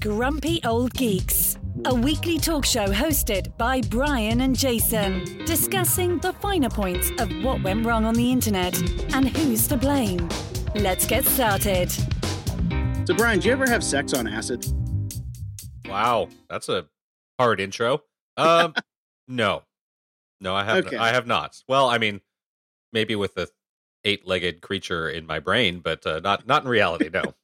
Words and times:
Grumpy 0.00 0.60
Old 0.64 0.92
Geeks, 0.94 1.58
a 1.84 1.94
weekly 1.94 2.38
talk 2.38 2.64
show 2.64 2.86
hosted 2.86 3.56
by 3.56 3.80
Brian 3.82 4.40
and 4.40 4.56
Jason, 4.56 5.44
discussing 5.46 6.18
the 6.18 6.32
finer 6.34 6.68
points 6.68 7.10
of 7.18 7.30
what 7.44 7.62
went 7.62 7.84
wrong 7.84 8.04
on 8.04 8.14
the 8.14 8.30
internet 8.30 8.76
and 9.14 9.28
who's 9.28 9.68
to 9.68 9.76
blame. 9.76 10.28
Let's 10.74 11.06
get 11.06 11.24
started. 11.24 11.90
So, 13.06 13.14
Brian, 13.14 13.40
do 13.40 13.48
you 13.48 13.52
ever 13.52 13.68
have 13.68 13.84
sex 13.84 14.14
on 14.14 14.26
acid? 14.26 14.66
Wow, 15.86 16.28
that's 16.48 16.68
a 16.68 16.86
hard 17.38 17.60
intro. 17.60 18.02
Um, 18.36 18.74
no, 19.28 19.62
no, 20.40 20.54
I 20.54 20.64
have. 20.64 20.86
Okay. 20.86 20.96
I 20.96 21.10
have 21.10 21.26
not. 21.26 21.62
Well, 21.68 21.88
I 21.88 21.98
mean, 21.98 22.20
maybe 22.92 23.16
with 23.16 23.34
the 23.34 23.48
eight-legged 24.04 24.60
creature 24.60 25.08
in 25.08 25.26
my 25.26 25.38
brain, 25.38 25.80
but 25.80 26.06
uh, 26.06 26.20
not 26.20 26.46
not 26.46 26.62
in 26.62 26.68
reality. 26.68 27.10
No. 27.12 27.34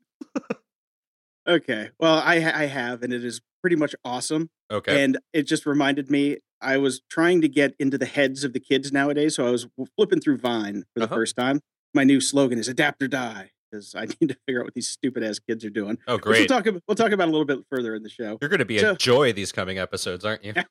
Okay. 1.49 1.91
Well, 1.99 2.19
I 2.19 2.35
I 2.37 2.67
have, 2.67 3.03
and 3.03 3.13
it 3.13 3.25
is 3.25 3.41
pretty 3.63 3.77
much 3.77 3.95
awesome. 4.05 4.51
Okay. 4.71 5.03
And 5.03 5.19
it 5.33 5.43
just 5.45 5.67
reminded 5.67 6.11
me. 6.11 6.39
I 6.61 6.77
was 6.77 7.03
trying 7.11 7.41
to 7.41 7.49
get 7.49 7.75
into 7.81 7.99
the 7.99 8.07
heads 8.07 8.45
of 8.45 8.53
the 8.53 8.61
kids 8.61 8.93
nowadays, 8.93 9.35
so 9.35 9.47
I 9.47 9.51
was 9.51 9.67
flipping 9.97 10.21
through 10.21 10.39
Vine 10.39 10.85
for 10.95 11.01
the 11.01 11.07
Uh-huh. 11.07 11.15
first 11.17 11.35
time. 11.37 11.61
My 11.93 12.05
new 12.05 12.21
slogan 12.21 12.59
is 12.59 12.69
"Adapt 12.69 13.03
or 13.03 13.09
Die" 13.09 13.51
because 13.71 13.95
I 13.97 14.05
need 14.21 14.29
to 14.29 14.37
figure 14.47 14.61
out 14.61 14.67
what 14.67 14.75
these 14.75 14.89
stupid 14.89 15.25
ass 15.25 15.41
kids 15.41 15.65
are 15.65 15.71
doing. 15.71 15.99
oh, 16.07 16.15
Which 16.15 16.25
We'll 16.25 16.35
great. 16.35 16.49
talk. 16.49 16.67
About, 16.67 16.83
we'll 16.87 16.95
talk 16.95 17.11
about 17.11 17.27
a 17.27 17.33
little 17.33 17.45
bit 17.47 17.59
further 17.69 17.95
in 17.97 18.05
the 18.05 18.09
show. 18.09 18.39
You're 18.41 18.49
going 18.49 18.61
to 18.61 18.65
be 18.65 18.79
So- 18.79 18.93
a 18.93 18.97
joy 18.97 19.33
these 19.33 19.51
coming 19.51 19.79
episodes, 19.79 20.25
aren't 20.25 20.45
you? 20.45 20.55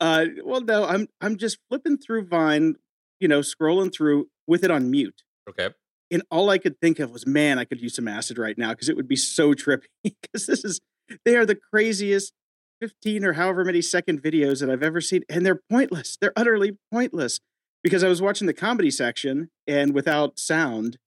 Uh, 0.00 0.24
well, 0.44 0.62
no, 0.62 0.86
I'm 0.86 1.08
I'm 1.20 1.36
just 1.36 1.58
flipping 1.68 1.98
through 1.98 2.24
Vine, 2.24 2.76
you 3.20 3.28
know, 3.28 3.40
scrolling 3.40 3.92
through 3.92 4.28
with 4.46 4.64
it 4.64 4.70
on 4.70 4.90
mute. 4.90 5.22
Okay. 5.48 5.70
And 6.10 6.22
all 6.30 6.50
I 6.50 6.58
could 6.58 6.80
think 6.80 6.98
of 6.98 7.10
was, 7.10 7.26
man, 7.26 7.58
I 7.58 7.64
could 7.64 7.80
use 7.80 7.94
some 7.94 8.08
acid 8.08 8.38
right 8.38 8.58
now 8.58 8.70
because 8.70 8.88
it 8.88 8.96
would 8.96 9.08
be 9.08 9.16
so 9.16 9.54
trippy. 9.54 9.86
Because 10.02 10.46
this 10.46 10.64
is, 10.64 10.80
they 11.24 11.36
are 11.36 11.46
the 11.46 11.54
craziest 11.56 12.32
15 12.80 13.24
or 13.24 13.32
however 13.34 13.64
many 13.64 13.82
second 13.82 14.22
videos 14.22 14.60
that 14.60 14.70
I've 14.70 14.82
ever 14.82 15.00
seen, 15.00 15.22
and 15.28 15.44
they're 15.44 15.60
pointless. 15.70 16.16
They're 16.20 16.32
utterly 16.36 16.78
pointless. 16.92 17.40
Because 17.82 18.04
I 18.04 18.08
was 18.08 18.20
watching 18.20 18.46
the 18.46 18.52
comedy 18.52 18.90
section, 18.90 19.48
and 19.66 19.94
without 19.94 20.38
sound, 20.38 20.98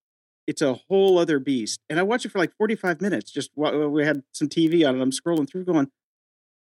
it's 0.48 0.62
a 0.62 0.80
whole 0.90 1.20
other 1.20 1.38
beast. 1.38 1.80
And 1.88 2.00
I 2.00 2.04
watched 2.04 2.26
it 2.26 2.32
for 2.32 2.40
like 2.40 2.52
45 2.58 3.00
minutes. 3.00 3.32
Just 3.32 3.52
while 3.54 3.84
uh, 3.84 3.88
we 3.88 4.04
had 4.04 4.24
some 4.32 4.50
TV 4.50 4.88
on, 4.88 4.96
and 4.96 5.04
I'm 5.04 5.12
scrolling 5.12 5.48
through, 5.48 5.66
going, 5.66 5.90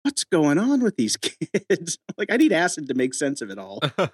"What's 0.02 0.24
going 0.24 0.58
on 0.58 0.81
with 0.81 0.96
these 0.96 1.16
kids? 1.18 2.00
like, 2.18 2.31
I 2.31 2.38
need 2.38 2.52
acid 2.52 2.88
to 2.88 2.96
make 2.96 3.14
sense 3.14 3.42
of 3.42 3.52
it 3.52 3.59
all." 3.59 3.81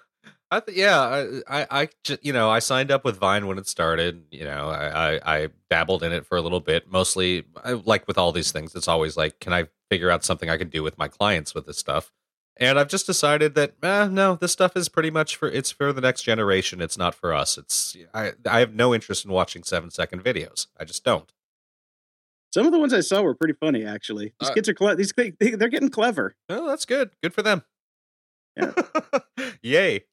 I 0.55 0.59
th- 0.61 0.77
yeah, 0.77 0.99
I, 0.99 1.61
I, 1.61 1.67
I 1.81 1.89
ju- 2.03 2.17
you 2.21 2.31
know, 2.33 2.49
I 2.49 2.59
signed 2.59 2.91
up 2.91 3.03
with 3.03 3.17
Vine 3.17 3.47
when 3.47 3.57
it 3.57 3.67
started. 3.67 4.23
You 4.31 4.43
know, 4.45 4.69
I, 4.69 5.15
I, 5.15 5.35
I 5.43 5.49
dabbled 5.69 6.03
in 6.03 6.11
it 6.11 6.25
for 6.25 6.37
a 6.37 6.41
little 6.41 6.59
bit. 6.59 6.89
Mostly, 6.89 7.43
I, 7.63 7.73
like 7.73 8.07
with 8.07 8.17
all 8.17 8.31
these 8.31 8.51
things, 8.51 8.75
it's 8.75 8.87
always 8.87 9.17
like, 9.17 9.39
can 9.39 9.53
I 9.53 9.65
figure 9.89 10.09
out 10.09 10.23
something 10.23 10.49
I 10.49 10.57
can 10.57 10.69
do 10.69 10.81
with 10.83 10.97
my 10.97 11.07
clients 11.07 11.53
with 11.53 11.65
this 11.65 11.77
stuff? 11.77 12.11
And 12.57 12.79
I've 12.79 12.87
just 12.87 13.05
decided 13.05 13.53
that, 13.55 13.73
eh, 13.83 14.07
no, 14.09 14.35
this 14.35 14.53
stuff 14.53 14.77
is 14.77 14.87
pretty 14.87 15.11
much 15.11 15.35
for 15.35 15.49
it's 15.49 15.71
for 15.71 15.91
the 15.91 15.99
next 15.99 16.21
generation. 16.21 16.79
It's 16.81 16.97
not 16.97 17.13
for 17.13 17.33
us. 17.33 17.57
It's 17.57 17.97
I, 18.13 18.31
I 18.49 18.59
have 18.59 18.73
no 18.73 18.93
interest 18.95 19.25
in 19.25 19.31
watching 19.31 19.63
seven 19.63 19.91
second 19.91 20.23
videos. 20.23 20.67
I 20.79 20.85
just 20.85 21.03
don't. 21.03 21.31
Some 22.53 22.65
of 22.65 22.71
the 22.71 22.79
ones 22.79 22.93
I 22.93 23.01
saw 23.01 23.21
were 23.21 23.35
pretty 23.35 23.55
funny, 23.59 23.83
actually. 23.83 24.33
These 24.39 24.49
Uh, 24.49 24.53
kids 24.53 24.69
are 24.69 24.73
cle- 24.73 24.95
these 24.95 25.11
they, 25.17 25.31
they're 25.51 25.67
getting 25.67 25.89
clever. 25.89 26.35
Oh, 26.47 26.65
that's 26.69 26.85
good. 26.85 27.09
Good 27.21 27.33
for 27.33 27.41
them. 27.41 27.63
Yeah. 28.55 28.71
Yay. 29.61 30.05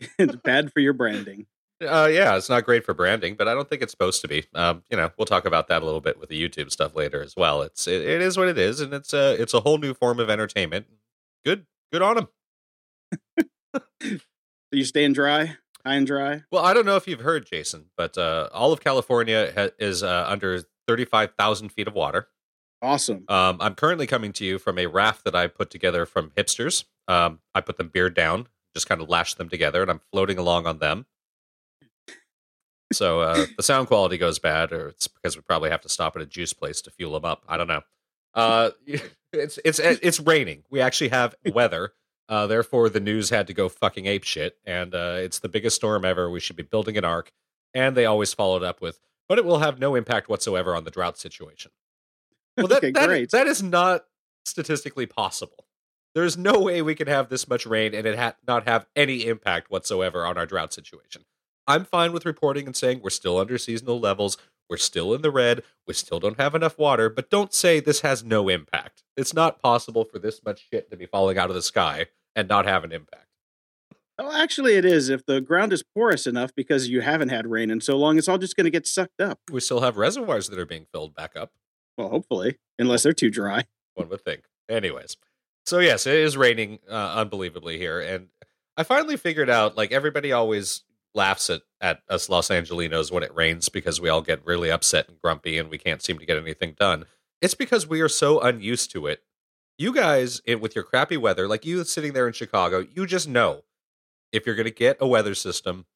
it's 0.18 0.36
bad 0.36 0.72
for 0.72 0.80
your 0.80 0.92
branding. 0.92 1.46
Uh, 1.80 2.08
yeah, 2.12 2.36
it's 2.36 2.50
not 2.50 2.64
great 2.66 2.84
for 2.84 2.92
branding, 2.92 3.36
but 3.36 3.48
I 3.48 3.54
don't 3.54 3.68
think 3.68 3.80
it's 3.80 3.92
supposed 3.92 4.20
to 4.20 4.28
be. 4.28 4.44
Um, 4.54 4.82
you 4.90 4.98
know, 4.98 5.10
we'll 5.16 5.24
talk 5.24 5.46
about 5.46 5.68
that 5.68 5.80
a 5.80 5.84
little 5.84 6.02
bit 6.02 6.18
with 6.20 6.28
the 6.28 6.48
YouTube 6.48 6.70
stuff 6.70 6.94
later 6.94 7.22
as 7.22 7.34
well. 7.36 7.62
It's 7.62 7.86
it, 7.86 8.02
it 8.02 8.20
is 8.20 8.36
what 8.36 8.48
it 8.48 8.58
is, 8.58 8.80
and 8.80 8.92
it's 8.92 9.14
a 9.14 9.40
it's 9.40 9.54
a 9.54 9.60
whole 9.60 9.78
new 9.78 9.94
form 9.94 10.20
of 10.20 10.28
entertainment. 10.28 10.86
Good, 11.44 11.66
good 11.90 12.02
on 12.02 12.16
them. 12.16 12.28
So 13.74 14.18
you 14.72 14.84
staying 14.84 15.14
dry, 15.14 15.56
high 15.86 15.94
and 15.94 16.06
dry. 16.06 16.42
Well, 16.52 16.64
I 16.64 16.74
don't 16.74 16.84
know 16.84 16.96
if 16.96 17.08
you've 17.08 17.20
heard, 17.20 17.46
Jason, 17.46 17.86
but 17.96 18.18
uh, 18.18 18.50
all 18.52 18.72
of 18.72 18.80
California 18.80 19.52
ha- 19.56 19.70
is 19.78 20.02
uh, 20.02 20.26
under 20.28 20.62
thirty 20.86 21.06
five 21.06 21.32
thousand 21.38 21.70
feet 21.70 21.88
of 21.88 21.94
water. 21.94 22.28
Awesome. 22.82 23.24
Um, 23.28 23.58
I'm 23.60 23.74
currently 23.74 24.06
coming 24.06 24.32
to 24.34 24.44
you 24.44 24.58
from 24.58 24.78
a 24.78 24.86
raft 24.86 25.24
that 25.24 25.34
I 25.34 25.46
put 25.46 25.70
together 25.70 26.06
from 26.06 26.30
hipsters. 26.30 26.84
Um, 27.08 27.40
I 27.54 27.60
put 27.60 27.76
them 27.76 27.88
beard 27.88 28.14
down, 28.14 28.48
just 28.74 28.88
kind 28.88 29.00
of 29.00 29.08
lashed 29.08 29.38
them 29.38 29.48
together, 29.48 29.82
and 29.82 29.90
I'm 29.90 30.00
floating 30.12 30.38
along 30.38 30.66
on 30.66 30.78
them. 30.78 31.06
So 32.92 33.20
uh, 33.20 33.46
the 33.56 33.62
sound 33.62 33.86
quality 33.86 34.18
goes 34.18 34.38
bad, 34.38 34.72
or 34.72 34.88
it's 34.88 35.06
because 35.06 35.36
we 35.36 35.42
probably 35.42 35.70
have 35.70 35.82
to 35.82 35.88
stop 35.88 36.16
at 36.16 36.22
a 36.22 36.26
juice 36.26 36.52
place 36.52 36.80
to 36.82 36.90
fuel 36.90 37.12
them 37.12 37.24
up. 37.24 37.44
I 37.48 37.56
don't 37.56 37.68
know. 37.68 37.82
Uh, 38.34 38.70
it's 39.32 39.58
it's 39.64 39.78
it's 39.78 40.20
raining. 40.20 40.64
We 40.70 40.80
actually 40.80 41.08
have 41.10 41.34
weather. 41.52 41.92
Uh, 42.28 42.46
therefore, 42.46 42.88
the 42.88 43.00
news 43.00 43.30
had 43.30 43.46
to 43.48 43.54
go 43.54 43.68
fucking 43.68 44.06
ape 44.06 44.24
shit, 44.24 44.56
and 44.64 44.94
uh, 44.94 45.16
it's 45.18 45.38
the 45.40 45.48
biggest 45.48 45.76
storm 45.76 46.04
ever. 46.04 46.30
We 46.30 46.40
should 46.40 46.56
be 46.56 46.62
building 46.62 46.96
an 46.96 47.04
ark, 47.04 47.32
and 47.74 47.96
they 47.96 48.06
always 48.06 48.34
followed 48.34 48.62
up 48.62 48.80
with, 48.80 48.98
"But 49.28 49.38
it 49.38 49.44
will 49.44 49.58
have 49.60 49.78
no 49.78 49.94
impact 49.94 50.28
whatsoever 50.28 50.74
on 50.74 50.84
the 50.84 50.90
drought 50.90 51.18
situation." 51.18 51.70
Well, 52.56 52.66
that, 52.68 52.78
okay, 52.78 52.90
that- 52.90 53.06
great. 53.06 53.30
that 53.30 53.46
is 53.46 53.62
not 53.62 54.04
statistically 54.44 55.06
possible. 55.06 55.64
There's 56.14 56.36
no 56.36 56.58
way 56.60 56.82
we 56.82 56.94
can 56.94 57.06
have 57.06 57.28
this 57.28 57.48
much 57.48 57.66
rain 57.66 57.94
and 57.94 58.06
it 58.06 58.18
ha- 58.18 58.34
not 58.46 58.66
have 58.68 58.86
any 58.96 59.26
impact 59.26 59.70
whatsoever 59.70 60.24
on 60.26 60.36
our 60.36 60.46
drought 60.46 60.72
situation. 60.72 61.24
I'm 61.66 61.84
fine 61.84 62.12
with 62.12 62.26
reporting 62.26 62.66
and 62.66 62.74
saying 62.74 63.00
we're 63.02 63.10
still 63.10 63.38
under 63.38 63.56
seasonal 63.58 64.00
levels, 64.00 64.36
we're 64.68 64.76
still 64.76 65.14
in 65.14 65.22
the 65.22 65.30
red, 65.30 65.62
we 65.86 65.94
still 65.94 66.18
don't 66.18 66.40
have 66.40 66.54
enough 66.54 66.78
water, 66.78 67.08
but 67.08 67.30
don't 67.30 67.54
say 67.54 67.78
this 67.78 68.00
has 68.00 68.24
no 68.24 68.48
impact. 68.48 69.04
It's 69.16 69.34
not 69.34 69.60
possible 69.62 70.04
for 70.04 70.18
this 70.18 70.40
much 70.44 70.66
shit 70.72 70.90
to 70.90 70.96
be 70.96 71.06
falling 71.06 71.38
out 71.38 71.48
of 71.48 71.54
the 71.54 71.62
sky 71.62 72.06
and 72.34 72.48
not 72.48 72.66
have 72.66 72.82
an 72.82 72.90
impact. 72.92 73.26
well, 74.18 74.32
actually, 74.32 74.74
it 74.74 74.84
is. 74.84 75.08
If 75.08 75.24
the 75.26 75.40
ground 75.40 75.72
is 75.72 75.84
porous 75.94 76.26
enough 76.26 76.52
because 76.56 76.88
you 76.88 77.02
haven't 77.02 77.28
had 77.28 77.46
rain 77.46 77.70
in 77.70 77.80
so 77.80 77.96
long, 77.96 78.18
it's 78.18 78.28
all 78.28 78.38
just 78.38 78.56
going 78.56 78.64
to 78.64 78.70
get 78.70 78.86
sucked 78.86 79.20
up. 79.20 79.38
We 79.50 79.60
still 79.60 79.80
have 79.80 79.96
reservoirs 79.96 80.48
that 80.48 80.58
are 80.58 80.66
being 80.66 80.86
filled 80.92 81.14
back 81.14 81.36
up. 81.36 81.52
Well, 81.96 82.08
hopefully, 82.08 82.58
unless 82.78 83.02
they're 83.04 83.12
too 83.12 83.30
dry. 83.30 83.64
one 83.94 84.08
would 84.08 84.24
think. 84.24 84.42
Anyways, 84.68 85.16
so 85.66 85.78
yes, 85.78 86.06
it 86.06 86.14
is 86.14 86.36
raining 86.36 86.78
uh, 86.88 87.14
unbelievably 87.16 87.78
here, 87.78 88.00
and 88.00 88.28
I 88.76 88.82
finally 88.82 89.16
figured 89.16 89.50
out 89.50 89.76
like 89.76 89.92
everybody 89.92 90.32
always 90.32 90.82
laughs 91.14 91.50
at 91.50 91.62
at 91.80 92.00
us 92.08 92.28
Los 92.28 92.48
Angelinos 92.48 93.10
when 93.10 93.22
it 93.22 93.34
rains 93.34 93.68
because 93.68 94.00
we 94.00 94.08
all 94.08 94.22
get 94.22 94.44
really 94.44 94.70
upset 94.70 95.08
and 95.08 95.20
grumpy 95.20 95.58
and 95.58 95.70
we 95.70 95.78
can't 95.78 96.02
seem 96.02 96.18
to 96.18 96.26
get 96.26 96.36
anything 96.36 96.74
done. 96.78 97.06
It's 97.40 97.54
because 97.54 97.86
we 97.86 98.00
are 98.00 98.08
so 98.08 98.40
unused 98.40 98.90
to 98.92 99.06
it. 99.06 99.22
You 99.78 99.94
guys, 99.94 100.42
it, 100.44 100.60
with 100.60 100.74
your 100.74 100.84
crappy 100.84 101.16
weather, 101.16 101.48
like 101.48 101.64
you 101.64 101.82
sitting 101.84 102.12
there 102.12 102.26
in 102.26 102.34
Chicago, 102.34 102.86
you 102.94 103.06
just 103.06 103.28
know 103.28 103.62
if 104.30 104.44
you're 104.44 104.54
going 104.54 104.64
to 104.64 104.70
get 104.70 104.98
a 105.00 105.08
weather 105.08 105.34
system, 105.34 105.86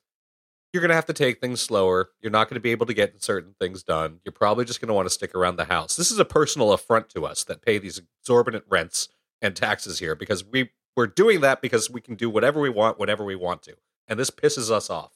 you're 0.73 0.81
going 0.81 0.89
to 0.89 0.95
have 0.95 1.07
to 1.07 1.13
take 1.13 1.41
things 1.41 1.61
slower. 1.61 2.11
You're 2.21 2.33
not 2.33 2.49
going 2.49 2.57
to 2.57 2.61
be 2.61 2.71
able 2.71 2.87
to 2.87 2.95
get 2.95 3.23
certain 3.23 3.55
things 3.61 3.83
done. 3.83 4.21
You're 4.25 4.33
probably 4.33 4.65
just 4.65 4.81
going 4.81 4.89
to 4.89 4.95
want 4.95 5.07
to 5.07 5.15
stick 5.15 5.35
around 5.35 5.57
the 5.57 5.67
house. 5.67 5.97
This 5.97 6.11
is 6.11 6.19
a 6.19 6.25
personal 6.25 6.73
affront 6.73 7.11
to 7.11 7.27
us 7.27 7.45
that 7.45 7.63
pay 7.63 7.79
these 7.79 8.01
exorbitant 8.21 8.65
rents 8.69 9.09
and 9.45 9.55
taxes 9.55 9.99
here 9.99 10.15
because 10.17 10.45
we 10.45 10.71
we're 10.97 11.07
doing 11.07 11.41
that 11.43 11.61
because 11.61 11.91
we 11.91 12.01
can 12.01 12.15
do 12.15 12.31
whatever 12.31 12.61
we 12.61 12.71
want 12.71 12.99
whenever 12.99 13.25
we 13.25 13.35
want 13.37 13.63
to. 13.65 13.77
And 14.09 14.19
this 14.19 14.31
pisses 14.31 14.71
us 14.71 14.89
off. 14.91 15.13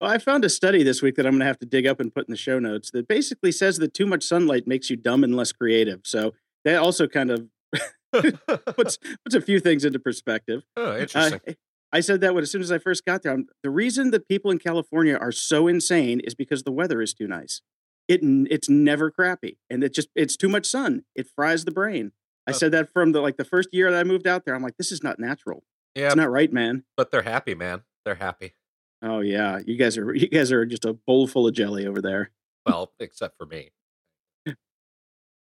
Well, 0.00 0.10
I 0.10 0.18
found 0.18 0.44
a 0.44 0.48
study 0.48 0.82
this 0.82 1.02
week 1.02 1.16
that 1.16 1.26
I'm 1.26 1.32
going 1.32 1.40
to 1.40 1.46
have 1.46 1.58
to 1.60 1.66
dig 1.66 1.86
up 1.86 2.00
and 2.00 2.12
put 2.12 2.26
in 2.26 2.32
the 2.32 2.36
show 2.36 2.58
notes 2.58 2.90
that 2.92 3.06
basically 3.08 3.52
says 3.52 3.78
that 3.78 3.94
too 3.94 4.06
much 4.06 4.22
sunlight 4.24 4.66
makes 4.66 4.90
you 4.90 4.96
dumb 4.96 5.22
and 5.24 5.36
less 5.36 5.52
creative. 5.52 6.00
So 6.04 6.32
that 6.64 6.76
also 6.76 7.06
kind 7.08 7.30
of 7.30 7.48
puts 8.12 8.98
puts 9.24 9.34
a 9.34 9.40
few 9.40 9.60
things 9.60 9.84
into 9.84 9.98
perspective. 9.98 10.62
oh, 10.76 10.92
Uh, 10.92 10.96
interesting. 10.98 11.56
I 11.92 12.00
said 12.00 12.20
that 12.22 12.34
when, 12.34 12.42
as 12.42 12.50
soon 12.50 12.62
as 12.62 12.72
I 12.72 12.78
first 12.78 13.04
got 13.04 13.22
there. 13.22 13.32
I'm- 13.32 13.48
the 13.62 13.70
reason 13.70 14.12
that 14.12 14.26
people 14.28 14.50
in 14.50 14.58
California 14.58 15.14
are 15.16 15.32
so 15.32 15.66
insane 15.68 16.20
is 16.20 16.34
because 16.34 16.62
the 16.62 16.72
weather 16.72 17.02
is 17.02 17.12
too 17.12 17.26
nice. 17.26 17.60
It 18.08 18.20
it's 18.22 18.68
never 18.68 19.10
crappy, 19.10 19.58
and 19.70 19.84
it 19.84 19.94
just 19.94 20.08
it's 20.14 20.36
too 20.36 20.48
much 20.48 20.66
sun. 20.66 21.04
It 21.14 21.28
fries 21.28 21.64
the 21.64 21.70
brain. 21.70 22.12
I 22.46 22.50
Oh. 22.50 22.54
said 22.54 22.72
that 22.72 22.92
from 22.92 23.12
the 23.12 23.20
like 23.20 23.36
the 23.36 23.44
first 23.44 23.68
year 23.72 23.90
that 23.90 23.98
I 24.00 24.04
moved 24.04 24.26
out 24.26 24.44
there. 24.44 24.54
I'm 24.54 24.62
like, 24.62 24.76
this 24.76 24.90
is 24.92 25.02
not 25.02 25.18
natural. 25.18 25.62
yeah, 25.94 26.06
It's 26.06 26.16
not 26.16 26.30
right, 26.30 26.52
man. 26.52 26.84
but 26.96 27.10
they're 27.10 27.22
happy, 27.22 27.54
man. 27.54 27.82
They're 28.04 28.16
happy. 28.16 28.54
Oh 29.02 29.20
yeah, 29.20 29.60
you 29.66 29.76
guys 29.76 29.96
are 29.98 30.14
you 30.14 30.28
guys 30.28 30.50
are 30.52 30.64
just 30.66 30.84
a 30.84 30.92
bowl 30.94 31.26
full 31.26 31.46
of 31.46 31.54
jelly 31.54 31.86
over 31.86 32.00
there. 32.00 32.30
Well, 32.66 32.92
except 33.00 33.36
for 33.38 33.46
me. 33.46 33.70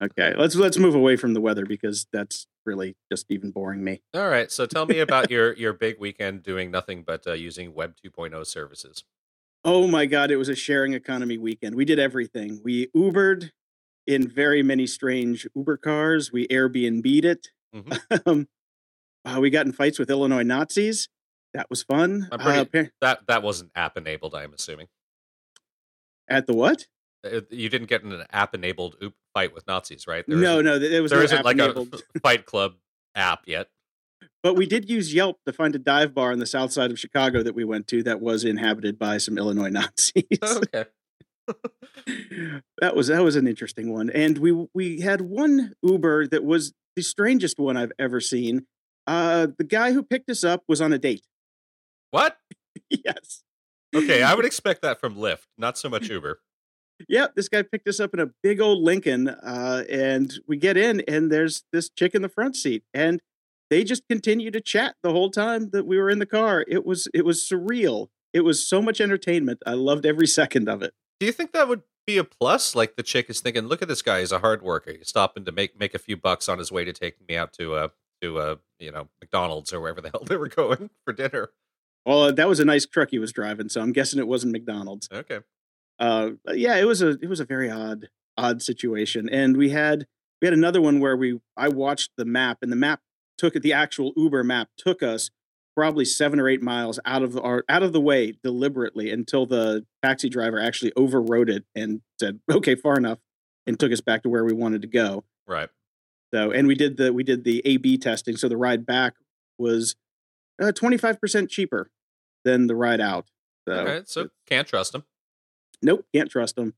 Okay, 0.03 0.33
let's 0.35 0.55
let's 0.55 0.77
move 0.79 0.95
away 0.95 1.15
from 1.15 1.35
the 1.35 1.41
weather 1.41 1.63
because 1.63 2.07
that's 2.11 2.47
really 2.65 2.95
just 3.11 3.27
even 3.29 3.51
boring 3.51 3.83
me. 3.83 4.01
All 4.15 4.29
right. 4.29 4.51
So 4.51 4.65
tell 4.65 4.87
me 4.87 4.97
about 4.99 5.29
your 5.31 5.53
your 5.53 5.73
big 5.73 5.99
weekend 5.99 6.41
doing 6.41 6.71
nothing 6.71 7.03
but 7.05 7.27
uh, 7.27 7.33
using 7.33 7.75
Web 7.75 7.93
2.0 8.03 8.45
services. 8.47 9.03
Oh 9.63 9.85
my 9.87 10.07
god, 10.07 10.31
it 10.31 10.37
was 10.37 10.49
a 10.49 10.55
sharing 10.55 10.93
economy 10.93 11.37
weekend. 11.37 11.75
We 11.75 11.85
did 11.85 11.99
everything. 11.99 12.61
We 12.63 12.87
Ubered 12.95 13.51
in 14.11 14.27
very 14.27 14.61
many 14.63 14.85
strange 14.87 15.47
Uber 15.55 15.77
cars. 15.77 16.31
We 16.31 16.47
Airbnb'd 16.47 17.25
it. 17.25 17.47
Mhm. 17.75 18.21
um, 18.27 18.47
uh, 19.25 19.39
we 19.39 19.49
got 19.49 19.65
in 19.65 19.71
fights 19.71 19.97
with 19.99 20.09
Illinois 20.09 20.43
Nazis. 20.43 21.07
That 21.53 21.69
was 21.69 21.83
fun. 21.83 22.27
I'm 22.31 22.39
pretty- 22.39 22.87
Uh, 22.87 22.89
That 23.01 23.27
that 23.27 23.43
wasn't 23.43 23.71
app 23.75 23.97
enabled, 23.97 24.35
I'm 24.35 24.53
assuming. 24.53 24.87
at 26.29 26.47
the 26.47 26.53
what? 26.53 26.87
Uh, 27.25 27.41
You 27.49 27.69
didn't 27.69 27.87
get 27.87 28.03
in 28.03 28.11
an 28.11 28.25
app-enabled 28.31 28.95
fight 29.33 29.53
with 29.53 29.67
Nazis, 29.67 30.07
right? 30.07 30.25
There 30.27 30.37
no, 30.37 30.61
no, 30.61 30.79
there 30.79 31.01
was 31.01 31.11
there 31.11 31.19
no 31.19 31.25
isn't 31.25 31.45
like 31.45 31.59
a. 31.59 31.85
Fight 32.23 32.45
Club 32.45 32.75
app 33.15 33.47
yet. 33.47 33.69
But 34.43 34.55
we 34.55 34.65
did 34.65 34.89
use 34.89 35.13
Yelp 35.13 35.39
to 35.45 35.53
find 35.53 35.75
a 35.75 35.79
dive 35.79 36.13
bar 36.15 36.31
on 36.31 36.39
the 36.39 36.45
south 36.47 36.71
side 36.71 36.89
of 36.89 36.97
Chicago 36.99 37.43
that 37.43 37.53
we 37.53 37.63
went 37.63 37.87
to 37.89 38.01
that 38.03 38.21
was 38.21 38.43
inhabited 38.43 38.97
by 38.97 39.17
some 39.17 39.37
Illinois 39.37 39.69
Nazis. 39.79 40.23
okay. 40.41 40.85
That 42.79 42.95
was 42.95 43.07
that 43.07 43.23
was 43.23 43.35
an 43.35 43.47
interesting 43.47 43.91
one. 43.91 44.09
And 44.09 44.37
we 44.37 44.67
we 44.73 45.01
had 45.01 45.21
one 45.21 45.73
Uber 45.81 46.27
that 46.27 46.43
was 46.43 46.73
the 46.95 47.01
strangest 47.01 47.59
one 47.59 47.77
I've 47.77 47.91
ever 47.99 48.19
seen. 48.19 48.65
Uh 49.07 49.47
the 49.57 49.63
guy 49.63 49.93
who 49.93 50.03
picked 50.03 50.29
us 50.29 50.43
up 50.43 50.63
was 50.67 50.81
on 50.81 50.93
a 50.93 50.97
date. 50.97 51.25
What? 52.11 52.37
yes. 52.89 53.43
Okay, 53.95 54.23
I 54.23 54.35
would 54.35 54.45
expect 54.51 54.81
that 54.83 54.99
from 54.99 55.15
Lyft, 55.15 55.47
not 55.57 55.77
so 55.77 55.89
much 55.89 56.09
Uber. 56.09 56.39
Yeah, 57.09 57.27
this 57.35 57.49
guy 57.49 57.63
picked 57.63 57.87
us 57.87 57.99
up 57.99 58.13
in 58.13 58.19
a 58.19 58.27
big 58.43 58.61
old 58.61 58.83
Lincoln, 58.83 59.27
uh, 59.27 59.83
and 59.89 60.31
we 60.47 60.57
get 60.57 60.77
in, 60.77 61.01
and 61.07 61.31
there's 61.31 61.63
this 61.73 61.89
chick 61.89 62.13
in 62.13 62.21
the 62.21 62.29
front 62.29 62.55
seat, 62.55 62.83
and 62.93 63.21
they 63.71 63.83
just 63.83 64.07
continue 64.07 64.51
to 64.51 64.61
chat 64.61 64.95
the 65.01 65.11
whole 65.11 65.31
time 65.31 65.69
that 65.71 65.85
we 65.85 65.97
were 65.97 66.09
in 66.09 66.19
the 66.19 66.25
car. 66.25 66.65
It 66.67 66.85
was 66.85 67.07
it 67.13 67.25
was 67.25 67.41
surreal. 67.41 68.07
It 68.33 68.41
was 68.41 68.67
so 68.67 68.81
much 68.81 69.01
entertainment. 69.01 69.59
I 69.65 69.73
loved 69.73 70.05
every 70.05 70.27
second 70.39 70.69
of 70.69 70.81
it. 70.83 70.93
Do 71.21 71.27
you 71.27 71.31
think 71.31 71.51
that 71.51 71.67
would 71.67 71.83
be 72.07 72.17
a 72.17 72.23
plus? 72.23 72.73
Like 72.73 72.95
the 72.95 73.03
chick 73.03 73.29
is 73.29 73.41
thinking, 73.41 73.67
"Look 73.67 73.83
at 73.83 73.87
this 73.87 74.01
guy; 74.01 74.21
he's 74.21 74.31
a 74.31 74.39
hard 74.39 74.63
worker. 74.63 74.91
He's 74.91 75.07
stopping 75.07 75.45
to 75.45 75.51
make 75.51 75.79
make 75.79 75.93
a 75.93 75.99
few 75.99 76.17
bucks 76.17 76.49
on 76.49 76.57
his 76.57 76.71
way 76.71 76.83
to 76.83 76.91
take 76.91 77.17
me 77.29 77.37
out 77.37 77.53
to 77.59 77.75
a 77.75 77.91
to 78.23 78.39
a 78.39 78.57
you 78.79 78.91
know 78.91 79.07
McDonald's 79.21 79.71
or 79.71 79.79
wherever 79.79 80.01
the 80.01 80.09
hell 80.13 80.23
they 80.25 80.35
were 80.35 80.47
going 80.47 80.89
for 81.05 81.13
dinner." 81.13 81.51
Well, 82.07 82.23
uh, 82.23 82.31
that 82.31 82.49
was 82.49 82.59
a 82.59 82.65
nice 82.65 82.87
truck 82.87 83.09
he 83.11 83.19
was 83.19 83.31
driving, 83.31 83.69
so 83.69 83.81
I'm 83.81 83.91
guessing 83.91 84.17
it 84.17 84.27
wasn't 84.27 84.53
McDonald's. 84.53 85.09
Okay. 85.13 85.41
Uh, 85.99 86.31
yeah, 86.53 86.77
it 86.77 86.87
was 86.87 87.03
a 87.03 87.09
it 87.09 87.29
was 87.29 87.39
a 87.39 87.45
very 87.45 87.69
odd 87.69 88.09
odd 88.35 88.63
situation, 88.63 89.29
and 89.29 89.55
we 89.55 89.69
had 89.69 90.07
we 90.41 90.47
had 90.47 90.55
another 90.55 90.81
one 90.81 90.99
where 90.99 91.15
we 91.15 91.39
I 91.55 91.67
watched 91.67 92.13
the 92.17 92.25
map, 92.25 92.63
and 92.63 92.71
the 92.71 92.75
map 92.75 93.01
took 93.37 93.55
it. 93.55 93.61
The 93.61 93.73
actual 93.73 94.11
Uber 94.17 94.43
map 94.43 94.69
took 94.75 95.03
us 95.03 95.29
probably 95.75 96.05
seven 96.05 96.39
or 96.39 96.49
eight 96.49 96.61
miles 96.61 96.99
out 97.05 97.23
of 97.23 97.33
the 97.33 97.63
out 97.69 97.83
of 97.83 97.93
the 97.93 98.01
way 98.01 98.33
deliberately 98.43 99.11
until 99.11 99.45
the 99.45 99.85
taxi 100.03 100.29
driver 100.29 100.59
actually 100.59 100.91
overrode 100.95 101.49
it 101.49 101.65
and 101.75 102.01
said, 102.19 102.39
"Okay, 102.51 102.75
far 102.75 102.97
enough," 102.97 103.19
and 103.65 103.79
took 103.79 103.91
us 103.91 104.01
back 104.01 104.23
to 104.23 104.29
where 104.29 104.43
we 104.43 104.53
wanted 104.53 104.81
to 104.81 104.87
go. 104.87 105.23
Right. 105.47 105.69
So, 106.33 106.51
and 106.51 106.67
we 106.67 106.75
did 106.75 106.97
the 106.97 107.11
we 107.13 107.23
did 107.23 107.43
the 107.43 107.61
A 107.65 107.77
B 107.77 107.97
testing, 107.97 108.37
so 108.37 108.47
the 108.47 108.57
ride 108.57 108.85
back 108.85 109.13
was 109.57 109.95
twenty 110.75 110.97
five 110.97 111.19
percent 111.19 111.49
cheaper 111.49 111.89
than 112.43 112.67
the 112.67 112.75
ride 112.75 113.01
out. 113.01 113.29
So, 113.67 113.73
okay. 113.73 114.01
So 114.05 114.29
can't 114.47 114.67
trust 114.67 114.91
them. 114.91 115.03
nope, 115.81 116.05
can't 116.13 116.29
trust 116.29 116.55
them. 116.55 116.73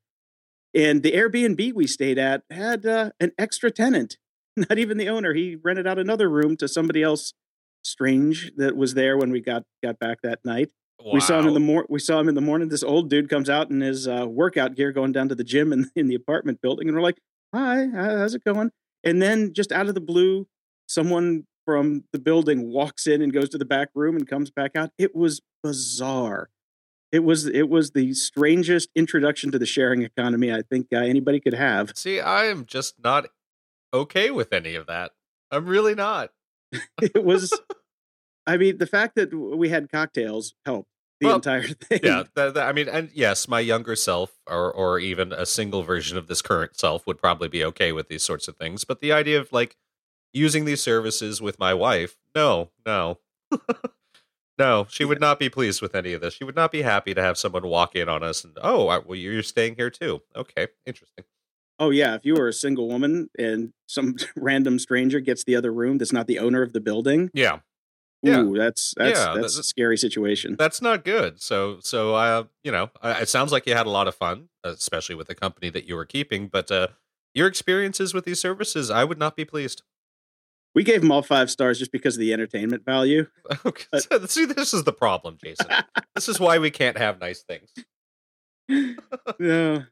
And 0.76 1.04
the 1.04 1.12
Airbnb 1.12 1.74
we 1.74 1.86
stayed 1.86 2.18
at 2.18 2.44
had 2.50 2.86
uh, 2.86 3.12
an 3.20 3.32
extra 3.38 3.70
tenant, 3.70 4.18
not 4.58 4.78
even 4.78 4.98
the 4.98 5.08
owner. 5.10 5.34
He 5.34 5.56
rented 5.56 5.88
out 5.88 6.00
another 6.00 6.30
room 6.30 6.58
to 6.58 6.68
somebody 6.68 7.04
else 7.04 7.34
strange 7.84 8.52
that 8.58 8.76
was 8.76 8.94
there 8.94 9.18
when 9.18 9.32
we 9.32 9.40
got 9.42 9.64
got 9.84 10.00
back 10.00 10.20
that 10.24 10.40
night. 10.44 10.72
We 11.14 11.20
saw 11.20 11.40
him 11.40 11.48
in 11.48 11.54
the 11.54 11.60
Wow. 11.60 11.66
mor- 11.66 11.86
we 11.90 12.00
saw 12.00 12.20
him 12.20 12.30
in 12.30 12.36
the 12.36 12.42
morning. 12.42 12.70
This 12.70 12.84
old 12.84 13.10
dude 13.10 13.30
comes 13.30 13.50
out 13.50 13.70
in 13.70 13.82
his 13.82 14.08
uh, 14.08 14.26
workout 14.28 14.76
gear, 14.76 14.92
going 14.94 15.12
down 15.12 15.28
to 15.30 15.36
the 15.36 15.44
gym 15.44 15.74
in, 15.74 15.92
in 15.96 16.08
the 16.08 16.16
apartment 16.16 16.62
building, 16.62 16.88
and 16.88 16.96
we're 16.96 17.04
like, 17.04 17.20
"Hi, 17.54 17.88
how's 17.94 18.36
it 18.36 18.44
going?" 18.46 18.72
And 19.04 19.22
then 19.22 19.54
just 19.54 19.72
out 19.74 19.88
of 19.90 19.96
the 19.96 20.02
blue, 20.02 20.48
someone 20.88 21.46
from 21.66 22.04
the 22.14 22.20
building 22.20 22.72
walks 22.72 23.06
in 23.08 23.22
and 23.22 23.34
goes 23.34 23.50
to 23.50 23.58
the 23.58 23.66
back 23.66 23.90
room 23.96 24.16
and 24.16 24.28
comes 24.28 24.50
back 24.50 24.72
out. 24.76 24.92
It 24.98 25.14
was 25.16 25.42
bizarre. 25.62 26.50
It 27.12 27.24
was 27.24 27.46
it 27.48 27.70
was 27.70 27.92
the 27.92 28.14
strangest 28.14 28.90
introduction 28.96 29.52
to 29.52 29.60
the 29.60 29.66
sharing 29.66 30.02
economy 30.04 30.52
I 30.54 30.62
think 30.62 30.88
uh, 30.94 30.98
anybody 30.98 31.40
could 31.40 31.54
have. 31.54 31.92
See, 31.96 32.20
I 32.22 32.46
am 32.46 32.66
just 32.66 32.96
not 33.04 33.28
okay 33.94 34.32
with 34.32 34.52
any 34.54 34.76
of 34.76 34.88
that. 34.88 35.12
I'm 35.52 35.66
really 35.66 35.96
not. 35.96 36.32
It 37.02 37.24
was, 37.24 37.60
I 38.48 38.58
mean, 38.58 38.78
the 38.78 38.88
fact 38.88 39.16
that 39.16 39.34
we 39.34 39.70
had 39.70 39.92
cocktails 39.92 40.54
helped 40.66 40.90
the 41.20 41.28
Well, 41.28 41.36
entire 41.36 41.64
thing. 41.68 42.02
Yeah, 42.04 42.24
I 42.36 42.74
mean, 42.74 42.90
and 42.90 43.10
yes, 43.14 43.48
my 43.48 43.60
younger 43.60 43.96
self, 43.96 44.34
or 44.48 44.72
or 44.72 45.00
even 45.00 45.32
a 45.32 45.46
single 45.46 45.84
version 45.84 46.18
of 46.18 46.28
this 46.28 46.42
current 46.42 46.78
self, 46.78 47.08
would 47.08 47.18
probably 47.20 47.48
be 47.48 47.64
okay 47.66 47.92
with 47.92 48.10
these 48.10 48.24
sorts 48.24 48.48
of 48.48 48.58
things. 48.58 48.84
But 48.84 49.02
the 49.02 49.12
idea 49.12 49.40
of 49.40 49.52
like 49.52 49.78
using 50.34 50.66
these 50.66 50.82
services 50.82 51.42
with 51.42 51.60
my 51.60 51.74
wife, 51.74 52.18
no, 52.36 52.72
no, 52.86 53.20
no, 54.60 54.86
she 54.90 55.06
would 55.06 55.20
not 55.20 55.40
be 55.40 55.50
pleased 55.50 55.82
with 55.82 55.96
any 55.96 56.14
of 56.14 56.22
this. 56.22 56.36
She 56.36 56.44
would 56.44 56.56
not 56.56 56.72
be 56.72 56.84
happy 56.84 57.14
to 57.14 57.22
have 57.22 57.38
someone 57.38 57.66
walk 57.68 57.96
in 57.96 58.08
on 58.10 58.24
us 58.24 58.44
and 58.44 58.58
oh, 58.62 58.88
I, 58.88 59.00
well, 59.00 59.18
you're 59.18 59.44
staying 59.44 59.76
here 59.76 59.90
too. 59.90 60.22
Okay, 60.36 60.68
interesting. 60.86 61.26
Oh 61.80 61.90
yeah, 61.90 62.16
if 62.16 62.24
you 62.26 62.36
were 62.36 62.48
a 62.48 62.54
single 62.54 62.88
woman 62.88 63.30
and 63.38 63.74
some 63.88 64.16
random 64.36 64.80
stranger 64.80 65.20
gets 65.20 65.44
the 65.44 65.56
other 65.56 65.72
room 65.74 65.98
that's 65.98 66.14
not 66.14 66.28
the 66.28 66.40
owner 66.40 66.62
of 66.62 66.72
the 66.74 66.80
building, 66.82 67.30
Yeah, 67.34 67.60
Yeah. 68.22 68.44
that's 68.56 68.94
that's 68.96 69.20
Yeah, 69.20 69.34
that's 69.36 69.56
that- 69.56 69.62
a 69.62 69.64
scary 69.64 69.98
situation. 69.98 70.56
that's 70.58 70.82
not 70.82 71.04
good. 71.04 71.42
So, 71.42 71.80
so 71.82 72.16
uh, 72.16 72.44
you 72.64 72.72
know, 72.72 72.90
uh, 73.02 73.18
it 73.22 73.28
sounds 73.30 73.52
like 73.52 73.66
you 73.66 73.74
had 73.76 73.88
a 73.88 73.90
lot 73.92 74.08
of 74.08 74.16
fun, 74.16 74.50
especially 74.64 75.16
with 75.16 75.28
the 75.28 75.36
company 75.36 75.70
that 75.72 75.86
you 75.86 75.96
were 75.96 76.06
keeping. 76.06 76.48
But 76.48 76.72
uh, 76.72 76.88
your 77.34 77.48
experiences 77.48 78.14
with 78.14 78.26
these 78.26 78.40
services, 78.40 78.90
I 78.92 79.04
would 79.04 79.18
not 79.20 79.36
be 79.36 79.44
pleased. 79.46 79.82
We 80.76 80.84
gave 80.84 81.02
them 81.02 81.12
all 81.12 81.22
five 81.22 81.52
stars 81.52 81.78
just 81.80 81.92
because 81.92 82.16
of 82.16 82.20
the 82.20 82.34
entertainment 82.34 82.84
value. 82.86 83.28
Okay. 83.66 84.00
so- 84.00 84.26
See, 84.28 84.46
this 84.46 84.74
is 84.74 84.84
the 84.86 84.94
problem, 84.94 85.38
Jason. 85.44 85.68
this 86.16 86.30
is 86.30 86.40
why 86.40 86.60
we 86.60 86.70
can't 86.72 86.98
have 86.98 87.20
nice 87.20 87.44
things. 87.44 87.70
yeah. 89.40 89.84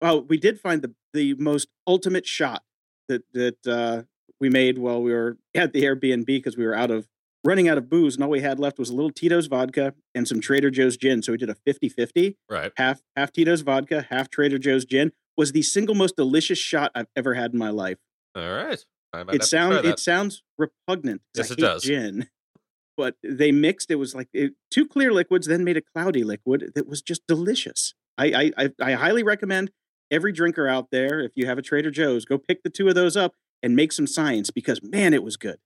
Well, 0.00 0.22
we 0.22 0.38
did 0.38 0.60
find 0.60 0.82
the 0.82 0.94
the 1.12 1.34
most 1.34 1.68
ultimate 1.86 2.26
shot 2.26 2.62
that 3.08 3.22
that 3.32 3.66
uh, 3.66 4.02
we 4.40 4.48
made 4.50 4.78
while 4.78 5.02
we 5.02 5.12
were 5.12 5.38
at 5.54 5.72
the 5.72 5.82
Airbnb 5.82 6.26
because 6.26 6.56
we 6.56 6.64
were 6.66 6.74
out 6.74 6.90
of 6.90 7.08
running 7.44 7.68
out 7.68 7.78
of 7.78 7.88
booze 7.88 8.14
and 8.16 8.24
all 8.24 8.30
we 8.30 8.40
had 8.40 8.58
left 8.58 8.78
was 8.78 8.90
a 8.90 8.94
little 8.94 9.10
Tito's 9.12 9.46
vodka 9.46 9.94
and 10.14 10.26
some 10.26 10.40
Trader 10.40 10.70
Joe's 10.70 10.96
gin. 10.96 11.22
So 11.22 11.32
we 11.32 11.38
did 11.38 11.48
a 11.48 11.54
50-50, 11.66 12.34
Right. 12.50 12.72
half 12.76 13.00
half 13.16 13.32
Tito's 13.32 13.60
vodka, 13.62 14.06
half 14.10 14.28
Trader 14.28 14.58
Joe's 14.58 14.84
gin. 14.84 15.12
Was 15.36 15.52
the 15.52 15.62
single 15.62 15.94
most 15.94 16.16
delicious 16.16 16.58
shot 16.58 16.90
I've 16.96 17.06
ever 17.14 17.34
had 17.34 17.52
in 17.52 17.58
my 17.58 17.70
life. 17.70 17.98
All 18.34 18.52
right. 18.52 18.84
It 19.14 19.44
sounds 19.44 19.86
it 19.86 19.98
sounds 19.98 20.42
repugnant. 20.58 21.22
Yes, 21.34 21.50
it 21.50 21.58
does. 21.58 21.82
Gin, 21.82 22.28
but 22.96 23.14
they 23.22 23.52
mixed. 23.52 23.90
It 23.90 23.94
was 23.94 24.14
like 24.14 24.28
it, 24.34 24.52
two 24.70 24.86
clear 24.86 25.12
liquids, 25.12 25.46
then 25.46 25.64
made 25.64 25.76
a 25.78 25.80
cloudy 25.80 26.24
liquid 26.24 26.72
that 26.74 26.86
was 26.86 27.00
just 27.00 27.26
delicious. 27.26 27.94
I, 28.18 28.26
I 28.58 28.64
I 28.64 28.70
I 28.80 28.92
highly 28.92 29.22
recommend 29.22 29.70
every 30.10 30.32
drinker 30.32 30.68
out 30.68 30.90
there, 30.90 31.20
if 31.20 31.32
you 31.34 31.46
have 31.46 31.58
a 31.58 31.62
Trader 31.62 31.90
Joe's, 31.90 32.24
go 32.24 32.38
pick 32.38 32.62
the 32.62 32.70
two 32.70 32.88
of 32.88 32.94
those 32.94 33.16
up 33.16 33.34
and 33.62 33.74
make 33.74 33.92
some 33.92 34.06
science 34.06 34.50
because 34.50 34.82
man, 34.82 35.14
it 35.14 35.22
was 35.22 35.36
good. 35.36 35.58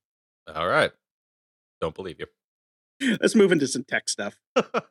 All 0.53 0.69
right. 0.69 0.93
Don't 1.81 1.95
believe 1.95 2.21
you. 2.21 2.27
Let's 3.21 3.35
move 3.35 3.53
into 3.53 3.67
some 3.67 3.85
tech 3.85 4.09
stuff. 4.09 4.39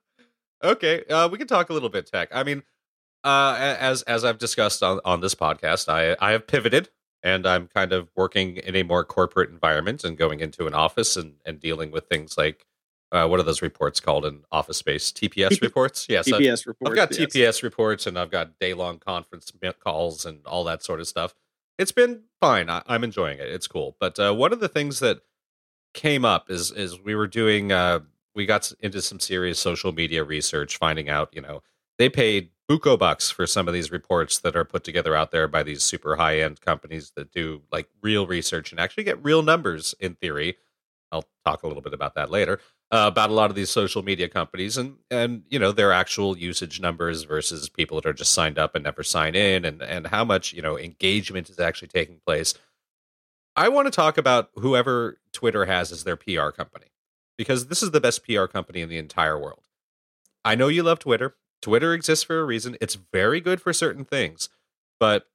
okay, 0.64 1.04
uh, 1.06 1.28
we 1.30 1.38
can 1.38 1.48
talk 1.48 1.70
a 1.70 1.74
little 1.74 1.90
bit 1.90 2.08
tech. 2.08 2.30
I 2.34 2.44
mean, 2.44 2.64
uh, 3.24 3.56
as 3.80 4.02
as 4.04 4.26
I've 4.26 4.38
discussed 4.38 4.84
on 4.84 5.00
on 5.06 5.22
this 5.22 5.36
podcast, 5.36 5.88
I 5.90 6.16
I 6.20 6.32
have 6.32 6.48
pivoted 6.48 6.90
and 7.24 7.46
I'm 7.46 7.68
kind 7.68 7.94
of 7.94 8.10
working 8.16 8.58
in 8.58 8.76
a 8.76 8.84
more 8.84 9.04
corporate 9.04 9.50
environment 9.50 10.04
and 10.04 10.18
going 10.18 10.40
into 10.40 10.68
an 10.68 10.74
office 10.74 11.16
and 11.16 11.36
and 11.46 11.60
dealing 11.60 11.92
with 11.92 12.08
things 12.08 12.38
like 12.38 12.66
uh, 13.12 13.28
what 13.28 13.40
are 13.40 13.44
those 13.44 13.62
reports 13.62 14.00
called 14.00 14.26
in 14.26 14.44
office 14.52 14.78
space? 14.78 15.12
TPS 15.12 15.62
reports. 15.62 16.08
Yes, 16.10 16.30
TPS 16.30 16.66
reports. 16.66 16.90
I've 16.90 16.96
got 16.96 17.20
yes. 17.20 17.34
TPS 17.34 17.64
reports 17.64 18.08
and 18.08 18.18
I've 18.18 18.32
got 18.32 18.58
day 18.60 18.74
long 18.74 19.00
conference 19.00 19.52
calls 19.84 20.26
and 20.26 20.46
all 20.46 20.64
that 20.66 20.84
sort 20.84 21.00
of 21.02 21.08
stuff. 21.08 21.34
It's 21.78 21.92
been 21.92 22.24
fine. 22.40 22.70
I, 22.70 22.84
I'm 22.88 23.04
enjoying 23.04 23.40
it. 23.40 23.50
It's 23.50 23.68
cool. 23.68 23.98
But 24.00 24.18
uh, 24.18 24.34
one 24.34 24.54
of 24.54 24.60
the 24.60 24.70
things 24.70 25.00
that 25.00 25.22
came 25.94 26.24
up 26.24 26.50
is 26.50 26.72
is 26.72 27.02
we 27.02 27.16
were 27.16 27.28
doing 27.28 27.72
uh, 27.72 28.00
we 28.34 28.46
got 28.46 28.72
into 28.80 29.02
some 29.02 29.20
serious 29.20 29.60
social 29.60 29.92
media 29.92 30.24
research, 30.24 30.78
finding 30.78 31.10
out 31.10 31.30
you 31.34 31.42
know 31.42 31.64
they 31.98 32.08
paid 32.08 32.52
buco 32.70 32.98
bucks 32.98 33.30
for 33.30 33.46
some 33.46 33.68
of 33.68 33.74
these 33.74 33.92
reports 33.92 34.40
that 34.40 34.56
are 34.56 34.64
put 34.64 34.86
together 34.86 35.14
out 35.14 35.32
there 35.32 35.50
by 35.50 35.64
these 35.64 35.84
super 35.84 36.16
high 36.16 36.40
end 36.40 36.62
companies 36.62 37.12
that 37.18 37.34
do 37.34 37.62
like 37.74 37.90
real 38.02 38.26
research 38.26 38.72
and 38.72 38.80
actually 38.80 39.04
get 39.04 39.22
real 39.22 39.42
numbers 39.42 39.94
in 40.00 40.16
theory. 40.16 40.58
I'll 41.12 41.26
talk 41.44 41.64
a 41.64 41.68
little 41.68 41.82
bit 41.82 41.94
about 41.94 42.16
that 42.16 42.32
later 42.32 42.62
uh, 42.92 43.06
about 43.08 43.30
a 43.30 43.34
lot 43.34 43.50
of 43.50 43.56
these 43.56 43.70
social 43.70 44.04
media 44.04 44.28
companies 44.28 44.78
and 44.78 44.98
and 45.10 45.44
you 45.50 45.60
know 45.60 45.72
their 45.72 45.92
actual 45.92 46.38
usage 46.38 46.80
numbers 46.82 47.24
versus 47.24 47.70
people 47.70 48.00
that 48.00 48.08
are 48.08 48.14
just 48.14 48.34
signed 48.34 48.60
up 48.60 48.76
and 48.76 48.84
never 48.84 49.04
sign 49.04 49.36
in 49.36 49.66
and 49.66 49.82
and 49.82 50.08
how 50.08 50.24
much 50.26 50.54
you 50.54 50.62
know 50.62 50.78
engagement 50.78 51.50
is 51.50 51.60
actually 51.60 51.88
taking 51.88 52.20
place. 52.26 52.54
I 53.56 53.70
want 53.70 53.88
to 53.88 53.92
talk 53.92 54.18
about 54.18 54.50
whoever 54.56 55.20
twitter 55.34 55.66
has 55.66 55.92
as 55.92 56.04
their 56.04 56.18
pr 56.18 56.50
company 56.50 56.88
because 57.38 57.68
this 57.68 57.82
is 57.84 57.92
the 57.92 58.02
best 58.02 58.26
pr 58.26 58.46
company 58.46 58.82
in 58.82 58.90
the 58.90 58.98
entire 58.98 59.40
world. 59.40 59.64
I 60.44 60.56
know 60.56 60.68
you 60.68 60.84
love 60.84 61.00
twitter. 61.00 61.36
Twitter 61.62 61.94
exists 61.94 62.24
for 62.26 62.40
a 62.40 62.44
reason. 62.44 62.76
It's 62.82 62.98
very 63.14 63.40
good 63.40 63.62
for 63.62 63.72
certain 63.72 64.04
things 64.06 64.50
but 65.02 65.26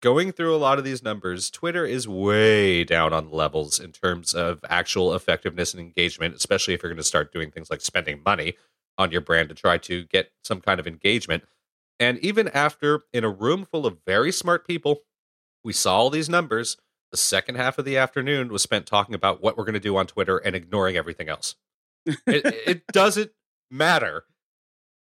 going 0.00 0.32
through 0.32 0.54
a 0.54 0.58
lot 0.58 0.78
of 0.78 0.84
these 0.84 1.02
numbers, 1.02 1.50
Twitter 1.50 1.84
is 1.84 2.08
way 2.08 2.84
down 2.84 3.12
on 3.12 3.30
levels 3.30 3.78
in 3.78 3.92
terms 3.92 4.34
of 4.34 4.60
actual 4.68 5.14
effectiveness 5.14 5.74
and 5.74 5.80
engagement, 5.80 6.34
especially 6.34 6.74
if 6.74 6.82
you're 6.82 6.90
going 6.90 6.96
to 6.96 7.04
start 7.04 7.32
doing 7.32 7.50
things 7.50 7.70
like 7.70 7.80
spending 7.80 8.22
money 8.24 8.54
on 8.98 9.10
your 9.10 9.20
brand 9.20 9.48
to 9.48 9.54
try 9.54 9.78
to 9.78 10.04
get 10.04 10.32
some 10.42 10.60
kind 10.60 10.80
of 10.80 10.86
engagement. 10.86 11.44
And 11.98 12.18
even 12.18 12.48
after, 12.48 13.02
in 13.12 13.24
a 13.24 13.30
room 13.30 13.64
full 13.64 13.86
of 13.86 13.98
very 14.06 14.32
smart 14.32 14.66
people, 14.66 15.02
we 15.62 15.72
saw 15.72 15.96
all 15.96 16.10
these 16.10 16.28
numbers, 16.28 16.76
the 17.10 17.16
second 17.16 17.56
half 17.56 17.78
of 17.78 17.84
the 17.84 17.96
afternoon 17.96 18.50
was 18.50 18.62
spent 18.62 18.86
talking 18.86 19.14
about 19.14 19.42
what 19.42 19.56
we're 19.56 19.64
going 19.64 19.74
to 19.74 19.80
do 19.80 19.96
on 19.96 20.06
Twitter 20.06 20.38
and 20.38 20.56
ignoring 20.56 20.96
everything 20.96 21.28
else. 21.28 21.56
it, 22.06 22.18
it 22.26 22.86
doesn't 22.92 23.32
matter 23.70 24.24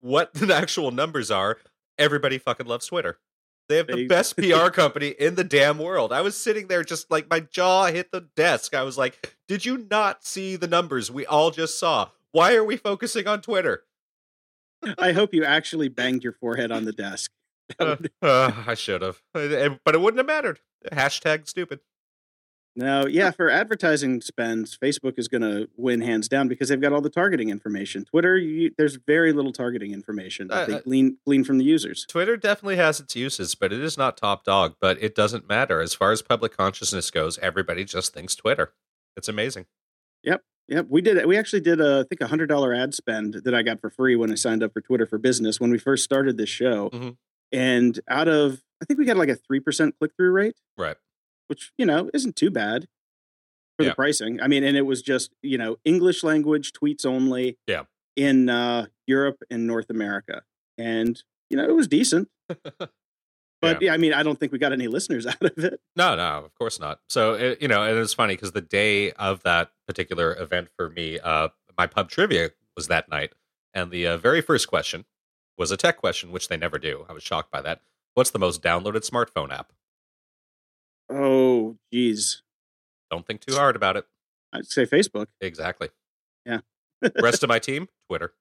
what 0.00 0.35
the 0.35 0.55
actual 0.55 0.90
numbers 0.90 1.31
are. 1.31 1.59
Everybody 1.99 2.38
fucking 2.38 2.67
loves 2.67 2.87
Twitter. 2.87 3.19
They 3.68 3.76
have 3.76 3.87
the 3.87 4.06
best 4.06 4.37
PR 4.38 4.68
company 4.70 5.08
in 5.08 5.34
the 5.34 5.44
damn 5.44 5.78
world. 5.78 6.12
I 6.12 6.22
was 6.22 6.37
sitting 6.37 6.68
there 6.68 6.82
just 6.82 7.10
like 7.10 7.28
my 7.28 7.40
jaw 7.40 7.87
hit 7.87 8.10
the 8.12 8.22
desk. 8.34 8.75
I 8.75 8.82
was 8.82 8.96
like, 8.96 9.37
did 9.46 9.64
you 9.64 9.87
not 9.90 10.25
see 10.25 10.56
the 10.56 10.66
numbers 10.66 11.10
we 11.10 11.26
all 11.26 11.50
just 11.50 11.78
saw? 11.78 12.08
Why 12.32 12.54
are 12.54 12.64
we 12.64 12.76
focusing 12.76 13.26
on 13.26 13.42
Twitter? 13.42 13.84
I 14.96 15.12
hope 15.12 15.34
you 15.34 15.44
actually 15.44 15.88
banged 15.88 16.22
your 16.25 16.32
forehead 16.32 16.70
on 16.70 16.84
the 16.84 16.92
desk. 16.92 17.30
Uh, 17.78 17.96
uh, 18.22 18.50
I 18.66 18.72
should 18.72 19.02
have, 19.02 19.20
but 19.34 19.94
it 19.94 20.00
wouldn't 20.00 20.16
have 20.16 20.26
mattered. 20.26 20.58
Hashtag 20.90 21.46
stupid. 21.46 21.80
No, 22.78 23.06
yeah, 23.06 23.32
for 23.32 23.50
advertising 23.50 24.20
spends, 24.20 24.78
Facebook 24.78 25.18
is 25.18 25.26
going 25.26 25.42
to 25.42 25.68
win 25.76 26.00
hands 26.00 26.28
down 26.28 26.47
because 26.47 26.68
they've 26.68 26.80
got 26.80 26.92
all 26.92 27.00
the 27.00 27.11
targeting 27.11 27.50
information. 27.50 28.04
Twitter, 28.04 28.38
you, 28.38 28.70
there's 28.78 28.97
very 29.06 29.32
little 29.32 29.52
targeting 29.52 29.92
information 29.92 30.47
that 30.49 30.62
Uh, 30.62 30.66
they 30.66 30.75
uh, 30.75 30.80
glean 30.80 31.18
glean 31.26 31.42
from 31.44 31.58
the 31.58 31.64
users. 31.64 32.06
Twitter 32.08 32.37
definitely 32.37 32.76
has 32.76 33.00
its 33.00 33.16
uses, 33.16 33.54
but 33.56 33.73
it 33.73 33.80
is 33.80 33.99
not 33.99 34.16
top 34.16 34.44
dog. 34.44 34.76
But 34.80 35.02
it 35.02 35.14
doesn't 35.14 35.49
matter 35.49 35.80
as 35.80 35.92
far 35.92 36.12
as 36.12 36.23
public 36.23 36.56
consciousness 36.56 37.11
goes. 37.11 37.37
Everybody 37.40 37.85
just 37.85 38.14
thinks 38.14 38.37
Twitter. 38.37 38.73
It's 39.16 39.28
amazing. 39.28 39.66
Yep, 40.23 40.42
Yep. 40.68 40.87
we 40.88 41.00
did 41.00 41.16
it. 41.16 41.26
We 41.26 41.37
actually 41.37 41.61
did 41.62 41.80
a, 41.80 42.00
I 42.00 42.04
think 42.08 42.20
a 42.20 42.28
hundred 42.28 42.47
dollar 42.47 42.73
ad 42.73 42.94
spend 42.94 43.35
that 43.44 43.54
I 43.54 43.62
got 43.62 43.80
for 43.80 43.90
free 43.90 44.14
when 44.14 44.30
I 44.30 44.37
signed 44.37 44.62
up 44.62 44.73
for 44.73 44.80
Twitter 44.80 45.06
for 45.06 45.18
Business 45.18 45.58
when 45.58 45.70
we 45.70 45.78
first 45.78 46.04
started 46.04 46.37
this 46.37 46.49
show. 46.49 46.90
Mhm. 46.90 47.16
And 47.50 47.99
out 48.08 48.28
of, 48.28 48.62
I 48.80 48.85
think 48.85 48.99
we 49.00 49.04
got 49.04 49.16
like 49.16 49.30
a 49.30 49.35
three 49.37 49.58
percent 49.58 49.97
click 49.99 50.12
through 50.16 50.30
rate, 50.30 50.54
Right. 50.76 50.97
Which 51.49 51.73
you 51.76 51.85
know 51.85 52.09
isn't 52.14 52.37
too 52.37 52.50
bad 52.50 52.87
for 53.76 53.85
Yeah. 53.85 53.90
the 53.90 53.95
pricing. 53.97 54.40
I 54.40 54.47
mean, 54.49 54.64
and 54.64 54.76
it 54.76 54.87
was 54.87 55.02
just 55.02 55.35
you 55.43 55.59
know 55.59 55.76
English 55.85 56.23
language 56.25 56.73
tweets 56.73 57.05
only. 57.05 57.59
Yeah. 57.67 57.83
In 58.17 58.49
uh, 58.49 58.87
Europe 59.07 59.43
and 59.49 59.67
North 59.67 59.90
America, 59.90 60.43
and 60.76 61.23
you 61.50 61.57
know 61.57 61.64
it 61.64 61.75
was 61.75 61.87
decent. 61.88 62.28
But 63.61 63.83
yeah. 63.83 63.93
I 63.93 63.97
mean, 63.97 64.14
I 64.14 64.23
don't 64.23 64.38
think 64.38 64.52
we 64.52 64.59
got 64.59 64.73
any 64.73 64.87
listeners 64.87 65.26
out 65.26 65.43
of 65.43 65.59
it. 65.64 65.81
No, 65.97 66.14
no, 66.14 66.45
of 66.45 66.55
course 66.55 66.78
not. 66.78 67.00
So 67.09 67.35
it, 67.35 67.61
you 67.61 67.67
know, 67.67 67.83
and 67.83 67.99
it's 67.99 68.14
funny 68.14 68.35
because 68.35 68.52
the 68.52 68.61
day 68.61 69.11
of 69.12 69.43
that 69.43 69.73
particular 69.87 70.37
event 70.40 70.69
for 70.76 70.90
me, 70.90 71.19
uh, 71.19 71.49
my 71.76 71.88
pub 71.88 72.09
trivia 72.09 72.50
was 72.76 72.87
that 72.87 73.09
night, 73.09 73.33
and 73.75 73.90
the 73.90 74.07
uh, 74.07 74.17
very 74.17 74.40
first 74.40 74.69
question 74.69 75.05
was 75.57 75.73
a 75.73 75.76
tech 75.76 75.97
question, 75.97 76.31
which 76.31 76.47
they 76.47 76.57
never 76.57 76.78
do. 76.78 77.05
I 77.09 77.12
was 77.12 77.25
shocked 77.25 77.50
by 77.50 77.61
that. 77.62 77.81
What's 78.14 78.31
the 78.31 78.38
most 78.38 78.62
downloaded 78.62 79.09
smartphone 79.09 79.52
app? 79.52 79.73
Oh, 81.11 81.77
geez, 81.93 82.43
Don't 83.11 83.27
think 83.27 83.41
too 83.41 83.55
hard 83.55 83.77
about 83.77 83.97
it. 83.97 84.07
I'd 84.53 84.67
say 84.67 84.85
Facebook. 84.87 85.27
Exactly. 85.41 85.88
Yeah. 86.45 86.61
Rest 87.21 87.43
of 87.43 87.49
my 87.49 87.59
team, 87.69 87.88
Twitter. 88.09 88.35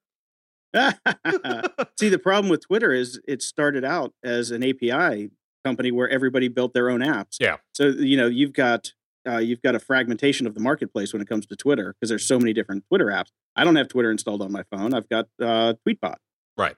See, 1.98 2.08
the 2.08 2.20
problem 2.22 2.50
with 2.50 2.66
Twitter 2.66 2.92
is 2.92 3.20
it 3.26 3.42
started 3.42 3.84
out 3.84 4.12
as 4.22 4.50
an 4.50 4.62
API 4.62 5.30
company 5.64 5.90
where 5.90 6.08
everybody 6.08 6.48
built 6.48 6.74
their 6.74 6.90
own 6.90 7.00
apps. 7.00 7.36
Yeah. 7.40 7.56
So 7.74 7.86
you 7.86 8.16
know 8.16 8.26
you've 8.26 8.52
got 8.52 8.92
uh, 9.26 9.38
you've 9.38 9.62
got 9.62 9.74
a 9.74 9.78
fragmentation 9.78 10.46
of 10.46 10.54
the 10.54 10.60
marketplace 10.60 11.12
when 11.12 11.22
it 11.22 11.28
comes 11.28 11.46
to 11.46 11.56
Twitter 11.56 11.94
because 11.94 12.08
there's 12.10 12.26
so 12.26 12.38
many 12.38 12.52
different 12.52 12.84
Twitter 12.88 13.06
apps. 13.06 13.28
I 13.56 13.64
don't 13.64 13.76
have 13.76 13.88
Twitter 13.88 14.10
installed 14.10 14.42
on 14.42 14.52
my 14.52 14.62
phone. 14.70 14.94
I've 14.94 15.08
got 15.08 15.26
uh, 15.40 15.74
Tweetbot. 15.86 16.16
Right. 16.56 16.76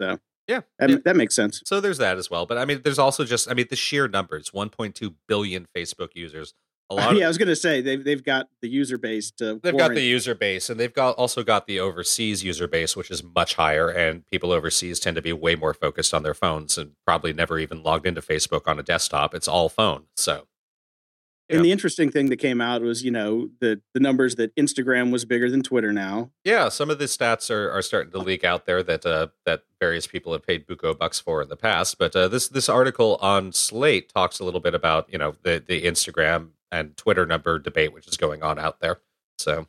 So 0.00 0.18
Yeah. 0.48 0.62
that, 0.78 1.04
that 1.04 1.16
makes 1.16 1.36
sense. 1.36 1.62
So 1.66 1.80
there's 1.80 1.98
that 1.98 2.16
as 2.16 2.30
well. 2.30 2.46
But 2.46 2.58
I 2.58 2.64
mean, 2.64 2.80
there's 2.82 2.98
also 2.98 3.24
just, 3.24 3.50
I 3.50 3.54
mean, 3.54 3.66
the 3.68 3.76
sheer 3.76 4.08
numbers 4.08 4.50
1.2 4.50 5.14
billion 5.28 5.66
Facebook 5.76 6.08
users. 6.14 6.54
A 6.90 6.94
lot 6.94 7.16
yeah, 7.16 7.26
I 7.26 7.28
was 7.28 7.36
going 7.36 7.48
to 7.48 7.56
say 7.56 7.82
they've 7.82 8.02
they've 8.02 8.24
got 8.24 8.48
the 8.62 8.68
user 8.68 8.96
base 8.96 9.30
to 9.32 9.60
they've 9.62 9.76
got 9.76 9.90
the 9.90 10.00
user 10.00 10.34
base 10.34 10.70
and 10.70 10.80
they've 10.80 10.92
got 10.92 11.16
also 11.16 11.42
got 11.42 11.66
the 11.66 11.78
overseas 11.80 12.42
user 12.42 12.66
base, 12.66 12.96
which 12.96 13.10
is 13.10 13.22
much 13.22 13.56
higher. 13.56 13.90
And 13.90 14.26
people 14.26 14.52
overseas 14.52 14.98
tend 14.98 15.16
to 15.16 15.22
be 15.22 15.34
way 15.34 15.54
more 15.54 15.74
focused 15.74 16.14
on 16.14 16.22
their 16.22 16.32
phones 16.32 16.78
and 16.78 16.92
probably 17.04 17.34
never 17.34 17.58
even 17.58 17.82
logged 17.82 18.06
into 18.06 18.22
Facebook 18.22 18.66
on 18.66 18.78
a 18.78 18.82
desktop. 18.82 19.34
It's 19.34 19.48
all 19.48 19.68
phone. 19.68 20.04
So 20.16 20.47
And 21.50 21.64
the 21.64 21.72
interesting 21.72 22.10
thing 22.10 22.28
that 22.28 22.36
came 22.36 22.60
out 22.60 22.82
was, 22.82 23.02
you 23.02 23.10
know, 23.10 23.48
the 23.60 23.80
the 23.94 24.00
numbers 24.00 24.36
that 24.36 24.54
Instagram 24.56 25.10
was 25.10 25.24
bigger 25.24 25.50
than 25.50 25.62
Twitter 25.62 25.92
now. 25.92 26.30
yeah, 26.44 26.68
some 26.68 26.90
of 26.90 26.98
the 26.98 27.06
stats 27.06 27.50
are, 27.50 27.70
are 27.70 27.82
starting 27.82 28.12
to 28.12 28.18
leak 28.18 28.44
out 28.44 28.66
there 28.66 28.82
that 28.82 29.06
uh, 29.06 29.28
that 29.46 29.62
various 29.80 30.06
people 30.06 30.32
have 30.32 30.46
paid 30.46 30.66
buco 30.66 30.96
bucks 30.96 31.20
for 31.20 31.40
in 31.42 31.48
the 31.48 31.56
past. 31.56 31.98
But 31.98 32.14
uh, 32.14 32.28
this 32.28 32.48
this 32.48 32.68
article 32.68 33.18
on 33.20 33.52
Slate 33.52 34.12
talks 34.12 34.40
a 34.40 34.44
little 34.44 34.60
bit 34.60 34.74
about 34.74 35.10
you 35.10 35.18
know 35.18 35.34
the 35.42 35.62
the 35.66 35.84
Instagram 35.84 36.50
and 36.70 36.96
Twitter 36.96 37.24
number 37.24 37.58
debate 37.58 37.94
which 37.94 38.06
is 38.06 38.16
going 38.16 38.42
on 38.42 38.58
out 38.58 38.80
there. 38.80 38.98
So 39.38 39.66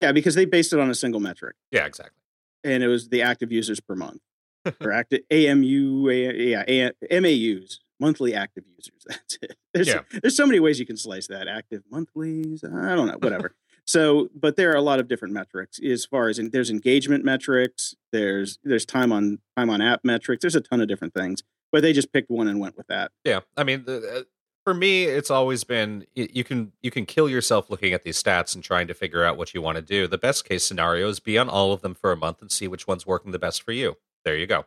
Yeah, 0.00 0.12
because 0.12 0.34
they 0.34 0.44
based 0.44 0.72
it 0.72 0.80
on 0.80 0.90
a 0.90 0.94
single 0.94 1.20
metric. 1.20 1.56
yeah, 1.70 1.86
exactly. 1.86 2.20
and 2.62 2.82
it 2.82 2.88
was 2.88 3.08
the 3.08 3.22
active 3.22 3.50
users 3.52 3.80
per 3.80 3.94
month 3.94 4.20
or 4.80 4.92
active 4.92 5.20
AMU, 5.30 6.10
yeah, 6.10 6.90
MAUs, 7.10 7.80
monthly 8.00 8.34
active 8.34 8.64
users. 8.76 8.94
That's 9.06 9.38
it. 9.42 9.56
There's 9.74 9.88
Yeah. 9.88 10.00
there's 10.22 10.36
so 10.36 10.46
many 10.46 10.60
ways 10.60 10.78
you 10.78 10.86
can 10.86 10.96
slice 10.96 11.26
that. 11.28 11.48
Active 11.48 11.82
monthlies, 11.90 12.62
I 12.64 12.94
don't 12.94 13.06
know, 13.08 13.18
whatever. 13.20 13.54
so, 13.86 14.28
but 14.34 14.56
there 14.56 14.70
are 14.72 14.76
a 14.76 14.82
lot 14.82 15.00
of 15.00 15.08
different 15.08 15.34
metrics 15.34 15.78
as 15.80 16.04
far 16.04 16.28
as 16.28 16.40
there's 16.52 16.70
engagement 16.70 17.24
metrics, 17.24 17.94
there's 18.12 18.58
there's 18.64 18.84
time 18.86 19.12
on 19.12 19.38
time 19.56 19.70
on 19.70 19.80
app 19.80 20.00
metrics. 20.04 20.42
There's 20.42 20.56
a 20.56 20.60
ton 20.60 20.80
of 20.80 20.88
different 20.88 21.14
things, 21.14 21.42
but 21.72 21.82
they 21.82 21.92
just 21.92 22.12
picked 22.12 22.30
one 22.30 22.48
and 22.48 22.60
went 22.60 22.76
with 22.76 22.86
that. 22.88 23.12
Yeah, 23.24 23.40
I 23.56 23.64
mean, 23.64 23.84
the, 23.84 24.18
uh, 24.18 24.22
for 24.64 24.74
me, 24.74 25.04
it's 25.04 25.30
always 25.30 25.62
been 25.62 26.06
you 26.14 26.42
can 26.42 26.72
you 26.82 26.90
can 26.90 27.06
kill 27.06 27.28
yourself 27.28 27.70
looking 27.70 27.92
at 27.92 28.02
these 28.02 28.20
stats 28.20 28.54
and 28.54 28.64
trying 28.64 28.88
to 28.88 28.94
figure 28.94 29.22
out 29.22 29.36
what 29.36 29.54
you 29.54 29.62
want 29.62 29.76
to 29.76 29.82
do. 29.82 30.08
The 30.08 30.18
best 30.18 30.44
case 30.44 30.64
scenario 30.64 31.08
is 31.08 31.20
be 31.20 31.38
on 31.38 31.48
all 31.48 31.72
of 31.72 31.82
them 31.82 31.94
for 31.94 32.10
a 32.10 32.16
month 32.16 32.42
and 32.42 32.50
see 32.50 32.66
which 32.66 32.86
one's 32.88 33.06
working 33.06 33.30
the 33.32 33.38
best 33.38 33.62
for 33.62 33.70
you. 33.72 33.96
There 34.24 34.36
you 34.36 34.46
go. 34.48 34.66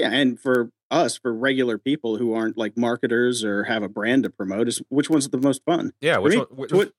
Yeah, 0.00 0.10
and 0.12 0.40
for 0.40 0.70
us, 0.90 1.18
for 1.18 1.32
regular 1.32 1.76
people 1.76 2.16
who 2.16 2.32
aren't 2.32 2.56
like 2.56 2.74
marketers 2.74 3.44
or 3.44 3.64
have 3.64 3.82
a 3.82 3.88
brand 3.88 4.22
to 4.22 4.30
promote, 4.30 4.66
is 4.66 4.80
which 4.88 5.10
one's 5.10 5.28
the 5.28 5.38
most 5.38 5.62
fun? 5.66 5.92
Yeah, 6.00 6.16
which 6.18 6.32
me, 6.32 6.38
one? 6.38 6.68
Which, 6.70 6.90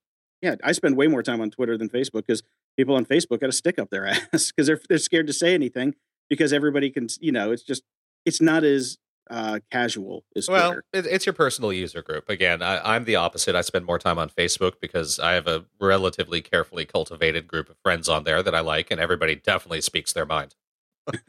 yeah, 0.43 0.55
I 0.63 0.71
spend 0.71 0.97
way 0.97 1.07
more 1.07 1.23
time 1.23 1.41
on 1.41 1.49
Twitter 1.49 1.79
than 1.79 1.89
Facebook 1.89 2.27
because 2.27 2.43
people 2.77 2.95
on 2.95 3.05
Facebook 3.05 3.41
got 3.41 3.49
a 3.49 3.53
stick 3.53 3.79
up 3.79 3.89
their 3.89 4.05
ass 4.33 4.51
because 4.51 4.67
they're 4.67 4.79
they're 4.87 4.99
scared 4.99 5.25
to 5.27 5.33
say 5.33 5.55
anything 5.55 5.95
because 6.29 6.53
everybody 6.53 6.91
can, 6.91 7.07
you 7.19 7.31
know, 7.31 7.51
it's 7.51 7.63
just 7.63 7.81
it's 8.23 8.39
not 8.39 8.63
as 8.63 8.99
uh, 9.31 9.59
casual 9.71 10.25
as 10.35 10.47
well, 10.47 10.73
it, 10.93 11.07
it's 11.07 11.25
your 11.25 11.33
personal 11.33 11.73
user 11.73 12.03
group. 12.03 12.29
Again, 12.29 12.61
I, 12.61 12.95
I'm 12.95 13.05
the 13.05 13.15
opposite. 13.15 13.55
I 13.55 13.61
spend 13.61 13.85
more 13.85 13.97
time 13.97 14.19
on 14.19 14.29
Facebook 14.29 14.73
because 14.79 15.19
I 15.19 15.31
have 15.31 15.47
a 15.47 15.65
relatively 15.79 16.41
carefully 16.41 16.85
cultivated 16.85 17.47
group 17.47 17.67
of 17.69 17.77
friends 17.81 18.07
on 18.07 18.25
there 18.25 18.43
that 18.43 18.53
I 18.53 18.59
like, 18.59 18.91
and 18.91 19.01
everybody 19.01 19.35
definitely 19.35 19.81
speaks 19.81 20.13
their 20.13 20.25
mind. 20.27 20.55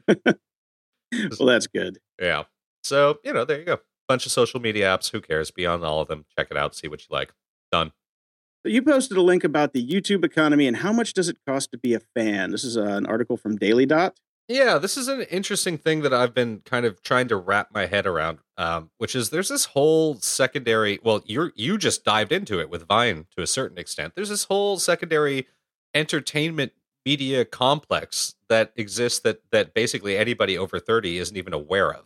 Well, 1.39 1.49
that's 1.49 1.67
good. 1.67 1.99
Yeah. 2.21 2.45
So 2.85 3.19
you 3.25 3.33
know, 3.33 3.45
there 3.45 3.59
you 3.59 3.65
go. 3.65 3.79
Bunch 4.09 4.27
of 4.27 4.33
social 4.33 4.61
media 4.61 4.87
apps. 4.87 5.11
Who 5.11 5.21
cares? 5.21 5.51
Be 5.51 5.67
on 5.67 5.85
all 5.85 6.01
of 6.01 6.09
them. 6.09 6.25
Check 6.37 6.49
it 6.51 6.57
out. 6.57 6.75
See 6.75 6.89
what 6.89 7.01
you 7.01 7.07
like. 7.11 7.33
Done. 7.71 7.93
So 8.65 8.71
you 8.71 8.83
posted 8.83 9.17
a 9.17 9.23
link 9.23 9.45
about 9.45 9.73
the 9.73 9.87
YouTube 9.87 10.25
economy 10.25 10.67
and 10.67 10.77
how 10.77 10.93
much 10.93 11.15
does 11.15 11.29
it 11.29 11.39
cost 11.47 11.73
to 11.73 11.79
be 11.79 11.95
a 11.95 12.01
fan? 12.01 12.53
This 12.53 12.63
is 12.65 12.77
uh, 12.77 12.83
an 12.83 13.07
article 13.07 13.37
from 13.37 13.57
Daily 13.57 13.87
Dot. 13.87 14.21
Yeah, 14.49 14.79
this 14.79 14.97
is 14.97 15.09
an 15.09 15.23
interesting 15.23 15.79
thing 15.79 16.03
that 16.03 16.13
I've 16.13 16.35
been 16.35 16.61
kind 16.65 16.85
of 16.85 17.03
trying 17.03 17.29
to 17.29 17.37
wrap 17.37 17.69
my 17.73 17.87
head 17.87 18.07
around, 18.07 18.39
um, 18.57 18.91
which 18.99 19.15
is 19.15 19.31
there's 19.31 19.49
this 19.49 19.67
whole 19.67 20.17
secondary. 20.17 20.99
Well, 21.03 21.23
you 21.25 21.53
you 21.55 21.79
just 21.79 22.05
dived 22.05 22.33
into 22.33 22.61
it 22.61 22.69
with 22.69 22.87
Vine 22.87 23.27
to 23.37 23.43
a 23.43 23.47
certain 23.47 23.79
extent. 23.79 24.15
There's 24.15 24.29
this 24.29 24.45
whole 24.45 24.79
secondary 24.79 25.47
entertainment 25.95 26.73
media 27.05 27.45
complex 27.45 28.35
that 28.49 28.73
exists 28.77 29.21
that 29.21 29.43
that 29.51 29.75
basically 29.75 30.17
anybody 30.17 30.57
over 30.57 30.79
thirty 30.79 31.19
isn't 31.19 31.37
even 31.37 31.53
aware 31.53 31.93
of. 31.93 32.05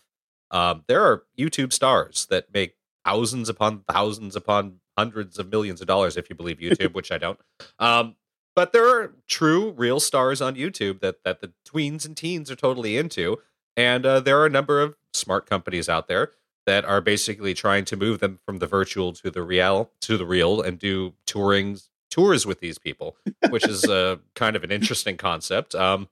Um, 0.50 0.84
there 0.86 1.02
are 1.02 1.24
YouTube 1.38 1.72
stars 1.72 2.26
that 2.30 2.52
make 2.52 2.76
thousands 3.04 3.48
upon 3.48 3.84
thousands 3.88 4.36
upon 4.36 4.80
hundreds 4.96 5.38
of 5.38 5.50
millions 5.50 5.80
of 5.80 5.86
dollars, 5.86 6.16
if 6.16 6.30
you 6.30 6.36
believe 6.36 6.58
YouTube, 6.60 6.94
which 6.94 7.12
I 7.12 7.18
don't. 7.18 7.38
Um, 7.78 8.16
but 8.54 8.72
there 8.72 8.88
are 8.88 9.12
true, 9.28 9.72
real 9.72 10.00
stars 10.00 10.40
on 10.40 10.56
YouTube 10.56 11.00
that 11.00 11.22
that 11.24 11.40
the 11.40 11.52
tweens 11.68 12.06
and 12.06 12.16
teens 12.16 12.50
are 12.50 12.56
totally 12.56 12.96
into, 12.96 13.38
and 13.76 14.06
uh, 14.06 14.20
there 14.20 14.40
are 14.40 14.46
a 14.46 14.50
number 14.50 14.80
of 14.80 14.96
smart 15.12 15.46
companies 15.46 15.88
out 15.88 16.08
there 16.08 16.32
that 16.64 16.84
are 16.84 17.00
basically 17.00 17.54
trying 17.54 17.84
to 17.84 17.96
move 17.96 18.18
them 18.18 18.40
from 18.44 18.58
the 18.58 18.66
virtual 18.66 19.12
to 19.12 19.30
the 19.30 19.42
real 19.42 19.90
to 20.00 20.16
the 20.16 20.26
real 20.26 20.60
and 20.60 20.78
do 20.78 21.14
tourings 21.26 21.88
tours 22.10 22.46
with 22.46 22.60
these 22.60 22.78
people, 22.78 23.16
which 23.50 23.66
is 23.66 23.84
uh, 23.84 24.16
kind 24.34 24.56
of 24.56 24.64
an 24.64 24.70
interesting 24.70 25.16
concept. 25.16 25.75
Um, 25.75 26.08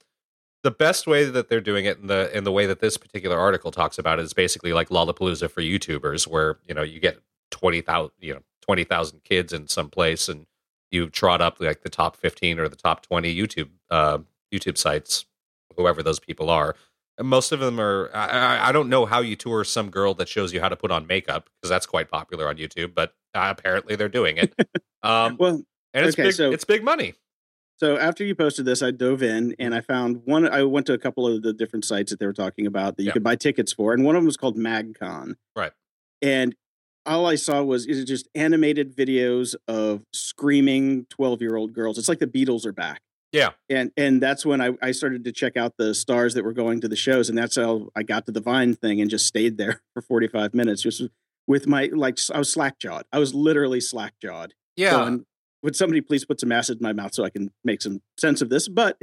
the 0.63 0.71
best 0.71 1.07
way 1.07 1.25
that 1.25 1.49
they're 1.49 1.61
doing 1.61 1.85
it 1.85 1.99
in 1.99 2.07
the 2.07 2.35
in 2.37 2.45
the 2.45 2.53
way 2.53 2.67
that 2.67 2.81
this 2.81 2.97
particular 2.97 3.39
article 3.39 3.71
talks 3.71 3.99
about 3.99 4.19
it 4.19 4.23
is 4.23 4.33
basically 4.33 4.73
like 4.73 4.89
Lollapalooza 4.89 5.51
for 5.51 5.61
YouTubers, 5.61 6.27
where 6.27 6.59
you 6.67 6.75
know 6.75 6.83
you 6.83 7.01
get 7.01 7.19
twenty 7.51 7.81
thousand 7.81 8.13
you 8.21 8.35
know 8.35 8.41
twenty 8.63 8.85
thousand 8.85 9.25
kids 9.25 9.53
in 9.53 9.69
some 9.69 9.91
place 9.91 10.29
and 10.29 10.47
you 10.91 11.11
trot 11.11 11.41
up 11.41 11.61
like 11.61 11.83
the 11.83 11.89
top 11.89 12.17
15 12.17 12.61
or 12.61 12.69
the 12.69 12.77
top 12.77 13.03
20 13.03 13.35
YouTube 13.35 13.69
uh, 13.91 14.19
YouTube 14.55 14.79
sites, 14.79 15.25
whoever 15.77 16.05
those 16.05 16.21
people 16.21 16.49
are, 16.49 16.77
most 17.21 17.53
of 17.53 17.61
them 17.61 17.81
are. 17.81 18.11
I, 18.13 18.27
I, 18.27 18.69
I 18.69 18.73
don't 18.73 18.89
know 18.89 19.07
how 19.07 19.21
you 19.21 19.37
tour 19.37 19.65
some 19.65 19.91
girl 19.91 20.15
that 20.15 20.29
shows 20.29 20.53
you 20.53 20.61
how 20.61 20.69
to 20.69 20.77
put 20.77 20.91
on 20.91 21.07
makeup 21.07 21.49
because 21.57 21.71
that's 21.71 21.87
quite 21.87 22.11
popular 22.11 22.49
on 22.49 22.57
YouTube, 22.57 22.95
but 22.95 23.15
uh, 23.35 23.53
apparently 23.57 23.97
they're 23.97 24.09
doing 24.09 24.37
it. 24.37 24.55
Um, 25.05 25.37
Well, 25.39 25.63
and 25.95 26.05
it's 26.07 26.15
okay, 26.17 26.25
big. 26.25 26.35
so- 26.35 26.51
it's 26.53 26.65
big 26.65 26.83
money. 26.85 27.15
So 27.81 27.97
after 27.99 28.25
you 28.25 28.37
posted 28.37 28.67
this, 28.67 28.83
I 28.83 28.93
dove 28.93 29.21
in 29.23 29.57
and 29.59 29.75
I 29.75 29.81
found 29.81 30.23
one. 30.27 30.47
I 30.49 30.63
went 30.63 30.87
to 30.87 30.93
a 30.93 30.99
couple 30.99 31.27
of 31.27 31.43
the 31.43 31.53
different 31.53 31.85
sites 31.85 32.11
that 32.13 32.21
they 32.21 32.27
were 32.27 32.33
talking 32.33 32.67
about 32.69 32.97
that 32.97 33.03
you 33.03 33.09
Yeah. 33.09 33.13
could 33.15 33.25
buy 33.25 33.35
tickets 33.35 33.73
for, 33.73 33.93
and 33.93 34.05
one 34.05 34.15
of 34.15 34.21
them 34.21 34.27
was 34.27 34.37
called 34.37 34.57
MagCon. 34.57 35.35
Right. 35.57 35.73
And 36.23 36.55
all 37.05 37.27
I 37.27 37.35
saw 37.35 37.63
was 37.65 37.85
is 37.87 38.05
just 38.05 38.29
animated 38.35 38.97
videos 38.97 39.57
of 39.67 40.03
screaming 40.13 41.07
twelve-year-old 41.11 41.73
girls. 41.73 41.99
It's 41.99 42.09
like 42.09 42.21
the 42.21 42.27
Beatles 42.29 42.65
are 42.65 42.73
back. 42.73 43.01
Yeah. 43.33 43.51
And 43.69 43.91
and 43.97 44.23
that's 44.23 44.47
when 44.47 44.61
I, 44.61 44.75
I 44.81 44.93
started 44.93 45.25
to 45.25 45.33
check 45.33 45.57
out 45.57 45.75
the 45.77 45.95
stars 45.95 46.35
that 46.35 46.45
were 46.45 46.53
going 46.53 46.81
to 46.81 46.89
the 46.89 46.97
shows, 46.97 47.29
and 47.29 47.37
that's 47.37 47.57
how 47.57 47.89
I 47.97 48.05
got 48.05 48.25
to 48.27 48.33
the 48.33 48.41
Vine 48.41 48.75
thing 48.75 49.01
and 49.01 49.11
just 49.11 49.27
stayed 49.27 49.59
there 49.59 49.83
for 49.95 50.01
forty-five 50.01 50.55
minutes, 50.55 50.81
just 50.83 51.03
with 51.49 51.67
my 51.67 51.87
like 51.93 52.19
I 52.33 52.39
was 52.39 52.53
slack 52.53 52.79
jawed. 52.79 53.05
I 53.13 53.19
was 53.19 53.35
literally 53.35 53.81
slack 53.81 54.15
jawed 54.23 54.55
Yeah. 54.77 54.93
going, 54.93 55.27
would 55.65 55.75
somebody 55.75 56.03
please 56.03 56.27
put 56.27 56.39
some 56.39 56.53
acid 56.53 56.77
in 56.79 56.83
my 56.83 56.93
mouth 56.93 57.15
so 57.15 57.25
I 57.25 57.31
can 57.31 57.51
make 57.65 57.81
some 57.81 58.03
sense 58.19 58.43
of 58.43 58.51
this? 58.51 58.69
But 58.69 59.01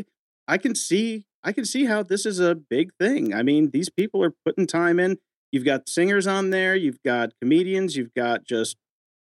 I 0.47 0.59
can 0.59 0.75
see, 0.75 1.25
I 1.43 1.51
can 1.51 1.65
see 1.65 1.85
how 1.85 2.03
this 2.03 2.23
is 2.25 2.39
a 2.39 2.53
big 2.53 2.93
thing. 2.99 3.33
I 3.33 3.41
mean, 3.41 3.71
these 3.71 3.89
people 3.89 4.23
are 4.23 4.33
putting 4.45 4.67
time 4.67 4.99
in. 4.99 5.17
You've 5.51 5.65
got 5.65 5.89
singers 5.89 6.27
on 6.27 6.51
there, 6.51 6.75
you've 6.75 7.01
got 7.03 7.31
comedians, 7.41 7.97
you've 7.97 8.13
got 8.13 8.45
just 8.45 8.77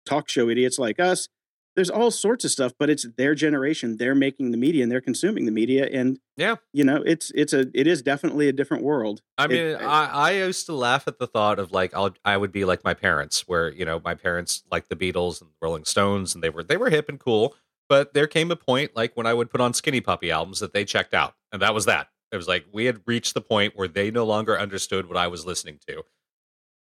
talk 0.05 0.29
show 0.29 0.49
idiots 0.49 0.77
like 0.77 0.99
us. 0.99 1.29
There's 1.75 1.89
all 1.89 2.11
sorts 2.11 2.43
of 2.43 2.51
stuff, 2.51 2.73
but 2.77 2.89
it's 2.89 3.05
their 3.17 3.33
generation. 3.33 3.95
They're 3.95 4.13
making 4.15 4.51
the 4.51 4.57
media 4.57 4.83
and 4.83 4.91
they're 4.91 4.99
consuming 4.99 5.45
the 5.45 5.51
media. 5.53 5.87
And 5.91 6.19
Yeah. 6.35 6.55
you 6.73 6.83
know, 6.83 7.01
it's 7.05 7.31
it's 7.33 7.53
a 7.53 7.67
it 7.73 7.87
is 7.87 8.01
definitely 8.01 8.49
a 8.49 8.51
different 8.51 8.83
world. 8.83 9.21
I 9.37 9.45
It- 9.45 9.49
mean, 9.49 9.75
I, 9.77 10.05
I 10.07 10.31
used 10.31 10.65
to 10.65 10.73
laugh 10.73 11.07
at 11.07 11.17
the 11.17 11.27
thought 11.27 11.59
of 11.59 11.71
like 11.71 11.93
I'll, 11.93 12.13
I 12.25 12.35
would 12.35 12.51
be 12.51 12.65
like 12.65 12.83
my 12.83 12.93
parents, 12.93 13.47
where 13.47 13.69
you 13.71 13.85
know 13.85 14.01
my 14.03 14.15
parents 14.15 14.63
liked 14.69 14.89
the 14.89 14.97
Beatles 14.97 15.39
and 15.41 15.49
Rolling 15.61 15.85
Stones, 15.85 16.35
and 16.35 16.43
they 16.43 16.49
were 16.49 16.63
they 16.63 16.75
were 16.77 16.89
hip 16.89 17.07
and 17.07 17.19
cool. 17.19 17.55
But 17.87 18.13
there 18.13 18.27
came 18.27 18.51
a 18.51 18.55
point, 18.57 18.95
like 18.95 19.15
when 19.15 19.25
I 19.25 19.33
would 19.33 19.49
put 19.49 19.61
on 19.61 19.73
Skinny 19.73 20.01
Puppy 20.01 20.29
albums, 20.31 20.59
that 20.59 20.73
they 20.73 20.83
checked 20.85 21.13
out, 21.13 21.35
and 21.53 21.61
that 21.61 21.73
was 21.73 21.85
that. 21.85 22.09
It 22.33 22.37
was 22.37 22.47
like 22.49 22.65
we 22.73 22.85
had 22.85 23.01
reached 23.05 23.33
the 23.33 23.41
point 23.41 23.73
where 23.77 23.87
they 23.87 24.11
no 24.11 24.25
longer 24.25 24.59
understood 24.59 25.07
what 25.07 25.17
I 25.17 25.27
was 25.27 25.45
listening 25.45 25.79
to. 25.87 26.03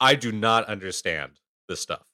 I 0.00 0.14
do 0.14 0.33
not 0.33 0.64
understand 0.66 1.40
this 1.68 1.80
stuff, 1.80 2.07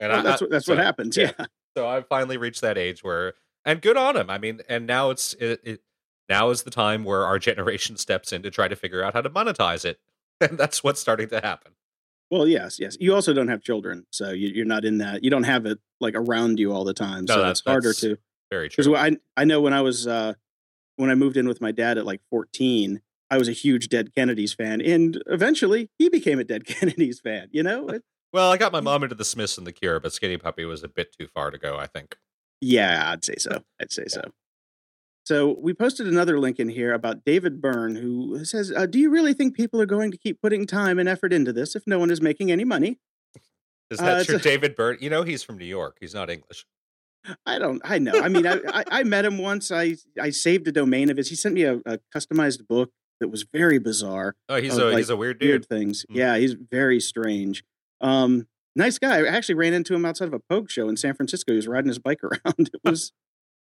and 0.00 0.10
Well, 0.12 0.20
I, 0.20 0.22
that's 0.22 0.40
what 0.40 0.50
that's 0.50 0.64
so- 0.66 0.74
what 0.76 0.82
happens. 0.82 1.16
yeah. 1.16 1.32
Yeah. 1.38 1.46
So 1.76 1.86
I've 1.88 2.06
finally 2.08 2.36
reached 2.36 2.60
that 2.60 2.78
age 2.78 3.02
where, 3.02 3.34
and 3.64 3.80
good 3.82 3.96
on 3.96 4.16
him. 4.16 4.30
I 4.30 4.38
mean, 4.38 4.60
and 4.68 4.86
now 4.86 5.10
it's 5.10 5.34
it, 5.34 5.60
it 5.64 5.80
now 6.28 6.50
is 6.50 6.62
the 6.62 6.70
time 6.70 7.04
where 7.04 7.24
our 7.24 7.38
generation 7.50 7.96
steps 7.96 8.32
in 8.32 8.42
to 8.42 8.50
try 8.50 8.68
to 8.68 8.76
figure 8.76 9.02
out 9.02 9.14
how 9.14 9.20
to 9.20 9.30
monetize 9.30 9.84
it, 9.84 9.98
and 10.40 10.58
that's 10.58 10.82
what's 10.84 11.00
starting 11.00 11.28
to 11.30 11.40
happen. 11.40 11.72
Well, 12.30 12.48
yes, 12.48 12.80
yes. 12.80 12.96
You 12.98 13.14
also 13.14 13.32
don't 13.32 13.48
have 13.48 13.62
children, 13.62 14.06
so 14.10 14.30
you, 14.30 14.48
you're 14.48 14.64
not 14.64 14.84
in 14.84 14.98
that. 14.98 15.22
You 15.22 15.30
don't 15.30 15.44
have 15.44 15.66
it 15.66 15.78
like 16.00 16.14
around 16.16 16.58
you 16.58 16.72
all 16.72 16.84
the 16.84 16.94
time, 16.94 17.26
No, 17.26 17.34
so 17.34 17.48
it's 17.50 17.62
harder 17.64 17.88
that's 17.90 18.00
to. 18.00 18.18
Very 18.50 18.68
true. 18.68 18.84
Because. 18.84 19.00
I 19.36 19.40
I 19.40 19.44
know 19.44 19.60
when 19.60 19.72
I 19.72 19.82
was 19.82 20.06
uh, 20.06 20.34
when 20.96 21.10
I 21.10 21.14
moved 21.14 21.36
in 21.36 21.46
with 21.46 21.60
my 21.60 21.70
dad 21.72 21.98
at 21.98 22.06
like 22.06 22.20
14, 22.30 23.00
I 23.30 23.38
was 23.38 23.48
a 23.48 23.52
huge 23.52 23.88
Dead 23.88 24.14
Kennedys 24.14 24.54
fan, 24.54 24.80
and 24.80 25.22
eventually 25.26 25.90
he 25.98 26.08
became 26.08 26.38
a 26.38 26.44
Dead 26.44 26.64
Kennedys 26.66 27.20
fan. 27.20 27.48
You 27.52 27.62
know, 27.62 27.88
It- 27.88 28.04
Well, 28.34 28.50
I 28.50 28.56
got 28.56 28.72
my 28.72 28.80
mom 28.80 29.04
into 29.04 29.14
the 29.14 29.24
Smiths 29.24 29.56
and 29.58 29.64
the 29.64 29.70
Cure, 29.72 30.00
but 30.00 30.12
Skinny 30.12 30.36
Puppy 30.36 30.64
was 30.64 30.82
a 30.82 30.88
bit 30.88 31.14
too 31.16 31.28
far 31.28 31.52
to 31.52 31.56
go. 31.56 31.76
I 31.78 31.86
think. 31.86 32.16
yeah, 32.60 33.12
I'd 33.12 33.24
say 33.24 33.36
so. 33.38 33.62
I'd 33.80 33.92
say 33.92 34.06
so. 34.08 34.22
So 35.24 35.56
we 35.58 35.72
posted 35.72 36.08
another 36.08 36.38
link 36.40 36.58
in 36.58 36.68
here 36.68 36.92
about 36.92 37.24
David 37.24 37.62
Byrne, 37.62 37.94
who 37.94 38.44
says, 38.44 38.72
uh, 38.76 38.86
"Do 38.86 38.98
you 38.98 39.08
really 39.08 39.34
think 39.34 39.54
people 39.54 39.80
are 39.80 39.86
going 39.86 40.10
to 40.10 40.18
keep 40.18 40.42
putting 40.42 40.66
time 40.66 40.98
and 40.98 41.08
effort 41.08 41.32
into 41.32 41.52
this 41.52 41.76
if 41.76 41.86
no 41.86 42.00
one 42.00 42.10
is 42.10 42.20
making 42.20 42.50
any 42.50 42.64
money?" 42.64 42.98
Is 43.88 44.00
Uh, 44.00 44.04
that 44.04 44.18
it's 44.22 44.26
true, 44.28 44.38
David 44.50 44.74
Byrne? 44.74 44.98
You 45.00 45.10
know 45.10 45.22
he's 45.22 45.44
from 45.44 45.56
New 45.56 45.64
York. 45.64 45.98
He's 46.00 46.12
not 46.12 46.28
English. 46.28 46.66
I 47.46 47.60
don't. 47.60 47.80
I 47.84 48.00
know. 48.00 48.20
I 48.20 48.28
mean, 48.28 48.46
I, 48.48 48.58
I, 48.66 48.84
I 48.90 49.02
met 49.04 49.24
him 49.24 49.38
once. 49.38 49.70
I 49.70 49.94
I 50.20 50.30
saved 50.30 50.66
a 50.66 50.72
domain 50.72 51.08
of 51.08 51.18
his. 51.18 51.30
He 51.30 51.36
sent 51.36 51.54
me 51.54 51.62
a, 51.62 51.76
a 51.86 52.00
customized 52.14 52.66
book 52.66 52.90
that 53.20 53.28
was 53.28 53.44
very 53.44 53.78
bizarre. 53.78 54.34
Oh, 54.48 54.56
he's 54.56 54.76
a 54.76 54.86
like, 54.86 54.96
he's 54.98 55.08
a 55.08 55.16
weird 55.16 55.38
dude. 55.38 55.48
Weird 55.50 55.66
things. 55.66 56.04
Mm. 56.10 56.16
Yeah, 56.16 56.36
he's 56.36 56.54
very 56.54 56.98
strange. 56.98 57.62
Um, 58.00 58.46
nice 58.76 58.98
guy. 58.98 59.18
I 59.18 59.26
actually 59.26 59.56
ran 59.56 59.74
into 59.74 59.94
him 59.94 60.04
outside 60.04 60.28
of 60.28 60.34
a 60.34 60.38
Pogue 60.38 60.70
show 60.70 60.88
in 60.88 60.96
San 60.96 61.14
Francisco. 61.14 61.52
He 61.52 61.56
was 61.56 61.68
riding 61.68 61.88
his 61.88 61.98
bike 61.98 62.22
around. 62.24 62.70
It 62.72 62.80
was. 62.84 63.12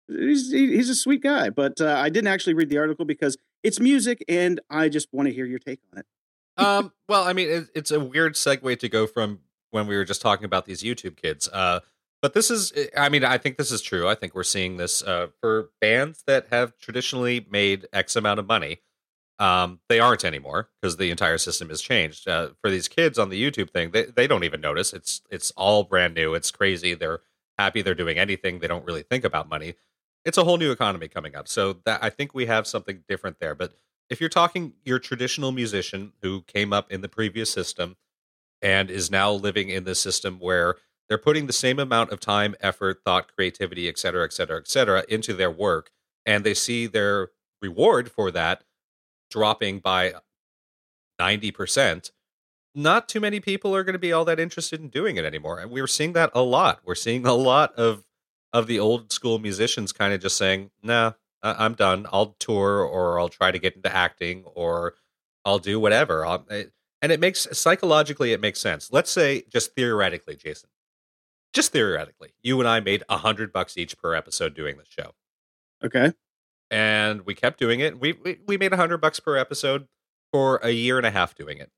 He's 0.10 0.52
he's 0.52 0.90
a 0.90 0.96
sweet 0.96 1.24
guy, 1.24 1.50
but 1.50 1.80
uh, 1.80 1.96
I 1.98 2.10
didn't 2.10 2.28
actually 2.28 2.56
read 2.56 2.70
the 2.70 2.78
article 2.78 3.06
because 3.06 3.38
it's 3.64 3.80
music, 3.80 4.24
and 4.28 4.60
I 4.70 4.90
just 4.90 5.08
want 5.14 5.30
to 5.30 5.34
hear 5.34 5.46
your 5.46 5.60
take 5.60 5.80
on 5.94 6.00
it. 6.00 6.06
um, 6.58 6.92
well, 7.08 7.24
I 7.24 7.32
mean, 7.32 7.48
it, 7.50 7.68
it's 7.74 7.90
a 7.90 8.02
weird 8.02 8.34
segue 8.34 8.80
to 8.80 8.90
go 8.90 9.08
from 9.08 9.40
when 9.72 9.88
we 9.88 9.96
were 9.96 10.04
just 10.04 10.22
talking 10.22 10.44
about 10.44 10.66
these 10.66 10.84
YouTube 10.84 11.16
kids. 11.16 11.48
Uh, 11.48 11.80
but 12.22 12.34
this 12.34 12.52
is, 12.52 12.72
I 12.98 13.10
mean, 13.10 13.26
I 13.26 13.38
think 13.38 13.58
this 13.58 13.72
is 13.72 13.82
true. 13.82 14.08
I 14.08 14.16
think 14.16 14.36
we're 14.36 14.44
seeing 14.44 14.78
this 14.78 15.02
uh, 15.04 15.28
for 15.42 15.72
bands 15.82 16.24
that 16.28 16.48
have 16.52 16.78
traditionally 16.78 17.46
made 17.50 17.88
X 17.92 18.16
amount 18.16 18.40
of 18.40 18.46
money. 18.48 18.80
Um, 19.40 19.80
they 19.90 20.00
aren't 20.00 20.24
anymore 20.24 20.70
because 20.82 20.98
the 20.98 21.10
entire 21.10 21.40
system 21.40 21.70
has 21.70 21.82
changed. 21.82 22.28
Uh, 22.28 22.50
for 22.62 22.70
these 22.70 22.88
kids 22.88 23.18
on 23.18 23.30
the 23.30 23.42
YouTube 23.42 23.72
thing, 23.72 23.92
they, 23.92 24.06
they 24.06 24.28
don't 24.28 24.44
even 24.44 24.62
notice. 24.62 24.94
It's 24.94 25.22
it's 25.30 25.52
all 25.52 25.84
brand 25.84 26.14
new. 26.14 26.36
It's 26.36 26.52
crazy. 26.52 26.94
They're 26.94 27.22
happy. 27.58 27.82
They're 27.82 27.96
doing 27.96 28.20
anything. 28.20 28.60
They 28.60 28.68
don't 28.68 28.86
really 28.86 29.04
think 29.04 29.24
about 29.24 29.50
money. 29.50 29.74
It's 30.24 30.38
a 30.38 30.44
whole 30.44 30.58
new 30.58 30.72
economy 30.72 31.08
coming 31.08 31.36
up. 31.36 31.48
So 31.48 31.74
that 31.86 32.04
I 32.04 32.10
think 32.10 32.34
we 32.34 32.46
have 32.46 32.68
something 32.68 33.04
different 33.08 33.40
there. 33.40 33.56
But 33.56 33.74
if 34.10 34.22
you're 34.22 34.30
talking 34.30 34.74
your 34.86 35.00
traditional 35.00 35.52
musician 35.52 36.14
who 36.22 36.44
came 36.44 36.72
up 36.72 36.92
in 36.92 37.02
the 37.02 37.10
previous 37.10 37.52
system 37.52 37.98
and 38.62 38.92
is 38.92 39.10
now 39.10 39.32
living 39.32 39.70
in 39.70 39.84
this 39.84 40.00
system 40.00 40.38
where 40.40 40.76
they're 41.10 41.18
putting 41.18 41.48
the 41.48 41.54
same 41.54 41.80
amount 41.80 42.12
of 42.12 42.20
time, 42.20 42.56
effort, 42.62 43.02
thought, 43.04 43.36
creativity, 43.36 43.90
et 43.90 43.98
cetera, 43.98 44.24
et 44.24 44.32
cetera, 44.32 44.58
et 44.58 44.68
cetera, 44.68 45.04
into 45.10 45.34
their 45.34 45.52
work, 45.52 45.92
and 46.26 46.44
they 46.44 46.54
see 46.54 46.86
their 46.86 47.30
reward 47.62 48.10
for 48.10 48.32
that 48.32 48.64
dropping 49.30 49.80
by 49.80 50.14
90%, 51.20 52.12
not 52.76 53.08
too 53.10 53.20
many 53.20 53.40
people 53.40 53.76
are 53.76 53.84
going 53.84 53.94
to 53.94 54.00
be 54.00 54.12
all 54.14 54.26
that 54.26 54.40
interested 54.40 54.80
in 54.82 54.90
doing 54.90 55.18
it 55.18 55.26
anymore. 55.26 55.60
And 55.60 55.72
we're 55.72 55.88
seeing 55.88 56.14
that 56.14 56.32
a 56.34 56.42
lot. 56.42 56.82
We're 56.86 56.96
seeing 56.96 57.26
a 57.26 57.34
lot 57.34 57.74
of 57.76 58.04
of 58.54 58.68
the 58.68 58.80
old 58.80 59.12
school 59.12 59.40
musicians 59.40 59.92
kind 59.92 60.14
of 60.14 60.22
just 60.22 60.38
saying, 60.38 60.72
"Nah, 60.84 61.14
I'm 61.44 61.74
done. 61.76 62.08
I'll 62.12 62.36
tour 62.40 62.82
or 62.84 63.20
I'll 63.20 63.30
try 63.30 63.52
to 63.52 63.60
get 63.60 63.76
into 63.76 63.94
acting 63.96 64.44
or 64.46 64.96
I'll 65.46 65.60
do 65.60 65.80
whatever." 65.80 66.26
I'll, 66.26 66.46
eh, 66.50 66.66
and 67.02 67.12
it 67.12 67.20
makes 67.20 67.48
psychologically 67.58 68.34
it 68.34 68.42
makes 68.42 68.60
sense. 68.62 68.92
Let's 68.92 69.12
say 69.12 69.44
just 69.52 69.76
theoretically, 69.76 70.36
Jason. 70.36 70.70
Just 71.54 71.72
theoretically, 71.72 72.34
you 72.44 72.60
and 72.60 72.68
I 72.68 72.80
made 72.80 73.04
a 73.10 73.18
hundred 73.18 73.54
bucks 73.54 73.78
each 73.78 73.98
per 73.98 74.16
episode 74.16 74.56
doing 74.56 74.78
this 74.78 74.88
show 74.90 75.14
Okay. 75.84 76.14
And 76.72 77.22
we 77.26 77.36
kept 77.36 77.60
doing 77.60 77.80
it. 77.80 78.00
We 78.00 78.14
we, 78.14 78.40
we 78.48 78.58
made 78.58 78.74
a 78.74 78.78
hundred 78.78 78.98
bucks 79.00 79.20
per 79.20 79.38
episode 79.38 79.88
for 80.32 80.58
a 80.64 80.72
year 80.72 80.98
and 80.98 81.06
a 81.06 81.12
half 81.12 81.36
doing 81.36 81.58
it, 81.58 81.72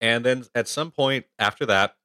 and 0.00 0.24
then 0.24 0.44
at 0.54 0.68
some 0.68 0.90
point 0.90 1.26
after 1.38 1.64
that, 1.66 1.96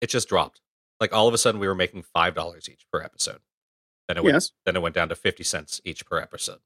it 0.00 0.08
just 0.10 0.28
dropped. 0.28 0.60
Like 1.00 1.12
all 1.12 1.28
of 1.28 1.34
a 1.34 1.38
sudden, 1.38 1.60
we 1.60 1.68
were 1.68 1.74
making 1.74 2.02
five 2.02 2.34
dollars 2.34 2.68
each 2.70 2.86
per 2.92 3.00
episode. 3.02 3.40
Then 4.08 4.16
it 4.18 4.24
went, 4.24 4.34
Yes. 4.34 4.52
then 4.64 4.76
it 4.76 4.82
went 4.82 4.94
down 4.94 5.08
to 5.08 5.16
fifty 5.16 5.44
cents 5.44 5.80
each 5.84 6.06
per 6.06 6.18
episode. 6.18 6.60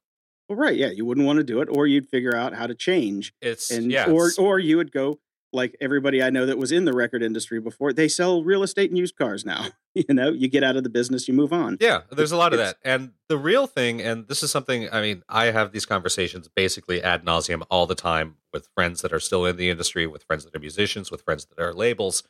Well, 0.48 0.58
right. 0.58 0.76
Yeah, 0.76 0.90
you 0.90 1.04
wouldn't 1.04 1.26
want 1.26 1.38
to 1.38 1.44
do 1.44 1.60
it, 1.60 1.68
or 1.70 1.86
you'd 1.86 2.08
figure 2.08 2.34
out 2.34 2.54
how 2.54 2.66
to 2.66 2.74
change. 2.74 3.32
It's 3.40 3.70
and 3.70 3.90
yeah, 3.90 4.10
or 4.10 4.30
or 4.38 4.58
you 4.58 4.76
would 4.76 4.92
go 4.92 5.20
like 5.52 5.76
everybody 5.80 6.22
I 6.22 6.30
know 6.30 6.46
that 6.46 6.58
was 6.58 6.70
in 6.72 6.84
the 6.84 6.92
record 6.92 7.22
industry 7.22 7.60
before. 7.60 7.92
They 7.92 8.08
sell 8.08 8.44
real 8.44 8.62
estate 8.62 8.90
and 8.90 8.98
used 8.98 9.16
cars 9.16 9.44
now. 9.44 9.68
you 9.94 10.04
know, 10.14 10.30
you 10.30 10.48
get 10.48 10.62
out 10.62 10.76
of 10.76 10.84
the 10.84 10.88
business, 10.90 11.26
you 11.26 11.34
move 11.34 11.52
on. 11.52 11.76
Yeah, 11.80 12.02
there's 12.10 12.32
a 12.32 12.36
lot 12.36 12.52
of 12.52 12.60
It's- 12.60 12.74
that. 12.82 12.88
And 12.88 13.12
the 13.28 13.36
real 13.36 13.66
thing, 13.66 14.00
and 14.00 14.28
this 14.28 14.42
is 14.42 14.50
something, 14.50 14.88
I 14.92 15.00
mean, 15.00 15.22
I 15.28 15.46
have 15.46 15.72
these 15.72 15.86
conversations 15.86 16.48
basically 16.48 17.02
ad 17.02 17.24
nauseum 17.24 17.62
all 17.70 17.86
the 17.86 17.94
time 17.94 18.36
with 18.52 18.68
friends 18.74 19.02
that 19.02 19.12
are 19.12 19.20
still 19.20 19.44
in 19.46 19.56
the 19.56 19.70
industry, 19.70 20.06
with 20.06 20.22
friends 20.24 20.44
that 20.44 20.54
are 20.54 20.60
musicians, 20.60 21.10
with 21.10 21.22
friends 21.22 21.46
that 21.46 21.60
are 21.62 21.74
labels. 21.74 22.22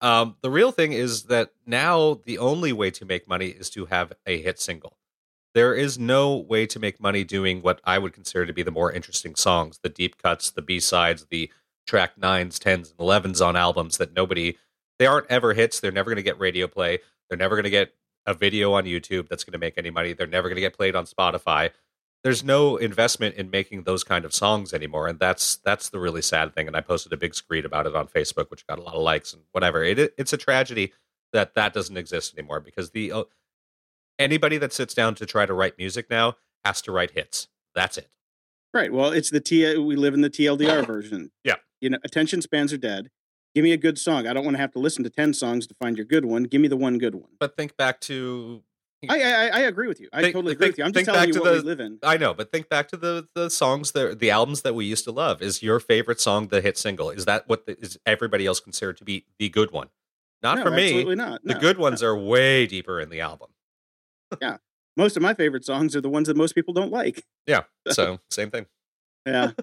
Um, 0.00 0.36
the 0.42 0.50
real 0.50 0.70
thing 0.72 0.92
is 0.92 1.24
that 1.24 1.50
now 1.66 2.20
the 2.24 2.38
only 2.38 2.72
way 2.72 2.90
to 2.92 3.04
make 3.04 3.26
money 3.28 3.46
is 3.48 3.70
to 3.70 3.86
have 3.86 4.12
a 4.26 4.40
hit 4.40 4.60
single. 4.60 4.98
There 5.54 5.72
is 5.74 5.98
no 5.98 6.36
way 6.36 6.66
to 6.66 6.80
make 6.80 7.00
money 7.00 7.22
doing 7.22 7.62
what 7.62 7.80
I 7.84 7.98
would 7.98 8.12
consider 8.12 8.44
to 8.44 8.52
be 8.52 8.64
the 8.64 8.72
more 8.72 8.90
interesting 8.90 9.36
songs, 9.36 9.78
the 9.82 9.88
deep 9.88 10.20
cuts, 10.20 10.50
the 10.50 10.62
B 10.62 10.80
sides, 10.80 11.26
the 11.30 11.50
track 11.86 12.18
nines, 12.18 12.58
tens, 12.58 12.90
and 12.90 13.00
elevens 13.00 13.40
on 13.40 13.56
albums 13.56 13.98
that 13.98 14.14
nobody 14.14 14.56
they 14.98 15.06
aren't 15.06 15.30
ever 15.30 15.54
hits. 15.54 15.80
They're 15.80 15.92
never 15.92 16.10
going 16.10 16.16
to 16.16 16.22
get 16.22 16.38
radio 16.38 16.66
play. 16.66 17.00
They're 17.28 17.38
never 17.38 17.56
going 17.56 17.64
to 17.64 17.70
get 17.70 17.94
a 18.26 18.34
video 18.34 18.72
on 18.72 18.84
YouTube 18.84 19.28
that's 19.28 19.44
going 19.44 19.52
to 19.52 19.58
make 19.58 19.76
any 19.76 19.90
money. 19.90 20.12
They're 20.12 20.26
never 20.26 20.48
going 20.48 20.56
to 20.56 20.62
get 20.62 20.76
played 20.76 20.94
on 20.94 21.06
Spotify. 21.06 21.70
There's 22.22 22.42
no 22.42 22.76
investment 22.76 23.34
in 23.34 23.50
making 23.50 23.82
those 23.82 24.02
kind 24.02 24.24
of 24.24 24.32
songs 24.32 24.72
anymore, 24.72 25.08
and 25.08 25.18
that's 25.18 25.56
that's 25.56 25.90
the 25.90 25.98
really 25.98 26.22
sad 26.22 26.54
thing. 26.54 26.66
And 26.66 26.76
I 26.76 26.80
posted 26.80 27.12
a 27.12 27.18
big 27.18 27.34
screed 27.34 27.66
about 27.66 27.86
it 27.86 27.94
on 27.94 28.08
Facebook, 28.08 28.50
which 28.50 28.66
got 28.66 28.78
a 28.78 28.82
lot 28.82 28.94
of 28.94 29.02
likes 29.02 29.34
and 29.34 29.42
whatever. 29.52 29.84
It, 29.84 30.14
it's 30.16 30.32
a 30.32 30.38
tragedy 30.38 30.92
that 31.34 31.54
that 31.54 31.74
doesn't 31.74 31.98
exist 31.98 32.32
anymore 32.36 32.60
because 32.60 32.92
the 32.92 33.12
uh, 33.12 33.24
anybody 34.18 34.56
that 34.56 34.72
sits 34.72 34.94
down 34.94 35.14
to 35.16 35.26
try 35.26 35.44
to 35.44 35.52
write 35.52 35.76
music 35.76 36.08
now 36.08 36.36
has 36.64 36.80
to 36.82 36.92
write 36.92 37.10
hits. 37.10 37.48
That's 37.74 37.98
it. 37.98 38.08
Right. 38.72 38.92
Well, 38.92 39.12
it's 39.12 39.30
the 39.30 39.40
T. 39.40 39.76
We 39.76 39.96
live 39.96 40.14
in 40.14 40.22
the 40.22 40.30
TLDR 40.30 40.86
version. 40.86 41.30
Yeah. 41.44 41.56
You 41.80 41.90
know, 41.90 41.98
attention 42.04 42.40
spans 42.42 42.72
are 42.72 42.78
dead. 42.78 43.10
Give 43.54 43.62
me 43.62 43.72
a 43.72 43.76
good 43.76 43.98
song. 43.98 44.26
I 44.26 44.32
don't 44.32 44.44
want 44.44 44.56
to 44.56 44.60
have 44.60 44.72
to 44.72 44.78
listen 44.78 45.04
to 45.04 45.10
ten 45.10 45.32
songs 45.34 45.66
to 45.68 45.74
find 45.74 45.96
your 45.96 46.06
good 46.06 46.24
one. 46.24 46.44
Give 46.44 46.60
me 46.60 46.68
the 46.68 46.76
one 46.76 46.98
good 46.98 47.14
one. 47.14 47.30
But 47.38 47.56
think 47.56 47.76
back 47.76 48.00
to 48.02 48.62
I 49.08 49.20
I, 49.22 49.46
I 49.48 49.58
agree 49.60 49.86
with 49.86 50.00
you. 50.00 50.08
I 50.12 50.22
Think- 50.22 50.34
totally 50.34 50.52
think- 50.54 50.60
agree 50.60 50.68
with 50.70 50.78
you. 50.78 50.84
I'm 50.84 50.92
just 50.92 51.04
telling 51.06 51.32
you 51.34 51.40
what 51.40 51.52
we 51.52 51.58
live 51.60 51.78
in. 51.80 51.98
I 52.02 52.16
know, 52.16 52.32
but 52.34 52.50
think 52.50 52.68
back 52.68 52.88
to 52.88 52.96
the 52.96 53.28
the 53.34 53.50
songs 53.50 53.92
that 53.92 54.18
the 54.18 54.30
albums 54.30 54.62
that 54.62 54.74
we 54.74 54.86
used 54.86 55.04
to 55.04 55.12
love. 55.12 55.42
Is 55.42 55.62
your 55.62 55.78
favorite 55.78 56.20
song 56.20 56.48
the 56.48 56.60
hit 56.60 56.78
single? 56.78 57.10
Is 57.10 57.26
that 57.26 57.46
what 57.48 57.66
the, 57.66 57.78
is 57.80 57.98
everybody 58.06 58.46
else 58.46 58.60
considered 58.60 58.96
to 58.96 59.04
be 59.04 59.26
the 59.38 59.48
good 59.50 59.70
one? 59.72 59.88
Not 60.42 60.58
No, 60.58 60.64
for 60.64 60.70
me. 60.70 60.84
Absolutely 60.86 61.16
not. 61.16 61.40
The 61.44 61.54
good 61.54 61.78
ones 61.78 62.02
are 62.02 62.16
way 62.16 62.66
deeper 62.66 62.98
in 63.00 63.08
the 63.08 63.20
album. 63.20 63.50
Yeah, 64.42 64.56
most 64.96 65.16
of 65.16 65.22
my 65.22 65.32
favorite 65.34 65.64
songs 65.64 65.94
are 65.94 66.00
the 66.00 66.08
ones 66.08 66.26
that 66.28 66.36
most 66.36 66.54
people 66.54 66.74
don't 66.74 66.90
like. 66.90 67.22
Yeah. 67.46 67.62
So 67.90 68.18
same 68.30 68.50
thing. 68.50 68.66
Yeah. 69.26 69.52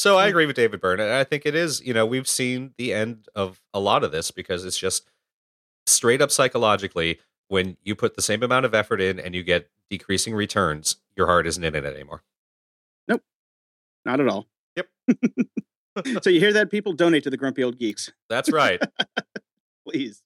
So 0.00 0.16
I 0.16 0.26
Mm. 0.26 0.30
agree 0.30 0.46
with 0.46 0.56
David 0.56 0.80
Byrne. 0.80 0.98
and 0.98 1.12
I 1.12 1.24
think 1.24 1.44
it 1.44 1.54
is, 1.54 1.82
you 1.82 1.92
know, 1.92 2.06
we've 2.06 2.26
seen 2.26 2.72
the 2.78 2.94
end 2.94 3.28
of 3.34 3.60
a 3.74 3.78
lot 3.80 4.02
of 4.02 4.12
this 4.12 4.30
because 4.30 4.64
it's 4.64 4.78
just 4.78 5.06
straight 5.86 6.22
up 6.22 6.30
psychologically 6.30 7.20
when 7.48 7.76
you 7.82 7.94
put 7.94 8.14
the 8.16 8.22
same 8.22 8.42
amount 8.42 8.64
of 8.64 8.74
effort 8.74 9.02
in 9.02 9.20
and 9.20 9.34
you 9.34 9.42
get 9.42 9.68
decreasing 9.90 10.32
returns, 10.34 10.96
your 11.16 11.26
heart 11.26 11.46
isn't 11.46 11.62
in 11.62 11.74
it 11.74 11.84
anymore. 11.84 12.22
Nope. 13.08 13.22
Not 14.06 14.20
at 14.20 14.28
all. 14.28 14.48
Yep. 14.76 14.88
so 16.22 16.30
you 16.30 16.40
hear 16.40 16.54
that? 16.54 16.70
People 16.70 16.94
donate 16.94 17.22
to 17.24 17.30
the 17.30 17.36
Grumpy 17.36 17.62
Old 17.62 17.78
Geeks, 17.78 18.10
That's 18.30 18.50
right. 18.50 18.80
please. 19.86 20.22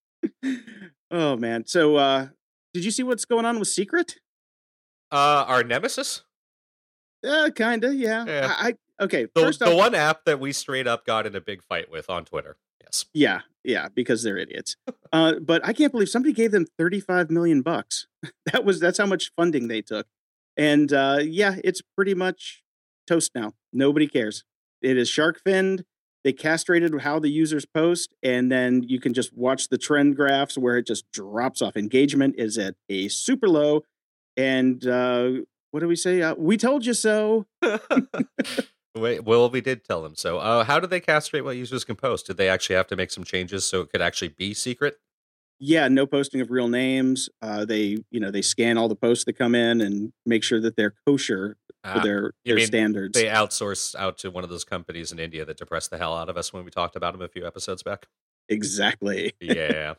Oh 1.10 1.34
man. 1.36 1.66
So 1.66 1.96
uh 1.96 2.28
did 2.74 2.84
you 2.84 2.92
see 2.92 3.02
what's 3.02 3.24
going 3.24 3.44
on 3.44 3.58
with 3.58 3.66
Secret? 3.66 4.20
uh 5.10 5.44
our 5.48 5.64
nemesis, 5.64 6.22
Uh 7.26 7.50
kinda, 7.52 7.92
yeah. 7.92 8.24
Yeah. 8.24 8.54
I, 8.56 8.68
I 8.68 8.74
okay. 9.00 9.26
the, 9.34 9.40
First 9.40 9.60
the 9.60 9.74
one 9.74 9.94
app 9.94 10.24
that 10.24 10.40
we 10.40 10.52
straight 10.52 10.86
up 10.86 11.06
got 11.06 11.26
in 11.26 11.34
a 11.34 11.40
big 11.40 11.62
fight 11.62 11.90
with 11.90 12.10
on 12.10 12.24
Twitter. 12.24 12.56
Yes. 12.82 13.06
Yeah, 13.12 13.40
yeah, 13.62 13.88
because 13.94 14.22
they're 14.22 14.36
idiots. 14.36 14.76
Uh, 15.12 15.34
but 15.40 15.64
I 15.64 15.72
can't 15.72 15.92
believe 15.92 16.08
somebody 16.08 16.32
gave 16.32 16.52
them 16.52 16.66
35 16.78 17.30
million 17.30 17.62
bucks. 17.62 18.06
that 18.52 18.64
was 18.64 18.80
that's 18.80 18.98
how 18.98 19.06
much 19.06 19.32
funding 19.36 19.68
they 19.68 19.82
took. 19.82 20.06
And 20.56 20.92
uh, 20.92 21.18
yeah, 21.22 21.56
it's 21.64 21.82
pretty 21.96 22.14
much 22.14 22.62
toast 23.06 23.32
now. 23.34 23.54
Nobody 23.72 24.06
cares. 24.06 24.44
It 24.82 24.96
is 24.96 25.08
shark 25.08 25.40
finned. 25.42 25.84
They 26.24 26.32
castrated 26.32 26.98
how 27.02 27.18
the 27.18 27.28
users 27.28 27.66
post, 27.66 28.14
and 28.22 28.50
then 28.50 28.82
you 28.82 28.98
can 28.98 29.12
just 29.12 29.36
watch 29.36 29.68
the 29.68 29.76
trend 29.76 30.16
graphs 30.16 30.56
where 30.56 30.78
it 30.78 30.86
just 30.86 31.10
drops 31.12 31.60
off. 31.60 31.76
Engagement 31.76 32.36
is 32.38 32.56
at 32.56 32.76
a 32.88 33.08
super 33.08 33.46
low. 33.46 33.84
And 34.36 34.86
uh, 34.86 35.30
what 35.70 35.80
do 35.80 35.88
we 35.88 35.96
say? 35.96 36.22
Uh, 36.22 36.34
we 36.36 36.56
told 36.56 36.86
you 36.86 36.94
so. 36.94 37.46
Wait, 38.94 39.24
well, 39.24 39.50
we 39.50 39.60
did 39.60 39.84
tell 39.84 40.02
them 40.02 40.14
so. 40.14 40.38
Uh, 40.38 40.62
how 40.64 40.78
did 40.78 40.90
they 40.90 41.00
castrate 41.00 41.44
what 41.44 41.56
users 41.56 41.84
can 41.84 41.96
post? 41.96 42.26
Did 42.26 42.36
they 42.36 42.48
actually 42.48 42.76
have 42.76 42.86
to 42.88 42.96
make 42.96 43.10
some 43.10 43.24
changes 43.24 43.66
so 43.66 43.80
it 43.80 43.90
could 43.90 44.00
actually 44.00 44.28
be 44.28 44.54
secret? 44.54 44.98
yeah 45.60 45.86
no 45.86 46.04
posting 46.04 46.40
of 46.40 46.50
real 46.50 46.66
names 46.66 47.28
uh 47.40 47.64
they 47.64 47.96
you 48.10 48.18
know 48.18 48.32
they 48.32 48.42
scan 48.42 48.76
all 48.76 48.88
the 48.88 48.96
posts 48.96 49.24
that 49.24 49.34
come 49.34 49.54
in 49.54 49.80
and 49.80 50.12
make 50.26 50.42
sure 50.42 50.60
that 50.60 50.74
they're 50.74 50.92
kosher 51.06 51.56
for 51.84 52.00
Ah, 52.00 52.02
their 52.02 52.32
their 52.44 52.58
standards 52.58 53.14
they 53.14 53.26
outsourced 53.26 53.94
out 53.94 54.18
to 54.18 54.32
one 54.32 54.42
of 54.42 54.50
those 54.50 54.64
companies 54.64 55.12
in 55.12 55.20
India 55.20 55.44
that 55.44 55.56
depressed 55.56 55.90
the 55.92 55.96
hell 55.96 56.16
out 56.16 56.28
of 56.28 56.36
us 56.36 56.52
when 56.52 56.64
we 56.64 56.72
talked 56.72 56.96
about 56.96 57.12
them 57.12 57.22
a 57.22 57.28
few 57.28 57.46
episodes 57.46 57.84
back. 57.84 58.06
exactly 58.48 59.32
Yeah. 59.40 59.94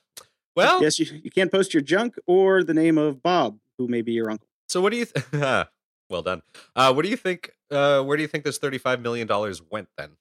Well, 0.57 0.81
yes 0.81 0.99
you, 0.99 1.05
you 1.23 1.31
can't 1.31 1.51
post 1.51 1.73
your 1.73 1.81
junk 1.81 2.15
or 2.27 2.61
the 2.61 2.73
name 2.73 2.97
of 2.97 3.23
bob 3.23 3.57
who 3.77 3.87
may 3.87 4.01
be 4.01 4.11
your 4.11 4.29
uncle 4.29 4.47
so 4.67 4.81
what 4.81 4.91
do 4.91 4.97
you? 4.97 5.05
Th- 5.05 5.25
well 6.09 6.21
done. 6.21 6.41
Uh, 6.75 6.93
what 6.93 7.03
do 7.03 7.09
you 7.09 7.17
think? 7.17 7.51
Uh, 7.71 8.01
where 8.03 8.15
do 8.17 8.21
you 8.21 8.27
think 8.27 8.43
this 8.43 8.57
thirty-five 8.57 9.01
million 9.01 9.27
dollars 9.27 9.61
went 9.71 9.89
then? 9.97 10.11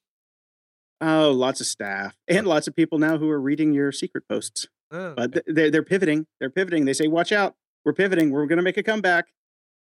oh 1.01 1.29
lots 1.29 1.59
of 1.59 1.67
staff 1.67 2.15
and 2.25 2.47
lots 2.47 2.67
of 2.69 2.75
people 2.75 2.97
now 2.97 3.17
who 3.17 3.29
are 3.29 3.39
reading 3.39 3.73
your 3.73 3.91
secret 3.91 4.23
posts 4.29 4.67
Oh, 4.91 5.13
but 5.13 5.23
okay. 5.25 5.31
th- 5.33 5.55
they're, 5.55 5.69
they're 5.71 5.83
pivoting 5.83 6.25
they're 6.39 6.49
pivoting 6.49 6.85
they 6.85 6.93
say 6.93 7.07
watch 7.09 7.33
out 7.33 7.53
we're 7.83 7.91
pivoting 7.91 8.31
we're 8.31 8.45
going 8.45 8.57
to 8.57 8.63
make 8.63 8.77
a 8.77 8.83
comeback 8.83 9.25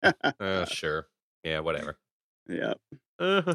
Uh, 0.39 0.65
sure. 0.65 1.05
Yeah. 1.43 1.59
Whatever. 1.59 1.97
yeah 2.49 2.73
Uh, 3.19 3.53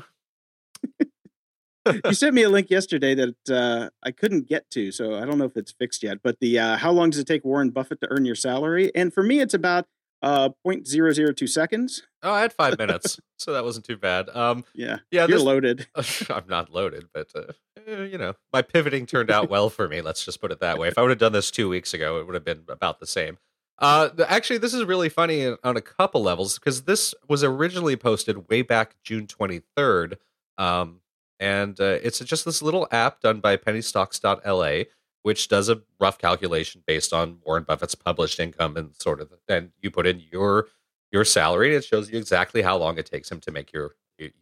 you 2.04 2.12
sent 2.12 2.34
me 2.34 2.42
a 2.42 2.48
link 2.48 2.70
yesterday 2.70 3.14
that 3.14 3.50
uh, 3.50 3.90
I 4.04 4.10
couldn't 4.12 4.46
get 4.46 4.70
to, 4.70 4.92
so 4.92 5.16
I 5.16 5.24
don't 5.24 5.38
know 5.38 5.44
if 5.46 5.56
it's 5.56 5.72
fixed 5.72 6.02
yet. 6.02 6.18
But 6.22 6.38
the 6.40 6.58
uh, 6.58 6.76
how 6.76 6.92
long 6.92 7.10
does 7.10 7.18
it 7.18 7.26
take 7.26 7.44
Warren 7.44 7.70
Buffett 7.70 8.00
to 8.02 8.08
earn 8.10 8.24
your 8.24 8.34
salary? 8.34 8.92
And 8.94 9.12
for 9.12 9.22
me, 9.22 9.40
it's 9.40 9.54
about 9.54 9.86
uh, 10.22 10.50
0.002 10.66 11.48
seconds. 11.48 12.02
oh, 12.22 12.32
I 12.32 12.40
had 12.40 12.52
five 12.52 12.78
minutes, 12.78 13.18
so 13.38 13.52
that 13.52 13.64
wasn't 13.64 13.86
too 13.86 13.96
bad. 13.96 14.28
Um, 14.34 14.64
Yeah, 14.74 14.98
yeah. 15.10 15.26
you're 15.26 15.38
This, 15.38 15.42
loaded. 15.44 15.86
I'm 16.30 16.46
not 16.48 16.70
loaded, 16.70 17.06
but 17.14 17.30
uh, 17.34 17.52
eh, 17.86 18.04
you 18.04 18.18
know, 18.18 18.34
my 18.52 18.62
pivoting 18.62 19.06
turned 19.06 19.30
out 19.30 19.48
well 19.50 19.70
for 19.70 19.88
me. 19.88 20.00
Let's 20.00 20.24
just 20.24 20.40
put 20.40 20.50
it 20.52 20.60
that 20.60 20.78
way. 20.78 20.88
If 20.88 20.98
I 20.98 21.02
would 21.02 21.10
have 21.10 21.18
done 21.18 21.32
this 21.32 21.50
two 21.50 21.68
weeks 21.68 21.94
ago, 21.94 22.18
it 22.20 22.26
would 22.26 22.34
have 22.34 22.44
been 22.44 22.64
about 22.68 23.00
the 23.00 23.06
same. 23.06 23.38
Uh, 23.80 24.08
actually, 24.26 24.58
this 24.58 24.74
is 24.74 24.82
really 24.84 25.08
funny 25.08 25.46
on- 25.46 25.56
on 25.62 25.76
a 25.76 25.80
couple 25.80 26.20
levels 26.20 26.58
because 26.58 26.82
this 26.82 27.14
was 27.28 27.44
originally 27.44 27.94
posted 27.94 28.48
way 28.48 28.62
back 28.62 28.96
June 29.04 29.26
23rd, 29.28 30.14
um, 30.58 31.00
and 31.38 31.78
uh, 31.80 31.98
it's 32.02 32.18
just 32.18 32.44
this 32.44 32.60
little 32.60 32.88
app 32.90 33.20
done 33.20 33.38
by 33.38 33.56
PennyStocks.la, 33.56 34.82
which 35.28 35.46
does 35.48 35.68
a 35.68 35.82
rough 36.00 36.16
calculation 36.16 36.82
based 36.86 37.12
on 37.12 37.38
Warren 37.44 37.64
Buffett's 37.64 37.94
published 37.94 38.40
income 38.40 38.78
and 38.78 38.94
sort 38.96 39.20
of, 39.20 39.30
and 39.46 39.72
you 39.82 39.90
put 39.90 40.06
in 40.06 40.22
your 40.32 40.68
your 41.12 41.22
salary, 41.24 41.68
and 41.68 41.76
it 41.76 41.84
shows 41.84 42.10
you 42.10 42.16
exactly 42.18 42.62
how 42.62 42.76
long 42.78 42.96
it 42.98 43.04
takes 43.04 43.30
him 43.30 43.38
to 43.40 43.50
make 43.50 43.70
your 43.72 43.94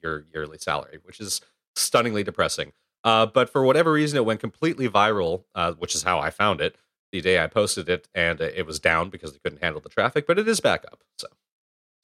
your 0.03 0.25
yearly 0.33 0.59
salary, 0.59 0.99
which 1.03 1.19
is 1.21 1.41
stunningly 1.75 2.23
depressing. 2.23 2.73
Uh, 3.03 3.27
but 3.27 3.51
for 3.51 3.65
whatever 3.65 3.91
reason, 3.93 4.17
it 4.17 4.25
went 4.25 4.39
completely 4.41 4.89
viral, 4.89 5.45
uh, 5.57 5.73
which 5.73 5.95
is 5.97 6.03
how 6.05 6.21
I 6.21 6.31
found 6.31 6.61
it 6.61 6.77
the 7.13 7.21
day 7.21 7.43
I 7.43 7.47
posted 7.49 7.89
it, 7.89 8.09
and 8.15 8.41
it 8.41 8.65
was 8.65 8.79
down 8.79 9.11
because 9.11 9.33
they 9.33 9.39
couldn't 9.43 9.63
handle 9.63 9.81
the 9.81 9.89
traffic. 9.89 10.25
But 10.27 10.39
it 10.39 10.47
is 10.47 10.61
back 10.61 10.85
up. 10.93 11.03
So 11.19 11.27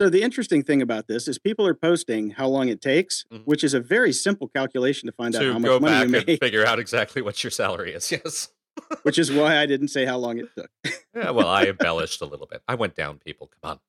So 0.01 0.09
the 0.11 0.23
interesting 0.23 0.63
thing 0.65 0.83
about 0.83 1.07
this 1.07 1.29
is 1.29 1.39
people 1.39 1.65
are 1.67 1.75
posting 1.75 2.31
how 2.31 2.49
long 2.49 2.69
it 2.69 2.81
takes, 2.81 3.25
Mhm. 3.33 3.45
which 3.45 3.63
is 3.63 3.73
a 3.75 3.81
very 3.81 4.13
simple 4.13 4.49
calculation 4.49 5.07
to 5.07 5.13
find 5.13 5.35
out 5.37 5.43
how 5.45 5.59
much 5.61 5.81
money 5.81 5.97
you 5.97 6.17
and 6.17 6.27
make. 6.27 6.41
figure 6.41 6.67
out 6.67 6.79
exactly 6.81 7.23
what 7.23 7.43
your 7.45 7.51
salary 7.53 7.93
is. 7.95 8.11
Yes. 8.25 8.49
Which 9.03 9.19
is 9.19 9.31
why 9.33 9.59
I 9.59 9.67
didn't 9.67 9.89
say 9.89 10.05
how 10.05 10.17
long 10.19 10.39
it 10.39 10.49
took. 10.57 10.71
Yeah. 11.15 11.31
Well, 11.31 11.49
I 11.49 11.65
embellished 11.67 12.21
a 12.23 12.27
little 12.27 12.47
bit. 12.47 12.63
I 12.69 12.75
went 12.75 12.95
down, 12.95 13.19
people. 13.19 13.51
Come 13.63 13.73
on. 13.73 13.81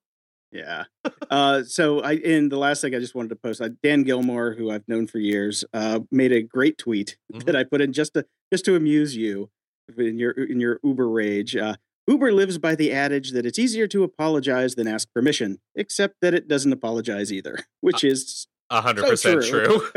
Yeah. 0.51 0.83
Uh, 1.31 1.63
so 1.63 2.01
I 2.01 2.13
in 2.13 2.49
the 2.49 2.57
last 2.57 2.81
thing 2.81 2.93
I 2.93 2.99
just 2.99 3.15
wanted 3.15 3.29
to 3.29 3.35
post, 3.35 3.59
uh, 3.61 3.69
Dan 3.81 4.05
Gillmor, 4.05 4.55
who 4.57 4.69
I've 4.71 4.87
known 4.87 5.07
for 5.07 5.17
years, 5.19 5.63
uh, 5.73 6.01
made 6.11 6.31
a 6.31 6.41
great 6.41 6.77
tweet 6.77 7.17
Mhm. 7.33 7.45
that 7.45 7.55
I 7.55 7.63
put 7.63 7.81
in 7.81 7.91
just 7.93 8.13
to 8.15 8.25
just 8.51 8.65
to 8.65 8.75
amuse 8.75 9.15
you 9.15 9.49
in 9.97 10.17
your 10.19 10.31
in 10.31 10.59
your 10.59 10.79
Uber 10.83 11.09
rage. 11.09 11.55
Uh, 11.55 11.75
Uber 12.07 12.31
lives 12.33 12.57
by 12.57 12.75
the 12.75 12.91
adage 12.91 13.31
that 13.31 13.45
it's 13.45 13.57
easier 13.57 13.87
to 13.87 14.03
apologize 14.03 14.75
than 14.75 14.87
ask 14.87 15.07
permission, 15.13 15.59
except 15.75 16.15
that 16.21 16.33
it 16.33 16.47
doesn't 16.49 16.73
apologize 16.73 17.31
either, 17.31 17.59
which 17.81 18.03
is 18.03 18.45
A 18.69 18.81
hundred 18.81 19.05
percent 19.07 19.43
true. 19.45 19.89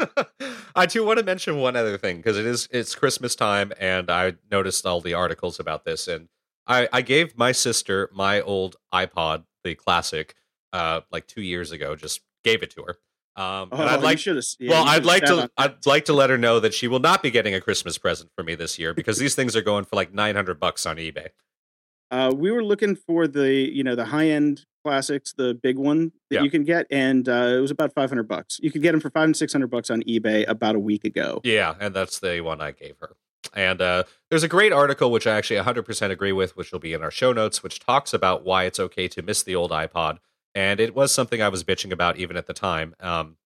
true. 0.00 0.08
I 0.74 0.86
do 0.86 1.04
want 1.04 1.18
to 1.18 1.24
mention 1.24 1.58
one 1.58 1.76
other 1.76 1.96
thing 1.96 2.16
because 2.16 2.36
it 2.36 2.46
is 2.46 2.68
it's 2.70 2.94
Christmas 2.94 3.34
time 3.36 3.72
and 3.78 4.10
I 4.10 4.34
noticed 4.50 4.84
all 4.86 5.00
the 5.00 5.14
articles 5.14 5.60
about 5.60 5.84
this 5.84 6.08
and 6.08 6.28
I, 6.66 6.88
I 6.92 7.02
gave 7.02 7.36
my 7.36 7.52
sister 7.52 8.10
my 8.12 8.40
old 8.40 8.76
iPod, 8.92 9.44
the 9.62 9.74
classic, 9.74 10.34
uh, 10.72 11.02
like 11.10 11.26
two 11.26 11.42
years 11.42 11.72
ago. 11.72 11.94
Just 11.94 12.20
gave 12.42 12.62
it 12.62 12.70
to 12.72 12.82
her. 12.82 12.96
Um, 13.36 13.68
oh, 13.72 13.80
and 13.80 13.90
I'd 13.90 14.02
like 14.02 14.22
have. 14.22 14.44
well, 14.60 14.84
I'd 14.84 15.04
like 15.04 15.24
to 15.24 15.50
I'd 15.56 15.84
like 15.86 16.04
to 16.04 16.12
let 16.12 16.30
her 16.30 16.38
know 16.38 16.60
that 16.60 16.72
she 16.72 16.86
will 16.86 17.00
not 17.00 17.22
be 17.22 17.30
getting 17.30 17.54
a 17.54 17.60
Christmas 17.60 17.98
present 17.98 18.30
for 18.36 18.44
me 18.44 18.54
this 18.54 18.78
year 18.78 18.94
because 18.94 19.18
these 19.18 19.34
things 19.34 19.56
are 19.56 19.62
going 19.62 19.84
for 19.84 19.96
like 19.96 20.14
nine 20.14 20.36
hundred 20.36 20.60
bucks 20.60 20.86
on 20.86 20.96
eBay. 20.96 21.28
Uh, 22.14 22.30
we 22.34 22.50
were 22.52 22.62
looking 22.64 22.94
for 22.94 23.26
the 23.26 23.50
you 23.52 23.82
know 23.82 23.94
the 23.96 24.04
high 24.04 24.28
end 24.28 24.64
classics, 24.84 25.32
the 25.36 25.54
big 25.54 25.76
one 25.78 26.12
that 26.30 26.36
Yeah. 26.36 26.42
you 26.42 26.50
can 26.50 26.62
get, 26.64 26.86
and 26.90 27.28
uh, 27.28 27.54
it 27.56 27.60
was 27.60 27.70
about 27.70 27.92
five 27.94 28.08
hundred 28.10 28.28
bucks. 28.28 28.60
You 28.62 28.70
could 28.70 28.82
get 28.82 28.92
them 28.92 29.00
for 29.00 29.10
five 29.10 29.24
and 29.24 29.36
six 29.36 29.52
hundred 29.52 29.70
bucks 29.70 29.90
on 29.90 30.02
eBay 30.02 30.44
about 30.48 30.74
a 30.76 30.78
week 30.78 31.04
ago. 31.04 31.40
Yeah, 31.42 31.74
and 31.80 31.94
that's 31.94 32.20
the 32.20 32.40
one 32.40 32.60
I 32.60 32.70
gave 32.70 32.96
her. 33.00 33.16
And 33.52 33.80
uh, 33.80 34.04
there's 34.30 34.42
a 34.42 34.48
great 34.48 34.72
article 34.72 35.10
which 35.10 35.26
I 35.26 35.36
actually 35.36 35.60
100% 35.60 36.10
agree 36.10 36.32
with, 36.32 36.56
which 36.56 36.72
will 36.72 36.78
be 36.78 36.92
in 36.92 37.02
our 37.02 37.10
show 37.10 37.32
notes, 37.32 37.62
which 37.62 37.78
talks 37.78 38.14
about 38.14 38.42
why 38.44 38.64
it's 38.64 38.80
okay 38.80 39.06
to 39.08 39.22
miss 39.22 39.42
the 39.42 39.54
old 39.54 39.70
iPod. 39.70 40.18
And 40.54 40.80
it 40.80 40.94
was 40.94 41.12
something 41.12 41.42
I 41.42 41.48
was 41.48 41.62
bitching 41.62 41.92
about 41.92 42.16
even 42.16 42.36
at 42.36 42.46
the 42.46 42.54
time. 42.54 42.94
Um, 43.00 43.36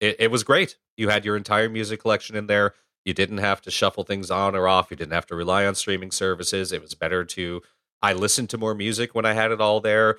it, 0.00 0.16
it 0.18 0.30
was 0.30 0.42
great. 0.42 0.76
You 0.96 1.08
had 1.10 1.24
your 1.24 1.36
entire 1.36 1.68
music 1.68 2.00
collection 2.00 2.34
in 2.36 2.48
there. 2.48 2.74
You 3.04 3.14
didn't 3.14 3.38
have 3.38 3.62
to 3.62 3.70
shuffle 3.70 4.02
things 4.02 4.30
on 4.32 4.56
or 4.56 4.66
off. 4.66 4.90
You 4.90 4.96
didn't 4.96 5.12
have 5.12 5.26
to 5.26 5.36
rely 5.36 5.64
on 5.64 5.74
streaming 5.76 6.10
services. 6.10 6.72
It 6.72 6.82
was 6.82 6.94
better 6.94 7.24
to. 7.24 7.62
I 8.02 8.12
listened 8.12 8.50
to 8.50 8.58
more 8.58 8.74
music 8.74 9.14
when 9.14 9.24
I 9.24 9.32
had 9.32 9.50
it 9.50 9.60
all 9.60 9.80
there. 9.80 10.18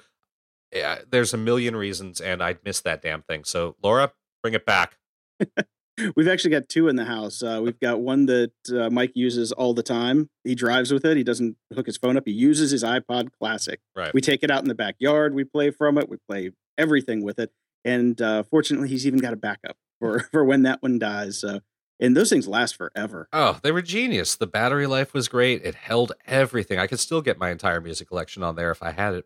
Yeah, 0.73 0.99
there's 1.09 1.33
a 1.33 1.37
million 1.37 1.75
reasons, 1.75 2.19
and 2.19 2.43
I'd 2.43 2.59
miss 2.65 2.81
that 2.81 3.01
damn 3.01 3.21
thing. 3.21 3.43
So, 3.45 3.75
Laura, 3.81 4.11
bring 4.41 4.53
it 4.53 4.65
back. 4.65 4.97
We've 6.15 6.27
actually 6.27 6.51
got 6.51 6.69
two 6.69 6.89
in 6.89 6.95
the 6.95 7.05
house. 7.05 7.41
Uh, 7.41 7.59
we've 7.63 7.79
got 7.79 8.01
one 8.01 8.27
that 8.27 8.51
uh, 8.71 8.87
Mike 8.91 9.13
uses 9.15 9.51
all 9.51 9.73
the 9.73 9.81
time. 9.81 10.29
He 10.43 10.53
drives 10.53 10.93
with 10.93 11.03
it. 11.05 11.17
He 11.17 11.23
doesn't 11.23 11.57
hook 11.73 11.87
his 11.87 11.97
phone 11.97 12.15
up. 12.17 12.23
He 12.27 12.33
uses 12.33 12.69
his 12.69 12.83
iPod 12.83 13.29
Classic. 13.41 13.79
Right. 13.95 14.13
We 14.13 14.21
take 14.21 14.43
it 14.43 14.51
out 14.51 14.61
in 14.61 14.67
the 14.67 14.75
backyard. 14.75 15.33
We 15.33 15.43
play 15.43 15.71
from 15.71 15.97
it. 15.97 16.07
We 16.07 16.17
play 16.29 16.51
everything 16.77 17.23
with 17.23 17.39
it. 17.39 17.51
and 17.83 18.21
uh, 18.21 18.43
fortunately, 18.43 18.89
he's 18.89 19.07
even 19.07 19.19
got 19.19 19.33
a 19.33 19.37
backup 19.37 19.75
for 19.99 20.19
for 20.31 20.45
when 20.45 20.61
that 20.63 20.83
one 20.83 20.99
dies. 20.99 21.39
So, 21.41 21.61
and 21.99 22.15
those 22.15 22.29
things 22.29 22.47
last 22.47 22.75
forever. 22.75 23.27
Oh, 23.33 23.59
they 23.63 23.71
were 23.71 23.81
genius. 23.81 24.35
The 24.35 24.47
battery 24.47 24.87
life 24.87 25.13
was 25.13 25.27
great. 25.27 25.63
It 25.65 25.75
held 25.75 26.13
everything. 26.25 26.79
I 26.79 26.87
could 26.87 26.99
still 26.99 27.21
get 27.21 27.37
my 27.39 27.49
entire 27.49 27.81
music 27.81 28.07
collection 28.09 28.43
on 28.43 28.55
there 28.55 28.71
if 28.71 28.81
I 28.83 28.91
had 28.91 29.13
it. 29.15 29.25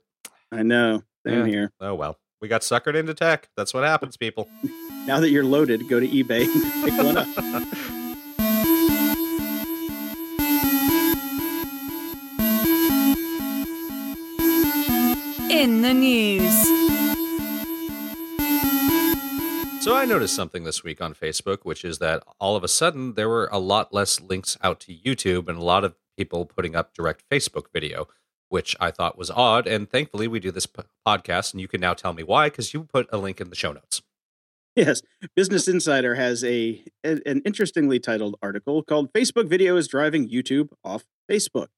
I 0.52 0.64
know. 0.64 1.04
Same 1.26 1.40
Yeah. 1.40 1.46
here. 1.46 1.72
Oh 1.80 1.96
well, 1.96 2.18
we 2.42 2.48
got 2.48 2.62
suckered 2.62 2.96
into 2.96 3.14
tech. 3.14 3.50
That's 3.56 3.74
what 3.74 3.84
happens, 3.84 4.18
people. 4.18 4.50
Now 5.08 5.20
that 5.20 5.32
you're 5.32 5.44
loaded, 5.44 5.90
go 5.90 6.00
to 6.00 6.08
eBay 6.08 6.44
and 6.44 6.84
pick 6.86 7.04
one 7.04 7.18
up. 7.18 7.28
In 15.50 15.82
the 15.82 15.94
news. 15.94 16.91
So 19.82 19.96
I 19.96 20.06
noticed 20.06 20.36
something 20.36 20.64
this 20.64 20.84
week 20.84 21.02
on 21.02 21.16
Facebook, 21.16 21.62
which 21.64 21.84
is 21.84 21.98
that 21.98 22.22
all 22.40 22.56
of 22.56 22.64
a 22.64 22.68
sudden 22.68 23.16
there 23.16 23.28
were 23.28 23.50
a 23.52 23.58
lot 23.58 23.92
less 23.92 24.22
links 24.22 24.56
out 24.62 24.80
to 24.82 24.94
YouTube 24.94 25.48
and 25.48 25.58
a 25.58 25.64
lot 25.64 25.84
of 25.84 25.96
people 26.16 26.46
putting 26.46 26.76
up 26.76 26.94
direct 26.94 27.28
Facebook 27.32 27.66
video, 27.74 28.08
which 28.50 28.76
I 28.80 28.92
thought 28.92 29.18
was 29.18 29.32
odd. 29.32 29.66
And 29.66 29.90
thankfully, 29.90 30.28
we 30.28 30.40
do 30.40 30.52
this 30.52 30.68
p- 30.68 30.84
podcast, 31.06 31.54
and 31.54 31.62
you 31.62 31.68
can 31.68 31.82
now 31.82 31.96
tell 31.96 32.14
me 32.14 32.22
why 32.22 32.50
because 32.50 32.76
you 32.76 32.84
put 32.84 33.10
a 33.12 33.18
link 33.18 33.42
in 33.42 33.50
the 33.50 33.56
show 33.56 33.72
notes. 33.72 34.04
Yes, 34.76 35.02
Business 35.36 35.68
Insider 35.68 36.14
has 36.14 36.44
a 36.44 36.84
an 37.04 37.42
interestingly 37.44 38.00
titled 38.00 38.36
article 38.40 38.84
called 38.84 39.12
"Facebook 39.12 39.50
Video 39.50 39.78
is 39.78 39.88
Driving 39.88 40.30
YouTube 40.30 40.70
Off 40.84 41.06
Facebook." 41.30 41.70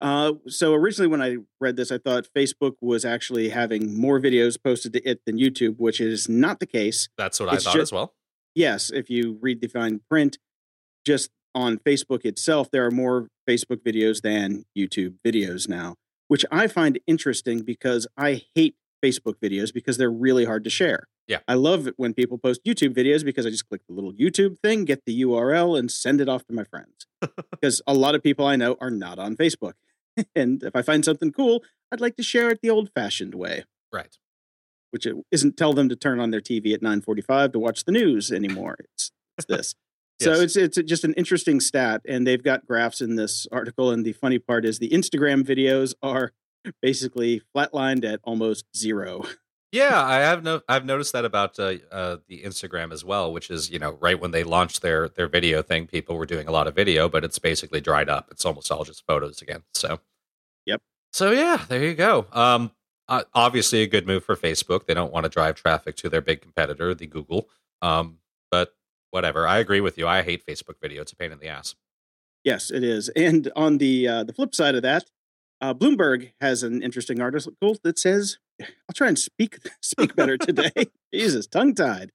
Uh, 0.00 0.34
so 0.46 0.74
originally, 0.74 1.08
when 1.08 1.22
I 1.22 1.38
read 1.60 1.76
this, 1.76 1.90
I 1.90 1.98
thought 1.98 2.28
Facebook 2.36 2.74
was 2.80 3.04
actually 3.04 3.48
having 3.48 3.98
more 3.98 4.20
videos 4.20 4.62
posted 4.62 4.92
to 4.94 5.08
it 5.08 5.22
than 5.24 5.38
YouTube, 5.38 5.78
which 5.78 6.00
is 6.00 6.28
not 6.28 6.60
the 6.60 6.66
case. 6.66 7.08
That's 7.16 7.40
what 7.40 7.48
I 7.48 7.56
thought 7.56 7.74
ju- 7.74 7.80
as 7.80 7.92
well. 7.92 8.14
Yes, 8.54 8.90
if 8.90 9.10
you 9.10 9.38
read 9.40 9.60
the 9.60 9.68
fine 9.68 10.00
print, 10.10 10.38
just 11.04 11.30
on 11.54 11.78
Facebook 11.78 12.24
itself, 12.24 12.70
there 12.70 12.84
are 12.84 12.90
more 12.90 13.28
Facebook 13.48 13.82
videos 13.82 14.20
than 14.20 14.64
YouTube 14.76 15.14
videos 15.24 15.68
now, 15.68 15.94
which 16.28 16.44
I 16.50 16.66
find 16.66 16.98
interesting 17.06 17.60
because 17.60 18.06
I 18.16 18.42
hate 18.54 18.76
Facebook 19.02 19.36
videos 19.42 19.72
because 19.72 19.96
they're 19.96 20.10
really 20.10 20.44
hard 20.44 20.64
to 20.64 20.70
share. 20.70 21.08
Yeah. 21.26 21.38
I 21.48 21.54
love 21.54 21.86
it 21.86 21.94
when 21.96 22.14
people 22.14 22.38
post 22.38 22.64
YouTube 22.64 22.94
videos 22.94 23.24
because 23.24 23.46
I 23.46 23.50
just 23.50 23.68
click 23.68 23.82
the 23.88 23.94
little 23.94 24.12
YouTube 24.12 24.58
thing, 24.60 24.84
get 24.84 25.04
the 25.06 25.22
URL, 25.22 25.78
and 25.78 25.90
send 25.90 26.20
it 26.20 26.28
off 26.28 26.44
to 26.46 26.54
my 26.54 26.64
friends. 26.64 27.06
because 27.50 27.82
a 27.86 27.94
lot 27.94 28.14
of 28.14 28.22
people 28.22 28.46
I 28.46 28.56
know 28.56 28.76
are 28.80 28.90
not 28.90 29.18
on 29.18 29.36
Facebook. 29.36 29.72
and 30.34 30.62
if 30.62 30.74
I 30.74 30.82
find 30.82 31.04
something 31.04 31.32
cool, 31.32 31.62
I'd 31.92 32.00
like 32.00 32.16
to 32.16 32.22
share 32.22 32.48
it 32.50 32.60
the 32.62 32.70
old 32.70 32.90
fashioned 32.94 33.34
way 33.34 33.64
Right. 33.92 34.18
which 34.90 35.06
it 35.06 35.16
isn't 35.30 35.56
tell 35.56 35.72
them 35.72 35.88
to 35.88 35.96
turn 35.96 36.20
on 36.20 36.30
their 36.30 36.40
TV 36.40 36.72
at 36.74 36.82
9:45 36.82 37.52
to 37.52 37.58
watch 37.58 37.84
the 37.84 37.92
news 37.92 38.30
anymore. 38.32 38.76
It's, 38.80 39.12
it's 39.38 39.46
this. 39.48 39.74
So 40.20 40.32
it's 40.32 40.56
it's 40.56 40.78
just 40.82 41.04
an 41.04 41.12
interesting 41.14 41.60
stat, 41.60 42.00
and 42.08 42.26
they've 42.26 42.42
got 42.42 42.66
graphs 42.66 43.02
in 43.02 43.16
this 43.16 43.46
article. 43.52 43.90
And 43.90 44.04
the 44.04 44.14
funny 44.14 44.38
part 44.38 44.64
is 44.64 44.78
the 44.78 44.88
Instagram 44.88 45.44
videos 45.44 45.94
are 46.02 46.32
basically 46.80 47.42
flatlined 47.54 48.04
at 48.04 48.20
almost 48.24 48.64
zero. 48.74 49.24
Yeah, 49.76 50.02
I 50.02 50.16
have 50.20 50.42
no. 50.42 50.62
I've 50.68 50.86
noticed 50.86 51.12
that 51.12 51.26
about 51.26 51.58
uh, 51.58 51.74
uh, 51.92 52.16
the 52.28 52.42
Instagram 52.42 52.92
as 52.92 53.04
well, 53.04 53.30
which 53.30 53.50
is 53.50 53.70
you 53.70 53.78
know 53.78 53.98
right 54.00 54.18
when 54.18 54.30
they 54.30 54.42
launched 54.42 54.80
their 54.80 55.10
their 55.10 55.28
video 55.28 55.60
thing, 55.60 55.86
people 55.86 56.16
were 56.16 56.24
doing 56.24 56.48
a 56.48 56.50
lot 56.50 56.66
of 56.66 56.74
video, 56.74 57.10
but 57.10 57.24
it's 57.24 57.38
basically 57.38 57.82
dried 57.82 58.08
up. 58.08 58.28
It's 58.30 58.46
almost 58.46 58.72
all 58.72 58.84
just 58.84 59.04
photos 59.06 59.42
again. 59.42 59.64
So, 59.74 60.00
Yep. 60.64 60.80
So 61.12 61.30
yeah, 61.30 61.64
there 61.68 61.84
you 61.84 61.94
go. 61.94 62.26
Um, 62.32 62.70
uh, 63.08 63.24
obviously 63.34 63.82
a 63.82 63.86
good 63.86 64.06
move 64.06 64.24
for 64.24 64.34
Facebook. 64.34 64.86
They 64.86 64.94
don't 64.94 65.12
want 65.12 65.24
to 65.24 65.30
drive 65.30 65.56
traffic 65.56 65.94
to 65.96 66.08
their 66.08 66.22
big 66.22 66.40
competitor, 66.40 66.94
the 66.94 67.06
Google. 67.06 67.48
Um, 67.82 68.18
but 68.50 68.74
whatever. 69.10 69.46
I 69.46 69.58
agree 69.58 69.80
with 69.80 69.98
you. 69.98 70.08
I 70.08 70.22
hate 70.22 70.46
Facebook 70.46 70.80
video. 70.80 71.02
It's 71.02 71.12
a 71.12 71.16
pain 71.16 71.32
in 71.32 71.38
the 71.38 71.48
ass. 71.48 71.74
Yes, 72.44 72.70
it 72.70 72.82
is. 72.82 73.08
And 73.10 73.52
on 73.56 73.78
the 73.78 74.08
uh, 74.08 74.24
the 74.24 74.32
flip 74.32 74.54
side 74.54 74.74
of 74.74 74.82
that, 74.82 75.04
uh, 75.60 75.74
Bloomberg 75.74 76.32
has 76.40 76.62
an 76.62 76.82
interesting 76.82 77.20
article 77.20 77.76
that 77.82 77.98
says, 77.98 78.38
"I'll 78.60 78.94
try 78.94 79.08
and 79.08 79.18
speak 79.18 79.58
speak 79.82 80.14
better 80.16 80.36
today." 80.36 80.70
Jesus, 81.14 81.46
tongue 81.46 81.74
tied. 81.74 82.10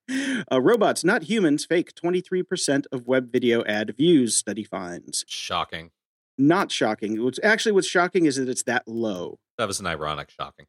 Uh, 0.52 0.62
robots, 0.62 1.04
not 1.04 1.24
humans, 1.24 1.66
fake 1.66 1.96
twenty 1.96 2.22
three 2.22 2.44
percent 2.44 2.88
of 2.92 3.08
web 3.08 3.32
video 3.32 3.64
ad 3.66 3.96
views. 3.98 4.36
Study 4.38 4.64
finds. 4.64 5.26
Shocking. 5.28 5.92
Not 6.38 6.72
shocking. 6.72 7.24
What's 7.24 7.40
actually 7.44 7.72
what's 7.74 7.88
shocking 7.88 8.26
is 8.26 8.36
that 8.38 8.50
it's 8.50 8.64
that 8.64 8.88
low. 8.88 9.40
That 9.58 9.68
was 9.68 9.80
an 9.80 9.88
ironic 9.88 10.30
shocking. 10.32 10.66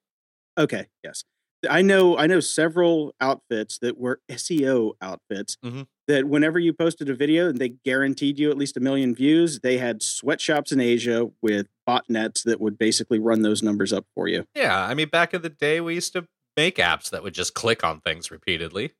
Okay, 0.58 0.88
yes. 1.02 1.24
I 1.70 1.80
know 1.82 2.16
I 2.18 2.26
know 2.26 2.40
several 2.40 3.14
outfits 3.20 3.78
that 3.78 3.96
were 3.98 4.20
SEO 4.30 4.92
outfits 5.00 5.56
Mhm. 5.64 5.86
That 6.08 6.26
whenever 6.26 6.58
you 6.58 6.72
posted 6.72 7.08
a 7.08 7.14
video 7.14 7.48
and 7.48 7.58
they 7.58 7.70
guaranteed 7.70 8.38
you 8.38 8.50
at 8.50 8.58
least 8.58 8.76
a 8.76 8.80
million 8.80 9.14
views, 9.14 9.60
they 9.60 9.78
had 9.78 10.02
sweatshops 10.02 10.72
in 10.72 10.80
Asia 10.80 11.30
with 11.42 11.68
botnets 11.88 12.42
that 12.44 12.60
would 12.60 12.76
basically 12.78 13.18
run 13.18 13.42
those 13.42 13.62
numbers 13.62 13.92
up 13.92 14.04
for 14.14 14.28
you. 14.28 14.44
Yeah, 14.54 14.84
I 14.84 14.94
mean, 14.94 15.08
back 15.08 15.32
in 15.34 15.42
the 15.42 15.48
day, 15.48 15.80
we 15.80 15.94
used 15.94 16.12
to 16.14 16.26
make 16.56 16.76
apps 16.76 17.10
that 17.10 17.22
would 17.22 17.34
just 17.34 17.54
click 17.54 17.84
on 17.84 18.00
things 18.00 18.30
repeatedly. 18.30 18.92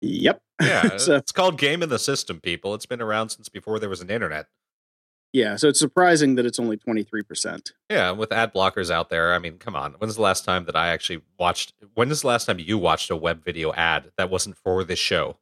Yep. 0.00 0.40
Yeah, 0.62 0.96
So- 0.96 1.16
it's 1.16 1.32
called 1.32 1.58
game 1.58 1.82
in 1.82 1.88
the 1.88 1.98
system, 1.98 2.40
people. 2.40 2.74
It's 2.74 2.86
been 2.86 3.02
around 3.02 3.28
since 3.30 3.48
before 3.48 3.78
there 3.78 3.88
was 3.90 4.00
an 4.00 4.10
internet. 4.10 4.46
Yeah, 5.34 5.56
so 5.56 5.68
it's 5.68 5.78
surprising 5.78 6.36
that 6.36 6.46
it's 6.46 6.58
only 6.58 6.78
23%. 6.78 7.72
Yeah, 7.90 8.12
with 8.12 8.32
ad 8.32 8.54
blockers 8.54 8.90
out 8.90 9.10
there, 9.10 9.34
I 9.34 9.38
mean, 9.38 9.58
come 9.58 9.76
on. 9.76 9.92
When's 9.98 10.16
the 10.16 10.22
last 10.22 10.46
time 10.46 10.64
that 10.64 10.74
I 10.74 10.88
actually 10.88 11.20
watched? 11.38 11.74
When 11.92 12.10
is 12.10 12.22
the 12.22 12.28
last 12.28 12.46
time 12.46 12.58
you 12.58 12.78
watched 12.78 13.10
a 13.10 13.16
web 13.16 13.44
video 13.44 13.74
ad 13.74 14.10
that 14.16 14.30
wasn't 14.30 14.56
for 14.56 14.84
this 14.84 14.98
show? 14.98 15.36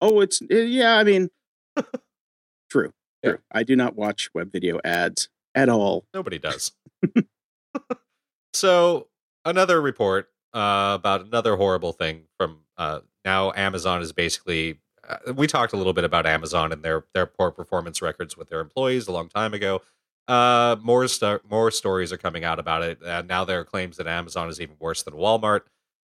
Oh, 0.00 0.20
it's 0.20 0.42
eh, 0.50 0.62
yeah, 0.62 0.96
I 0.96 1.04
mean 1.04 1.30
true. 2.70 2.92
Yeah. 3.22 3.30
True. 3.30 3.38
I 3.52 3.62
do 3.62 3.76
not 3.76 3.96
watch 3.96 4.30
web 4.34 4.52
video 4.52 4.80
ads 4.84 5.28
at 5.54 5.68
all. 5.68 6.06
Nobody 6.14 6.38
does. 6.38 6.72
so 8.54 9.08
another 9.44 9.80
report 9.80 10.28
uh, 10.54 10.92
about 10.94 11.22
another 11.22 11.56
horrible 11.56 11.92
thing 11.92 12.24
from 12.38 12.60
uh, 12.76 13.00
now 13.24 13.52
Amazon 13.54 14.02
is 14.02 14.12
basically. 14.12 14.78
Uh, 15.08 15.32
we 15.34 15.46
talked 15.46 15.72
a 15.72 15.76
little 15.76 15.92
bit 15.92 16.02
about 16.02 16.26
Amazon 16.26 16.72
and 16.72 16.82
their 16.82 17.04
their 17.14 17.26
poor 17.26 17.50
performance 17.50 18.02
records 18.02 18.36
with 18.36 18.48
their 18.48 18.60
employees 18.60 19.06
a 19.06 19.12
long 19.12 19.28
time 19.28 19.54
ago. 19.54 19.80
Uh, 20.26 20.74
more 20.82 21.06
sto- 21.06 21.38
more 21.48 21.70
stories 21.70 22.12
are 22.12 22.16
coming 22.16 22.42
out 22.42 22.58
about 22.58 22.82
it. 22.82 23.00
Uh, 23.02 23.22
now 23.22 23.44
there 23.44 23.60
are 23.60 23.64
claims 23.64 23.96
that 23.98 24.08
Amazon 24.08 24.48
is 24.48 24.60
even 24.60 24.74
worse 24.80 25.02
than 25.04 25.14
Walmart. 25.14 25.62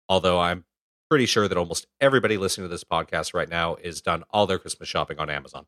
Although 0.09 0.41
I'm 0.41 0.65
pretty 1.09 1.27
sure 1.27 1.49
that 1.49 1.57
almost 1.59 1.87
everybody 2.01 2.37
listening 2.37 2.67
to 2.67 2.69
this 2.71 2.85
podcast 2.85 3.35
right 3.35 3.49
now 3.49 3.77
is 3.77 4.01
done 4.03 4.25
all 4.31 4.47
their 4.47 4.59
Christmas 4.59 4.89
shopping 4.89 5.19
on 5.19 5.31
Amazon. 5.31 5.67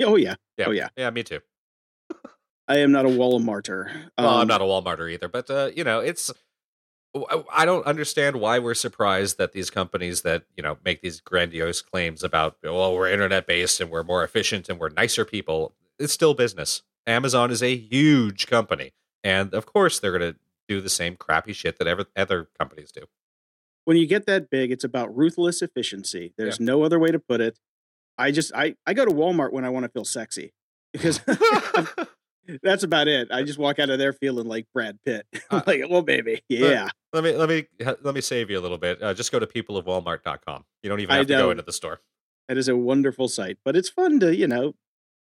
Oh 0.00 0.16
yeah. 0.16 0.34
Yeah, 0.56 0.66
Oh 0.68 0.70
yeah. 0.72 0.88
yeah, 0.96 1.10
me 1.10 1.22
too. 1.22 1.40
I 2.68 2.78
am 2.78 2.92
not 2.92 3.04
a 3.04 3.08
Walmarter. 3.08 3.86
Well, 4.16 4.28
I'm 4.36 4.42
Um, 4.42 4.48
not 4.48 4.60
a 4.60 4.64
Walmarter 4.64 5.10
either, 5.12 5.28
but 5.28 5.50
uh, 5.50 5.70
you 5.74 5.84
know, 5.84 6.00
it's. 6.00 6.30
I- 7.14 7.44
I 7.52 7.64
don't 7.66 7.84
understand 7.84 8.36
why 8.36 8.58
we're 8.58 8.72
surprised 8.72 9.36
that 9.36 9.52
these 9.52 9.68
companies 9.68 10.22
that 10.22 10.44
you 10.56 10.62
know 10.62 10.78
make 10.82 11.02
these 11.02 11.20
grandiose 11.20 11.82
claims 11.82 12.24
about, 12.24 12.56
well, 12.62 12.94
we're 12.94 13.10
internet 13.10 13.46
based 13.46 13.80
and 13.82 13.90
we're 13.90 14.02
more 14.02 14.24
efficient 14.24 14.68
and 14.70 14.78
we're 14.80 14.88
nicer 14.88 15.26
people. 15.26 15.74
It's 15.98 16.12
still 16.14 16.32
business. 16.32 16.82
Amazon 17.06 17.50
is 17.50 17.62
a 17.62 17.76
huge 17.76 18.46
company, 18.46 18.92
and 19.22 19.52
of 19.52 19.66
course 19.66 19.98
they're 20.00 20.16
going 20.18 20.32
to 20.32 20.38
do 20.68 20.80
the 20.80 20.88
same 20.88 21.16
crappy 21.16 21.52
shit 21.52 21.76
that 21.78 21.86
ever 21.86 22.06
other 22.16 22.48
companies 22.58 22.90
do. 22.92 23.02
When 23.84 23.96
you 23.96 24.06
get 24.06 24.26
that 24.26 24.50
big, 24.50 24.70
it's 24.70 24.84
about 24.84 25.16
ruthless 25.16 25.62
efficiency. 25.62 26.32
There's 26.36 26.60
no 26.60 26.82
other 26.82 26.98
way 26.98 27.10
to 27.10 27.18
put 27.18 27.40
it. 27.40 27.58
I 28.18 28.30
just 28.30 28.52
I 28.54 28.76
I 28.86 28.94
go 28.94 29.04
to 29.04 29.10
Walmart 29.10 29.52
when 29.52 29.64
I 29.64 29.70
want 29.70 29.84
to 29.84 29.88
feel 29.88 30.04
sexy 30.04 30.52
because 30.92 31.20
that's 32.62 32.82
about 32.82 33.08
it. 33.08 33.28
I 33.30 33.42
just 33.42 33.58
walk 33.58 33.78
out 33.78 33.90
of 33.90 33.98
there 33.98 34.12
feeling 34.12 34.46
like 34.46 34.66
Brad 34.72 34.98
Pitt. 35.04 35.26
I'm 35.32 35.40
Uh, 35.58 35.62
like, 35.66 35.82
well, 35.88 36.02
baby, 36.02 36.42
yeah. 36.48 36.88
let 37.12 37.24
me 37.24 37.32
let 37.34 37.48
me 37.48 37.66
let 37.80 38.14
me 38.14 38.20
save 38.20 38.50
you 38.50 38.58
a 38.58 38.62
little 38.62 38.78
bit. 38.78 39.02
Uh, 39.02 39.14
just 39.14 39.32
go 39.32 39.38
to 39.38 39.46
peopleofwalmart.com. 39.46 40.64
You 40.82 40.90
don't 40.90 41.00
even 41.00 41.14
I 41.14 41.18
have 41.18 41.26
to 41.26 41.34
go 41.34 41.50
into 41.50 41.62
the 41.62 41.72
store. 41.72 42.00
That 42.48 42.58
is 42.58 42.68
a 42.68 42.76
wonderful 42.76 43.28
site, 43.28 43.58
but 43.64 43.76
it's 43.76 43.88
fun 43.88 44.20
to 44.20 44.34
you 44.36 44.46
know 44.46 44.74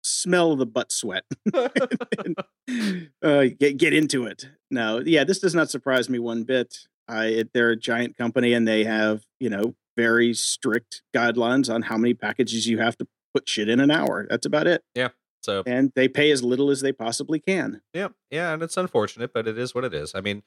smell 0.03 0.55
the 0.55 0.65
butt 0.65 0.91
sweat. 0.91 1.23
uh, 1.53 3.45
get 3.59 3.77
get 3.77 3.93
into 3.93 4.25
it. 4.25 4.49
No, 4.71 4.99
yeah, 4.99 5.23
this 5.23 5.39
does 5.39 5.55
not 5.55 5.69
surprise 5.69 6.09
me 6.09 6.19
one 6.19 6.43
bit. 6.43 6.87
I 7.07 7.25
it, 7.25 7.53
they're 7.53 7.71
a 7.71 7.77
giant 7.77 8.17
company 8.17 8.53
and 8.53 8.67
they 8.67 8.83
have 8.83 9.23
you 9.39 9.49
know 9.49 9.75
very 9.95 10.33
strict 10.33 11.01
guidelines 11.15 11.73
on 11.73 11.81
how 11.83 11.97
many 11.97 12.13
packages 12.13 12.67
you 12.67 12.77
have 12.79 12.97
to 12.97 13.07
put 13.33 13.49
shit 13.49 13.69
in 13.69 13.79
an 13.79 13.91
hour. 13.91 14.27
That's 14.29 14.45
about 14.45 14.67
it. 14.67 14.83
Yeah. 14.95 15.09
So 15.41 15.63
and 15.65 15.91
they 15.95 16.07
pay 16.07 16.31
as 16.31 16.43
little 16.43 16.69
as 16.69 16.81
they 16.81 16.91
possibly 16.91 17.39
can. 17.39 17.81
Yeah, 17.93 18.09
yeah, 18.29 18.53
and 18.53 18.61
it's 18.61 18.75
unfortunate, 18.75 19.31
but 19.33 19.47
it 19.47 19.57
is 19.57 19.73
what 19.73 19.85
it 19.85 19.93
is. 19.93 20.13
I 20.13 20.21
mean, 20.21 20.43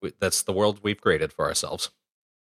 we, 0.00 0.12
that's 0.20 0.42
the 0.42 0.52
world 0.52 0.80
we've 0.82 1.00
created 1.00 1.32
for 1.32 1.44
ourselves. 1.44 1.90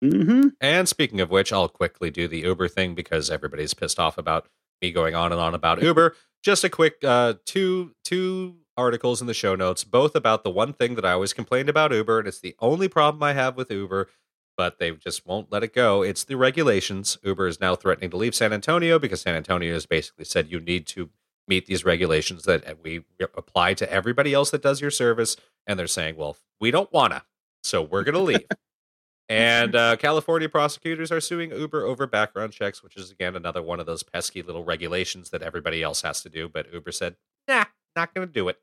Mm-hmm. 0.04 0.50
And 0.62 0.88
speaking 0.88 1.20
of 1.20 1.30
which, 1.30 1.52
I'll 1.52 1.68
quickly 1.68 2.12
do 2.12 2.28
the 2.28 2.40
Uber 2.42 2.68
thing 2.68 2.96
because 2.96 3.30
everybody's 3.30 3.74
pissed 3.74 4.00
off 4.00 4.18
about 4.18 4.48
me 4.82 4.92
going 4.92 5.16
on 5.16 5.32
and 5.32 5.42
on 5.42 5.54
about 5.54 5.82
Uber. 5.82 6.16
Just 6.44 6.64
a 6.64 6.70
quick 6.70 7.04
uh, 7.04 7.34
two 7.46 7.94
two 8.04 8.58
articles 8.80 9.22
in 9.22 9.28
the 9.28 9.34
show 9.34 9.56
notes, 9.56 9.84
both 9.84 10.16
about 10.16 10.44
the 10.44 10.50
one 10.50 10.74
thing 10.74 10.96
that 10.96 11.06
I 11.06 11.12
always 11.12 11.34
complained 11.34 11.70
about 11.70 11.92
Uber, 11.92 12.20
and 12.20 12.28
it's 12.28 12.40
the 12.40 12.56
only 12.60 12.88
problem 12.88 13.22
I 13.22 13.34
have 13.34 13.56
with 13.58 13.70
Uber. 13.72 14.10
but 14.58 14.78
they 14.78 14.92
just 14.92 15.26
won't 15.26 15.50
let 15.54 15.64
it 15.64 15.74
go. 15.74 16.02
It's 16.02 16.26
the 16.26 16.36
regulations. 16.36 17.18
Uber 17.24 17.48
is 17.48 17.62
now 17.62 17.76
threatening 17.78 18.10
to 18.10 18.18
leave 18.18 18.36
San 18.36 18.52
Antonio 18.52 19.00
because 19.00 19.22
San 19.22 19.36
Antonio 19.36 19.74
has 19.74 19.86
basically 19.86 20.26
said 20.26 20.52
you 20.52 20.60
need 20.60 20.86
to 20.88 21.10
meet 21.48 21.66
these 21.66 21.86
regulations 21.86 22.44
that 22.44 22.78
we 22.84 23.06
apply 23.36 23.74
to 23.76 23.90
everybody 23.92 24.34
else 24.34 24.52
that 24.52 24.62
does 24.62 24.82
your 24.82 24.92
service. 24.92 25.38
And 25.66 25.80
they're 25.80 25.88
saying, 25.88 26.18
well, 26.18 26.36
we 26.60 26.72
don't 26.72 26.92
want 26.92 27.14
to, 27.14 27.24
so 27.64 27.82
we're 27.82 28.04
going 28.04 28.16
to 28.16 28.22
leave. 28.22 28.46
and 29.30 29.76
uh, 29.76 29.96
California 29.96 30.50
prosecutors 30.50 31.10
are 31.10 31.22
suing 31.22 31.52
Uber 31.52 31.86
over 31.86 32.06
background 32.06 32.52
checks, 32.52 32.84
which 32.84 32.98
is, 32.98 33.12
again, 33.12 33.38
another 33.38 33.62
one 33.64 33.80
of 33.80 33.86
those 33.86 34.04
pesky 34.04 34.42
little 34.42 34.66
regulations 34.66 35.30
that 35.30 35.42
everybody 35.42 35.82
else 35.82 36.02
has 36.02 36.22
to 36.24 36.30
do. 36.30 36.50
But 36.50 36.68
Uber 36.74 36.92
said, 36.92 37.16
nah, 37.48 37.64
not 37.96 38.14
going 38.14 38.28
to 38.28 38.34
do 38.34 38.50
it. 38.50 38.60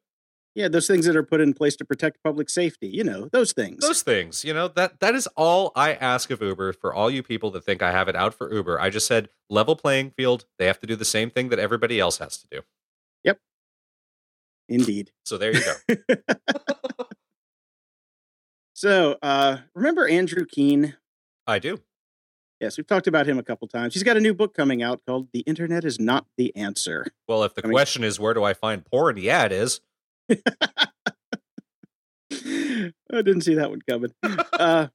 Yeah, 0.57 0.69
those 0.69 0.87
things 0.87 1.05
that 1.05 1.15
are 1.15 1.23
put 1.23 1.43
in 1.43 1.53
place 1.53 1.77
to 1.77 1.85
protect 1.85 2.23
public 2.25 2.49
safety. 2.49 2.89
You 2.89 3.05
know, 3.05 3.29
those 3.31 3.53
things. 3.53 3.83
Those 3.87 4.01
things. 4.01 4.43
You 4.43 4.55
know, 4.55 4.69
that 4.69 5.01
that 5.01 5.15
is 5.15 5.29
all 5.37 5.71
I 5.77 5.93
ask 5.93 6.31
of 6.31 6.41
Uber 6.41 6.73
for 6.73 6.95
all 6.95 7.11
you 7.11 7.23
people 7.23 7.51
that 7.51 7.63
think 7.65 7.83
I 7.83 7.93
have 7.93 8.09
it 8.09 8.17
out 8.17 8.33
for 8.33 8.51
Uber. 8.53 8.81
I 8.81 8.89
just 8.89 9.07
said 9.07 9.29
level 9.51 9.77
playing 9.77 10.13
field. 10.13 10.47
They 10.59 10.65
have 10.65 10.81
to 10.81 10.87
do 10.87 10.97
the 10.97 11.05
same 11.05 11.29
thing 11.31 11.51
that 11.51 11.59
everybody 11.59 12.01
else 12.01 12.17
has 12.19 12.39
to 12.39 12.47
do. 12.51 12.61
Yep. 13.23 13.39
Indeed. 14.71 15.13
So 15.27 15.37
there 15.37 15.55
you 15.55 15.63
go. 15.63 16.15
so, 18.73 19.19
uh 19.23 19.59
remember 19.75 20.09
Andrew 20.09 20.47
Keen? 20.47 20.97
I 21.47 21.59
do. 21.59 21.81
Yes, 22.61 22.79
we've 22.79 22.87
talked 22.87 23.07
about 23.07 23.27
him 23.27 23.39
a 23.39 23.43
couple 23.43 23.69
times. 23.69 23.93
He's 23.93 24.03
got 24.03 24.17
a 24.17 24.21
new 24.21 24.33
book 24.33 24.55
coming 24.55 24.83
out 24.83 25.03
called 25.07 25.29
The 25.35 25.41
Internet 25.41 25.85
is 25.85 26.01
Not 26.01 26.25
the 26.39 26.57
Answer. 26.57 27.07
Well, 27.29 27.43
if 27.45 27.55
the 27.55 27.63
I 27.63 27.67
mean- 27.69 27.75
question 27.75 28.03
is 28.03 28.19
where 28.19 28.33
do 28.33 28.43
I 28.43 28.55
find 28.55 28.85
porn, 28.87 29.19
yeah, 29.19 29.45
it 29.45 29.53
is. 29.53 29.83
I 32.33 33.23
didn't 33.23 33.43
see 33.43 33.55
that 33.55 33.71
one 33.71 33.81
coming. 33.89 34.13
Uh, 34.53 34.89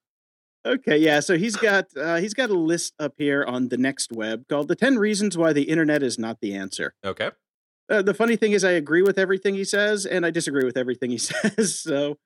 okay, 0.65 0.97
yeah. 0.97 1.19
So 1.21 1.37
he's 1.37 1.55
got 1.55 1.85
uh, 1.97 2.17
he's 2.17 2.33
got 2.33 2.49
a 2.49 2.57
list 2.57 2.93
up 2.99 3.13
here 3.17 3.43
on 3.43 3.69
the 3.69 3.77
next 3.77 4.11
web 4.11 4.47
called 4.47 4.67
"The 4.67 4.75
Ten 4.75 4.97
Reasons 4.97 5.37
Why 5.37 5.53
the 5.53 5.63
Internet 5.63 6.03
is 6.03 6.19
Not 6.19 6.39
the 6.41 6.53
Answer." 6.55 6.93
Okay. 7.05 7.31
Uh, 7.89 8.01
the 8.01 8.13
funny 8.13 8.35
thing 8.37 8.53
is, 8.53 8.63
I 8.63 8.71
agree 8.71 9.01
with 9.01 9.17
everything 9.19 9.53
he 9.55 9.65
says, 9.65 10.05
and 10.05 10.25
I 10.25 10.31
disagree 10.31 10.63
with 10.63 10.77
everything 10.77 11.09
he 11.11 11.17
says. 11.19 11.77
So 11.79 12.17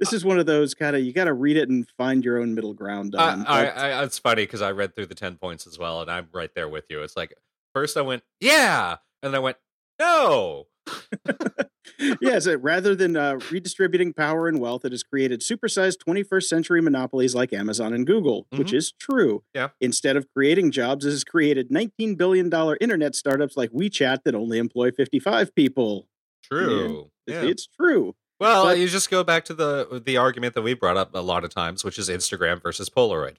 this 0.00 0.12
is 0.12 0.24
one 0.24 0.38
of 0.38 0.46
those 0.46 0.74
kind 0.74 0.94
of 0.96 1.02
you 1.02 1.12
got 1.12 1.24
to 1.24 1.32
read 1.32 1.56
it 1.56 1.68
and 1.68 1.88
find 1.96 2.24
your 2.24 2.38
own 2.40 2.54
middle 2.54 2.74
ground. 2.74 3.14
I, 3.16 3.32
On. 3.32 3.46
I, 3.46 3.64
But- 3.64 3.78
I, 3.78 4.02
it's 4.04 4.18
funny 4.18 4.42
because 4.42 4.60
I 4.60 4.72
read 4.72 4.94
through 4.94 5.06
the 5.06 5.14
10 5.14 5.36
points 5.36 5.66
as 5.66 5.78
well, 5.78 6.02
and 6.02 6.10
I'm 6.10 6.28
right 6.32 6.50
there 6.54 6.68
with 6.68 6.84
you. 6.90 7.02
It's 7.02 7.16
like, 7.16 7.32
first 7.74 7.96
I 7.96 8.02
went, 8.02 8.22
yeah. 8.40 8.96
And 9.22 9.32
then 9.32 9.36
I 9.36 9.38
went, 9.38 9.56
no. 9.98 10.66
yeah, 12.20 12.38
so 12.38 12.56
rather 12.56 12.94
than 12.94 13.16
uh, 13.16 13.38
redistributing 13.50 14.12
power 14.12 14.48
and 14.48 14.60
wealth, 14.60 14.84
it 14.84 14.92
has 14.92 15.02
created 15.02 15.40
supersized 15.40 15.98
21st 16.06 16.42
century 16.44 16.80
monopolies 16.80 17.34
like 17.34 17.52
Amazon 17.52 17.92
and 17.92 18.06
Google, 18.06 18.46
which 18.50 18.72
is 18.72 18.92
true. 18.92 19.38
Mm-hmm. 19.54 19.58
Yeah. 19.58 19.68
Instead 19.80 20.16
of 20.16 20.26
creating 20.34 20.70
jobs, 20.70 21.04
it 21.04 21.10
has 21.10 21.24
created 21.24 21.70
$19 21.70 22.16
billion 22.16 22.50
internet 22.80 23.14
startups 23.14 23.56
like 23.56 23.70
WeChat 23.70 24.24
that 24.24 24.34
only 24.34 24.58
employ 24.58 24.90
55 24.90 25.54
people. 25.54 26.08
True. 26.42 27.10
It's, 27.26 27.34
Yeah. 27.34 27.48
it's 27.48 27.66
true. 27.66 28.14
Well, 28.40 28.64
But- 28.64 28.78
you 28.78 28.88
just 28.88 29.10
go 29.10 29.22
back 29.24 29.44
to 29.46 29.54
the 29.54 30.02
the 30.04 30.16
argument 30.16 30.54
that 30.54 30.62
we 30.62 30.74
brought 30.74 30.96
up 30.96 31.14
a 31.14 31.20
lot 31.20 31.44
of 31.44 31.50
times, 31.50 31.84
which 31.84 31.98
is 31.98 32.08
Instagram 32.08 32.60
versus 32.60 32.90
Polaroid. 32.90 33.36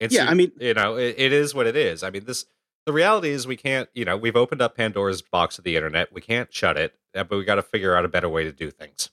Insta- 0.00 0.12
Yeah, 0.12 0.28
I 0.30 0.34
mean- 0.34 0.52
you 0.58 0.74
know, 0.74 0.96
it, 0.96 1.14
it 1.18 1.32
is 1.32 1.54
what 1.54 1.66
it 1.66 1.76
is. 1.76 2.02
I 2.02 2.10
mean, 2.10 2.24
this 2.24 2.46
the 2.86 2.92
reality 2.92 3.30
is 3.30 3.46
we 3.46 3.56
can't, 3.56 3.88
you 3.94 4.04
know, 4.04 4.16
we've 4.16 4.36
opened 4.36 4.62
up 4.62 4.76
Pandora's 4.76 5.20
box 5.20 5.58
of 5.58 5.64
the 5.64 5.76
internet. 5.76 6.12
We 6.12 6.20
can't 6.20 6.52
shut 6.54 6.76
it, 6.76 6.94
uh, 7.14 7.24
but 7.24 7.36
we 7.36 7.44
got 7.44 7.56
to 7.56 7.62
figure 7.62 7.96
out 7.96 8.04
a 8.04 8.08
better 8.08 8.28
way 8.28 8.44
to 8.44 8.52
do 8.52 8.70
things. 8.70 9.10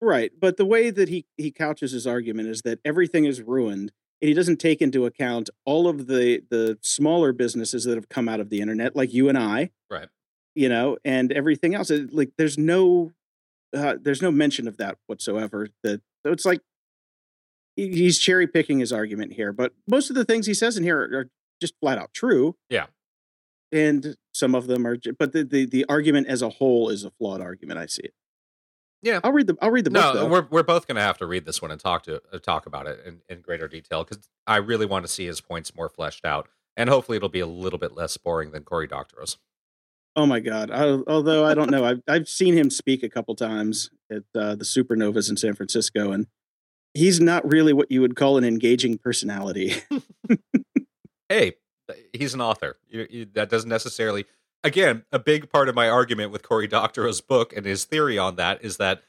Right. 0.00 0.30
But 0.38 0.58
the 0.58 0.66
way 0.66 0.90
that 0.90 1.08
he, 1.08 1.26
he 1.36 1.50
couches 1.50 1.92
his 1.92 2.06
argument 2.06 2.48
is 2.48 2.62
that 2.62 2.78
everything 2.84 3.24
is 3.24 3.40
ruined. 3.42 3.92
And 4.20 4.28
he 4.28 4.34
doesn't 4.34 4.58
take 4.58 4.80
into 4.82 5.06
account 5.06 5.48
all 5.64 5.88
of 5.88 6.06
the, 6.06 6.42
the 6.50 6.78
smaller 6.82 7.32
businesses 7.32 7.84
that 7.84 7.96
have 7.96 8.08
come 8.08 8.28
out 8.28 8.40
of 8.40 8.50
the 8.50 8.60
internet, 8.60 8.94
like 8.94 9.12
you 9.14 9.28
and 9.28 9.38
I. 9.38 9.70
Right. 9.90 10.08
you 10.54 10.68
know, 10.68 10.98
and 11.04 11.32
everything 11.32 11.74
else. 11.76 11.90
Like 12.10 12.32
there's 12.36 12.58
no 12.58 13.12
uh, 13.72 13.94
there's 14.00 14.20
no 14.20 14.32
mention 14.32 14.66
of 14.66 14.76
that 14.78 14.98
whatsoever. 15.06 15.68
That 15.84 16.00
so 16.26 16.32
it's 16.32 16.44
like 16.44 16.60
he's 17.76 18.18
cherry 18.18 18.48
picking 18.48 18.80
his 18.80 18.92
argument 18.92 19.34
here, 19.34 19.52
but 19.52 19.72
most 19.86 20.10
of 20.10 20.16
the 20.16 20.24
things 20.24 20.46
he 20.46 20.54
says 20.54 20.76
in 20.76 20.82
here 20.82 21.00
are, 21.00 21.20
are 21.20 21.30
just 21.60 21.74
flat 21.80 21.96
out 21.96 22.12
true. 22.12 22.56
Yeah. 22.68 22.86
And 23.72 24.16
some 24.32 24.54
of 24.54 24.66
them 24.66 24.86
are, 24.86 24.96
but 25.18 25.32
the, 25.32 25.44
the 25.44 25.66
the 25.66 25.84
argument 25.88 26.26
as 26.28 26.42
a 26.42 26.48
whole 26.48 26.88
is 26.88 27.04
a 27.04 27.10
flawed 27.10 27.40
argument. 27.40 27.78
I 27.78 27.86
see 27.86 28.02
it. 28.04 28.14
Yeah. 29.02 29.20
I'll 29.22 29.32
read 29.32 29.46
the 29.46 29.56
I'll 29.60 29.70
read 29.70 29.84
the 29.84 29.90
book. 29.90 30.02
No, 30.02 30.14
though. 30.14 30.28
we're 30.28 30.46
we're 30.50 30.62
both 30.62 30.86
going 30.86 30.96
to 30.96 31.02
have 31.02 31.18
to 31.18 31.26
read 31.26 31.44
this 31.44 31.62
one 31.62 31.70
and 31.70 31.80
talk 31.80 32.02
to 32.04 32.20
uh, 32.32 32.38
talk 32.38 32.66
about 32.66 32.86
it 32.86 33.00
in, 33.06 33.20
in 33.28 33.40
greater 33.40 33.68
detail 33.68 34.04
because 34.04 34.28
I 34.46 34.56
really 34.56 34.86
want 34.86 35.04
to 35.04 35.08
see 35.08 35.26
his 35.26 35.40
points 35.40 35.74
more 35.74 35.88
fleshed 35.88 36.24
out, 36.24 36.48
and 36.76 36.88
hopefully 36.88 37.16
it'll 37.16 37.28
be 37.28 37.40
a 37.40 37.46
little 37.46 37.78
bit 37.78 37.94
less 37.94 38.16
boring 38.16 38.50
than 38.50 38.64
Cory 38.64 38.88
Doctorow's. 38.88 39.38
Oh 40.16 40.26
my 40.26 40.40
God! 40.40 40.70
I, 40.72 40.98
although 41.06 41.44
I 41.44 41.54
don't 41.54 41.70
know, 41.70 41.84
I've 41.84 42.02
I've 42.08 42.28
seen 42.28 42.54
him 42.54 42.70
speak 42.70 43.02
a 43.02 43.08
couple 43.08 43.36
times 43.36 43.90
at 44.10 44.24
uh, 44.34 44.56
the 44.56 44.64
Supernovas 44.64 45.30
in 45.30 45.36
San 45.36 45.54
Francisco, 45.54 46.10
and 46.10 46.26
he's 46.92 47.20
not 47.20 47.48
really 47.48 47.72
what 47.72 47.90
you 47.92 48.00
would 48.00 48.16
call 48.16 48.36
an 48.36 48.44
engaging 48.44 48.98
personality. 48.98 49.74
hey, 51.28 51.54
Uh, 51.88 51.94
he's 52.12 52.34
an 52.34 52.40
author. 52.40 52.76
You, 52.88 53.06
you, 53.10 53.26
that 53.34 53.50
doesn't 53.50 53.68
necessarily. 53.68 54.26
Again, 54.64 55.04
a 55.12 55.18
big 55.18 55.50
part 55.50 55.68
of 55.68 55.74
my 55.74 55.88
argument 55.88 56.32
with 56.32 56.42
Cory 56.42 56.66
Doctorow's 56.66 57.20
book 57.20 57.56
and 57.56 57.64
his 57.64 57.84
theory 57.84 58.18
on 58.18 58.36
that 58.36 58.64
is 58.64 58.76
that 58.78 59.02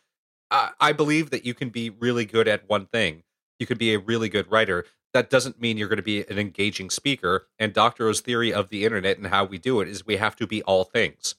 I, 0.52 0.72
I 0.80 0.94
believe 0.94 1.32
that 1.32 1.46
you 1.46 1.54
can 1.54 1.70
be 1.70 1.90
really 1.90 2.26
good 2.26 2.48
at 2.48 2.70
one 2.70 2.86
thing. 2.86 3.24
You 3.58 3.66
can 3.66 3.78
be 3.78 3.94
a 3.94 4.00
really 4.00 4.30
good 4.30 4.52
writer. 4.52 4.86
That 5.14 5.30
doesn't 5.30 5.60
mean 5.60 5.78
you're 5.78 5.88
going 5.88 5.98
to 5.98 6.04
be 6.04 6.24
an 6.28 6.38
engaging 6.38 6.90
speaker. 6.92 7.48
And 7.58 7.74
Doctorow's 7.74 8.22
theory 8.22 8.54
of 8.54 8.70
the 8.70 8.86
internet 8.86 9.18
and 9.18 9.28
how 9.28 9.44
we 9.44 9.58
do 9.58 9.82
it 9.82 9.88
is 9.88 10.06
we 10.06 10.18
have 10.18 10.36
to 10.38 10.48
be 10.48 10.62
all 10.64 10.84
things. 10.84 11.36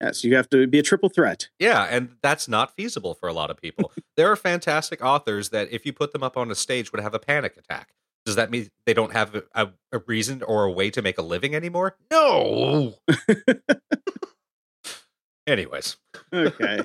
yes, 0.00 0.24
you 0.24 0.36
have 0.36 0.48
to 0.50 0.66
be 0.66 0.78
a 0.78 0.82
triple 0.82 1.08
threat. 1.08 1.48
Yeah, 1.58 1.84
and 1.84 2.16
that's 2.22 2.48
not 2.48 2.76
feasible 2.76 3.14
for 3.14 3.28
a 3.28 3.32
lot 3.32 3.50
of 3.50 3.56
people. 3.56 3.92
there 4.16 4.30
are 4.30 4.36
fantastic 4.36 5.02
authors 5.02 5.48
that, 5.48 5.68
if 5.72 5.86
you 5.86 5.92
put 5.92 6.12
them 6.12 6.22
up 6.22 6.36
on 6.36 6.50
a 6.50 6.54
stage, 6.54 6.92
would 6.92 7.02
have 7.02 7.14
a 7.14 7.18
panic 7.18 7.56
attack. 7.56 7.94
Does 8.28 8.36
that 8.36 8.50
mean 8.50 8.68
they 8.84 8.92
don't 8.92 9.14
have 9.14 9.34
a, 9.54 9.70
a, 9.90 10.00
reason 10.06 10.42
or 10.42 10.64
a 10.64 10.70
way 10.70 10.90
to 10.90 11.00
make 11.00 11.16
a 11.16 11.22
living 11.22 11.54
anymore? 11.54 11.96
No. 12.10 12.92
Anyways, 15.46 15.96
Okay. 16.30 16.80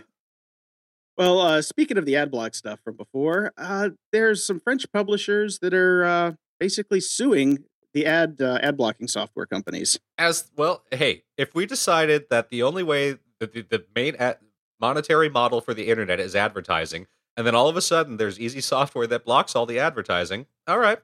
well, 1.18 1.42
uh, 1.42 1.62
speaking 1.62 1.98
of 1.98 2.06
the 2.06 2.16
ad 2.16 2.32
block 2.32 2.56
stuff 2.56 2.80
from 2.82 2.96
before, 2.96 3.52
uh, 3.58 3.90
there's 4.14 4.48
some 4.48 4.62
French 4.62 4.90
publishers 4.94 5.60
that 5.60 5.74
are 5.74 6.06
uh, 6.06 6.32
basically 6.62 7.02
suing 7.02 7.66
the 7.94 8.06
ad 8.06 8.38
uh, 8.40 8.60
ad 8.62 8.78
blocking 8.78 9.10
software 9.10 9.46
companies. 9.46 10.00
as 10.18 10.50
well, 10.56 10.86
hey, 10.92 11.26
if 11.38 11.54
we 11.54 11.66
decided 11.66 12.28
that 12.30 12.52
the 12.52 12.64
only 12.64 12.84
way 12.84 13.18
that 13.40 13.52
the, 13.52 13.64
the 13.64 13.84
main 13.94 14.16
ad, 14.16 14.38
monetary 14.80 15.28
model 15.28 15.60
for 15.60 15.74
the 15.74 15.90
internet 15.90 16.22
is 16.22 16.38
advertising, 16.38 17.06
and 17.36 17.46
then 17.46 17.54
all 17.54 17.68
of 17.68 17.76
a 17.76 17.82
sudden 17.82 18.16
there's 18.16 18.40
easy 18.40 18.62
software 18.62 19.08
that 19.08 19.26
blocks 19.26 19.58
all 19.58 19.66
the 19.66 19.78
advertising, 19.78 20.46
all 20.70 20.80
right. 20.80 21.00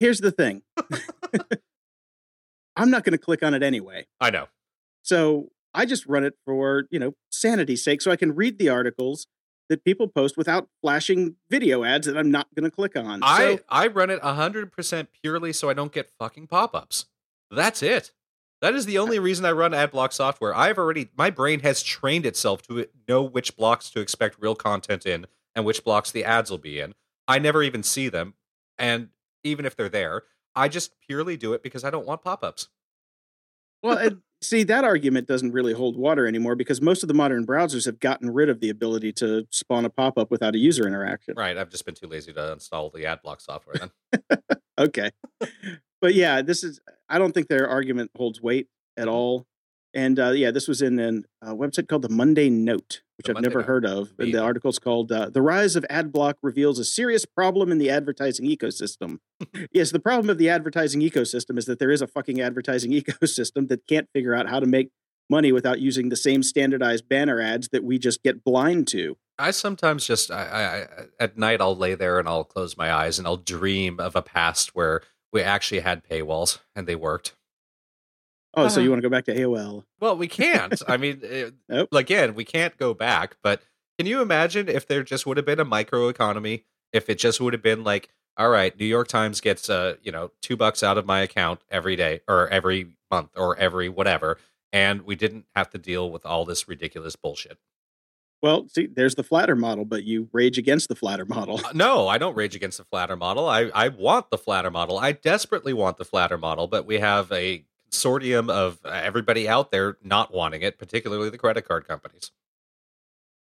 Here's 0.00 0.20
the 0.20 0.30
thing. 0.30 0.62
I'm 2.76 2.90
not 2.90 3.04
going 3.04 3.12
to 3.12 3.18
click 3.18 3.42
on 3.42 3.54
it 3.54 3.62
anyway. 3.62 4.06
I 4.20 4.30
know. 4.30 4.48
So 5.02 5.48
I 5.72 5.86
just 5.86 6.06
run 6.06 6.24
it 6.24 6.34
for, 6.44 6.84
you 6.90 6.98
know, 6.98 7.14
sanity's 7.30 7.82
sake 7.82 8.02
so 8.02 8.10
I 8.10 8.16
can 8.16 8.34
read 8.34 8.58
the 8.58 8.68
articles 8.68 9.26
that 9.68 9.84
people 9.84 10.08
post 10.08 10.36
without 10.36 10.68
flashing 10.80 11.36
video 11.50 11.84
ads 11.84 12.06
that 12.06 12.16
I'm 12.16 12.30
not 12.30 12.46
going 12.54 12.64
to 12.64 12.70
click 12.70 12.96
on. 12.96 13.20
I 13.22 13.56
so, 13.56 13.58
I 13.68 13.86
run 13.88 14.10
it 14.10 14.20
100% 14.22 15.08
purely 15.22 15.52
so 15.52 15.68
I 15.70 15.74
don't 15.74 15.92
get 15.92 16.10
fucking 16.18 16.46
pop-ups. 16.46 17.06
That's 17.50 17.82
it. 17.82 18.12
That 18.62 18.74
is 18.74 18.86
the 18.86 18.98
only 18.98 19.18
reason 19.18 19.44
I 19.44 19.52
run 19.52 19.74
ad 19.74 19.90
block 19.90 20.12
software. 20.12 20.54
I've 20.54 20.78
already 20.78 21.10
my 21.16 21.30
brain 21.30 21.60
has 21.60 21.82
trained 21.82 22.24
itself 22.24 22.62
to 22.62 22.86
know 23.06 23.22
which 23.22 23.56
blocks 23.56 23.90
to 23.90 24.00
expect 24.00 24.36
real 24.40 24.54
content 24.54 25.04
in 25.04 25.26
and 25.54 25.64
which 25.64 25.84
blocks 25.84 26.10
the 26.10 26.24
ads 26.24 26.50
will 26.50 26.58
be 26.58 26.80
in. 26.80 26.94
I 27.28 27.38
never 27.38 27.62
even 27.62 27.82
see 27.82 28.08
them 28.08 28.34
and 28.78 29.10
even 29.46 29.64
if 29.64 29.76
they're 29.76 29.88
there, 29.88 30.22
I 30.54 30.68
just 30.68 30.92
purely 31.06 31.36
do 31.36 31.52
it 31.52 31.62
because 31.62 31.84
I 31.84 31.90
don't 31.90 32.06
want 32.06 32.22
pop-ups. 32.22 32.68
well, 33.82 33.96
and 33.98 34.18
see, 34.42 34.62
that 34.64 34.84
argument 34.84 35.28
doesn't 35.28 35.52
really 35.52 35.72
hold 35.72 35.96
water 35.96 36.26
anymore 36.26 36.56
because 36.56 36.80
most 36.80 37.02
of 37.02 37.08
the 37.08 37.14
modern 37.14 37.46
browsers 37.46 37.84
have 37.86 38.00
gotten 38.00 38.30
rid 38.30 38.48
of 38.48 38.60
the 38.60 38.70
ability 38.70 39.12
to 39.14 39.46
spawn 39.50 39.84
a 39.84 39.90
pop 39.90 40.18
up 40.18 40.30
without 40.30 40.54
a 40.54 40.58
user 40.58 40.86
interaction. 40.86 41.34
Right, 41.36 41.56
I've 41.56 41.70
just 41.70 41.84
been 41.84 41.94
too 41.94 42.06
lazy 42.06 42.32
to 42.32 42.52
install 42.52 42.90
the 42.90 43.06
ad 43.06 43.20
block 43.22 43.40
software 43.40 43.76
then. 43.78 44.38
Okay. 44.78 45.10
but 46.02 46.12
yeah, 46.14 46.42
this 46.42 46.62
is, 46.62 46.80
I 47.08 47.18
don't 47.18 47.32
think 47.32 47.48
their 47.48 47.66
argument 47.66 48.10
holds 48.14 48.42
weight 48.42 48.68
at 48.98 49.08
all. 49.08 49.46
And 49.94 50.18
uh, 50.18 50.32
yeah, 50.32 50.50
this 50.50 50.68
was 50.68 50.82
in 50.82 50.98
an- 50.98 51.24
a 51.40 51.54
website 51.54 51.88
called 51.88 52.02
the 52.02 52.10
Monday 52.10 52.50
Note, 52.50 53.00
which 53.18 53.30
I've 53.30 53.42
never 53.42 53.60
Note. 53.60 53.66
heard 53.66 53.86
of. 53.86 54.12
And 54.18 54.32
the 54.32 54.42
article's 54.42 54.78
called 54.78 55.10
uh, 55.10 55.30
The 55.30 55.42
Rise 55.42 55.76
of 55.76 55.86
Ad 55.88 56.12
Block 56.12 56.36
Reveals 56.42 56.78
a 56.78 56.84
Serious 56.84 57.24
Problem 57.24 57.72
in 57.72 57.78
the 57.78 57.90
Advertising 57.90 58.46
Ecosystem. 58.46 59.18
yes, 59.72 59.90
the 59.90 60.00
problem 60.00 60.28
of 60.28 60.38
the 60.38 60.48
advertising 60.48 61.00
ecosystem 61.00 61.58
is 61.58 61.66
that 61.66 61.78
there 61.78 61.90
is 61.90 62.02
a 62.02 62.06
fucking 62.06 62.40
advertising 62.40 62.90
ecosystem 62.92 63.68
that 63.68 63.86
can't 63.86 64.08
figure 64.12 64.34
out 64.34 64.48
how 64.48 64.60
to 64.60 64.66
make 64.66 64.90
money 65.28 65.52
without 65.52 65.80
using 65.80 66.08
the 66.08 66.16
same 66.16 66.42
standardized 66.42 67.08
banner 67.08 67.40
ads 67.40 67.68
that 67.68 67.84
we 67.84 67.98
just 67.98 68.22
get 68.22 68.44
blind 68.44 68.86
to. 68.88 69.16
I 69.38 69.50
sometimes 69.50 70.06
just 70.06 70.30
I, 70.30 70.46
I, 70.46 71.02
I 71.02 71.06
at 71.20 71.36
night 71.36 71.60
I'll 71.60 71.76
lay 71.76 71.94
there 71.94 72.18
and 72.18 72.28
I'll 72.28 72.44
close 72.44 72.76
my 72.76 72.92
eyes 72.92 73.18
and 73.18 73.26
I'll 73.26 73.36
dream 73.36 74.00
of 74.00 74.16
a 74.16 74.22
past 74.22 74.74
where 74.74 75.02
we 75.32 75.42
actually 75.42 75.80
had 75.80 76.04
paywalls 76.04 76.58
and 76.74 76.86
they 76.86 76.94
worked. 76.94 77.34
Oh, 78.56 78.68
so 78.68 78.80
Uh. 78.80 78.84
you 78.84 78.90
want 78.90 79.02
to 79.02 79.08
go 79.08 79.10
back 79.10 79.24
to 79.26 79.34
AOL? 79.34 79.84
Well, 80.00 80.16
we 80.16 80.28
can't. 80.28 80.80
I 80.88 80.96
mean, 80.96 81.20
it, 81.22 81.54
Nope. 81.68 81.90
again, 81.92 82.34
we 82.34 82.44
can't 82.44 82.76
go 82.78 82.94
back. 82.94 83.36
But 83.42 83.62
can 83.98 84.06
you 84.06 84.20
imagine 84.22 84.68
if 84.68 84.86
there 84.86 85.02
just 85.02 85.26
would 85.26 85.36
have 85.36 85.46
been 85.46 85.60
a 85.60 85.64
micro 85.64 86.08
economy? 86.08 86.64
If 86.92 87.10
it 87.10 87.18
just 87.18 87.40
would 87.40 87.52
have 87.52 87.62
been 87.62 87.84
like, 87.84 88.08
all 88.38 88.48
right, 88.50 88.78
New 88.78 88.86
York 88.86 89.08
Times 89.08 89.40
gets 89.40 89.68
uh, 89.70 89.96
you 90.02 90.10
know, 90.12 90.30
two 90.42 90.56
bucks 90.56 90.82
out 90.82 90.98
of 90.98 91.06
my 91.06 91.20
account 91.20 91.60
every 91.70 91.96
day 91.96 92.20
or 92.28 92.48
every 92.48 92.92
month 93.10 93.30
or 93.36 93.56
every 93.56 93.88
whatever, 93.88 94.38
and 94.72 95.02
we 95.02 95.16
didn't 95.16 95.46
have 95.54 95.70
to 95.70 95.78
deal 95.78 96.10
with 96.10 96.24
all 96.26 96.44
this 96.44 96.68
ridiculous 96.68 97.16
bullshit. 97.16 97.58
Well, 98.42 98.68
see, 98.68 98.86
there's 98.86 99.14
the 99.14 99.24
Flattr 99.24 99.58
model, 99.58 99.86
but 99.86 100.04
you 100.04 100.28
rage 100.32 100.58
against 100.58 100.88
the 100.88 100.94
Flattr 100.94 101.26
model. 101.26 101.60
Uh, 101.64 101.72
No, 101.72 102.06
I 102.06 102.18
don't 102.18 102.36
rage 102.36 102.54
against 102.54 102.76
the 102.78 102.84
Flattr 102.84 103.16
model. 103.18 103.48
I, 103.48 103.70
I 103.74 103.88
want 103.88 104.30
the 104.30 104.36
Flattr 104.38 104.70
model. 104.70 104.98
I 104.98 105.12
desperately 105.12 105.72
want 105.72 105.96
the 105.96 106.04
Flattr 106.04 106.38
model, 106.38 106.66
but 106.66 106.84
we 106.86 106.98
have 106.98 107.32
a 107.32 107.64
consortium 107.90 108.50
of 108.50 108.78
uh, 108.84 108.88
everybody 108.88 109.48
out 109.48 109.70
there 109.70 109.96
not 110.02 110.32
wanting 110.32 110.62
it, 110.62 110.78
particularly 110.78 111.30
the 111.30 111.38
credit 111.38 111.66
card 111.66 111.86
companies. 111.86 112.30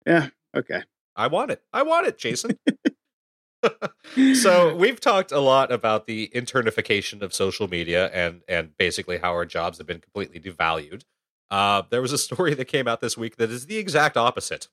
Yeah. 0.06 0.30
Okay. 0.56 0.84
I 1.16 1.28
want 1.28 1.52
it. 1.52 1.62
I 1.74 1.84
want 1.84 2.08
it, 2.08 2.18
Jason. 2.18 2.60
so 4.36 4.76
we've 4.76 5.00
talked 5.00 5.32
a 5.32 5.40
lot 5.40 5.72
about 5.72 6.06
the 6.08 6.32
internification 6.36 7.22
of 7.22 7.34
social 7.34 7.68
media 7.68 8.10
and 8.14 8.42
and 8.48 8.78
basically 8.78 9.18
how 9.18 9.32
our 9.32 9.46
jobs 9.46 9.78
have 9.78 9.88
been 9.88 10.02
completely 10.02 10.40
devalued. 10.40 11.04
Uh, 11.50 11.84
there 11.90 12.02
was 12.02 12.12
a 12.12 12.18
story 12.18 12.54
that 12.54 12.66
came 12.66 12.88
out 12.88 13.02
this 13.02 13.18
week 13.18 13.38
that 13.38 13.50
is 13.50 13.66
the 13.66 13.78
exact 13.78 14.18
opposite. 14.18 14.68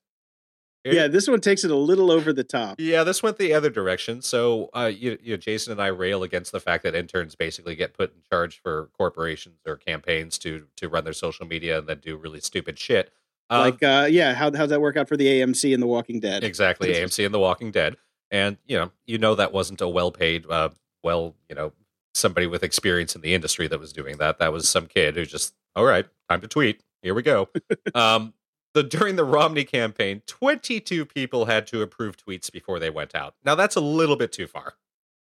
It- 0.85 0.95
Yeah, 0.95 1.07
this 1.09 1.29
one 1.29 1.41
takes 1.41 1.65
it 1.65 1.71
a 1.71 1.77
little 1.77 2.11
over 2.11 2.33
the 2.33 2.45
top. 2.45 2.77
yeah, 2.81 3.05
this 3.05 3.23
went 3.23 3.39
the 3.39 3.53
other 3.55 3.71
direction. 3.71 4.21
So, 4.23 4.69
uh, 4.75 4.91
you, 4.93 5.19
you 5.23 5.33
know, 5.35 5.37
Jason 5.37 5.73
and 5.73 5.81
I 5.81 5.87
rail 5.89 6.23
against 6.23 6.51
the 6.53 6.61
fact 6.61 6.83
that 6.85 6.95
interns 6.95 7.35
basically 7.35 7.75
get 7.77 7.95
put 7.95 8.13
in 8.15 8.21
charge 8.31 8.61
for 8.61 8.89
corporations 8.97 9.59
or 9.67 9.77
campaigns 9.77 10.39
to 10.39 10.67
to 10.77 10.89
run 10.89 11.05
their 11.05 11.13
social 11.13 11.47
media 11.47 11.79
and 11.79 11.87
then 11.89 11.99
do 12.01 12.17
really 12.17 12.41
stupid 12.41 12.79
shit. 12.79 13.13
Uh, 13.51 13.71
like, 13.71 13.83
uh, 13.83 14.07
yeah, 14.11 14.35
how 14.35 14.51
how'd 14.55 14.71
that 14.71 14.81
work 14.81 14.97
out 14.97 15.09
for 15.09 15.17
the 15.17 15.27
AMC 15.27 15.73
and 15.75 15.83
The 15.83 15.87
Walking 15.87 16.21
Dead? 16.21 16.43
exactly, 16.43 16.89
AMC 16.95 17.25
and 17.25 17.35
The 17.35 17.39
Walking 17.39 17.71
Dead, 17.71 17.97
and 18.31 18.57
you 18.67 18.77
know, 18.79 18.91
you 19.07 19.19
know 19.19 19.35
that 19.35 19.53
wasn't 19.53 19.81
a 19.83 19.89
well 19.89 20.11
paid, 20.11 20.47
uh, 20.49 20.71
well, 21.05 21.35
you 21.49 21.55
know, 21.55 21.73
somebody 22.15 22.47
with 22.47 22.63
experience 22.63 23.15
in 23.15 23.21
the 23.21 23.35
industry 23.35 23.69
that 23.69 23.79
was 23.79 23.93
doing 23.93 24.17
that. 24.19 24.39
That 24.39 24.53
was 24.53 24.69
some 24.69 24.87
kid 24.87 25.17
who 25.17 25.25
just, 25.27 25.55
all 25.77 25.85
right, 25.85 26.07
time 26.31 26.41
to 26.41 26.49
tweet. 26.49 26.81
Here 27.03 27.15
we 27.15 27.23
go. 27.23 27.49
um, 27.95 28.33
the 28.75 28.83
during 28.83 29.17
the 29.17 29.25
Romney 29.25 29.65
campaign, 29.65 30.23
22 30.27 31.05
people 31.07 31.45
had 31.47 31.67
to 31.69 31.83
approve 31.83 32.17
tweets 32.17 32.51
before 32.51 32.79
they 32.79 32.91
went 32.91 33.15
out. 33.15 33.35
Now 33.45 33.55
that's 33.55 33.77
a 33.77 33.81
little 33.81 34.17
bit 34.17 34.33
too 34.33 34.47
far. 34.47 34.75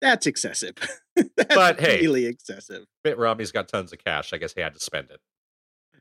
That's 0.02 0.28
excessive. 0.28 0.76
That's 1.16 1.56
But, 1.56 1.80
hey. 1.80 2.02
really 2.02 2.26
excessive. 2.26 2.86
Mitt 3.06 3.18
Romney's 3.18 3.52
got 3.54 3.70
tons 3.70 3.94
of 3.94 4.04
cash. 4.04 4.34
I 4.34 4.38
guess 4.38 4.54
he 4.54 4.60
had 4.60 4.74
to 4.74 4.80
spend 4.82 5.10
it. 5.12 5.22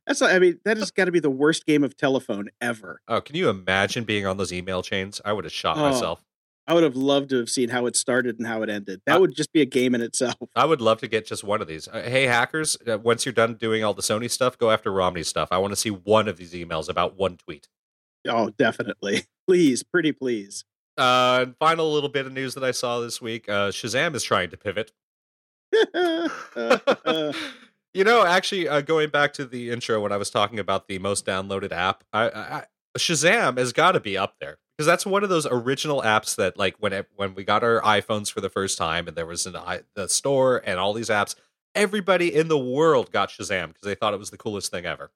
That's 0.06 0.20
like, 0.20 0.34
I 0.34 0.40
mean, 0.40 0.58
that 0.64 0.76
has 0.78 0.90
got 0.90 1.04
to 1.04 1.12
be 1.12 1.20
the 1.20 1.30
worst 1.30 1.66
game 1.66 1.84
of 1.84 1.96
telephone 1.96 2.48
ever. 2.60 3.00
Oh, 3.06 3.20
can 3.20 3.36
you 3.36 3.48
imagine 3.48 4.02
being 4.02 4.26
on 4.26 4.38
those 4.38 4.52
email 4.52 4.82
chains? 4.82 5.20
I 5.24 5.32
would 5.32 5.44
have 5.44 5.52
shot 5.52 5.76
Oh. 5.76 5.82
myself. 5.88 6.20
I 6.66 6.74
would 6.74 6.84
have 6.84 6.94
loved 6.96 7.30
to 7.30 7.36
have 7.38 7.50
seen 7.50 7.68
how 7.70 7.86
it 7.86 7.96
started 7.96 8.38
and 8.38 8.46
how 8.46 8.62
it 8.62 8.70
ended. 8.70 9.00
That 9.06 9.16
Uh, 9.16 9.20
would 9.20 9.34
just 9.34 9.52
be 9.52 9.60
a 9.62 9.66
game 9.66 9.94
in 9.94 10.00
itself. 10.00 10.36
I 10.56 10.64
would 10.64 10.80
love 10.80 10.98
to 11.00 11.08
get 11.08 11.26
just 11.26 11.42
one 11.42 11.60
of 11.60 11.66
these. 11.68 11.88
Uh, 11.88 12.02
hey, 12.02 12.24
hackers, 12.26 12.76
uh, 12.86 12.98
once 12.98 13.26
you're 13.26 13.32
done 13.32 13.54
doing 13.54 13.82
all 13.82 13.94
the 13.94 14.02
Sony 14.02 14.30
stuff, 14.30 14.56
go 14.58 14.70
after 14.70 14.92
Romney 14.92 15.24
stuff. 15.24 15.48
I 15.50 15.58
want 15.58 15.72
to 15.72 15.76
see 15.76 15.90
one 15.90 16.28
of 16.28 16.36
these 16.36 16.52
emails 16.54 16.88
about 16.88 17.16
one 17.16 17.36
tweet. 17.36 17.68
Oh, 18.28 18.50
definitely. 18.50 19.24
Please, 19.48 19.82
pretty 19.82 20.12
please. 20.12 20.64
Uh, 20.96 21.40
and 21.42 21.56
final 21.58 21.92
little 21.92 22.08
bit 22.08 22.26
of 22.26 22.32
news 22.32 22.54
that 22.54 22.62
I 22.62 22.70
saw 22.70 23.00
this 23.00 23.20
week 23.20 23.48
uh, 23.48 23.70
Shazam 23.70 24.14
is 24.14 24.22
trying 24.22 24.50
to 24.50 24.56
pivot. 24.56 24.92
you 27.94 28.04
know, 28.04 28.24
actually, 28.24 28.68
uh, 28.68 28.80
going 28.82 29.10
back 29.10 29.32
to 29.34 29.44
the 29.44 29.70
intro 29.70 30.00
when 30.00 30.12
I 30.12 30.16
was 30.16 30.30
talking 30.30 30.58
about 30.58 30.86
the 30.88 30.98
most 30.98 31.26
downloaded 31.26 31.72
app, 31.72 32.04
I, 32.12 32.28
I, 32.28 32.40
I- 32.58 32.64
Shazam 32.98 33.56
has 33.58 33.72
got 33.72 33.92
to 33.92 34.00
be 34.00 34.16
up 34.18 34.36
there 34.40 34.58
because 34.82 34.90
that's 34.90 35.06
one 35.06 35.22
of 35.22 35.28
those 35.28 35.46
original 35.46 36.02
apps 36.02 36.34
that, 36.34 36.58
like, 36.58 36.74
when 36.80 36.92
it, 36.92 37.08
when 37.14 37.36
we 37.36 37.44
got 37.44 37.62
our 37.62 37.80
iPhones 37.82 38.32
for 38.32 38.40
the 38.40 38.48
first 38.48 38.76
time, 38.76 39.06
and 39.06 39.16
there 39.16 39.26
was 39.26 39.46
an 39.46 39.54
i 39.54 39.82
the 39.94 40.08
store 40.08 40.60
and 40.64 40.80
all 40.80 40.92
these 40.92 41.08
apps, 41.08 41.36
everybody 41.76 42.34
in 42.34 42.48
the 42.48 42.58
world 42.58 43.12
got 43.12 43.28
Shazam 43.28 43.68
because 43.68 43.84
they 43.84 43.94
thought 43.94 44.12
it 44.12 44.18
was 44.18 44.30
the 44.30 44.36
coolest 44.36 44.72
thing 44.72 44.84
ever. 44.84 45.12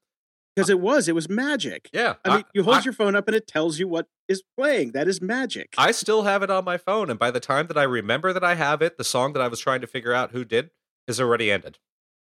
Because 0.55 0.71
it 0.71 0.79
was, 0.79 1.09
it 1.09 1.17
was 1.17 1.29
magic. 1.29 1.91
Yeah, 1.93 2.15
I 2.25 2.37
mean, 2.37 2.45
you 2.55 2.63
hold 2.63 2.77
I- 2.77 2.83
your 2.83 2.93
phone 2.93 3.17
up 3.17 3.27
and 3.27 3.37
it 3.37 3.49
tells 3.49 3.81
you 3.81 3.89
what 3.89 4.07
is 4.29 4.45
playing. 4.57 4.93
That 4.93 5.09
is 5.09 5.21
magic. 5.21 5.75
I 5.77 5.91
still 5.91 6.23
have 6.23 6.45
it 6.45 6.51
on 6.51 6.65
my 6.65 6.77
phone, 6.79 7.11
and 7.11 7.19
by 7.19 7.33
the 7.33 7.41
time 7.41 7.67
that 7.67 7.77
I 7.77 7.83
remember 7.83 8.33
that 8.33 8.45
I 8.45 8.55
have 8.55 8.83
it, 8.83 8.99
the 8.99 9.05
song 9.05 9.33
that 9.33 9.43
I 9.43 9.49
was 9.49 9.59
trying 9.59 9.81
to 9.81 9.89
figure 9.89 10.13
out 10.13 10.31
who 10.31 10.45
did 10.45 10.71
is 11.09 11.21
already 11.21 11.51
ended. 11.51 11.79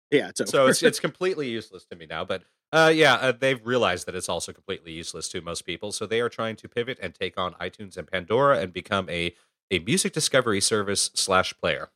yeah, 0.10 0.30
it's. 0.30 0.50
So 0.50 0.66
it's 0.66 0.82
it's 0.82 1.00
completely 1.08 1.50
useless 1.50 1.86
to 1.92 1.96
me 1.96 2.08
now. 2.08 2.26
But 2.26 2.42
uh, 2.74 2.92
yeah, 2.94 3.16
uh, 3.16 3.32
they've 3.32 3.66
realized 3.66 4.06
that 4.08 4.16
it's 4.16 4.30
also 4.30 4.52
completely 4.54 4.92
useless 4.92 5.30
to 5.30 5.42
most 5.42 5.66
people. 5.66 5.92
So 5.92 6.06
they 6.06 6.20
are 6.22 6.30
trying 6.30 6.56
to 6.58 6.68
pivot 6.68 6.98
and 7.02 7.14
take 7.16 7.38
on 7.38 7.54
iTunes 7.56 7.98
and 7.98 8.08
Pandora 8.08 8.60
and 8.60 8.72
become 8.74 9.10
a 9.10 9.34
a 9.70 9.80
music 9.80 10.14
discovery 10.14 10.62
service 10.62 11.12
slash 11.14 11.54
player. 11.60 11.90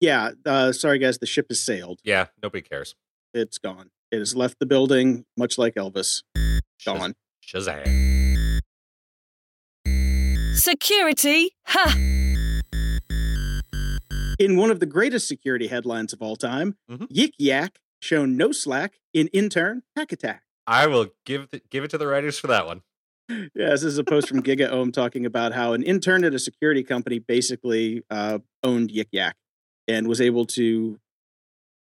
yeah. 0.00 0.30
Uh, 0.46 0.72
sorry, 0.72 0.98
guys. 0.98 1.18
The 1.18 1.26
ship 1.26 1.46
has 1.50 1.62
sailed. 1.62 2.00
Yeah, 2.04 2.26
nobody 2.42 2.62
cares. 2.62 2.94
It's 3.34 3.58
gone. 3.58 3.90
It 4.10 4.18
has 4.18 4.34
left 4.34 4.58
the 4.60 4.66
building, 4.66 5.24
much 5.36 5.58
like 5.58 5.74
Elvis. 5.74 6.22
Gone. 6.84 7.14
Shazam! 7.46 8.60
Security? 10.54 11.50
Ha! 11.66 11.94
In 14.38 14.56
one 14.56 14.70
of 14.70 14.80
the 14.80 14.86
greatest 14.86 15.28
security 15.28 15.66
headlines 15.68 16.12
of 16.12 16.22
all 16.22 16.36
time, 16.36 16.76
Mhm. 16.90 17.08
Yik 17.08 17.32
Yak 17.38 17.78
shown 18.00 18.36
no 18.36 18.52
slack 18.52 18.94
in 19.12 19.28
intern 19.28 19.82
hack 19.96 20.12
attack. 20.12 20.42
I 20.66 20.86
will 20.86 21.08
give 21.24 21.50
the, 21.50 21.60
give 21.70 21.84
it 21.84 21.90
to 21.90 21.98
the 21.98 22.06
writers 22.06 22.38
for 22.38 22.46
that 22.48 22.66
one. 22.66 22.82
Yeah, 23.54 23.68
this 23.70 23.84
is 23.84 23.96
a 23.96 24.02
post 24.02 24.28
from 24.28 24.42
GigaOm 24.42 24.92
talking 24.92 25.24
about 25.24 25.52
how 25.52 25.72
an 25.72 25.84
intern 25.84 26.24
at 26.24 26.34
a 26.34 26.38
security 26.40 26.82
company 26.82 27.20
basically 27.20 28.02
uh, 28.10 28.40
owned 28.64 28.90
Yik 28.90 29.06
Yak 29.12 29.36
and 29.86 30.08
was 30.08 30.20
able 30.20 30.46
to, 30.46 30.98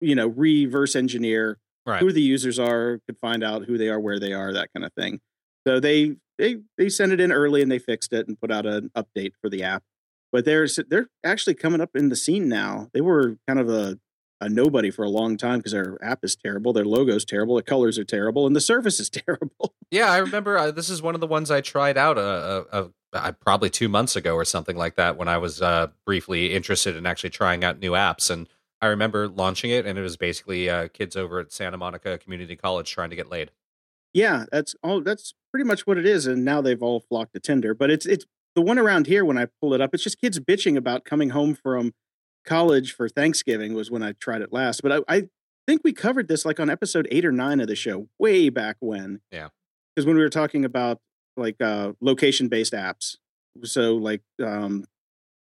you 0.01 0.15
know, 0.15 0.27
reverse 0.27 0.93
engineer 0.95 1.57
Right. 1.85 2.01
who 2.01 2.11
the 2.11 2.21
users 2.21 2.59
are, 2.59 2.99
could 3.07 3.17
find 3.17 3.45
out 3.45 3.63
who 3.63 3.77
they 3.77 3.87
are, 3.87 3.97
where 3.97 4.19
they 4.19 4.33
are, 4.33 4.51
that 4.51 4.73
kind 4.73 4.85
of 4.85 4.91
thing. 4.91 5.21
So 5.65 5.79
they 5.79 6.17
they 6.37 6.57
they 6.77 6.89
sent 6.89 7.13
it 7.13 7.21
in 7.21 7.31
early 7.31 7.61
and 7.61 7.71
they 7.71 7.79
fixed 7.79 8.11
it 8.11 8.27
and 8.27 8.37
put 8.37 8.51
out 8.51 8.65
an 8.65 8.91
update 8.93 9.31
for 9.41 9.49
the 9.49 9.63
app. 9.63 9.83
But 10.33 10.43
they're 10.43 10.67
they're 10.89 11.07
actually 11.23 11.53
coming 11.53 11.79
up 11.79 11.91
in 11.95 12.09
the 12.09 12.17
scene 12.17 12.49
now. 12.49 12.89
They 12.93 12.99
were 12.99 13.37
kind 13.47 13.57
of 13.57 13.69
a 13.69 13.97
a 14.39 14.49
nobody 14.49 14.91
for 14.91 15.03
a 15.03 15.09
long 15.09 15.37
time 15.37 15.59
because 15.59 15.71
their 15.71 15.97
app 16.03 16.23
is 16.23 16.35
terrible, 16.35 16.73
their 16.73 16.85
logo's 16.85 17.25
terrible, 17.25 17.55
the 17.55 17.63
colors 17.63 17.97
are 17.97 18.03
terrible, 18.03 18.45
and 18.45 18.55
the 18.55 18.61
service 18.61 18.99
is 18.99 19.09
terrible. 19.09 19.73
Yeah, 19.91 20.11
I 20.11 20.17
remember 20.17 20.57
uh, 20.57 20.71
this 20.71 20.89
is 20.89 21.01
one 21.01 21.15
of 21.15 21.21
the 21.21 21.27
ones 21.27 21.49
I 21.49 21.61
tried 21.61 21.97
out 21.97 22.17
uh, 22.17 22.63
uh, 22.71 22.87
uh, 23.13 23.31
probably 23.33 23.69
two 23.69 23.89
months 23.89 24.15
ago 24.15 24.35
or 24.35 24.45
something 24.45 24.77
like 24.77 24.95
that 24.95 25.17
when 25.17 25.27
I 25.27 25.37
was 25.37 25.61
uh, 25.61 25.87
briefly 26.05 26.53
interested 26.53 26.95
in 26.95 27.05
actually 27.05 27.31
trying 27.31 27.63
out 27.63 27.79
new 27.79 27.91
apps. 27.91 28.29
And 28.29 28.47
I 28.81 28.87
remember 28.87 29.27
launching 29.27 29.71
it, 29.71 29.85
and 29.85 29.97
it 29.97 30.01
was 30.01 30.17
basically 30.17 30.69
uh, 30.69 30.87
kids 30.89 31.15
over 31.15 31.39
at 31.39 31.51
Santa 31.51 31.77
Monica 31.77 32.17
Community 32.17 32.55
College 32.55 32.91
trying 32.91 33.09
to 33.09 33.15
get 33.15 33.29
laid. 33.29 33.51
Yeah, 34.13 34.45
that's 34.51 34.75
all. 34.83 35.01
That's 35.01 35.33
pretty 35.51 35.65
much 35.65 35.87
what 35.87 35.97
it 35.97 36.05
is. 36.05 36.27
And 36.27 36.45
now 36.45 36.61
they've 36.61 36.81
all 36.81 36.99
flocked 36.99 37.33
to 37.33 37.39
Tinder. 37.39 37.73
But 37.73 37.91
it's 37.91 38.05
it's 38.05 38.25
the 38.55 38.61
one 38.61 38.79
around 38.79 39.07
here. 39.07 39.25
When 39.25 39.37
I 39.37 39.47
pull 39.61 39.73
it 39.73 39.81
up, 39.81 39.93
it's 39.93 40.03
just 40.03 40.19
kids 40.19 40.39
bitching 40.39 40.77
about 40.77 41.05
coming 41.05 41.29
home 41.29 41.55
from 41.55 41.93
college 42.47 42.95
for 42.95 43.07
Thanksgiving. 43.07 43.75
Was 43.75 43.91
when 43.91 44.01
I 44.01 44.13
tried 44.13 44.41
it 44.41 44.51
last. 44.51 44.81
But 44.81 44.91
I, 45.07 45.15
I 45.15 45.23
think 45.67 45.81
we 45.83 45.93
covered 45.93 46.27
this 46.27 46.45
like 46.45 46.59
on 46.59 46.69
episode 46.69 47.07
eight 47.11 47.25
or 47.25 47.31
nine 47.31 47.59
of 47.59 47.67
the 47.67 47.75
show, 47.75 48.07
way 48.17 48.49
back 48.49 48.77
when. 48.79 49.19
Yeah. 49.31 49.49
because 49.93 50.07
when 50.07 50.15
we 50.15 50.23
were 50.23 50.29
talking 50.29 50.65
about 50.65 50.99
like 51.35 51.61
uh, 51.61 51.91
location 52.01 52.47
based 52.47 52.73
apps, 52.73 53.17
so 53.63 53.95
like 53.95 54.21
um, 54.43 54.85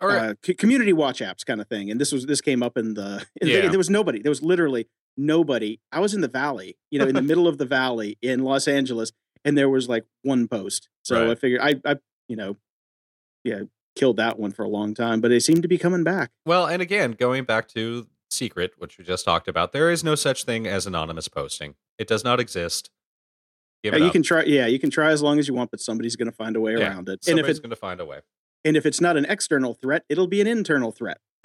right. 0.02 0.30
uh, 0.30 0.34
c- 0.44 0.54
community 0.54 0.92
watch 0.92 1.20
apps 1.20 1.46
kind 1.46 1.60
of 1.60 1.68
thing. 1.68 1.90
And 1.90 2.00
this 2.00 2.12
was 2.12 2.26
this 2.26 2.40
came 2.40 2.62
up 2.62 2.76
in 2.76 2.94
the 2.94 3.24
in 3.40 3.48
the- 3.48 3.68
there 3.68 3.78
was 3.78 3.90
nobody. 3.90 4.20
There 4.20 4.30
was 4.30 4.42
literally 4.42 4.88
nobody. 5.16 5.80
I 5.92 6.00
was 6.00 6.14
in 6.14 6.20
the 6.20 6.28
valley, 6.28 6.76
you 6.90 6.98
know, 6.98 7.06
in 7.06 7.14
the 7.14 7.22
middle 7.30 7.48
of 7.48 7.58
the 7.58 7.66
valley 7.66 8.18
in 8.20 8.44
Los 8.44 8.68
Angeles, 8.68 9.12
and 9.44 9.56
there 9.56 9.68
was 9.68 9.88
like 9.88 10.04
one 10.22 10.48
post. 10.48 10.88
So 11.02 11.30
I 11.30 11.34
figured 11.34 11.60
I 11.62 11.76
I 11.84 11.96
you 12.28 12.36
know, 12.36 12.56
yeah, 13.44 13.62
killed 13.98 14.16
that 14.16 14.38
one 14.38 14.52
for 14.52 14.64
a 14.64 14.68
long 14.68 14.94
time, 14.94 15.20
but 15.20 15.28
they 15.28 15.40
seem 15.40 15.60
to 15.62 15.68
be 15.68 15.76
coming 15.78 16.04
back. 16.04 16.30
Well, 16.46 16.66
and 16.66 16.80
again, 16.80 17.12
going 17.12 17.44
back 17.44 17.68
to 17.68 18.06
secret, 18.30 18.72
which 18.78 18.96
we 18.98 19.04
just 19.04 19.24
talked 19.24 19.48
about, 19.48 19.72
there 19.72 19.90
is 19.90 20.04
no 20.04 20.14
such 20.14 20.44
thing 20.44 20.66
as 20.66 20.86
anonymous 20.86 21.28
posting. 21.28 21.74
It 21.98 22.06
does 22.08 22.24
not 22.24 22.40
exist. 22.40 22.90
Give 23.82 23.94
it 23.94 24.00
you 24.00 24.06
up. 24.06 24.12
can 24.12 24.22
try, 24.22 24.42
yeah, 24.44 24.66
you 24.66 24.78
can 24.78 24.90
try 24.90 25.10
as 25.10 25.22
long 25.22 25.38
as 25.38 25.46
you 25.48 25.54
want, 25.54 25.70
but 25.70 25.80
somebody's 25.80 26.16
going 26.16 26.26
to 26.30 26.36
find 26.36 26.56
a 26.56 26.60
way 26.60 26.72
Yeah, 26.76 26.90
around 26.90 27.08
it. 27.08 27.12
And 27.12 27.18
if 27.18 27.24
Somebody's 27.26 27.50
it's 27.50 27.58
going 27.60 27.70
to 27.70 27.76
find 27.76 28.00
a 28.00 28.04
way. 28.04 28.20
and 28.64 28.76
if 28.76 28.84
it's 28.86 29.00
not 29.00 29.16
an 29.16 29.24
external 29.26 29.74
threat, 29.74 30.04
it'll 30.08 30.26
be 30.26 30.40
an 30.40 30.46
internal 30.46 30.92
threat. 30.92 31.18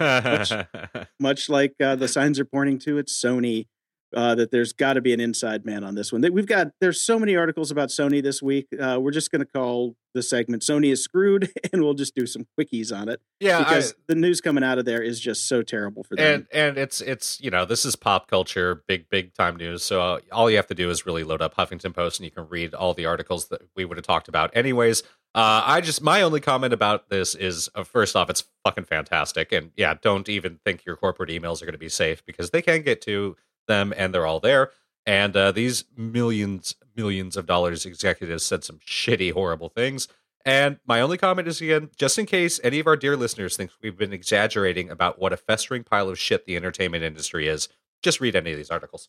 much 1.20 1.48
like 1.48 1.74
uh, 1.80 1.94
the 1.96 2.08
signs 2.08 2.38
are 2.40 2.44
pointing 2.44 2.78
to 2.80 2.98
it's 2.98 3.12
Sony. 3.20 3.66
Uh, 4.14 4.34
that 4.34 4.50
there's 4.50 4.72
got 4.72 4.94
to 4.94 5.00
be 5.00 5.12
an 5.12 5.20
inside 5.20 5.64
man 5.64 5.84
on 5.84 5.94
this 5.94 6.12
one. 6.12 6.22
We've 6.32 6.46
got 6.46 6.68
there's 6.80 7.00
so 7.00 7.18
many 7.18 7.36
articles 7.36 7.70
about 7.70 7.88
Sony 7.88 8.22
this 8.22 8.42
week. 8.42 8.68
Uh, 8.78 8.98
we're 9.00 9.10
just 9.10 9.30
going 9.30 9.40
to 9.40 9.46
call 9.46 9.96
the 10.14 10.22
segment 10.22 10.62
"Sony 10.62 10.92
is 10.92 11.02
screwed," 11.02 11.50
and 11.72 11.82
we'll 11.82 11.94
just 11.94 12.14
do 12.14 12.26
some 12.26 12.46
quickies 12.58 12.96
on 12.96 13.08
it. 13.08 13.20
Yeah, 13.40 13.58
because 13.58 13.92
I, 13.92 13.94
the 14.08 14.14
news 14.14 14.40
coming 14.40 14.64
out 14.64 14.78
of 14.78 14.84
there 14.84 15.02
is 15.02 15.20
just 15.20 15.48
so 15.48 15.62
terrible 15.62 16.04
for 16.04 16.16
them. 16.16 16.34
and 16.34 16.46
and 16.52 16.78
it's 16.78 17.00
it's 17.00 17.40
you 17.40 17.50
know 17.50 17.64
this 17.64 17.84
is 17.84 17.96
pop 17.96 18.28
culture, 18.28 18.82
big 18.86 19.08
big 19.08 19.34
time 19.34 19.56
news. 19.56 19.82
So 19.82 20.00
uh, 20.00 20.20
all 20.32 20.50
you 20.50 20.56
have 20.56 20.68
to 20.68 20.74
do 20.74 20.90
is 20.90 21.06
really 21.06 21.24
load 21.24 21.42
up 21.42 21.56
Huffington 21.56 21.94
Post, 21.94 22.20
and 22.20 22.24
you 22.24 22.30
can 22.30 22.48
read 22.48 22.74
all 22.74 22.94
the 22.94 23.06
articles 23.06 23.48
that 23.48 23.62
we 23.76 23.84
would 23.84 23.96
have 23.96 24.06
talked 24.06 24.28
about. 24.28 24.50
Anyways, 24.56 25.02
uh, 25.34 25.62
I 25.64 25.80
just 25.80 26.02
my 26.02 26.22
only 26.22 26.40
comment 26.40 26.72
about 26.72 27.08
this 27.10 27.34
is 27.34 27.68
uh, 27.74 27.82
first 27.82 28.14
off, 28.14 28.30
it's 28.30 28.44
fucking 28.64 28.84
fantastic, 28.84 29.50
and 29.50 29.72
yeah, 29.76 29.94
don't 30.00 30.28
even 30.28 30.60
think 30.64 30.84
your 30.84 30.96
corporate 30.96 31.30
emails 31.30 31.60
are 31.60 31.66
going 31.66 31.72
to 31.72 31.78
be 31.78 31.88
safe 31.88 32.24
because 32.24 32.50
they 32.50 32.62
can 32.62 32.82
get 32.82 33.00
to 33.02 33.36
them, 33.66 33.92
and 33.96 34.14
they're 34.14 34.26
all 34.26 34.40
there. 34.40 34.70
And 35.06 35.36
uh, 35.36 35.52
these 35.52 35.84
millions 35.96 36.74
millions 36.96 37.36
of 37.36 37.46
dollars 37.46 37.84
executives 37.84 38.44
said 38.44 38.64
some 38.64 38.78
shitty, 38.78 39.32
horrible 39.32 39.68
things. 39.68 40.08
And 40.44 40.78
my 40.86 41.00
only 41.00 41.16
comment 41.16 41.48
is 41.48 41.60
again, 41.60 41.90
just 41.96 42.18
in 42.18 42.26
case 42.26 42.60
any 42.62 42.78
of 42.78 42.86
our 42.86 42.96
dear 42.96 43.16
listeners 43.16 43.56
think 43.56 43.70
we've 43.82 43.96
been 43.96 44.12
exaggerating 44.12 44.90
about 44.90 45.18
what 45.18 45.32
a 45.32 45.36
festering 45.36 45.84
pile 45.84 46.08
of 46.08 46.18
shit 46.18 46.44
the 46.44 46.56
entertainment 46.56 47.02
industry 47.02 47.48
is, 47.48 47.68
just 48.02 48.20
read 48.20 48.36
any 48.36 48.52
of 48.52 48.58
these 48.58 48.70
articles. 48.70 49.08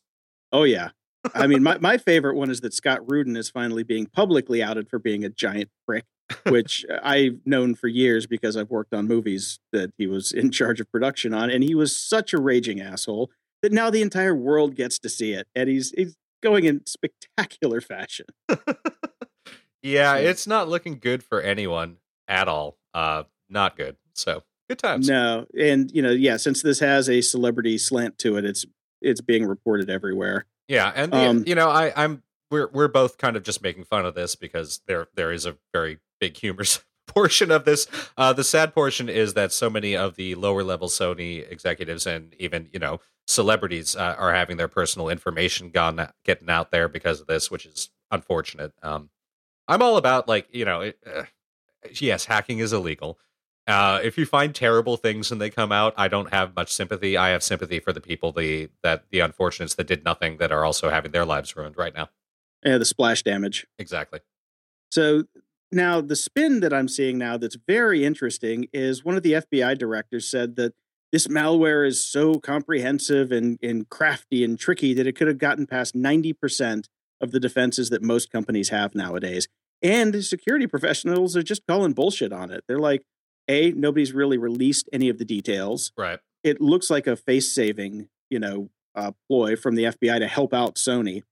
Oh 0.52 0.64
yeah. 0.64 0.92
I 1.34 1.48
mean, 1.48 1.62
my, 1.62 1.78
my 1.82 1.98
favorite 1.98 2.36
one 2.36 2.50
is 2.50 2.62
that 2.62 2.74
Scott 2.74 3.00
Rudin 3.10 3.36
is 3.36 3.50
finally 3.50 3.84
being 3.84 4.06
publicly 4.06 4.64
outed 4.64 4.90
for 4.90 4.98
being 4.98 5.26
a 5.26 5.30
giant 5.30 5.70
prick, 5.86 6.06
which 6.48 6.86
I've 7.04 7.40
known 7.46 7.76
for 7.76 7.90
years 7.90 8.28
because 8.28 8.56
I've 8.56 8.70
worked 8.70 8.94
on 8.94 9.08
movies 9.08 9.60
that 9.74 9.92
he 9.98 10.08
was 10.08 10.32
in 10.32 10.52
charge 10.52 10.80
of 10.80 10.90
production 10.90 11.34
on, 11.34 11.50
and 11.50 11.64
he 11.64 11.76
was 11.76 11.96
such 11.96 12.34
a 12.34 12.40
raging 12.40 12.80
asshole 12.80 13.30
that 13.62 13.72
now 13.72 13.90
the 13.90 14.02
entire 14.02 14.36
world 14.36 14.76
gets 14.76 15.00
to 15.00 15.10
see 15.10 15.34
it, 15.34 15.48
and 15.56 15.70
he's 15.70 15.92
he's 15.92 16.16
going 16.42 16.66
in 16.66 16.86
spectacular 16.86 17.82
fashion. 17.82 18.26
yeah, 19.82 20.16
it's 20.16 20.48
not 20.48 20.70
looking 20.70 21.00
good 21.00 21.24
for 21.24 21.42
anyone 21.42 21.98
at 22.28 22.48
all. 22.48 22.78
Uh, 22.94 23.24
not 23.50 23.76
good. 23.76 23.98
So 24.14 24.44
good 24.70 24.80
times. 24.80 25.08
No, 25.08 25.46
and 25.58 25.92
you 25.92 26.02
know, 26.02 26.12
yeah, 26.12 26.38
since 26.38 26.62
this 26.62 26.80
has 26.80 27.10
a 27.10 27.22
celebrity 27.22 27.78
slant 27.78 28.18
to 28.20 28.38
it, 28.38 28.46
it's 28.46 28.66
it's 29.02 29.22
being 29.22 29.46
reported 29.46 29.90
everywhere. 29.90 30.46
Yeah, 30.68 30.92
and 30.96 31.14
Um, 31.14 31.44
you 31.46 31.56
know, 31.56 31.70
I, 31.70 31.94
I'm 31.96 32.24
we're 32.50 32.68
we're 32.68 32.88
both 32.88 33.18
kind 33.18 33.36
of 33.36 33.44
just 33.44 33.62
making 33.62 33.84
fun 33.86 34.06
of 34.06 34.16
this 34.16 34.36
because 34.36 34.82
there 34.88 35.08
there 35.16 35.32
is 35.32 35.46
a 35.46 35.58
very 35.74 36.00
big 36.20 36.38
humor 36.38 36.64
portion 37.08 37.52
of 37.52 37.66
this. 37.66 37.88
Uh, 38.18 38.34
the 38.34 38.44
sad 38.44 38.74
portion 38.74 39.10
is 39.10 39.34
that 39.34 39.52
so 39.52 39.70
many 39.70 39.96
of 39.96 40.16
the 40.16 40.36
lower 40.36 40.64
level 40.64 40.88
Sony 40.88 41.50
executives 41.52 42.06
and 42.08 42.36
even 42.40 42.70
you 42.72 42.80
know 42.80 43.00
celebrities 43.28 43.96
uh, 43.96 44.16
are 44.18 44.34
having 44.34 44.58
their 44.58 44.68
personal 44.68 45.10
information 45.10 45.70
gone 45.70 46.10
getting 46.24 46.50
out 46.50 46.72
there 46.72 46.88
because 46.88 47.22
of 47.22 47.28
this, 47.28 47.50
which 47.50 47.66
is 47.66 47.90
unfortunate. 48.12 48.74
Um, 48.84 49.10
I'm 49.68 49.82
all 49.82 49.98
about 49.98 50.28
like 50.28 50.48
you 50.52 50.66
know, 50.66 50.82
it, 50.82 51.00
uh, 51.06 51.24
yes, 52.00 52.26
hacking 52.26 52.60
is 52.60 52.74
illegal. 52.74 53.18
Uh, 53.68 54.00
if 54.04 54.16
you 54.16 54.28
find 54.28 54.54
terrible 54.54 54.96
things 54.96 55.32
and 55.32 55.42
they 55.42 55.50
come 55.50 55.72
out, 55.72 55.94
I 55.98 56.08
don't 56.08 56.32
have 56.32 56.56
much 56.56 56.72
sympathy. 56.72 57.18
I 57.18 57.30
have 57.30 57.42
sympathy 57.42 57.80
for 57.80 57.92
the 57.92 58.02
people, 58.02 58.32
the 58.32 58.70
that 58.84 59.06
the 59.10 59.22
unfortunates 59.22 59.76
that 59.76 59.88
did 59.88 60.06
nothing, 60.06 60.38
that 60.38 60.52
are 60.52 60.64
also 60.64 60.90
having 60.90 61.12
their 61.12 61.26
lives 61.26 61.56
ruined 61.56 61.78
right 61.78 61.94
now. 61.94 62.10
Yeah, 62.64 62.78
the 62.78 62.86
splash 62.86 63.24
damage. 63.24 63.66
Exactly. 63.80 64.20
So 64.92 65.24
now 65.72 66.00
the 66.00 66.16
spin 66.16 66.60
that 66.60 66.74
I'm 66.74 66.88
seeing 66.88 67.18
now 67.18 67.38
that's 67.38 67.58
very 67.68 68.06
interesting 68.06 68.68
is 68.72 69.04
one 69.04 69.18
of 69.18 69.24
the 69.24 69.34
FBI 69.34 69.78
directors 69.78 70.30
said 70.30 70.56
that 70.58 70.74
this 71.12 71.28
malware 71.28 71.88
is 71.88 72.06
so 72.06 72.36
comprehensive 72.36 73.32
and, 73.32 73.58
and 73.62 73.90
crafty 73.90 74.44
and 74.44 74.60
tricky 74.60 74.94
that 74.94 75.08
it 75.08 75.16
could 75.16 75.28
have 75.28 75.38
gotten 75.38 75.66
past 75.66 75.96
90% 75.96 76.86
of 77.22 77.32
the 77.32 77.40
defenses 77.40 77.90
that 77.90 78.02
most 78.02 78.32
companies 78.32 78.70
have 78.70 78.96
nowadays. 78.96 79.48
And 79.82 80.24
security 80.24 80.68
professionals 80.68 81.38
are 81.38 81.44
just 81.44 81.62
calling 81.68 81.94
bullshit 81.94 82.34
on 82.34 82.52
it. 82.52 82.64
They're 82.68 82.80
like, 82.80 83.04
A, 83.48 83.72
nobody's 83.72 84.14
really 84.14 84.38
released 84.38 84.90
any 84.92 85.10
of 85.10 85.18
the 85.18 85.26
details. 85.26 85.92
Right. 85.98 86.20
It 86.44 86.62
looks 86.62 86.90
like 86.90 87.08
a 87.08 87.16
face 87.16 87.54
saving, 87.54 88.10
you 88.30 88.40
know, 88.40 88.70
uh, 88.96 89.12
ploy 89.30 89.56
from 89.56 89.76
the 89.76 89.86
FBI 89.86 90.20
to 90.20 90.28
help 90.28 90.54
out 90.54 90.76
Sony 90.76 91.24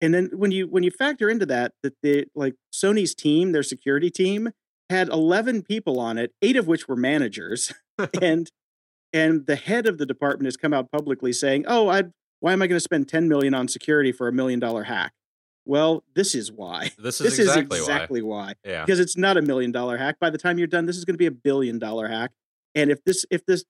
and 0.00 0.14
then 0.14 0.30
when 0.32 0.50
you 0.50 0.66
when 0.66 0.82
you 0.82 0.90
factor 0.90 1.28
into 1.28 1.46
that 1.46 1.72
that 1.82 1.94
the 2.02 2.26
like 2.34 2.54
Sony's 2.72 3.14
team, 3.14 3.52
their 3.52 3.62
security 3.62 4.10
team, 4.10 4.50
had 4.90 5.08
eleven 5.08 5.62
people 5.62 5.98
on 5.98 6.18
it, 6.18 6.32
eight 6.42 6.56
of 6.56 6.66
which 6.66 6.88
were 6.88 6.96
managers, 6.96 7.72
and 8.22 8.50
and 9.12 9.46
the 9.46 9.56
head 9.56 9.86
of 9.86 9.98
the 9.98 10.06
department 10.06 10.46
has 10.46 10.56
come 10.56 10.72
out 10.72 10.90
publicly 10.90 11.32
saying, 11.32 11.64
"Oh, 11.66 11.88
I 11.88 12.04
why 12.40 12.52
am 12.52 12.62
I 12.62 12.66
going 12.66 12.76
to 12.76 12.80
spend 12.80 13.08
ten 13.08 13.28
million 13.28 13.54
on 13.54 13.68
security 13.68 14.12
for 14.12 14.28
a 14.28 14.32
million 14.32 14.60
dollar 14.60 14.84
hack?" 14.84 15.12
Well, 15.64 16.02
this 16.14 16.34
is 16.34 16.50
why. 16.50 16.92
This 16.98 17.20
is 17.20 17.36
This 17.36 17.38
exactly, 17.40 17.78
is 17.78 17.84
exactly 17.84 18.22
why. 18.22 18.54
Yeah. 18.64 18.84
Because 18.86 19.00
it's 19.00 19.18
not 19.18 19.36
a 19.36 19.42
million 19.42 19.70
dollar 19.70 19.98
hack. 19.98 20.16
By 20.18 20.30
the 20.30 20.38
time 20.38 20.56
you're 20.56 20.66
done, 20.66 20.86
this 20.86 20.96
is 20.96 21.04
going 21.04 21.14
to 21.14 21.18
be 21.18 21.26
a 21.26 21.30
billion 21.30 21.78
dollar 21.78 22.08
hack. 22.08 22.30
And 22.74 22.90
if 22.90 23.04
this 23.04 23.26
if 23.30 23.44
this 23.44 23.64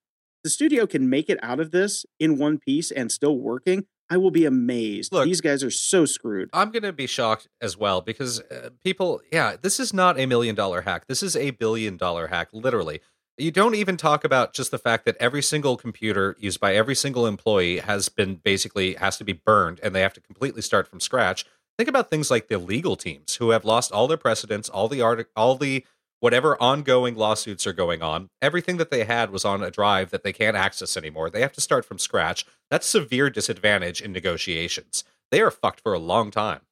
the 0.45 0.51
studio 0.51 0.87
can 0.87 1.11
make 1.11 1.29
it 1.29 1.39
out 1.43 1.59
of 1.59 1.73
this 1.73 2.07
in 2.21 2.39
one 2.39 2.59
piece 2.59 2.93
and 2.93 3.11
still 3.11 3.37
working, 3.37 3.87
I 4.09 4.17
will 4.17 4.31
be 4.31 4.45
amazed. 4.45 5.13
Look- 5.13 5.25
These 5.25 5.41
guys 5.41 5.65
are 5.65 5.71
so 5.71 6.05
screwed. 6.05 6.49
I'm 6.53 6.71
going 6.71 6.85
to 6.85 6.93
be 6.93 7.07
shocked 7.09 7.49
as 7.61 7.77
well 7.77 8.01
because 8.01 8.41
uh, 8.41 8.71
people, 8.85 9.21
yeah, 9.33 9.57
this 9.61 9.81
is 9.81 9.93
not 9.93 10.19
a 10.19 10.27
million 10.27 10.55
dollar 10.55 10.83
hack. 10.83 11.07
This 11.09 11.23
is 11.23 11.35
a 11.37 11.51
billion 11.51 11.97
dollar 11.97 12.29
hack, 12.29 12.49
literally. 12.53 13.01
You 13.41 13.53
don't 13.53 13.77
even 13.77 13.97
talk 13.97 14.25
about 14.25 14.53
just 14.53 14.73
the 14.73 14.79
fact 14.79 15.05
that 15.05 15.17
every 15.21 15.43
single 15.43 15.77
computer 15.77 16.35
used 16.41 16.59
by 16.59 16.75
every 16.75 16.97
single 16.97 17.25
employee 17.25 17.79
has 17.79 18.09
been 18.09 18.35
basically 18.35 18.95
has 18.95 19.17
to 19.19 19.25
be 19.25 19.33
burned 19.33 19.79
and 19.81 19.95
they 19.95 20.01
have 20.01 20.15
to 20.15 20.21
completely 20.21 20.61
start 20.61 20.89
from 20.89 20.99
scratch. 20.99 21.47
Think 21.77 21.89
about 21.89 22.11
things 22.11 22.33
like 22.33 22.49
the 22.49 22.59
legal 22.59 22.97
teams 22.97 23.37
who 23.37 23.51
have 23.51 23.65
lost 23.65 23.93
all 23.93 24.09
their 24.09 24.17
precedents, 24.17 24.69
all 24.69 24.89
the 24.89 25.01
art, 25.01 25.31
all 25.37 25.55
the 25.55 25.85
whatever 26.19 26.61
ongoing 26.61 27.15
lawsuits 27.15 27.65
are 27.65 27.73
going 27.73 28.03
on. 28.03 28.29
Everything 28.43 28.77
that 28.79 28.91
they 28.91 29.05
had 29.05 29.31
was 29.31 29.45
on 29.45 29.63
a 29.63 29.71
drive 29.71 30.11
that 30.11 30.25
they 30.25 30.33
can't 30.33 30.57
access 30.57 30.97
anymore. 30.97 31.31
They 31.31 31.41
have 31.41 31.53
to 31.53 31.61
start 31.61 31.85
from 31.85 32.01
scratch. 32.01 32.45
That's 32.71 32.89
severe 32.89 33.31
disadvantage 33.31 34.01
in 34.03 34.13
negotiations. 34.13 35.05
They 35.31 35.41
are 35.41 35.53
fucked 35.53 35.81
for 35.81 35.93
a 35.93 36.01
long 36.01 36.33
time. 36.33 36.63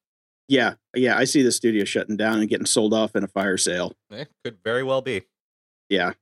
Yeah, 0.48 0.74
yeah. 0.94 1.16
I 1.16 1.24
see 1.24 1.42
the 1.42 1.52
studio 1.52 1.84
shutting 1.84 2.16
down 2.16 2.40
and 2.40 2.48
getting 2.48 2.66
sold 2.66 2.92
off 2.92 3.14
in 3.14 3.22
a 3.22 3.28
fire 3.28 3.56
sale. 3.56 3.92
it 4.10 4.30
could 4.44 4.58
very 4.64 4.82
well 4.82 5.02
be. 5.02 5.22
Yeah. 5.88 6.14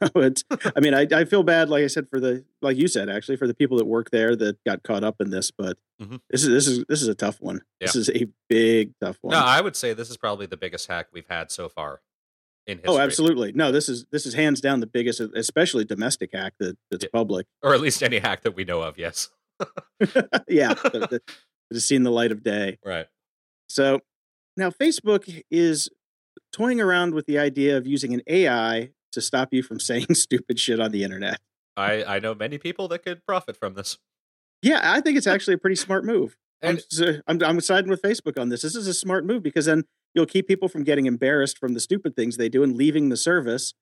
it's, 0.16 0.44
I 0.76 0.80
mean, 0.80 0.94
I, 0.94 1.06
I 1.12 1.24
feel 1.24 1.42
bad, 1.42 1.68
like 1.70 1.82
I 1.84 1.86
said, 1.86 2.08
for 2.08 2.20
the 2.20 2.44
like 2.62 2.76
you 2.76 2.88
said, 2.88 3.08
actually, 3.08 3.36
for 3.36 3.46
the 3.46 3.54
people 3.54 3.78
that 3.78 3.86
work 3.86 4.10
there 4.10 4.34
that 4.36 4.62
got 4.64 4.82
caught 4.82 5.04
up 5.04 5.16
in 5.20 5.30
this. 5.30 5.50
But 5.50 5.76
Mhm. 6.00 6.20
this 6.30 6.42
is 6.44 6.48
this 6.48 6.66
is 6.66 6.84
this 6.88 7.02
is 7.02 7.08
a 7.08 7.14
tough 7.14 7.40
one. 7.40 7.60
This 7.80 7.94
is 7.96 8.08
a 8.10 8.26
big 8.48 8.92
tough 9.00 9.18
one. 9.22 9.32
No, 9.32 9.40
I 9.44 9.60
would 9.60 9.76
say 9.76 9.92
this 9.92 10.10
is 10.10 10.16
probably 10.16 10.46
the 10.46 10.56
biggest 10.56 10.86
hack 10.86 11.08
we've 11.12 11.28
had 11.28 11.50
so 11.50 11.68
far 11.68 12.00
in 12.66 12.78
history. 12.78 12.94
oh, 12.94 12.98
absolutely. 12.98 13.52
No, 13.52 13.70
this 13.72 13.88
is 13.88 14.06
this 14.10 14.26
is 14.26 14.34
hands 14.34 14.60
down 14.60 14.80
the 14.80 14.86
biggest, 14.86 15.20
especially 15.20 15.84
domestic 15.84 16.30
hack 16.32 16.54
that 16.60 16.76
that's 16.90 17.04
Yeah. 17.04 17.10
public. 17.12 17.46
Or 17.62 17.74
at 17.74 17.80
least 17.80 18.02
any 18.02 18.18
hack 18.18 18.42
that 18.42 18.54
we 18.54 18.64
know 18.64 18.82
of, 18.82 18.98
yes. 18.98 19.30
yeah, 20.48 20.74
that, 20.74 21.08
that 21.10 21.22
has 21.72 21.84
seen 21.84 22.02
the 22.02 22.10
light 22.10 22.32
of 22.32 22.42
day. 22.42 22.78
Right. 22.84 23.06
So 23.68 24.00
now 24.56 24.70
Facebook 24.70 25.42
is 25.50 25.88
toying 26.52 26.80
around 26.80 27.14
with 27.14 27.26
the 27.26 27.38
idea 27.38 27.76
of 27.76 27.86
using 27.86 28.12
an 28.14 28.22
AI 28.26 28.90
to 29.12 29.20
stop 29.20 29.48
you 29.52 29.62
from 29.62 29.80
saying 29.90 30.14
stupid 30.14 30.58
shit 30.58 30.80
on 30.80 30.90
the 30.92 31.04
internet. 31.04 31.40
I, 31.76 32.04
I 32.04 32.18
know 32.18 32.34
many 32.34 32.58
people 32.58 32.88
that 32.88 33.04
could 33.04 33.24
profit 33.26 33.56
from 33.56 33.74
this. 33.74 33.98
Yeah, 34.62 34.80
I 34.82 35.00
think 35.00 35.16
it's 35.16 35.26
actually 35.26 35.54
a 35.54 35.58
pretty 35.58 35.76
smart 35.76 36.04
move. 36.04 36.36
I'm, 36.62 36.70
And 36.70 36.78
s- 36.78 37.00
uh, 37.00 37.18
I'm, 37.26 37.42
I'm 37.42 37.60
siding 37.60 37.88
with 37.90 38.02
Facebook 38.02 38.38
on 38.38 38.50
this. 38.50 38.60
This 38.62 38.76
is 38.76 38.86
a 38.86 38.92
smart 38.92 39.24
move 39.24 39.42
because 39.42 39.64
then 39.66 39.84
you'll 40.14 40.26
keep 40.26 40.46
people 40.48 40.68
from 40.68 40.84
getting 40.84 41.06
embarrassed 41.06 41.56
from 41.58 41.72
the 41.72 41.80
stupid 41.80 42.14
things 42.16 42.36
they 42.36 42.48
do 42.50 42.62
and 42.62 42.76
leaving 42.76 43.08
the 43.08 43.16
service 43.16 43.72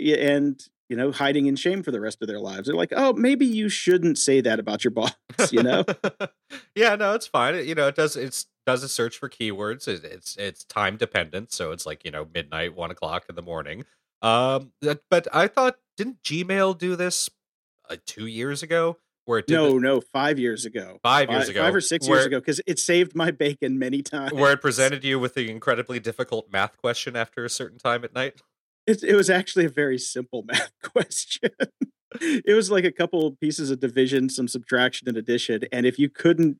and, 0.00 0.58
you 0.88 0.96
know, 0.96 1.12
hiding 1.12 1.46
in 1.46 1.56
shame 1.56 1.82
for 1.82 1.90
the 1.90 2.00
rest 2.00 2.22
of 2.22 2.28
their 2.28 2.40
lives. 2.40 2.66
They're 2.66 2.76
like, 2.76 2.92
oh, 2.96 3.12
maybe 3.12 3.44
you 3.44 3.68
shouldn't 3.68 4.16
say 4.18 4.40
that 4.40 4.58
about 4.58 4.84
your 4.84 4.90
boss, 4.92 5.12
you 5.52 5.62
know? 5.62 5.84
yeah, 6.74 6.94
no, 6.96 7.12
it's 7.14 7.26
fine. 7.26 7.54
It- 7.54 7.66
You 7.66 7.74
know, 7.74 7.88
it 7.88 7.94
does 7.96 8.16
it's 8.16 8.46
does 8.64 8.82
a 8.84 8.88
search 8.88 9.18
for 9.18 9.28
keywords. 9.28 9.88
It, 9.88 10.04
it's 10.04 10.36
it's 10.36 10.64
time 10.64 10.96
dependent, 10.96 11.52
so 11.52 11.72
it's 11.72 11.84
like 11.84 12.04
you 12.04 12.10
know 12.12 12.28
midnight, 12.32 12.74
one 12.76 12.90
o'clock 12.92 13.24
in 13.28 13.34
the 13.34 13.42
morning. 13.42 13.84
Um, 14.22 14.72
that- 14.80 15.02
but 15.10 15.28
I 15.32 15.48
thought 15.48 15.76
didn't 15.96 16.22
Gmail 16.22 16.78
do 16.78 16.96
this 16.96 17.28
uh, 17.90 17.96
two 18.06 18.26
years 18.26 18.62
ago? 18.62 18.96
Where 19.24 19.38
it 19.38 19.46
did 19.46 19.54
no, 19.54 19.78
no, 19.78 20.00
five 20.00 20.40
years 20.40 20.64
ago. 20.64 20.98
five 21.02 21.30
years 21.30 21.42
Five- 21.44 21.50
ago, 21.50 21.62
Five 21.62 21.74
or 21.76 21.80
six 21.80 22.08
where, 22.08 22.18
years 22.18 22.26
ago, 22.26 22.40
because 22.40 22.60
it 22.66 22.80
saved 22.80 23.14
my 23.14 23.30
bacon 23.30 23.78
many 23.78 24.02
times. 24.02 24.32
where 24.32 24.52
it 24.52 24.60
presented 24.60 25.04
you 25.04 25.20
with 25.20 25.34
the 25.34 25.48
incredibly 25.48 26.00
difficult 26.00 26.48
math 26.52 26.76
question 26.78 27.14
after 27.14 27.44
a 27.44 27.48
certain 27.50 27.78
time 27.78 28.02
at 28.04 28.12
night. 28.14 28.40
It, 28.84 29.04
it 29.04 29.14
was 29.14 29.30
actually 29.30 29.64
a 29.66 29.68
very 29.68 29.96
simple 29.98 30.42
math 30.46 30.72
question. 30.82 31.50
it 32.20 32.54
was 32.56 32.68
like 32.72 32.84
a 32.84 32.90
couple 32.90 33.30
pieces 33.40 33.70
of 33.70 33.78
division, 33.78 34.28
some 34.28 34.48
subtraction 34.48 35.08
and 35.08 35.16
addition. 35.16 35.62
And 35.70 35.86
if 35.86 36.00
you 36.00 36.08
couldn't 36.08 36.58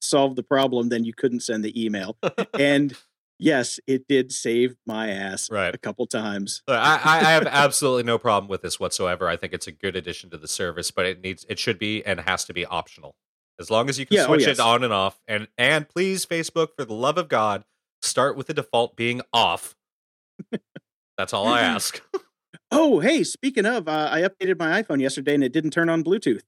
solve 0.00 0.36
the 0.36 0.42
problem, 0.42 0.88
then 0.88 1.04
you 1.04 1.12
couldn't 1.12 1.40
send 1.40 1.62
the 1.62 1.84
email. 1.84 2.16
and 2.58 2.96
yes, 3.40 3.80
it 3.86 4.06
did 4.08 4.30
save 4.32 4.76
my 4.86 5.08
ass 5.10 5.50
Right. 5.50 5.74
a 5.74 5.78
couple 5.78 6.06
times. 6.06 6.62
I, 6.68 7.00
I 7.04 7.18
have 7.32 7.46
absolutely 7.50 8.04
no 8.04 8.18
problem 8.18 8.48
with 8.48 8.62
this 8.62 8.78
whatsoever. 8.78 9.28
I 9.28 9.36
think 9.36 9.52
it's 9.52 9.66
a 9.66 9.72
good 9.72 9.96
addition 9.96 10.30
to 10.30 10.38
the 10.38 10.46
service, 10.48 10.90
but 10.90 11.06
it 11.06 11.20
needs 11.20 11.44
it 11.48 11.58
should 11.58 11.78
be 11.78 12.04
and 12.04 12.20
has 12.20 12.44
to 12.44 12.54
be 12.54 12.64
optional. 12.66 13.16
As 13.58 13.70
long 13.70 13.88
as 13.88 13.98
you 13.98 14.06
can 14.06 14.16
Yeah, 14.16 14.22
oh, 14.22 14.26
switch 14.28 14.46
yes. 14.46 14.58
it 14.58 14.60
on 14.60 14.84
and 14.84 14.92
off, 14.92 15.20
and 15.26 15.48
and 15.58 15.88
please, 15.88 16.24
Facebook, 16.24 16.68
for 16.76 16.84
the 16.84 16.94
love 16.94 17.18
of 17.18 17.28
God, 17.28 17.64
start 18.00 18.36
with 18.36 18.46
the 18.46 18.54
default 18.54 18.96
being 18.96 19.20
off. 19.32 19.76
That's 21.18 21.32
all 21.34 21.46
I 21.46 21.60
ask. 21.76 22.00
Oh, 22.70 23.00
hey, 23.00 23.24
speaking 23.24 23.66
of, 23.66 23.88
uh, 23.88 24.08
I 24.10 24.20
updated 24.22 24.58
my 24.58 24.82
iPhone 24.82 25.00
yesterday 25.00 25.34
and 25.34 25.44
it 25.44 25.52
didn't 25.52 25.72
turn 25.72 25.88
on 25.90 26.02
Bluetooth. 26.04 26.42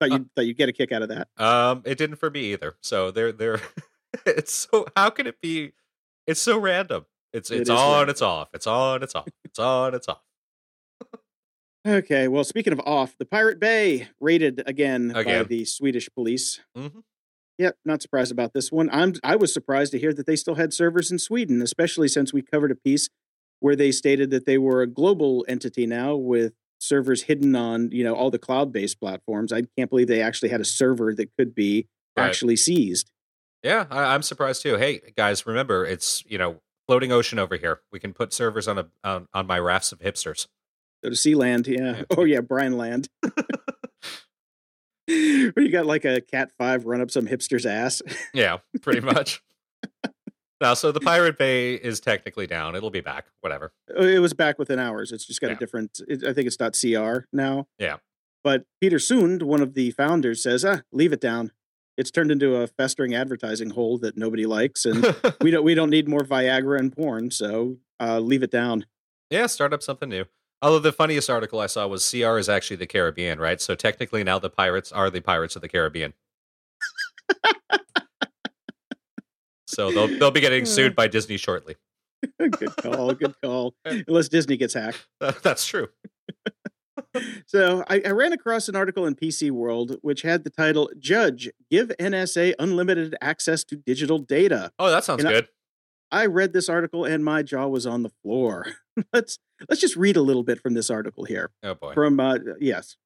Thought 0.00 0.10
you 0.10 0.28
thought 0.34 0.46
you'd 0.46 0.56
get 0.58 0.68
a 0.68 0.72
kick 0.72 0.92
out 0.92 1.02
of 1.02 1.08
that. 1.10 1.28
Um, 1.38 1.82
it 1.86 1.96
didn't 1.98 2.16
for 2.16 2.30
me 2.30 2.52
either. 2.52 2.74
So 2.82 3.10
they're 3.10 3.32
they're 3.32 3.60
it's 4.26 4.52
so 4.70 4.86
how 4.96 5.10
can 5.10 5.26
it 5.26 5.40
be? 5.40 5.72
It's 6.26 6.42
so 6.42 6.58
random. 6.58 7.06
It's 7.32 7.50
it's 7.50 7.62
is 7.62 7.70
on, 7.70 7.92
random. 7.92 8.10
it's 8.10 8.22
off. 8.22 8.48
It's 8.54 8.66
on, 8.66 9.02
it's 9.02 9.14
off. 9.14 9.28
It's 9.44 9.58
on, 9.58 9.94
it's 9.94 10.08
off. 10.08 10.20
Okay, 11.86 12.26
well, 12.26 12.42
speaking 12.42 12.72
of 12.72 12.80
off, 12.80 13.16
the 13.16 13.24
Pirate 13.24 13.60
Bay 13.60 14.08
raided 14.20 14.60
again, 14.66 15.12
by 15.12 15.44
the 15.44 15.64
Swedish 15.64 16.08
police. 16.14 16.60
Mhm. 16.76 17.04
Yep, 17.58 17.78
not 17.84 18.02
surprised 18.02 18.32
about 18.32 18.52
this 18.54 18.72
one. 18.72 18.90
I'm 18.90 19.14
I 19.22 19.36
was 19.36 19.54
surprised 19.54 19.92
to 19.92 19.98
hear 19.98 20.12
that 20.12 20.26
they 20.26 20.34
still 20.36 20.56
had 20.56 20.74
servers 20.74 21.12
in 21.12 21.18
Sweden, 21.20 21.62
especially 21.62 22.08
since 22.08 22.32
we 22.32 22.42
covered 22.42 22.72
a 22.72 22.74
piece 22.74 23.08
where 23.60 23.76
they 23.76 23.92
stated 23.92 24.30
that 24.30 24.46
they 24.46 24.58
were 24.58 24.82
a 24.82 24.86
global 24.86 25.44
entity 25.48 25.86
now 25.86 26.16
with 26.16 26.54
servers 26.78 27.22
hidden 27.22 27.54
on, 27.54 27.90
you 27.92 28.02
know, 28.04 28.14
all 28.14 28.30
the 28.30 28.38
cloud-based 28.38 29.00
platforms. 29.00 29.52
I 29.52 29.62
can't 29.78 29.88
believe 29.88 30.08
they 30.08 30.20
actually 30.20 30.50
had 30.50 30.60
a 30.60 30.64
server 30.64 31.14
that 31.14 31.30
could 31.38 31.54
be 31.54 31.86
Right. 32.16 32.26
actually 32.26 32.56
seized. 32.56 33.10
Yeah, 33.66 33.86
I, 33.90 34.14
I'm 34.14 34.22
surprised 34.22 34.62
too. 34.62 34.76
Hey 34.76 35.00
guys, 35.16 35.44
remember 35.44 35.84
it's 35.84 36.22
you 36.28 36.38
know 36.38 36.60
floating 36.86 37.10
ocean 37.10 37.40
over 37.40 37.56
here. 37.56 37.80
We 37.90 37.98
can 37.98 38.12
put 38.12 38.32
servers 38.32 38.68
on 38.68 38.78
a 38.78 38.86
on, 39.02 39.26
on 39.34 39.48
my 39.48 39.58
rafts 39.58 39.90
of 39.90 39.98
hipsters. 39.98 40.46
Go 41.02 41.10
to 41.10 41.16
Sealand, 41.16 41.66
yeah. 41.66 41.96
Yeah. 41.96 42.02
Oh 42.16 42.22
yeah, 42.22 42.40
Brian 42.42 42.76
Land. 42.78 43.08
Where 45.08 45.52
you 45.60 45.70
got 45.72 45.84
like 45.86 46.04
a 46.04 46.20
Cat 46.20 46.52
Five 46.56 46.86
run 46.86 47.00
up 47.00 47.10
some 47.10 47.26
hipster's 47.26 47.66
ass. 47.66 48.02
Yeah, 48.32 48.58
pretty 48.82 49.00
much. 49.00 49.42
now, 50.60 50.74
so 50.74 50.92
the 50.92 51.00
Pirate 51.00 51.36
Bay 51.36 51.74
is 51.74 51.98
technically 51.98 52.46
down. 52.46 52.76
It'll 52.76 52.90
be 52.90 53.00
back. 53.00 53.26
Whatever. 53.40 53.72
Oh, 53.96 54.04
It 54.06 54.20
was 54.20 54.32
back 54.32 54.56
within 54.58 54.78
hours. 54.78 55.10
It's 55.10 55.24
just 55.26 55.40
got 55.40 55.48
Yeah. 55.50 55.56
a 55.56 55.58
different. 55.58 56.00
It, 56.06 56.24
I 56.24 56.32
think 56.32 56.46
it's 56.48 56.56
.cr 56.56 57.26
now. 57.32 57.66
Yeah. 57.80 57.96
But 58.44 58.64
Peter 58.80 58.98
Sunde, 58.98 59.42
one 59.42 59.60
of 59.60 59.74
the 59.74 59.90
founders, 59.90 60.40
says, 60.42 60.64
"Ah, 60.64 60.82
leave 60.92 61.12
it 61.12 61.20
down. 61.20 61.50
It's 61.96 62.10
turned 62.10 62.30
into 62.30 62.56
a 62.56 62.66
festering 62.66 63.14
advertising 63.14 63.70
hole 63.70 63.98
that 63.98 64.16
nobody 64.16 64.44
likes, 64.46 64.84
and 64.84 65.14
we 65.40 65.50
don't 65.50 65.64
we 65.64 65.74
don't 65.74 65.90
need 65.90 66.08
more 66.08 66.22
Viagra 66.22 66.78
and 66.78 66.94
porn. 66.94 67.30
So 67.30 67.78
uh, 68.00 68.20
leave 68.20 68.42
it 68.42 68.50
down." 68.50 68.86
yeah, 69.30 69.46
start 69.46 69.72
up 69.72 69.82
something 69.82 70.08
new. 70.08 70.24
Although 70.62 70.78
the 70.78 70.92
funniest 70.92 71.28
article 71.28 71.60
I 71.60 71.66
saw 71.66 71.86
was 71.86 72.08
CR 72.08 72.38
is 72.38 72.48
actually 72.48 72.76
the 72.76 72.86
Caribbean, 72.86 73.38
right? 73.38 73.60
So 73.60 73.74
technically 73.74 74.24
now 74.24 74.38
the 74.38 74.48
pirates 74.50 74.90
are 74.92 75.10
the 75.10 75.20
pirates 75.20 75.56
of 75.56 75.62
the 75.62 75.68
Caribbean. 75.68 76.14
so 79.66 79.90
they'll 79.90 80.08
they'll 80.18 80.30
be 80.30 80.40
getting 80.40 80.64
sued 80.64 80.94
by 80.96 81.08
Disney 81.08 81.36
shortly. 81.36 81.76
good 82.38 82.74
call. 82.76 83.12
Good 83.14 83.34
call. 83.42 83.74
Unless 83.84 84.28
Disney 84.28 84.56
gets 84.56 84.74
hacked. 84.74 85.06
That's 85.42 85.66
true. 85.66 85.88
So 87.46 87.84
I, 87.88 88.02
I 88.04 88.10
ran 88.10 88.32
across 88.32 88.68
an 88.68 88.76
article 88.76 89.06
in 89.06 89.14
PC 89.14 89.50
World 89.50 89.96
which 90.02 90.22
had 90.22 90.44
the 90.44 90.50
title 90.50 90.90
"Judge 90.98 91.50
Give 91.70 91.88
NSA 92.00 92.54
Unlimited 92.58 93.14
Access 93.20 93.64
to 93.64 93.76
Digital 93.76 94.18
Data." 94.18 94.72
Oh, 94.78 94.90
that 94.90 95.04
sounds 95.04 95.20
And 95.24 95.28
I- 95.28 95.32
good. 95.32 95.48
I 96.12 96.26
read 96.26 96.52
this 96.52 96.68
article 96.68 97.04
and 97.04 97.24
my 97.24 97.42
jaw 97.42 97.66
was 97.66 97.84
on 97.86 98.02
the 98.04 98.10
floor. 98.22 98.66
let's 99.12 99.38
let's 99.68 99.80
just 99.80 99.96
read 99.96 100.16
a 100.16 100.22
little 100.22 100.44
bit 100.44 100.60
from 100.60 100.74
this 100.74 100.88
article 100.90 101.24
here. 101.24 101.50
Oh 101.62 101.74
boy. 101.74 101.94
From 101.94 102.20
uh, 102.20 102.38
yes, 102.60 102.96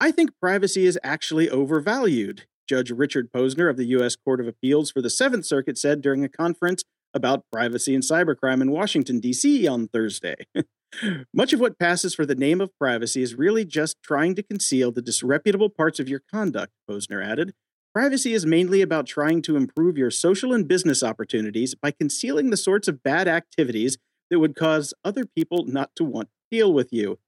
I 0.00 0.10
think 0.12 0.30
privacy 0.40 0.86
is 0.86 0.98
actually 1.02 1.50
overvalued. 1.50 2.46
Judge 2.68 2.90
Richard 2.90 3.32
Posner 3.32 3.68
of 3.70 3.76
the 3.78 3.86
U.S. 3.86 4.14
Court 4.14 4.40
of 4.40 4.46
Appeals 4.46 4.90
for 4.90 5.00
the 5.02 5.08
Seventh 5.10 5.46
Circuit 5.46 5.78
said 5.78 6.02
during 6.02 6.22
a 6.22 6.28
conference 6.28 6.84
about 7.14 7.44
privacy 7.50 7.94
and 7.94 8.04
cybercrime 8.04 8.60
in 8.60 8.70
Washington 8.70 9.18
D.C. 9.20 9.66
on 9.66 9.88
Thursday. 9.88 10.36
Much 11.34 11.52
of 11.52 11.60
what 11.60 11.78
passes 11.78 12.14
for 12.14 12.24
the 12.24 12.34
name 12.34 12.60
of 12.60 12.76
privacy 12.78 13.22
is 13.22 13.34
really 13.34 13.64
just 13.64 13.96
trying 14.02 14.34
to 14.34 14.42
conceal 14.42 14.90
the 14.90 15.02
disreputable 15.02 15.68
parts 15.68 16.00
of 16.00 16.08
your 16.08 16.22
conduct, 16.30 16.72
Posner 16.90 17.24
added. 17.24 17.54
Privacy 17.94 18.32
is 18.32 18.46
mainly 18.46 18.82
about 18.82 19.06
trying 19.06 19.42
to 19.42 19.56
improve 19.56 19.98
your 19.98 20.10
social 20.10 20.52
and 20.52 20.68
business 20.68 21.02
opportunities 21.02 21.74
by 21.74 21.90
concealing 21.90 22.50
the 22.50 22.56
sorts 22.56 22.86
of 22.86 23.02
bad 23.02 23.28
activities 23.28 23.98
that 24.30 24.38
would 24.38 24.54
cause 24.54 24.94
other 25.04 25.24
people 25.24 25.64
not 25.64 25.90
to 25.96 26.04
want 26.04 26.28
to 26.28 26.56
deal 26.56 26.72
with 26.72 26.92
you. 26.92 27.18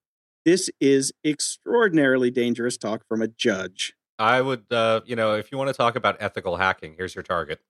This 0.45 0.71
is 0.81 1.13
extraordinarily 1.25 2.31
dangerous 2.31 2.77
talk 2.77 3.03
from 3.09 3.21
a 3.21 3.29
judge. 3.29 3.95
I 4.19 4.41
would, 4.43 4.65
uh, 4.71 5.01
you 5.07 5.17
know, 5.17 5.35
if 5.35 5.51
you 5.51 5.59
want 5.59 5.69
to 5.69 5.75
talk 5.75 5.97
about 5.97 6.17
ethical 6.21 6.57
hacking, 6.57 6.95
here's 6.97 7.15
your 7.15 7.23
target. 7.23 7.61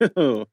oh, 0.16 0.46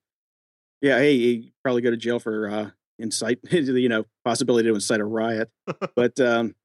yeah. 0.81 0.97
Hey, 0.97 1.13
you 1.13 1.51
probably 1.63 1.81
go 1.81 1.91
to 1.91 1.97
jail 1.97 2.19
for 2.19 2.49
uh, 2.49 2.69
incite, 3.01 3.39
you 3.51 3.89
know, 3.89 4.05
possibility 4.23 4.67
to 4.69 4.75
incite 4.75 4.99
a 4.99 5.05
riot. 5.05 5.49
but 5.95 6.19
um, 6.19 6.55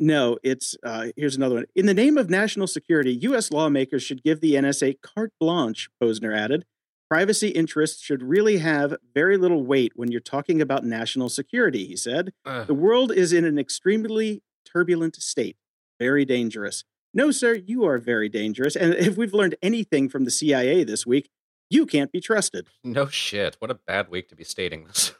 no, 0.00 0.38
it's 0.42 0.76
uh, 0.82 1.08
here's 1.16 1.36
another 1.36 1.56
one. 1.56 1.64
In 1.74 1.86
the 1.86 1.94
name 1.94 2.16
of 2.18 2.30
national 2.30 2.66
security, 2.66 3.12
U.S. 3.22 3.50
lawmakers 3.50 4.02
should 4.02 4.22
give 4.22 4.40
the 4.40 4.54
NSA 4.54 5.00
carte 5.02 5.32
blanche. 5.40 5.88
Posner 6.02 6.36
added. 6.36 6.64
Privacy 7.10 7.48
interests 7.48 8.02
should 8.02 8.22
really 8.22 8.58
have 8.58 8.94
very 9.14 9.38
little 9.38 9.64
weight 9.64 9.92
when 9.96 10.12
you're 10.12 10.20
talking 10.20 10.60
about 10.60 10.84
national 10.84 11.30
security, 11.30 11.86
he 11.86 11.96
said. 11.96 12.32
Ugh. 12.44 12.66
The 12.66 12.74
world 12.74 13.10
is 13.10 13.32
in 13.32 13.46
an 13.46 13.58
extremely 13.58 14.42
turbulent 14.70 15.16
state, 15.16 15.56
very 15.98 16.26
dangerous. 16.26 16.84
No, 17.14 17.30
sir, 17.30 17.54
you 17.54 17.86
are 17.86 17.96
very 17.98 18.28
dangerous. 18.28 18.76
And 18.76 18.92
if 18.94 19.16
we've 19.16 19.32
learned 19.32 19.54
anything 19.62 20.10
from 20.10 20.26
the 20.26 20.30
CIA 20.30 20.84
this 20.84 21.06
week, 21.06 21.30
you 21.70 21.86
can't 21.86 22.12
be 22.12 22.20
trusted. 22.20 22.68
no 22.84 23.06
shit. 23.08 23.56
What 23.58 23.70
a 23.70 23.74
bad 23.74 24.10
week 24.10 24.28
to 24.28 24.36
be 24.36 24.44
stating 24.44 24.84
this. 24.84 25.12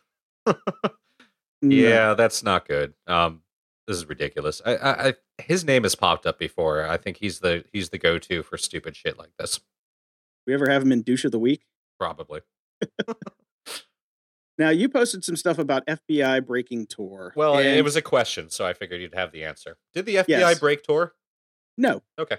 Yeah, 1.61 2.15
that's 2.15 2.45
not 2.45 2.69
good. 2.69 2.95
Um, 3.09 3.43
this 3.89 3.97
is 3.97 4.09
ridiculous. 4.09 4.63
I, 4.65 4.77
I, 4.77 5.09
I, 5.09 5.15
his 5.39 5.65
name 5.65 5.83
has 5.83 5.97
popped 5.97 6.25
up 6.25 6.39
before. 6.39 6.87
I 6.87 6.97
think 6.97 7.17
he's 7.17 7.41
the 7.41 7.65
he's 7.73 7.89
the 7.91 7.99
go 7.99 8.17
to 8.19 8.45
for 8.45 8.57
stupid 8.57 8.95
shit 8.95 9.19
like 9.19 9.31
this. 9.41 9.59
We 10.47 10.55
ever 10.55 10.71
have 10.71 10.83
him 10.83 10.93
in 10.93 11.03
douche 11.03 11.25
of 11.25 11.33
the 11.33 11.39
week? 11.39 11.65
Probably. 11.99 12.43
Now, 14.59 14.71
you 14.71 14.89
posted 14.89 15.23
some 15.25 15.37
stuff 15.37 15.59
about 15.59 15.87
FBI 15.87 16.45
breaking 16.45 16.87
Tor. 16.87 17.33
Well, 17.37 17.59
it 17.59 17.83
was 17.83 17.95
a 17.95 18.03
question, 18.03 18.51
so 18.51 18.67
I 18.67 18.73
figured 18.73 19.01
you'd 19.01 19.15
have 19.15 19.31
the 19.31 19.45
answer. 19.45 19.79
Did 19.95 20.05
the 20.07 20.17
FBI 20.17 20.25
Yes. 20.29 20.59
break 20.59 20.83
Tor? 20.83 21.15
no. 21.77 22.03
Okay. 22.19 22.39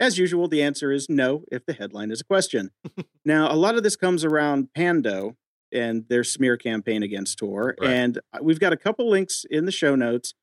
As 0.00 0.18
usual, 0.18 0.48
the 0.48 0.62
answer 0.62 0.90
is 0.90 1.08
no 1.08 1.44
if 1.52 1.64
the 1.66 1.74
headline 1.74 2.10
is 2.10 2.20
a 2.22 2.24
question. 2.24 2.70
now, 3.24 3.52
a 3.52 3.54
lot 3.54 3.76
of 3.76 3.82
this 3.84 3.94
comes 3.96 4.24
around 4.24 4.72
Pando 4.74 5.36
and 5.72 6.04
their 6.08 6.24
smear 6.24 6.56
campaign 6.56 7.02
against 7.02 7.38
Tor. 7.38 7.76
Right. 7.80 7.90
And 7.90 8.18
uh, 8.32 8.38
we've 8.42 8.60
got 8.60 8.72
a 8.72 8.76
couple 8.76 9.08
links 9.08 9.44
in 9.50 9.64
the 9.64 9.72
show 9.72 9.94
notes. 9.94 10.34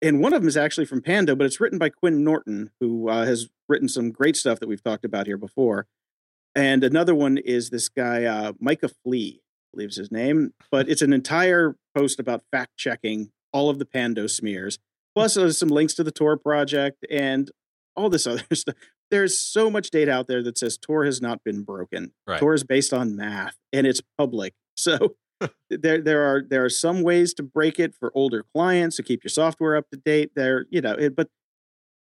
And 0.00 0.20
one 0.20 0.32
of 0.32 0.42
them 0.42 0.48
is 0.48 0.56
actually 0.56 0.86
from 0.86 1.02
Pando, 1.02 1.34
but 1.34 1.44
it's 1.44 1.60
written 1.60 1.78
by 1.78 1.88
Quinn 1.88 2.22
Norton, 2.22 2.70
who 2.80 3.08
uh, 3.08 3.26
has 3.26 3.48
written 3.68 3.88
some 3.88 4.12
great 4.12 4.36
stuff 4.36 4.60
that 4.60 4.68
we've 4.68 4.82
talked 4.82 5.04
about 5.04 5.26
here 5.26 5.36
before. 5.36 5.86
And 6.54 6.84
another 6.84 7.14
one 7.14 7.38
is 7.38 7.70
this 7.70 7.88
guy, 7.88 8.24
uh, 8.24 8.52
Micah 8.60 8.86
F. 8.86 8.92
Lee, 9.04 9.40
I 9.42 9.76
believe 9.76 9.90
is 9.90 9.96
his 9.96 10.12
name. 10.12 10.54
But 10.70 10.88
it's 10.88 11.02
an 11.02 11.12
entire 11.12 11.76
post 11.96 12.20
about 12.20 12.44
fact 12.50 12.76
checking 12.76 13.30
all 13.52 13.70
of 13.70 13.78
the 13.78 13.84
Pando 13.84 14.26
smears, 14.26 14.78
plus 15.14 15.36
uh, 15.36 15.50
some 15.52 15.68
links 15.68 15.94
to 15.94 16.04
the 16.04 16.12
Tor 16.12 16.36
project 16.36 17.04
and 17.10 17.50
all 17.96 18.08
this 18.08 18.26
other 18.26 18.44
stuff. 18.52 18.76
There's 19.10 19.38
so 19.38 19.70
much 19.70 19.90
data 19.90 20.10
out 20.12 20.26
there 20.28 20.42
that 20.42 20.58
says 20.58 20.76
Tor 20.76 21.04
has 21.04 21.22
not 21.22 21.42
been 21.44 21.62
broken. 21.62 22.12
Right. 22.26 22.38
Tor 22.38 22.54
is 22.54 22.64
based 22.64 22.92
on 22.92 23.16
math 23.16 23.56
and 23.72 23.86
it's 23.86 24.00
public. 24.16 24.54
So 24.78 25.16
there 25.70 26.00
there 26.00 26.22
are 26.22 26.44
there 26.48 26.64
are 26.64 26.70
some 26.70 27.02
ways 27.02 27.34
to 27.34 27.42
break 27.42 27.80
it 27.80 27.96
for 27.96 28.12
older 28.14 28.44
clients 28.54 28.94
to 28.96 29.02
keep 29.02 29.24
your 29.24 29.30
software 29.30 29.74
up 29.76 29.90
to 29.90 29.96
date. 29.96 30.30
There, 30.36 30.66
you 30.70 30.80
know, 30.80 30.92
it, 30.92 31.16
but 31.16 31.28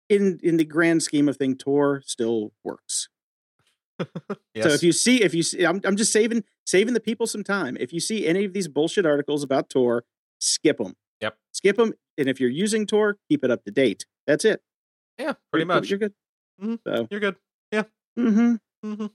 in 0.08 0.40
in 0.42 0.56
the 0.56 0.64
grand 0.64 1.04
scheme 1.04 1.28
of 1.28 1.36
thing, 1.36 1.56
Tor 1.56 2.02
still 2.04 2.52
works. 2.64 3.08
Yes. 4.54 4.64
So 4.64 4.68
if 4.70 4.82
you 4.82 4.90
see, 4.92 5.22
if 5.22 5.34
you 5.34 5.42
see, 5.44 5.64
I'm, 5.64 5.80
I'm 5.84 5.96
just 5.96 6.12
saving 6.12 6.42
saving 6.66 6.94
the 6.94 7.00
people 7.00 7.26
some 7.28 7.44
time. 7.44 7.76
If 7.78 7.92
you 7.92 8.00
see 8.00 8.26
any 8.26 8.44
of 8.44 8.52
these 8.54 8.66
bullshit 8.68 9.06
articles 9.06 9.42
about 9.44 9.70
Tor, 9.70 10.04
skip 10.40 10.78
them. 10.78 10.94
Yep. 11.20 11.36
Skip 11.52 11.76
them. 11.76 11.92
And 12.16 12.28
if 12.28 12.40
you're 12.40 12.50
using 12.50 12.86
Tor, 12.86 13.18
keep 13.28 13.44
it 13.44 13.50
up 13.52 13.64
to 13.64 13.70
date. 13.70 14.04
That's 14.26 14.44
it. 14.44 14.62
yeah, 15.18 15.34
pretty 15.52 15.64
You're- 15.64 15.74
much. 15.76 15.90
You're 15.90 15.98
good. 16.00 16.14
Mhm. 16.62 16.78
So, 16.86 17.06
You're 17.10 17.20
good. 17.20 17.36
Yeah. 17.72 17.82
hmm 18.16 18.54
hmm 18.82 19.06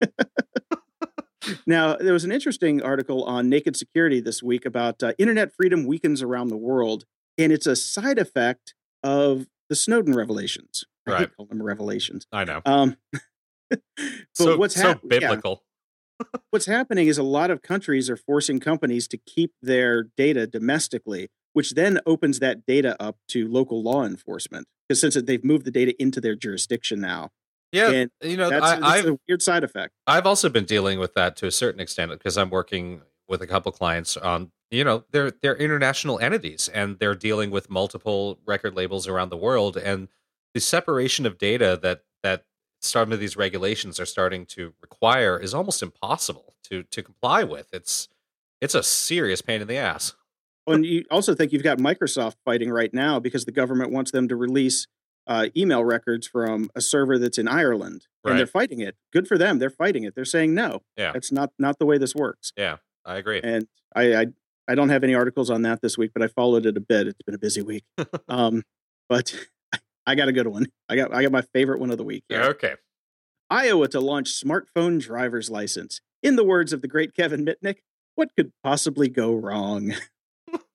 now 1.66 1.96
there 1.96 2.12
was 2.12 2.24
an 2.24 2.32
interesting 2.32 2.82
article 2.82 3.24
on 3.24 3.48
Naked 3.48 3.76
Security 3.76 4.20
this 4.20 4.42
week 4.42 4.64
about 4.64 5.02
uh, 5.02 5.12
internet 5.18 5.52
freedom 5.54 5.86
weakens 5.86 6.22
around 6.22 6.48
the 6.48 6.56
world, 6.56 7.04
and 7.38 7.52
it's 7.52 7.66
a 7.66 7.76
side 7.76 8.18
effect 8.18 8.74
of 9.02 9.46
the 9.68 9.76
Snowden 9.76 10.14
revelations. 10.14 10.84
I 11.06 11.12
Right. 11.12 11.36
calling 11.36 11.48
them 11.58 11.62
revelations. 11.62 12.26
I 12.32 12.44
know. 12.44 12.60
Um, 12.64 12.96
but 13.70 13.80
so 14.34 14.56
what's 14.56 14.74
happening? 14.74 15.10
so 15.10 15.16
hap- 15.16 15.22
yeah. 15.22 15.28
biblical. 15.28 15.64
what's 16.50 16.66
happening 16.66 17.08
is 17.08 17.18
a 17.18 17.22
lot 17.22 17.50
of 17.50 17.62
countries 17.62 18.10
are 18.10 18.16
forcing 18.16 18.60
companies 18.60 19.08
to 19.08 19.16
keep 19.16 19.52
their 19.62 20.04
data 20.16 20.46
domestically, 20.46 21.30
which 21.52 21.72
then 21.72 21.98
opens 22.06 22.38
that 22.38 22.66
data 22.66 22.96
up 23.00 23.16
to 23.28 23.48
local 23.48 23.82
law 23.82 24.04
enforcement. 24.04 24.66
Because 24.88 25.00
since 25.00 25.14
they've 25.14 25.44
moved 25.44 25.64
the 25.64 25.70
data 25.70 26.00
into 26.00 26.20
their 26.20 26.34
jurisdiction 26.34 27.00
now, 27.00 27.30
Yeah, 27.72 27.90
And 27.90 28.10
you 28.22 28.36
know, 28.36 28.50
That's, 28.50 28.64
I, 28.64 28.96
that's 28.96 29.08
a 29.08 29.18
weird 29.28 29.42
side 29.42 29.64
effect. 29.64 29.92
I've 30.06 30.26
also 30.26 30.48
been 30.48 30.64
dealing 30.64 30.98
with 30.98 31.14
that 31.14 31.36
to 31.36 31.46
a 31.46 31.52
certain 31.52 31.80
extent 31.80 32.10
because 32.10 32.36
I'm 32.36 32.50
working 32.50 33.02
with 33.28 33.40
a 33.42 33.46
couple 33.46 33.70
clients 33.70 34.16
on 34.16 34.50
you 34.70 34.84
know 34.84 35.04
they're 35.12 35.30
they're 35.30 35.56
international 35.56 36.18
entities 36.18 36.68
and 36.68 36.98
they're 36.98 37.14
dealing 37.14 37.50
with 37.50 37.70
multiple 37.70 38.38
record 38.44 38.74
labels 38.74 39.06
around 39.06 39.30
the 39.30 39.36
world 39.36 39.76
and 39.76 40.08
the 40.52 40.60
separation 40.60 41.26
of 41.26 41.38
data 41.38 41.78
that 41.82 42.02
that 42.22 42.44
some 42.80 43.12
of 43.12 43.20
these 43.20 43.36
regulations 43.36 44.00
are 44.00 44.06
starting 44.06 44.46
to 44.46 44.74
require 44.80 45.38
is 45.38 45.54
almost 45.54 45.82
impossible 45.82 46.54
to 46.64 46.82
to 46.84 47.02
comply 47.02 47.44
with. 47.44 47.68
It's 47.72 48.08
it's 48.60 48.74
a 48.74 48.82
serious 48.82 49.42
pain 49.42 49.60
in 49.60 49.68
the 49.68 49.76
ass. 49.76 50.14
And 50.70 50.86
you 50.86 51.04
also 51.10 51.34
think 51.34 51.52
you've 51.52 51.62
got 51.62 51.78
Microsoft 51.78 52.36
fighting 52.44 52.70
right 52.70 52.92
now 52.92 53.18
because 53.20 53.44
the 53.44 53.52
government 53.52 53.90
wants 53.92 54.10
them 54.10 54.28
to 54.28 54.36
release 54.36 54.86
uh, 55.26 55.48
email 55.56 55.84
records 55.84 56.26
from 56.26 56.70
a 56.74 56.80
server 56.80 57.18
that's 57.18 57.38
in 57.38 57.46
Ireland, 57.46 58.06
and 58.24 58.38
they're 58.38 58.46
fighting 58.46 58.80
it. 58.80 58.96
Good 59.12 59.28
for 59.28 59.38
them. 59.38 59.58
They're 59.58 59.70
fighting 59.70 60.04
it. 60.04 60.14
They're 60.14 60.24
saying 60.24 60.54
no. 60.54 60.80
Yeah. 60.96 61.12
that's 61.12 61.30
not 61.30 61.52
not 61.58 61.78
the 61.78 61.86
way 61.86 61.98
this 61.98 62.14
works. 62.14 62.52
Yeah, 62.56 62.78
I 63.04 63.16
agree. 63.16 63.40
And 63.42 63.68
I, 63.94 64.14
I 64.14 64.26
I 64.68 64.74
don't 64.74 64.88
have 64.88 65.04
any 65.04 65.14
articles 65.14 65.50
on 65.50 65.62
that 65.62 65.82
this 65.82 65.98
week, 65.98 66.12
but 66.14 66.22
I 66.22 66.28
followed 66.28 66.66
it 66.66 66.76
a 66.76 66.80
bit. 66.80 67.06
It's 67.06 67.22
been 67.22 67.34
a 67.34 67.38
busy 67.38 67.62
week. 67.62 67.84
um, 68.28 68.62
but 69.08 69.34
I 70.06 70.14
got 70.14 70.28
a 70.28 70.32
good 70.32 70.48
one. 70.48 70.66
I 70.88 70.96
got 70.96 71.14
I 71.14 71.22
got 71.22 71.32
my 71.32 71.42
favorite 71.42 71.80
one 71.80 71.90
of 71.90 71.98
the 71.98 72.04
week. 72.04 72.24
Here. 72.28 72.42
Okay. 72.42 72.74
Iowa 73.50 73.88
to 73.88 74.00
launch 74.00 74.28
smartphone 74.28 75.00
driver's 75.00 75.50
license. 75.50 76.00
In 76.22 76.36
the 76.36 76.44
words 76.44 76.72
of 76.72 76.82
the 76.82 76.88
great 76.88 77.14
Kevin 77.14 77.44
Mitnick, 77.44 77.78
what 78.14 78.30
could 78.36 78.52
possibly 78.62 79.08
go 79.08 79.34
wrong? 79.34 79.94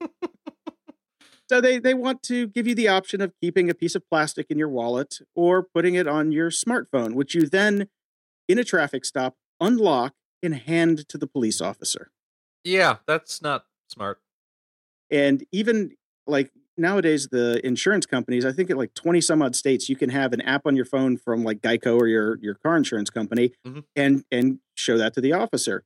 so 1.49 1.61
they 1.61 1.79
they 1.79 1.93
want 1.93 2.23
to 2.23 2.47
give 2.47 2.67
you 2.67 2.75
the 2.75 2.87
option 2.87 3.21
of 3.21 3.31
keeping 3.41 3.69
a 3.69 3.73
piece 3.73 3.95
of 3.95 4.03
plastic 4.09 4.47
in 4.49 4.57
your 4.57 4.69
wallet 4.69 5.19
or 5.35 5.63
putting 5.63 5.95
it 5.95 6.07
on 6.07 6.31
your 6.31 6.49
smartphone, 6.49 7.13
which 7.13 7.35
you 7.35 7.47
then 7.47 7.87
in 8.47 8.57
a 8.59 8.63
traffic 8.63 9.05
stop 9.05 9.35
unlock 9.59 10.13
and 10.43 10.55
hand 10.55 11.07
to 11.09 11.17
the 11.17 11.27
police 11.27 11.61
officer. 11.61 12.11
Yeah, 12.63 12.97
that's 13.07 13.41
not 13.41 13.65
smart. 13.87 14.19
And 15.11 15.45
even 15.51 15.95
like 16.27 16.51
nowadays, 16.77 17.27
the 17.31 17.65
insurance 17.65 18.05
companies, 18.05 18.43
I 18.45 18.51
think 18.51 18.69
in 18.69 18.77
like 18.77 18.93
20 18.95 19.21
some 19.21 19.41
odd 19.41 19.55
states, 19.55 19.87
you 19.87 19.95
can 19.95 20.09
have 20.09 20.33
an 20.33 20.41
app 20.41 20.65
on 20.65 20.75
your 20.75 20.83
phone 20.85 21.15
from 21.17 21.43
like 21.43 21.61
Geico 21.61 21.97
or 21.97 22.07
your, 22.07 22.37
your 22.41 22.55
car 22.55 22.75
insurance 22.75 23.09
company 23.09 23.53
Mhm. 23.65 23.85
and, 23.95 24.25
and 24.31 24.59
show 24.75 24.97
that 24.97 25.13
to 25.13 25.21
the 25.21 25.31
officer. 25.33 25.83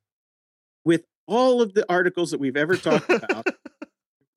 With 0.85 1.05
all 1.27 1.61
of 1.61 1.73
the 1.73 1.85
articles 1.91 2.31
that 2.31 2.39
we've 2.39 2.57
ever 2.57 2.75
talked 2.75 3.09
about, 3.09 3.45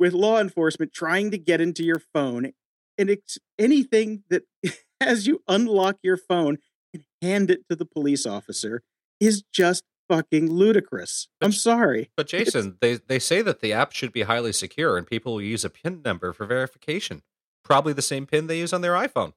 with 0.03 0.15
law 0.15 0.41
enforcement 0.41 0.93
trying 0.93 1.31
to 1.31 1.39
get 1.39 1.61
into 1.61 1.85
your 1.85 2.03
phone 2.13 2.51
and 2.99 3.09
it's 3.09 3.39
anything 3.57 4.25
that 4.31 4.43
has 5.01 5.29
you 5.29 5.41
unlock 5.47 5.97
your 6.03 6.17
phone 6.17 6.59
and 6.93 7.05
hand 7.23 7.53
it 7.53 7.61
to 7.71 7.77
the 7.77 7.85
police 7.85 8.27
officer 8.27 8.83
is 9.21 9.45
just 9.53 9.85
fucking 10.09 10.51
ludicrous. 10.51 11.29
But 11.39 11.47
I'm 11.47 11.53
sorry. 11.53 12.11
But 12.17 12.27
Jason, 12.27 12.79
they 12.81 12.97
they 12.97 13.21
say 13.21 13.43
that 13.43 13.61
the 13.61 13.73
app 13.73 13.93
should 13.93 14.13
be 14.13 14.23
highly 14.23 14.53
secure 14.53 14.99
and 14.99 15.07
people 15.07 15.35
will 15.35 15.43
use 15.43 15.65
a 15.65 15.71
PIN 15.71 16.03
number 16.05 16.33
for 16.33 16.47
verification. 16.47 17.23
Probably 17.63 17.93
the 17.93 18.03
same 18.03 18.27
PIN 18.27 18.49
they 18.49 18.59
use 18.59 18.73
on 18.73 18.81
their 18.81 18.95
iPhone. 18.95 19.35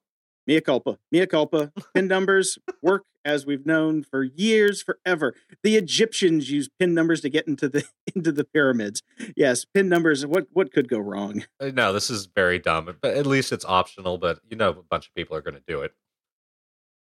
Mea 0.47 0.61
culpa. 0.61 0.97
Mea 1.11 1.25
culpa. 1.25 1.71
PIN 1.95 2.07
numbers 2.07 2.57
work 2.81 3.03
as 3.23 3.45
we've 3.45 3.65
known 3.65 4.03
for 4.03 4.23
years, 4.23 4.83
forever. 4.83 5.33
The 5.63 5.75
Egyptians 5.75 6.51
used 6.51 6.69
PIN 6.79 6.93
numbers 6.93 7.21
to 7.21 7.29
get 7.29 7.47
into 7.47 7.67
the 7.67 7.83
into 8.15 8.31
the 8.31 8.43
pyramids. 8.43 9.01
Yes, 9.35 9.65
PIN 9.65 9.89
numbers. 9.89 10.25
What 10.25 10.47
what 10.51 10.71
could 10.71 10.87
go 10.87 10.99
wrong? 10.99 11.45
Uh, 11.59 11.71
No, 11.73 11.91
this 11.93 12.09
is 12.09 12.27
very 12.27 12.59
dumb. 12.59 12.95
But 13.01 13.15
at 13.17 13.25
least 13.25 13.51
it's 13.51 13.65
optional. 13.65 14.17
But 14.17 14.39
you 14.49 14.57
know, 14.57 14.69
a 14.69 14.83
bunch 14.83 15.07
of 15.07 15.15
people 15.15 15.35
are 15.35 15.41
going 15.41 15.55
to 15.55 15.63
do 15.67 15.81
it. 15.81 15.93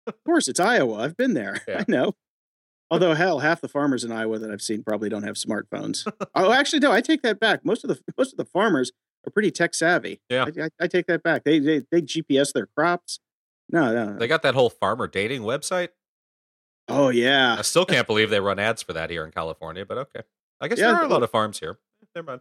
Of 0.07 0.23
course, 0.25 0.49
it's 0.49 0.61
Iowa. 0.61 0.97
I've 1.03 1.17
been 1.17 1.35
there. 1.35 1.63
Yeah. 1.67 1.79
I 1.89 1.91
know. 1.91 2.13
Although 2.91 3.15
hell, 3.15 3.39
half 3.41 3.61
the 3.61 3.69
farmers 3.69 4.05
in 4.05 4.13
Iowa 4.13 4.39
that 4.39 4.51
I've 4.51 4.61
seen 4.63 4.85
probably 4.85 5.09
don't 5.09 5.23
have 5.25 5.37
smartphones. 5.37 6.07
oh, 6.35 6.53
actually, 6.53 6.81
no. 6.81 6.93
I 6.93 7.01
take 7.01 7.23
that 7.23 7.41
back. 7.41 7.65
Most 7.65 7.83
of 7.83 7.89
the 7.89 7.99
most 8.17 8.33
of 8.33 8.37
the 8.37 8.45
farmers 8.45 8.93
are 9.27 9.31
pretty 9.31 9.51
tech 9.51 9.75
savvy. 9.75 10.21
Yeah. 10.29 10.45
I, 10.45 10.65
I, 10.65 10.69
I 10.83 10.87
take 10.87 11.07
that 11.07 11.23
back. 11.23 11.45
They, 11.45 11.59
they 11.59 11.83
they 11.91 12.03
GPS 12.03 12.53
their 12.53 12.69
crops. 12.77 13.19
No, 13.71 13.93
no. 13.93 14.19
They 14.19 14.27
got 14.29 14.43
that 14.43 14.55
whole 14.55 14.71
farmer 14.71 15.07
dating 15.07 15.43
website. 15.43 15.89
oh 16.89 17.09
yeah. 17.09 17.57
I 17.59 17.63
still 17.63 17.85
can't 17.87 18.07
believe 18.07 18.31
they 18.31 18.41
run 18.41 18.59
ads 18.59 18.83
for 18.83 18.93
that 18.93 19.11
here 19.11 19.25
in 19.25 19.31
California. 19.31 19.85
But 19.87 19.99
okay, 19.99 20.21
I 20.61 20.69
guess 20.69 20.79
Yeah, 20.79 20.89
there 20.89 20.97
are 20.97 21.05
a 21.05 21.09
lot 21.09 21.23
of 21.23 21.31
farms 21.31 21.61
here. 21.61 21.79
Never 22.15 22.27
mind. 22.27 22.41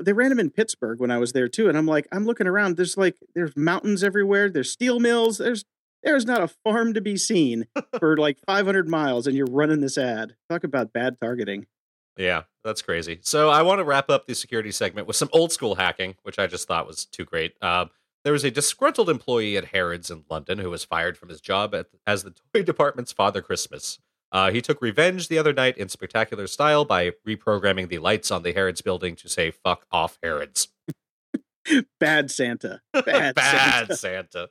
they 0.00 0.12
ran 0.12 0.28
them 0.30 0.40
in 0.40 0.50
Pittsburgh 0.50 1.00
when 1.00 1.10
I 1.10 1.18
was 1.18 1.32
there 1.32 1.48
too, 1.48 1.68
and 1.68 1.76
I'm 1.78 1.86
like, 1.86 2.06
I'm 2.12 2.24
looking 2.24 2.46
around. 2.46 2.76
There's 2.76 2.96
like 2.96 3.16
there's 3.34 3.56
mountains 3.56 4.02
everywhere. 4.04 4.50
There's 4.50 4.70
steel 4.70 5.00
mills. 5.00 5.38
There's 5.38 5.64
there's 6.02 6.24
not 6.24 6.42
a 6.42 6.48
farm 6.48 6.94
to 6.94 7.00
be 7.00 7.16
seen 7.16 7.66
for 7.98 8.16
like 8.16 8.38
500 8.46 8.88
miles, 8.88 9.26
and 9.26 9.36
you're 9.36 9.46
running 9.46 9.80
this 9.80 9.98
ad. 9.98 10.34
Talk 10.48 10.64
about 10.64 10.92
bad 10.92 11.20
targeting. 11.20 11.66
Yeah, 12.16 12.42
that's 12.64 12.82
crazy. 12.82 13.20
So 13.22 13.48
I 13.50 13.62
want 13.62 13.78
to 13.78 13.84
wrap 13.84 14.10
up 14.10 14.26
the 14.26 14.34
security 14.34 14.72
segment 14.72 15.06
with 15.06 15.16
some 15.16 15.28
old 15.32 15.52
school 15.52 15.74
hacking, 15.76 16.16
which 16.22 16.38
I 16.38 16.46
just 16.46 16.66
thought 16.66 16.86
was 16.86 17.04
too 17.06 17.24
great. 17.24 17.54
Um, 17.62 17.90
there 18.24 18.32
was 18.32 18.44
a 18.44 18.50
disgruntled 18.50 19.08
employee 19.08 19.56
at 19.56 19.66
Harrods 19.66 20.10
in 20.10 20.24
London 20.28 20.58
who 20.58 20.70
was 20.70 20.84
fired 20.84 21.16
from 21.16 21.28
his 21.28 21.40
job 21.40 21.74
at, 21.74 21.86
as 22.06 22.22
the 22.22 22.34
toy 22.54 22.62
department's 22.62 23.12
Father 23.12 23.40
Christmas. 23.40 23.98
Uh, 24.32 24.50
he 24.50 24.60
took 24.60 24.80
revenge 24.80 25.28
the 25.28 25.38
other 25.38 25.52
night 25.52 25.76
in 25.76 25.88
spectacular 25.88 26.46
style 26.46 26.84
by 26.84 27.12
reprogramming 27.26 27.88
the 27.88 27.98
lights 27.98 28.30
on 28.30 28.42
the 28.42 28.52
Harrods 28.52 28.80
building 28.80 29.16
to 29.16 29.28
say 29.28 29.50
"fuck 29.50 29.86
off 29.90 30.18
Harrods." 30.22 30.68
Bad 32.00 32.30
Santa. 32.30 32.80
Bad, 32.92 33.34
Bad 33.34 33.86
Santa. 33.88 33.96
Santa. 33.96 34.48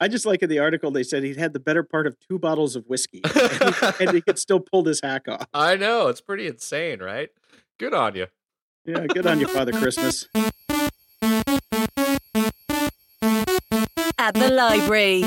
I 0.00 0.08
just 0.08 0.26
like 0.26 0.42
in 0.42 0.48
the 0.48 0.58
article 0.58 0.90
they 0.90 1.02
said 1.02 1.22
he'd 1.22 1.36
had 1.36 1.52
the 1.52 1.60
better 1.60 1.82
part 1.82 2.06
of 2.06 2.16
two 2.20 2.38
bottles 2.38 2.76
of 2.76 2.86
whiskey, 2.86 3.20
and 3.34 3.74
he, 3.74 4.04
and 4.04 4.10
he 4.12 4.20
could 4.20 4.38
still 4.38 4.60
pull 4.60 4.82
this 4.82 5.00
hack 5.02 5.28
off. 5.28 5.46
I 5.52 5.76
know 5.76 6.08
it's 6.08 6.20
pretty 6.20 6.46
insane, 6.46 7.00
right? 7.00 7.30
Good 7.78 7.94
on 7.94 8.14
you. 8.14 8.26
Yeah, 8.84 9.06
good 9.06 9.26
on 9.26 9.40
you, 9.40 9.48
Father 9.48 9.72
Christmas. 9.72 10.28
At 14.26 14.34
the 14.34 14.50
library. 14.50 15.22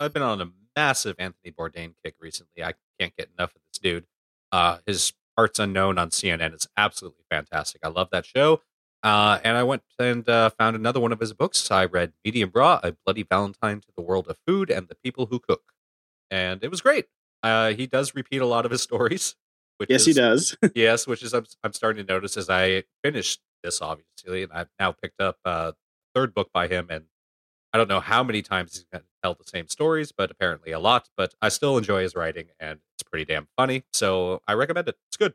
I've 0.00 0.14
been 0.14 0.22
on 0.22 0.40
a 0.40 0.46
massive 0.74 1.14
Anthony 1.18 1.52
Bourdain 1.52 1.92
kick 2.02 2.14
recently. 2.18 2.64
I 2.64 2.72
can't 2.98 3.14
get 3.18 3.28
enough 3.36 3.54
of 3.54 3.60
this 3.70 3.78
dude. 3.82 4.06
Uh, 4.50 4.78
his 4.86 5.12
Parts 5.36 5.58
Unknown 5.58 5.98
on 5.98 6.08
CNN 6.08 6.54
is 6.54 6.66
absolutely 6.78 7.24
fantastic. 7.30 7.82
I 7.84 7.88
love 7.88 8.08
that 8.12 8.24
show. 8.24 8.62
Uh, 9.02 9.40
and 9.44 9.58
I 9.58 9.62
went 9.62 9.82
and 9.98 10.26
uh, 10.26 10.48
found 10.58 10.74
another 10.74 11.00
one 11.00 11.12
of 11.12 11.20
his 11.20 11.34
books. 11.34 11.70
I 11.70 11.84
read 11.84 12.14
Medium 12.24 12.50
Raw, 12.54 12.80
A 12.82 12.92
Bloody 13.04 13.24
Valentine 13.24 13.82
to 13.82 13.88
the 13.94 14.02
World 14.02 14.26
of 14.28 14.38
Food 14.46 14.70
and 14.70 14.88
the 14.88 14.94
People 14.94 15.26
Who 15.26 15.38
Cook. 15.38 15.64
And 16.30 16.64
it 16.64 16.70
was 16.70 16.80
great. 16.80 17.08
Uh, 17.42 17.74
he 17.74 17.86
does 17.86 18.14
repeat 18.14 18.40
a 18.40 18.46
lot 18.46 18.64
of 18.64 18.70
his 18.70 18.80
stories. 18.80 19.36
Which 19.76 19.90
Yes, 19.90 20.00
is, 20.00 20.06
he 20.06 20.12
does. 20.14 20.56
yes, 20.74 21.06
which 21.06 21.22
is 21.22 21.34
I'm, 21.34 21.44
I'm 21.62 21.74
starting 21.74 22.06
to 22.06 22.10
notice 22.10 22.38
as 22.38 22.48
I 22.48 22.84
finished 23.02 23.40
this, 23.62 23.82
obviously, 23.82 24.44
and 24.44 24.52
I've 24.52 24.70
now 24.80 24.92
picked 24.92 25.20
up 25.20 25.36
uh, 25.44 25.72
a 25.72 25.74
third 26.18 26.32
book 26.32 26.48
by 26.50 26.68
him, 26.68 26.86
and 26.88 27.04
I 27.74 27.76
don't 27.76 27.88
know 27.88 27.98
how 27.98 28.22
many 28.22 28.40
times 28.40 28.74
he's 28.74 28.84
going 28.84 29.02
to 29.02 29.08
tell 29.20 29.34
the 29.34 29.42
same 29.44 29.66
stories, 29.66 30.12
but 30.12 30.30
apparently 30.30 30.70
a 30.70 30.78
lot. 30.78 31.08
But 31.16 31.34
I 31.42 31.48
still 31.48 31.76
enjoy 31.76 32.02
his 32.02 32.14
writing, 32.14 32.46
and 32.60 32.78
it's 32.94 33.02
pretty 33.02 33.24
damn 33.24 33.48
funny, 33.56 33.82
so 33.92 34.40
I 34.46 34.52
recommend 34.52 34.88
it. 34.88 34.96
It's 35.08 35.16
good. 35.16 35.34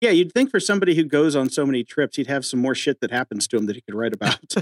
Yeah, 0.00 0.10
you'd 0.10 0.32
think 0.32 0.50
for 0.50 0.58
somebody 0.58 0.96
who 0.96 1.04
goes 1.04 1.36
on 1.36 1.48
so 1.48 1.64
many 1.64 1.84
trips, 1.84 2.16
he'd 2.16 2.26
have 2.26 2.44
some 2.44 2.58
more 2.58 2.74
shit 2.74 3.00
that 3.00 3.12
happens 3.12 3.46
to 3.46 3.56
him 3.56 3.66
that 3.66 3.76
he 3.76 3.82
could 3.82 3.94
write 3.94 4.12
about. 4.12 4.54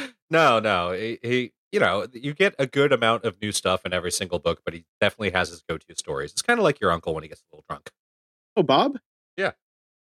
no, 0.30 0.60
no, 0.60 0.92
he, 0.92 1.18
he, 1.22 1.52
you 1.70 1.80
know, 1.80 2.06
you 2.14 2.32
get 2.32 2.54
a 2.58 2.66
good 2.66 2.90
amount 2.90 3.24
of 3.24 3.38
new 3.42 3.52
stuff 3.52 3.84
in 3.84 3.92
every 3.92 4.10
single 4.10 4.38
book, 4.38 4.62
but 4.64 4.72
he 4.72 4.86
definitely 5.02 5.32
has 5.32 5.50
his 5.50 5.62
go-to 5.68 5.94
stories. 5.94 6.32
It's 6.32 6.40
kind 6.40 6.58
of 6.58 6.64
like 6.64 6.80
your 6.80 6.90
uncle 6.90 7.12
when 7.12 7.22
he 7.22 7.28
gets 7.28 7.42
a 7.42 7.54
little 7.54 7.66
drunk. 7.68 7.90
Oh, 8.56 8.62
Bob? 8.62 8.98
Yeah. 9.36 9.52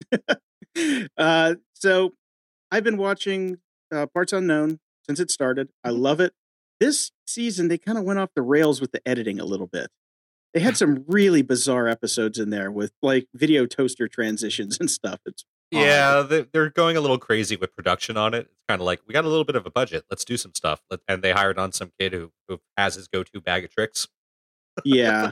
uh, 1.17 1.55
so 1.73 2.13
I've 2.71 2.85
been 2.85 2.97
watching 2.97 3.57
uh, 3.93 4.05
Parts 4.05 4.31
Unknown 4.31 4.79
since 5.05 5.19
it 5.19 5.29
started. 5.31 5.69
I 5.83 5.89
Mm-hmm. 5.89 5.99
love 6.01 6.19
it. 6.19 6.33
This 6.79 7.11
season, 7.27 7.67
they 7.67 7.77
kind 7.77 7.97
of 7.97 8.03
went 8.03 8.19
off 8.19 8.29
the 8.35 8.41
rails 8.41 8.81
with 8.81 8.91
the 8.91 9.01
editing 9.07 9.39
a 9.39 9.45
little 9.45 9.67
bit. 9.67 9.89
They 10.53 10.59
had 10.59 10.75
some 10.77 11.03
really 11.07 11.41
bizarre 11.41 11.87
episodes 11.87 12.37
in 12.37 12.49
there 12.49 12.69
with 12.71 12.91
like 13.01 13.27
video 13.33 13.65
toaster 13.65 14.07
transitions 14.07 14.77
and 14.79 14.89
stuff. 14.89 15.19
It's. 15.25 15.45
Yeah, 15.71 16.21
they- 16.21 16.45
they're 16.53 16.69
going 16.69 16.97
a 16.97 17.01
little 17.01 17.17
crazy 17.17 17.55
with 17.55 17.75
production 17.75 18.15
on 18.17 18.35
it. 18.35 18.41
It's 18.51 18.63
kind 18.67 18.79
of 18.79 18.85
like 18.85 19.01
we 19.07 19.13
got 19.13 19.25
a 19.25 19.29
little 19.29 19.45
bit 19.45 19.55
of 19.55 19.65
a 19.65 19.71
budget. 19.71 20.05
Let's 20.09 20.23
do 20.23 20.37
some 20.37 20.51
stuff. 20.53 20.81
And 21.07 21.23
they 21.23 21.31
hired 21.31 21.57
on 21.57 21.71
some 21.71 21.91
kid 21.99 22.13
who 22.13 22.31
who 22.47 22.59
has 22.77 22.93
his 22.95 23.07
go-to 23.07 23.41
bag 23.41 23.63
of 23.65 23.71
tricks. 23.71 24.07
yeah. 24.85 25.31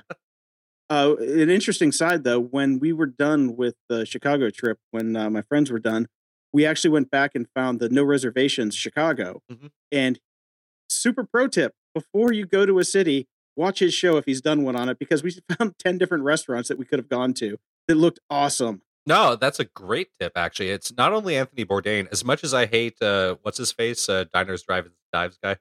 Uh, 0.89 1.15
an 1.19 1.49
interesting 1.49 1.91
side 1.91 2.23
though, 2.23 2.39
when 2.39 2.79
we 2.79 2.91
were 2.91 3.05
done 3.05 3.55
with 3.55 3.75
the 3.87 4.05
Chicago 4.05 4.49
trip, 4.49 4.77
when 4.91 5.15
uh, 5.15 5.29
my 5.29 5.41
friends 5.41 5.71
were 5.71 5.79
done, 5.79 6.07
we 6.53 6.65
actually 6.65 6.89
went 6.91 7.09
back 7.11 7.31
and 7.35 7.47
found 7.55 7.79
the 7.79 7.89
No 7.89 8.03
Reservations 8.03 8.75
Chicago. 8.75 9.41
Mhm. 9.51 9.71
And 9.91 10.19
super 10.89 11.23
pro 11.23 11.47
tip: 11.47 11.73
before 11.93 12.31
you 12.33 12.45
go 12.45 12.65
to 12.65 12.79
a 12.79 12.83
city, 12.85 13.27
watch 13.55 13.79
his 13.79 13.93
show 13.93 14.17
if 14.17 14.25
he's 14.25 14.41
done 14.41 14.63
one 14.63 14.75
on 14.75 14.89
it, 14.89 14.99
because 14.99 15.23
we 15.23 15.31
found 15.57 15.77
ten 15.79 15.97
different 15.97 16.23
restaurants 16.23 16.69
that 16.69 16.77
we 16.77 16.85
could 16.85 16.99
have 16.99 17.09
gone 17.09 17.33
to 17.35 17.57
that 17.87 17.95
looked 17.95 18.19
awesome. 18.29 18.81
No, 19.07 19.35
that's 19.35 19.59
a 19.59 19.65
great 19.65 20.09
tip. 20.19 20.33
Actually, 20.35 20.69
it's 20.69 20.95
not 20.95 21.11
only 21.11 21.35
Anthony 21.35 21.65
Bourdain. 21.65 22.07
As 22.11 22.23
much 22.23 22.43
as 22.43 22.53
I 22.53 22.67
hate 22.67 23.01
uh, 23.01 23.35
what's 23.41 23.57
his 23.57 23.71
face, 23.71 24.07
uh, 24.07 24.25
diners, 24.31 24.61
drive-ins, 24.61 24.93
dives 25.11 25.39
guy. 25.43 25.57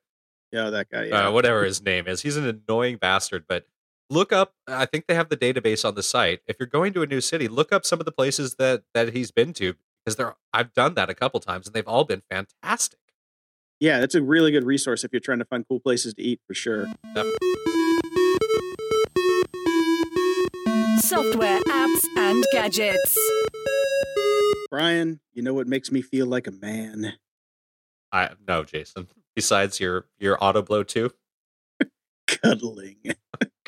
Yeah, 0.52 0.68
that 0.70 0.90
guy. 0.90 1.04
Yeah. 1.04 1.28
uh, 1.28 1.30
whatever 1.32 1.64
his 1.70 1.82
name 1.82 2.06
is. 2.06 2.20
He's 2.22 2.36
an 2.36 2.46
annoying 2.68 2.96
bastard. 2.98 3.44
But 3.48 3.66
look 4.10 4.30
up. 4.32 4.54
I 4.66 4.84
think 4.84 5.06
they 5.08 5.14
have 5.14 5.30
the 5.30 5.38
database 5.38 5.86
on 5.86 5.94
the 5.94 6.02
site. 6.02 6.40
If 6.46 6.56
you're 6.60 6.66
going 6.66 6.92
to 6.92 7.02
a 7.02 7.06
new 7.06 7.22
city, 7.22 7.48
look 7.48 7.72
up 7.72 7.86
some 7.86 7.98
of 7.98 8.04
the 8.04 8.12
places 8.12 8.56
that 8.56 8.82
that 8.92 9.14
he's 9.14 9.30
been 9.30 9.54
to 9.54 9.74
because 10.04 10.16
there. 10.16 10.34
I've 10.52 10.72
done 10.74 10.94
that 10.94 11.08
a 11.10 11.14
couple 11.14 11.40
times, 11.40 11.66
and 11.66 11.74
they've 11.74 11.86
all 11.86 12.04
been 12.04 12.22
fantastic. 12.30 12.98
yeah, 13.78 14.00
that's 14.00 14.14
a 14.14 14.22
really 14.22 14.50
good 14.50 14.64
resource 14.64 15.04
if 15.04 15.12
you're 15.12 15.20
trying 15.20 15.38
to 15.38 15.44
find 15.44 15.66
cool 15.68 15.80
places 15.80 16.14
to 16.14 16.22
eat 16.22 16.40
for 16.46 16.54
sure. 16.54 16.86
Software, 21.00 21.60
apps, 21.62 22.04
and 22.16 22.44
gadgets. 22.52 23.18
Brian, 24.70 25.20
you 25.32 25.42
know 25.42 25.54
what 25.54 25.66
makes 25.66 25.90
me 25.90 26.02
feel 26.02 26.26
like 26.26 26.46
a 26.46 26.52
man? 26.52 27.14
I 28.12 28.30
no, 28.46 28.64
Jason. 28.64 29.08
Besides 29.34 29.80
your 29.80 30.06
your 30.18 30.42
auto 30.42 30.62
blow 30.62 30.82
too. 30.82 31.10
Cuddling. 32.26 32.96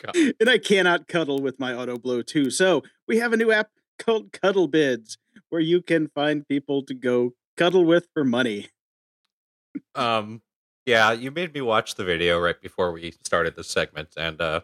God. 0.03 0.17
and 0.41 0.51
I 0.51 0.59
cannot 0.59 1.07
cuddle 1.09 1.41
with 1.41 1.59
my 1.61 1.75
auto 1.75 1.97
blow 1.97 2.23
too. 2.23 2.51
So 2.51 2.83
we 3.07 3.19
have 3.19 3.33
a 3.33 3.37
new 3.37 3.51
app 3.53 3.71
called 3.99 4.33
Cuddle 4.33 4.69
Bids 4.69 5.17
where 5.53 5.61
you 5.61 5.83
can 5.83 6.09
find 6.09 6.49
people 6.49 6.83
to 6.83 6.95
go 6.95 7.35
cuddle 7.59 7.85
with 7.85 8.09
for 8.15 8.25
money. 8.25 8.69
Um, 9.95 10.41
yeah, 10.87 11.13
you 11.13 11.31
made 11.31 11.53
me 11.53 11.61
watch 11.61 11.95
the 11.95 12.05
video 12.05 12.41
right 12.41 12.59
before 12.59 12.91
we 12.91 13.11
started 13.23 13.55
this 13.55 13.69
segment, 13.69 14.15
and 14.17 14.41
uh, 14.41 14.61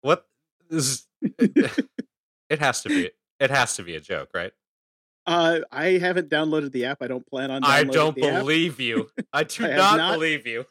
what 0.00 0.26
is 0.68 1.06
it 1.22 2.58
has 2.58 2.82
to 2.82 2.88
be 2.88 3.10
it 3.38 3.50
has 3.50 3.76
to 3.76 3.84
be 3.84 3.94
a 3.94 4.00
joke, 4.00 4.30
right? 4.34 4.52
Uh, 5.28 5.60
I 5.70 5.98
haven't 5.98 6.28
downloaded 6.28 6.72
the 6.72 6.86
app. 6.86 6.98
I 7.00 7.06
don't 7.06 7.24
plan 7.26 7.52
on. 7.52 7.62
I 7.62 7.84
downloading 7.84 7.92
don't 7.92 8.14
the 8.16 8.28
app. 8.28 8.40
believe 8.40 8.80
you. 8.80 9.10
I 9.32 9.44
do 9.44 9.64
I 9.64 9.76
not, 9.76 9.96
not- 9.96 10.14
believe 10.14 10.44
you. 10.44 10.66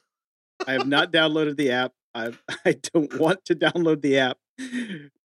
I 0.67 0.73
have 0.73 0.87
not 0.87 1.13
downloaded 1.13 1.55
the 1.55 1.71
app. 1.71 1.93
I 2.13 2.33
I 2.65 2.75
don't 2.93 3.17
want 3.17 3.45
to 3.45 3.55
download 3.55 4.01
the 4.01 4.17
app. 4.19 4.37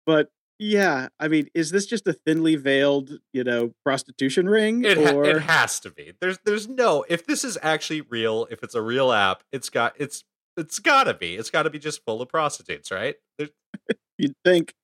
But 0.06 0.30
yeah, 0.62 1.08
I 1.18 1.26
mean, 1.26 1.48
is 1.54 1.72
this 1.72 1.86
just 1.86 2.06
a 2.06 2.12
thinly 2.12 2.54
veiled, 2.54 3.18
you 3.32 3.42
know, 3.42 3.72
prostitution 3.84 4.48
ring? 4.48 4.84
It, 4.84 4.96
ha- 4.96 5.12
or 5.12 5.24
it 5.24 5.42
has 5.42 5.80
to 5.80 5.90
be. 5.90 6.12
There's 6.20 6.38
there's 6.44 6.68
no 6.68 7.04
if 7.08 7.26
this 7.26 7.42
is 7.42 7.58
actually 7.62 8.02
real, 8.02 8.46
if 8.48 8.62
it's 8.62 8.76
a 8.76 8.80
real 8.80 9.10
app, 9.10 9.42
it's 9.50 9.68
got 9.68 9.94
it's 9.98 10.22
it's 10.56 10.78
gotta 10.78 11.14
be. 11.14 11.34
It's 11.34 11.50
gotta 11.50 11.68
be 11.68 11.80
just 11.80 12.04
full 12.04 12.22
of 12.22 12.28
prostitutes, 12.28 12.92
right? 12.92 13.16
You'd 14.18 14.36
think? 14.44 14.74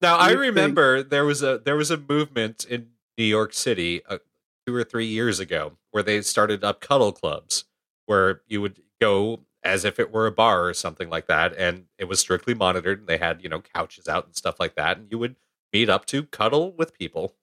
Now 0.00 0.16
I 0.16 0.30
You'd 0.30 0.34
think. 0.34 0.40
remember 0.42 1.02
there 1.02 1.24
was 1.24 1.42
a 1.42 1.58
there 1.58 1.76
was 1.76 1.90
a 1.90 1.96
movement 1.96 2.64
in 2.64 2.90
New 3.18 3.24
York 3.24 3.52
City 3.52 4.02
uh, 4.08 4.18
two 4.64 4.76
or 4.76 4.84
three 4.84 5.06
years 5.06 5.40
ago 5.40 5.72
where 5.90 6.04
they 6.04 6.22
started 6.22 6.62
up 6.62 6.80
cuddle 6.80 7.10
clubs 7.10 7.64
where 8.04 8.42
you 8.46 8.60
would 8.60 8.80
go 9.00 9.40
as 9.66 9.84
if 9.84 9.98
it 9.98 10.12
were 10.12 10.26
a 10.26 10.32
bar 10.32 10.66
or 10.66 10.74
something 10.74 11.10
like 11.10 11.26
that, 11.26 11.54
and 11.56 11.86
it 11.98 12.04
was 12.04 12.20
strictly 12.20 12.54
monitored. 12.54 13.00
And 13.00 13.08
they 13.08 13.18
had 13.18 13.42
you 13.42 13.48
know 13.48 13.60
couches 13.60 14.08
out 14.08 14.26
and 14.26 14.36
stuff 14.36 14.60
like 14.60 14.76
that, 14.76 14.96
and 14.96 15.10
you 15.10 15.18
would 15.18 15.36
meet 15.72 15.90
up 15.90 16.06
to 16.06 16.24
cuddle 16.24 16.72
with 16.72 16.96
people. 16.96 17.34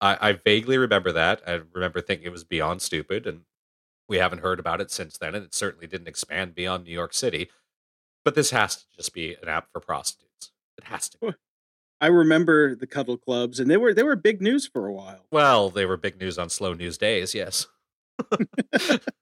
I, 0.00 0.18
I 0.20 0.32
vaguely 0.32 0.78
remember 0.78 1.12
that. 1.12 1.42
I 1.46 1.60
remember 1.72 2.00
thinking 2.00 2.26
it 2.26 2.32
was 2.32 2.44
beyond 2.44 2.82
stupid, 2.82 3.26
and 3.26 3.42
we 4.08 4.18
haven't 4.18 4.40
heard 4.40 4.60
about 4.60 4.80
it 4.80 4.90
since 4.90 5.16
then, 5.16 5.34
and 5.34 5.44
it 5.44 5.54
certainly 5.54 5.86
didn't 5.86 6.08
expand 6.08 6.54
beyond 6.54 6.84
New 6.84 6.92
York 6.92 7.14
City. 7.14 7.50
But 8.24 8.34
this 8.34 8.50
has 8.50 8.76
to 8.76 8.84
just 8.96 9.14
be 9.14 9.36
an 9.42 9.48
app 9.48 9.68
for 9.72 9.80
prostitutes. 9.80 10.52
It 10.78 10.84
has 10.84 11.08
to. 11.10 11.18
be. 11.18 11.32
I 12.00 12.06
remember 12.06 12.74
the 12.74 12.86
cuddle 12.86 13.16
clubs, 13.16 13.60
and 13.60 13.70
they 13.70 13.76
were 13.76 13.94
they 13.94 14.02
were 14.02 14.16
big 14.16 14.42
news 14.42 14.66
for 14.66 14.86
a 14.86 14.92
while. 14.92 15.24
Well, 15.30 15.70
they 15.70 15.86
were 15.86 15.96
big 15.96 16.20
news 16.20 16.36
on 16.36 16.50
slow 16.50 16.74
news 16.74 16.98
days, 16.98 17.34
yes. 17.34 17.68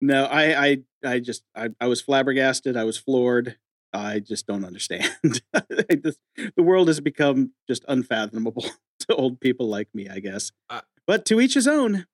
No, 0.00 0.24
I 0.24 0.66
I 0.66 0.78
I 1.04 1.18
just 1.20 1.42
I, 1.54 1.70
I 1.80 1.86
was 1.86 2.00
flabbergasted. 2.00 2.76
I 2.76 2.84
was 2.84 2.98
floored. 2.98 3.56
I 3.92 4.20
just 4.20 4.46
don't 4.46 4.64
understand. 4.64 5.10
this, 5.22 6.18
the 6.56 6.62
world 6.62 6.88
has 6.88 7.00
become 7.00 7.52
just 7.66 7.84
unfathomable 7.88 8.64
to 9.00 9.14
old 9.14 9.40
people 9.40 9.68
like 9.68 9.88
me, 9.94 10.08
I 10.08 10.18
guess. 10.20 10.52
Uh, 10.68 10.82
but 11.06 11.24
to 11.26 11.40
each 11.40 11.54
his 11.54 11.66
own. 11.66 12.06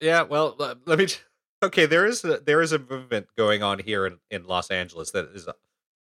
Yeah, 0.00 0.22
well, 0.22 0.56
uh, 0.60 0.74
let 0.86 0.98
me. 0.98 1.06
Okay, 1.62 1.86
there 1.86 2.04
is 2.04 2.24
a, 2.24 2.40
there 2.44 2.60
is 2.60 2.72
a 2.72 2.78
movement 2.78 3.28
going 3.38 3.62
on 3.62 3.78
here 3.78 4.06
in, 4.06 4.18
in 4.30 4.44
Los 4.44 4.70
Angeles 4.70 5.12
that 5.12 5.30
is 5.34 5.48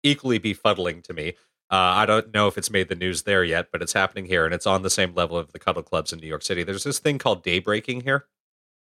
equally 0.02 0.40
befuddling 0.40 1.02
to 1.02 1.12
me. 1.12 1.34
Uh, 1.70 2.02
I 2.02 2.06
don't 2.06 2.32
know 2.32 2.48
if 2.48 2.56
it's 2.56 2.70
made 2.70 2.88
the 2.88 2.94
news 2.94 3.22
there 3.22 3.44
yet, 3.44 3.68
but 3.70 3.82
it's 3.82 3.92
happening 3.92 4.24
here, 4.24 4.44
and 4.44 4.54
it's 4.54 4.66
on 4.66 4.82
the 4.82 4.90
same 4.90 5.14
level 5.14 5.36
of 5.36 5.52
the 5.52 5.58
cuddle 5.58 5.82
clubs 5.82 6.12
in 6.12 6.18
New 6.18 6.26
York 6.26 6.42
City. 6.42 6.62
There's 6.62 6.84
this 6.84 6.98
thing 6.98 7.18
called 7.18 7.44
day 7.44 7.58
breaking 7.58 8.00
here. 8.00 8.24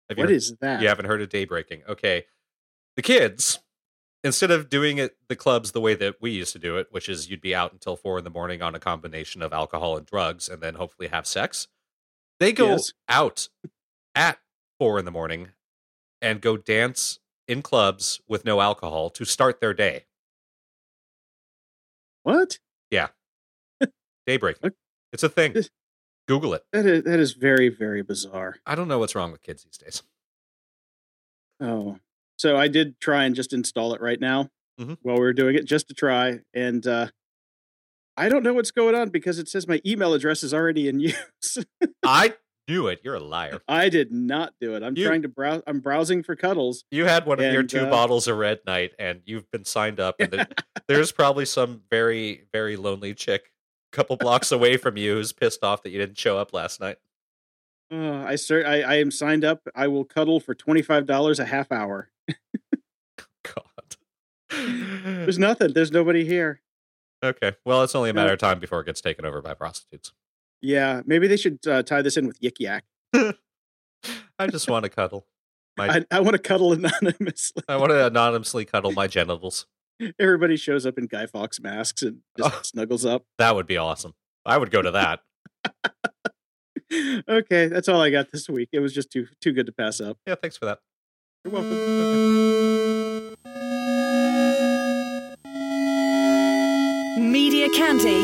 Have 0.08 0.18
you 0.18 0.22
What 0.22 0.30
heard- 0.30 0.36
is 0.36 0.56
that? 0.60 0.80
You 0.82 0.88
haven't 0.88 1.06
heard 1.06 1.20
of 1.22 1.28
day 1.28 1.44
breaking? 1.44 1.82
Okay, 1.88 2.26
the 2.96 3.02
kids 3.02 3.60
instead 4.24 4.50
of 4.50 4.68
doing 4.68 4.98
it 4.98 5.16
the 5.28 5.36
clubs 5.36 5.70
the 5.72 5.80
way 5.80 5.94
that 5.94 6.16
we 6.20 6.30
used 6.32 6.52
to 6.52 6.58
do 6.58 6.76
it, 6.76 6.88
which 6.90 7.08
is 7.08 7.30
you'd 7.30 7.40
be 7.40 7.54
out 7.54 7.72
until 7.72 7.96
four 7.96 8.18
in 8.18 8.24
the 8.24 8.30
morning 8.30 8.60
on 8.62 8.74
a 8.74 8.80
combination 8.80 9.42
of 9.42 9.52
alcohol 9.52 9.96
and 9.96 10.06
drugs, 10.06 10.48
and 10.48 10.60
then 10.62 10.74
hopefully 10.74 11.08
have 11.08 11.26
sex. 11.26 11.68
They 12.40 12.52
go 12.52 12.70
Yes. 12.70 12.92
out 13.08 13.48
at 14.14 14.40
four 14.78 14.98
in 14.98 15.04
the 15.04 15.10
morning 15.10 15.52
and 16.20 16.40
go 16.40 16.56
dance 16.56 17.20
in 17.46 17.62
clubs 17.62 18.20
with 18.26 18.44
no 18.44 18.60
alcohol 18.60 19.08
to 19.10 19.24
start 19.24 19.60
their 19.60 19.72
day. 19.74 20.06
What? 22.22 22.58
Yeah, 22.90 23.08
day 24.26 24.36
breaking. 24.36 24.72
It's 25.12 25.22
a 25.22 25.28
thing. 25.28 25.52
This- 25.52 25.70
Google 26.28 26.54
it. 26.54 26.62
That 26.72 26.86
is 26.86 27.02
that 27.04 27.18
is 27.18 27.32
very 27.32 27.68
very 27.70 28.02
bizarre. 28.02 28.56
I 28.66 28.74
don't 28.76 28.86
know 28.86 28.98
what's 29.00 29.14
wrong 29.16 29.32
with 29.32 29.42
kids 29.42 29.64
these 29.64 29.78
days. 29.78 30.02
Oh, 31.60 31.98
so 32.36 32.56
I 32.56 32.68
did 32.68 33.00
try 33.00 33.24
and 33.24 33.34
just 33.34 33.52
install 33.52 33.94
it 33.94 34.00
right 34.00 34.20
now 34.20 34.48
Mhm. 34.80 34.98
while 35.02 35.16
we 35.16 35.22
were 35.22 35.32
doing 35.32 35.56
it, 35.56 35.64
just 35.64 35.88
to 35.88 35.94
try. 35.94 36.40
And 36.54 36.86
uh, 36.86 37.08
I 38.16 38.28
don't 38.28 38.44
know 38.44 38.54
what's 38.54 38.70
going 38.70 38.94
on 38.94 39.08
because 39.08 39.38
it 39.38 39.48
says 39.48 39.66
my 39.66 39.80
email 39.84 40.14
address 40.14 40.42
is 40.44 40.54
already 40.54 40.86
in 40.88 41.00
use. 41.00 41.58
I 42.04 42.34
knew 42.68 42.86
it. 42.86 43.00
You're 43.02 43.16
a 43.16 43.20
liar. 43.20 43.60
I 43.66 43.88
did 43.88 44.12
not 44.12 44.54
do 44.60 44.74
it. 44.76 44.82
I'm 44.84 44.96
You- 44.96 45.06
trying 45.06 45.22
to 45.22 45.28
browse. 45.28 45.62
I'm 45.66 45.80
browsing 45.80 46.22
for 46.22 46.36
cuddles. 46.36 46.84
You 46.92 47.06
had 47.06 47.26
one 47.26 47.40
of 47.42 47.52
your 47.52 47.64
two 47.64 47.86
uh, 47.86 47.90
bottles 47.90 48.28
of 48.28 48.36
red 48.36 48.60
night, 48.66 48.92
and 49.00 49.22
you've 49.24 49.50
been 49.50 49.64
signed 49.64 49.98
up. 49.98 50.16
And 50.20 50.46
there's 50.88 51.10
probably 51.10 51.44
some 51.46 51.82
very, 51.90 52.44
very 52.52 52.76
lonely 52.76 53.14
chick 53.14 53.50
couple 53.92 54.16
blocks 54.16 54.52
away 54.52 54.76
from 54.76 54.96
you 54.96 55.14
who's 55.14 55.32
pissed 55.32 55.62
off 55.64 55.82
that 55.82 55.90
you 55.90 55.98
didn't 55.98 56.18
show 56.18 56.38
up 56.38 56.52
last 56.52 56.80
night. 56.80 56.98
Uh, 57.90 58.22
I, 58.22 58.36
cer- 58.36 58.66
I 58.66 58.82
I 58.82 58.94
am 58.96 59.10
signed 59.10 59.44
up. 59.44 59.62
I 59.74 59.88
will 59.88 60.04
cuddle 60.04 60.40
for 60.40 60.54
twenty 60.54 60.82
five 60.82 61.06
dollars 61.06 61.38
a 61.38 61.46
half 61.46 61.72
hour. 61.72 62.10
God. 63.42 63.96
There's 64.50 65.38
nothing. 65.38 65.72
There's 65.72 65.90
nobody 65.90 66.24
here. 66.24 66.60
okay. 67.24 67.54
Well, 67.64 67.82
it's 67.82 67.94
only 67.94 68.10
a 68.10 68.14
matter 68.14 68.32
of 68.32 68.38
time 68.38 68.60
before 68.60 68.80
it 68.80 68.86
gets 68.86 69.00
taken 69.00 69.24
over 69.24 69.40
by 69.40 69.54
prostitutes. 69.54 70.12
Yeah, 70.60 71.02
maybe 71.06 71.28
they 71.28 71.36
should 71.36 71.66
uh, 71.66 71.82
tie 71.82 72.02
this 72.02 72.16
in 72.16 72.26
with 72.26 72.40
Yik 72.40 72.56
Yak. 72.58 72.84
I 74.38 74.46
just 74.48 74.68
want 74.68 74.84
to 74.84 74.90
cuddle. 74.90 75.26
My, 75.76 75.88
I, 75.88 76.04
I 76.10 76.20
want 76.20 76.32
to 76.32 76.38
cuddle 76.40 76.72
anonymously. 76.72 77.62
I 77.68 77.76
want 77.76 77.90
to 77.90 78.06
anonymously 78.06 78.64
cuddle 78.64 78.92
my 78.92 79.06
genitals. 79.06 79.66
Everybody 80.20 80.56
shows 80.56 80.86
up 80.86 80.96
in 80.98 81.06
Guy 81.06 81.26
Fawkes 81.26 81.60
masks 81.60 82.02
and 82.02 82.18
just 82.36 82.54
Oh. 82.54 82.60
snuggles 82.62 83.04
up. 83.04 83.24
That 83.38 83.54
would 83.54 83.66
be 83.66 83.76
awesome. 83.76 84.14
I 84.46 84.56
would 84.58 84.70
go 84.70 84.80
to 84.82 84.90
that. 84.92 85.20
okay, 87.28 87.66
that's 87.66 87.88
all 87.88 88.00
I 88.00 88.10
got 88.10 88.30
this 88.32 88.48
week. 88.48 88.68
It 88.72 88.80
was 88.80 88.94
just 88.94 89.10
too 89.10 89.26
too 89.40 89.52
good 89.52 89.66
to 89.66 89.72
pass 89.72 90.00
up. 90.00 90.16
Yeah, 90.26 90.36
thanks 90.36 90.56
for 90.56 90.66
that. 90.66 90.78
You're 91.44 91.52
welcome. 91.54 91.78
Media 97.18 97.68
Candy. 97.70 98.22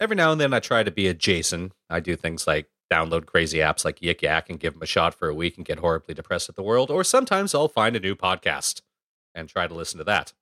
Every 0.00 0.16
now 0.16 0.32
and 0.32 0.40
then 0.40 0.52
I 0.54 0.60
try 0.60 0.82
to 0.82 0.90
be 0.90 1.06
a 1.06 1.14
Jason. 1.14 1.72
I 1.90 2.00
do 2.00 2.16
things 2.16 2.46
like 2.46 2.68
download 2.92 3.26
crazy 3.26 3.58
apps 3.58 3.84
like 3.84 4.00
Yik 4.00 4.22
Yak 4.22 4.48
and 4.50 4.58
give 4.58 4.72
them 4.74 4.82
a 4.82 4.86
shot 4.86 5.14
for 5.14 5.28
a 5.28 5.34
week 5.34 5.56
and 5.56 5.66
get 5.66 5.78
horribly 5.78 6.14
depressed 6.14 6.48
at 6.48 6.56
the 6.56 6.62
world. 6.62 6.90
Or 6.90 7.04
sometimes 7.04 7.54
I'll 7.54 7.68
find 7.68 7.94
a 7.94 8.00
new 8.00 8.14
podcast 8.14 8.80
and 9.34 9.48
try 9.48 9.66
to 9.66 9.74
listen 9.74 9.98
to 9.98 10.04
that. 10.04 10.32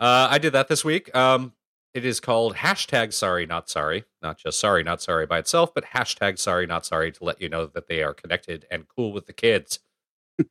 Uh, 0.00 0.28
I 0.30 0.38
did 0.38 0.54
that 0.54 0.68
this 0.68 0.84
week. 0.84 1.14
Um, 1.14 1.52
it 1.92 2.04
is 2.04 2.20
called 2.20 2.54
hashtag 2.56 3.12
sorry 3.12 3.46
not 3.46 3.68
sorry. 3.68 4.04
Not 4.22 4.38
just 4.38 4.58
sorry 4.58 4.82
not 4.82 5.02
sorry 5.02 5.26
by 5.26 5.38
itself, 5.38 5.74
but 5.74 5.84
hashtag 5.84 6.38
sorry 6.38 6.66
not 6.66 6.86
sorry 6.86 7.12
to 7.12 7.24
let 7.24 7.40
you 7.40 7.48
know 7.48 7.66
that 7.66 7.88
they 7.88 8.02
are 8.02 8.14
connected 8.14 8.66
and 8.70 8.88
cool 8.88 9.12
with 9.12 9.26
the 9.26 9.32
kids. 9.32 9.80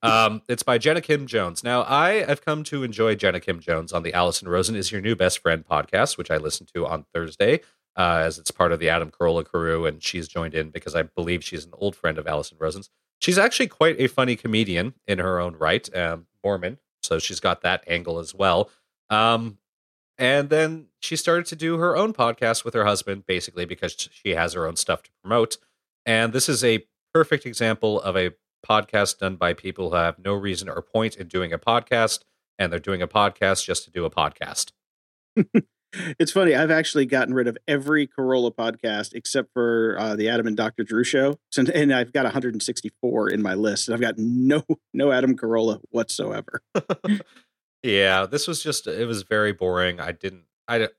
um, 0.03 0.41
it's 0.49 0.63
by 0.63 0.77
Jenna 0.77 1.01
Kim 1.01 1.25
Jones. 1.25 1.63
Now, 1.63 1.83
I 1.87 2.23
have 2.25 2.45
come 2.45 2.63
to 2.65 2.83
enjoy 2.83 3.15
Jenna 3.15 3.39
Kim 3.39 3.59
Jones 3.59 3.91
on 3.93 4.03
the 4.03 4.13
Allison 4.13 4.47
Rosen 4.47 4.75
is 4.75 4.91
Your 4.91 5.01
New 5.01 5.15
Best 5.15 5.39
Friend 5.39 5.65
podcast, 5.65 6.17
which 6.17 6.29
I 6.29 6.37
listened 6.37 6.69
to 6.75 6.85
on 6.85 7.05
Thursday 7.13 7.61
uh, 7.99 8.21
as 8.23 8.37
it's 8.37 8.51
part 8.51 8.71
of 8.71 8.79
the 8.79 8.89
Adam 8.89 9.11
Carolla 9.11 9.45
crew, 9.45 9.85
and 9.85 10.01
she's 10.03 10.27
joined 10.27 10.53
in 10.53 10.69
because 10.69 10.95
I 10.95 11.03
believe 11.03 11.43
she's 11.43 11.65
an 11.65 11.73
old 11.73 11.95
friend 11.95 12.17
of 12.17 12.27
Allison 12.27 12.57
Rosen's. 12.59 12.89
She's 13.19 13.37
actually 13.37 13.67
quite 13.67 13.99
a 13.99 14.07
funny 14.07 14.37
comedian 14.37 14.93
in 15.05 15.19
her 15.19 15.39
own 15.39 15.55
right, 15.55 15.93
um, 15.95 16.27
Mormon, 16.43 16.77
so 17.01 17.19
she's 17.19 17.41
got 17.41 17.61
that 17.61 17.83
angle 17.87 18.19
as 18.19 18.33
well. 18.33 18.69
Um, 19.09 19.57
and 20.17 20.49
then 20.49 20.87
she 20.99 21.15
started 21.15 21.45
to 21.47 21.55
do 21.55 21.77
her 21.77 21.95
own 21.95 22.13
podcast 22.13 22.65
with 22.65 22.73
her 22.73 22.85
husband, 22.85 23.25
basically 23.25 23.65
because 23.65 24.09
she 24.11 24.31
has 24.31 24.53
her 24.53 24.67
own 24.67 24.75
stuff 24.75 25.03
to 25.03 25.09
promote. 25.23 25.57
And 26.05 26.33
this 26.33 26.49
is 26.49 26.63
a 26.63 26.85
perfect 27.13 27.45
example 27.45 28.01
of 28.01 28.17
a 28.17 28.31
podcast 28.67 29.19
done 29.19 29.37
by 29.37 29.53
people 29.53 29.89
who 29.89 29.95
have 29.95 30.19
no 30.19 30.33
reason 30.33 30.67
or 30.67 30.81
point 30.81 31.15
in 31.15 31.27
doing 31.27 31.53
a 31.53 31.57
podcast 31.57 32.19
and 32.57 32.71
they're 32.71 32.79
doing 32.79 33.01
a 33.01 33.07
podcast 33.07 33.63
just 33.63 33.85
to 33.85 33.91
do 33.91 34.03
a 34.03 34.09
podcast. 34.09 34.71
it's 36.19 36.31
funny. 36.31 36.53
I've 36.53 36.71
actually 36.71 37.05
gotten 37.05 37.33
rid 37.33 37.47
of 37.47 37.57
every 37.67 38.05
Carolla 38.05 38.53
podcast 38.53 39.13
except 39.13 39.53
for 39.53 39.95
uh, 39.97 40.15
the 40.15 40.29
Adam 40.29 40.45
and 40.45 40.57
Dr. 40.57 40.83
Drew 40.83 41.03
show, 41.03 41.37
and 41.57 41.93
I've 41.93 42.11
got 42.11 42.25
164 42.25 43.29
in 43.29 43.41
my 43.41 43.53
list, 43.53 43.87
and 43.87 43.95
I've 43.95 44.01
got 44.01 44.17
no 44.17 44.63
no 44.93 45.11
Adam 45.11 45.37
Carolla 45.37 45.79
whatsoever. 45.89 46.61
yeah, 47.83 48.25
this 48.25 48.47
was 48.47 48.61
just 48.63 48.87
it 48.87 49.07
was 49.07 49.23
very 49.23 49.53
boring. 49.53 49.99
I 49.99 50.11
didn't 50.11 50.43
I 50.67 50.89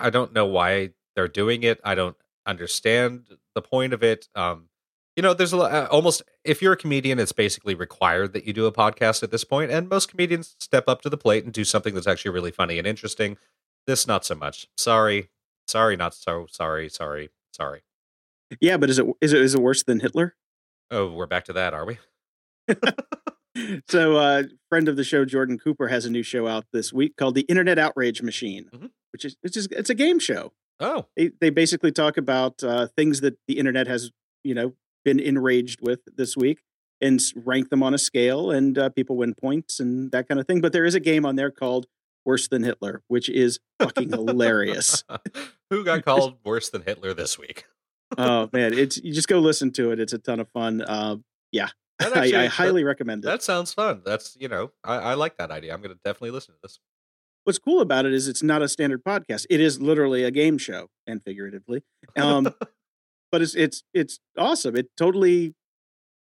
I 0.00 0.10
don't 0.10 0.32
know 0.32 0.46
why 0.46 0.90
they're 1.14 1.28
doing 1.28 1.62
it. 1.62 1.80
I 1.84 1.94
don't 1.94 2.16
understand 2.46 3.26
the 3.54 3.62
point 3.62 3.92
of 3.92 4.02
it. 4.02 4.28
Um, 4.34 4.68
you 5.16 5.22
know, 5.22 5.34
there's 5.34 5.52
a 5.52 5.58
lot, 5.58 5.72
uh, 5.72 5.88
almost 5.90 6.22
if 6.44 6.62
you're 6.62 6.72
a 6.72 6.76
comedian, 6.76 7.18
it's 7.18 7.32
basically 7.32 7.74
required 7.74 8.32
that 8.32 8.46
you 8.46 8.54
do 8.54 8.64
a 8.66 8.72
podcast 8.72 9.22
at 9.22 9.30
this 9.30 9.44
point, 9.44 9.70
and 9.70 9.88
most 9.88 10.08
comedians 10.08 10.56
step 10.58 10.84
up 10.88 11.02
to 11.02 11.10
the 11.10 11.18
plate 11.18 11.44
and 11.44 11.52
do 11.52 11.64
something 11.64 11.94
that's 11.94 12.06
actually 12.06 12.30
really 12.30 12.50
funny 12.50 12.78
and 12.78 12.86
interesting. 12.86 13.36
This 13.86 14.06
not 14.06 14.24
so 14.24 14.34
much. 14.34 14.68
Sorry, 14.76 15.28
sorry, 15.66 15.96
not 15.96 16.14
so 16.14 16.46
sorry, 16.50 16.88
sorry, 16.88 17.30
sorry. 17.52 17.82
Yeah, 18.60 18.78
but 18.78 18.88
is 18.90 18.98
it 18.98 19.06
is 19.20 19.32
it 19.34 19.42
is 19.42 19.54
it 19.54 19.60
worse 19.62 19.82
than 19.82 20.00
Hitler? 20.00 20.34
Oh, 20.90 21.10
we're 21.12 21.26
back 21.26 21.44
to 21.46 21.52
that, 21.54 21.74
are 21.74 21.84
we? 21.84 21.98
so, 23.88 24.16
uh, 24.16 24.44
friend 24.68 24.88
of 24.88 24.96
the 24.96 25.04
show, 25.04 25.24
Jordan 25.24 25.58
Cooper, 25.58 25.88
has 25.88 26.04
a 26.04 26.10
new 26.10 26.22
show 26.22 26.46
out 26.46 26.64
this 26.72 26.92
week 26.92 27.16
called 27.16 27.34
the 27.34 27.42
Internet 27.42 27.78
Outrage 27.78 28.22
Machine, 28.22 28.68
mm-hmm. 28.72 28.86
which 29.12 29.24
is 29.24 29.36
which 29.42 29.56
is 29.56 29.68
it's 29.70 29.90
a 29.90 29.94
game 29.94 30.18
show. 30.18 30.52
Oh, 30.80 31.06
they, 31.16 31.30
they 31.40 31.50
basically 31.50 31.92
talk 31.92 32.16
about 32.16 32.62
uh, 32.62 32.88
things 32.96 33.20
that 33.20 33.36
the 33.46 33.58
internet 33.58 33.86
has, 33.86 34.10
you 34.42 34.54
know, 34.54 34.74
been 35.04 35.20
enraged 35.20 35.80
with 35.80 36.00
this 36.16 36.36
week 36.36 36.60
and 37.00 37.20
rank 37.36 37.68
them 37.70 37.82
on 37.82 37.94
a 37.94 37.98
scale, 37.98 38.50
and 38.50 38.78
uh, 38.78 38.88
people 38.88 39.16
win 39.16 39.34
points 39.34 39.80
and 39.80 40.10
that 40.12 40.28
kind 40.28 40.40
of 40.40 40.46
thing. 40.46 40.60
But 40.60 40.72
there 40.72 40.84
is 40.84 40.94
a 40.94 41.00
game 41.00 41.26
on 41.26 41.36
there 41.36 41.50
called 41.50 41.86
Worse 42.24 42.48
Than 42.48 42.62
Hitler, 42.62 43.02
which 43.08 43.28
is 43.28 43.60
fucking 43.80 44.10
hilarious. 44.10 45.04
Who 45.70 45.84
got 45.84 46.04
called 46.04 46.36
worse 46.44 46.68
than 46.68 46.82
Hitler 46.82 47.14
this 47.14 47.38
week? 47.38 47.64
oh 48.18 48.50
man, 48.52 48.74
it's 48.74 48.98
you 48.98 49.12
just 49.12 49.28
go 49.28 49.38
listen 49.38 49.72
to 49.72 49.90
it. 49.90 49.98
It's 49.98 50.12
a 50.12 50.18
ton 50.18 50.38
of 50.38 50.48
fun. 50.50 50.82
Uh, 50.82 51.16
yeah, 51.50 51.68
actually, 52.00 52.36
I, 52.36 52.44
I, 52.44 52.46
highly 52.46 52.82
that, 52.82 52.86
recommend 52.86 53.24
it. 53.24 53.28
That 53.28 53.42
sounds 53.42 53.72
fun. 53.72 54.02
That's 54.04 54.36
you 54.38 54.48
know, 54.48 54.72
I, 54.84 54.96
I 54.96 55.14
like 55.14 55.36
that 55.38 55.50
idea. 55.50 55.72
I'm 55.72 55.80
going 55.80 55.94
to 55.94 56.00
definitely 56.04 56.30
listen 56.30 56.54
to 56.54 56.60
this. 56.62 56.80
What's 57.44 57.58
cool 57.58 57.80
about 57.80 58.06
it 58.06 58.12
is 58.12 58.28
it's 58.28 58.42
not 58.42 58.62
a 58.62 58.68
standard 58.68 59.02
podcast. 59.04 59.46
It 59.50 59.60
is 59.60 59.80
literally 59.80 60.22
a 60.24 60.30
game 60.30 60.58
show, 60.58 60.88
and 61.06 61.22
figuratively. 61.22 61.82
Um, 62.16 62.54
but 63.32 63.42
it's 63.42 63.54
it's 63.54 63.84
it's 63.92 64.20
awesome. 64.38 64.76
It 64.76 64.88
totally 64.96 65.54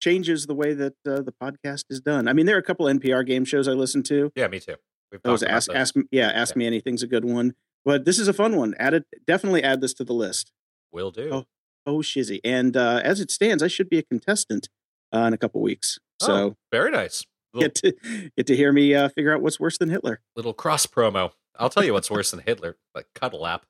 changes 0.02 0.46
the 0.46 0.56
way 0.56 0.74
that 0.74 0.94
uh, 1.06 1.22
the 1.22 1.34
podcast 1.42 1.86
is 1.90 2.00
done. 2.00 2.28
I 2.28 2.34
mean, 2.34 2.46
there 2.46 2.56
are 2.56 2.60
a 2.60 2.64
couple 2.64 2.86
NPR 2.86 3.26
game 3.26 3.44
shows 3.44 3.68
I 3.68 3.74
listen 3.74 4.02
to. 4.04 4.32
Yeah, 4.36 4.48
me 4.48 4.60
too. 4.60 4.76
We've 5.12 5.22
those 5.24 5.44
ask 5.44 5.68
those. 5.68 5.76
ask 5.76 5.96
yeah 6.12 6.30
ask 6.30 6.56
yeah. 6.56 6.60
me 6.60 6.68
anything's 6.68 7.04
a 7.04 7.08
good 7.08 7.26
one. 7.26 7.54
But 7.86 8.06
this 8.06 8.20
is 8.20 8.28
a 8.28 8.34
fun 8.34 8.56
one. 8.56 8.76
Add 8.80 8.94
it 8.94 9.06
definitely 9.26 9.64
add 9.64 9.82
this 9.82 9.94
to 9.96 10.04
the 10.04 10.14
list. 10.14 10.52
Will 10.92 11.12
do. 11.12 11.30
Oh, 11.32 11.46
oh 11.86 11.98
shizzy. 12.00 12.40
And 12.44 12.76
uh, 12.78 13.02
as 13.04 13.20
it 13.20 13.32
stands, 13.32 13.64
I 13.64 13.68
should 13.68 13.90
be 13.90 13.98
a 13.98 14.04
contestant 14.04 14.70
uh, 15.14 15.20
in 15.20 15.34
a 15.34 15.38
couple 15.38 15.62
weeks. 15.62 15.99
So 16.22 16.34
oh, 16.34 16.55
very 16.72 16.91
nice. 16.91 17.24
Little, 17.53 17.70
get 17.70 17.76
to 17.76 18.30
get 18.38 18.47
to 18.47 18.55
hear 18.55 18.72
me 18.72 18.93
uh, 18.93 19.10
figure 19.10 19.34
out 19.34 19.41
what's 19.41 19.60
worse 19.60 19.78
than 19.78 19.89
Hitler. 19.89 20.22
Little 20.36 20.53
cross 20.53 20.86
promo. 20.86 21.32
I'll 21.57 21.70
tell 21.70 21.84
you 21.84 21.93
what's 21.93 22.12
worse 22.12 22.32
than 22.32 22.41
Hitler. 22.45 22.78
Like 22.93 23.07
cuddle 23.16 23.45
app. 23.45 23.66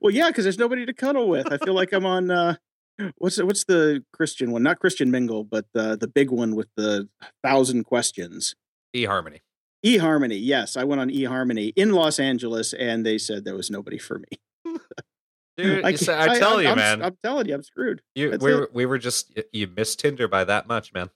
well, 0.00 0.12
yeah, 0.12 0.28
because 0.28 0.44
there's 0.44 0.58
nobody 0.58 0.86
to 0.86 0.92
cuddle 0.92 1.28
with. 1.28 1.52
I 1.52 1.58
feel 1.58 1.74
like 1.74 1.92
I'm 1.92 2.06
on. 2.06 2.30
Uh, 2.30 2.56
what's 3.18 3.42
what's 3.42 3.64
the 3.64 4.04
Christian 4.12 4.50
one? 4.50 4.62
Not 4.62 4.80
Christian 4.80 5.10
Mingle, 5.10 5.44
but 5.44 5.66
the 5.74 5.96
the 5.96 6.08
big 6.08 6.30
one 6.30 6.54
with 6.54 6.68
the 6.76 7.08
thousand 7.42 7.84
questions. 7.84 8.54
eHarmony. 8.96 9.40
eHarmony. 9.84 10.38
Yes, 10.40 10.76
I 10.76 10.84
went 10.84 11.00
on 11.00 11.10
eHarmony 11.10 11.72
in 11.76 11.92
Los 11.92 12.18
Angeles, 12.18 12.72
and 12.72 13.04
they 13.04 13.18
said 13.18 13.44
there 13.44 13.56
was 13.56 13.70
nobody 13.70 13.98
for 13.98 14.20
me. 14.20 14.76
Dude, 15.56 15.84
I, 15.84 15.90
I, 15.90 15.92
tell 15.94 16.58
I, 16.58 16.62
you, 16.62 16.68
I'm, 16.68 16.76
man. 16.76 17.02
I'm 17.02 17.16
telling 17.22 17.46
you, 17.48 17.54
I'm 17.54 17.62
screwed. 17.62 18.02
You, 18.14 18.36
we 18.40 18.54
were, 18.54 18.70
we 18.72 18.86
were 18.86 18.98
just 18.98 19.38
you 19.52 19.68
missed 19.68 20.00
Tinder 20.00 20.26
by 20.26 20.44
that 20.44 20.66
much, 20.66 20.92
man. 20.92 21.10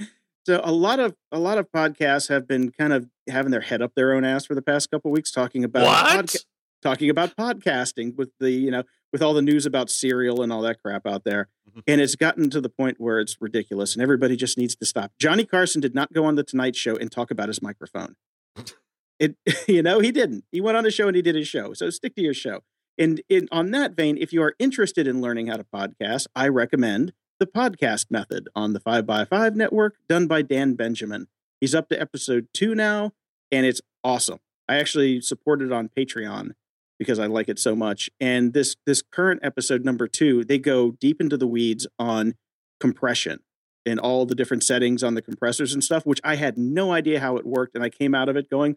So 0.46 0.60
a 0.62 0.70
lot 0.70 1.00
of 1.00 1.16
a 1.32 1.40
lot 1.40 1.58
of 1.58 1.66
podcasts 1.72 2.28
have 2.28 2.46
been 2.46 2.70
kind 2.70 2.92
of 2.92 3.08
having 3.28 3.50
their 3.50 3.62
head 3.62 3.82
up 3.82 3.96
their 3.96 4.14
own 4.14 4.24
ass 4.24 4.46
for 4.46 4.54
the 4.54 4.62
past 4.62 4.92
couple 4.92 5.10
weeks, 5.10 5.32
talking 5.32 5.64
about 5.64 5.84
podca- 6.06 6.44
talking 6.82 7.10
about 7.10 7.34
podcasting 7.34 8.14
with 8.14 8.30
the 8.38 8.52
you 8.52 8.70
know 8.70 8.84
with 9.12 9.22
all 9.22 9.34
the 9.34 9.42
news 9.42 9.66
about 9.66 9.90
Serial 9.90 10.42
and 10.42 10.52
all 10.52 10.62
that 10.62 10.80
crap 10.80 11.04
out 11.04 11.24
there, 11.24 11.48
mm-hmm. 11.68 11.80
and 11.88 12.00
it's 12.00 12.14
gotten 12.14 12.48
to 12.50 12.60
the 12.60 12.68
point 12.68 13.00
where 13.00 13.18
it's 13.18 13.38
ridiculous, 13.40 13.94
and 13.94 14.02
everybody 14.04 14.36
just 14.36 14.56
needs 14.56 14.76
to 14.76 14.86
stop. 14.86 15.10
Johnny 15.18 15.44
Carson 15.44 15.80
did 15.80 15.96
not 15.96 16.12
go 16.12 16.24
on 16.24 16.36
the 16.36 16.44
Tonight 16.44 16.76
Show 16.76 16.94
and 16.94 17.10
talk 17.10 17.32
about 17.32 17.48
his 17.48 17.60
microphone. 17.60 18.14
it 19.18 19.34
you 19.66 19.82
know 19.82 19.98
he 19.98 20.12
didn't. 20.12 20.44
He 20.52 20.60
went 20.60 20.76
on 20.76 20.84
the 20.84 20.92
show 20.92 21.08
and 21.08 21.16
he 21.16 21.22
did 21.22 21.34
his 21.34 21.48
show. 21.48 21.72
So 21.72 21.90
stick 21.90 22.14
to 22.14 22.22
your 22.22 22.34
show. 22.34 22.60
And 22.98 23.20
in, 23.28 23.48
on 23.52 23.70
that 23.72 23.94
vein, 23.94 24.16
if 24.18 24.32
you 24.32 24.42
are 24.42 24.54
interested 24.58 25.06
in 25.06 25.20
learning 25.20 25.48
how 25.48 25.56
to 25.56 25.64
podcast, 25.64 26.26
I 26.34 26.48
recommend 26.48 27.12
the 27.38 27.46
podcast 27.46 28.06
method 28.10 28.48
on 28.54 28.72
the 28.72 28.80
5by5 28.80 29.54
network 29.54 29.96
done 30.08 30.26
by 30.26 30.42
Dan 30.42 30.74
Benjamin. 30.74 31.28
He's 31.60 31.74
up 31.74 31.88
to 31.90 32.00
episode 32.00 32.48
two 32.54 32.74
now, 32.74 33.12
and 33.52 33.66
it's 33.66 33.80
awesome. 34.02 34.38
I 34.68 34.76
actually 34.76 35.20
support 35.20 35.62
it 35.62 35.72
on 35.72 35.90
Patreon 35.96 36.52
because 36.98 37.18
I 37.18 37.26
like 37.26 37.48
it 37.48 37.58
so 37.58 37.76
much. 37.76 38.10
And 38.18 38.52
this 38.52 38.76
this 38.86 39.02
current 39.02 39.40
episode 39.42 39.84
number 39.84 40.08
two, 40.08 40.44
they 40.44 40.58
go 40.58 40.92
deep 40.92 41.20
into 41.20 41.36
the 41.36 41.46
weeds 41.46 41.86
on 41.98 42.34
compression 42.80 43.40
and 43.84 44.00
all 44.00 44.26
the 44.26 44.34
different 44.34 44.64
settings 44.64 45.04
on 45.04 45.14
the 45.14 45.22
compressors 45.22 45.72
and 45.72 45.84
stuff, 45.84 46.04
which 46.04 46.20
I 46.24 46.36
had 46.36 46.58
no 46.58 46.92
idea 46.92 47.20
how 47.20 47.36
it 47.36 47.46
worked. 47.46 47.74
And 47.74 47.84
I 47.84 47.90
came 47.90 48.14
out 48.14 48.28
of 48.28 48.36
it 48.36 48.50
going, 48.50 48.76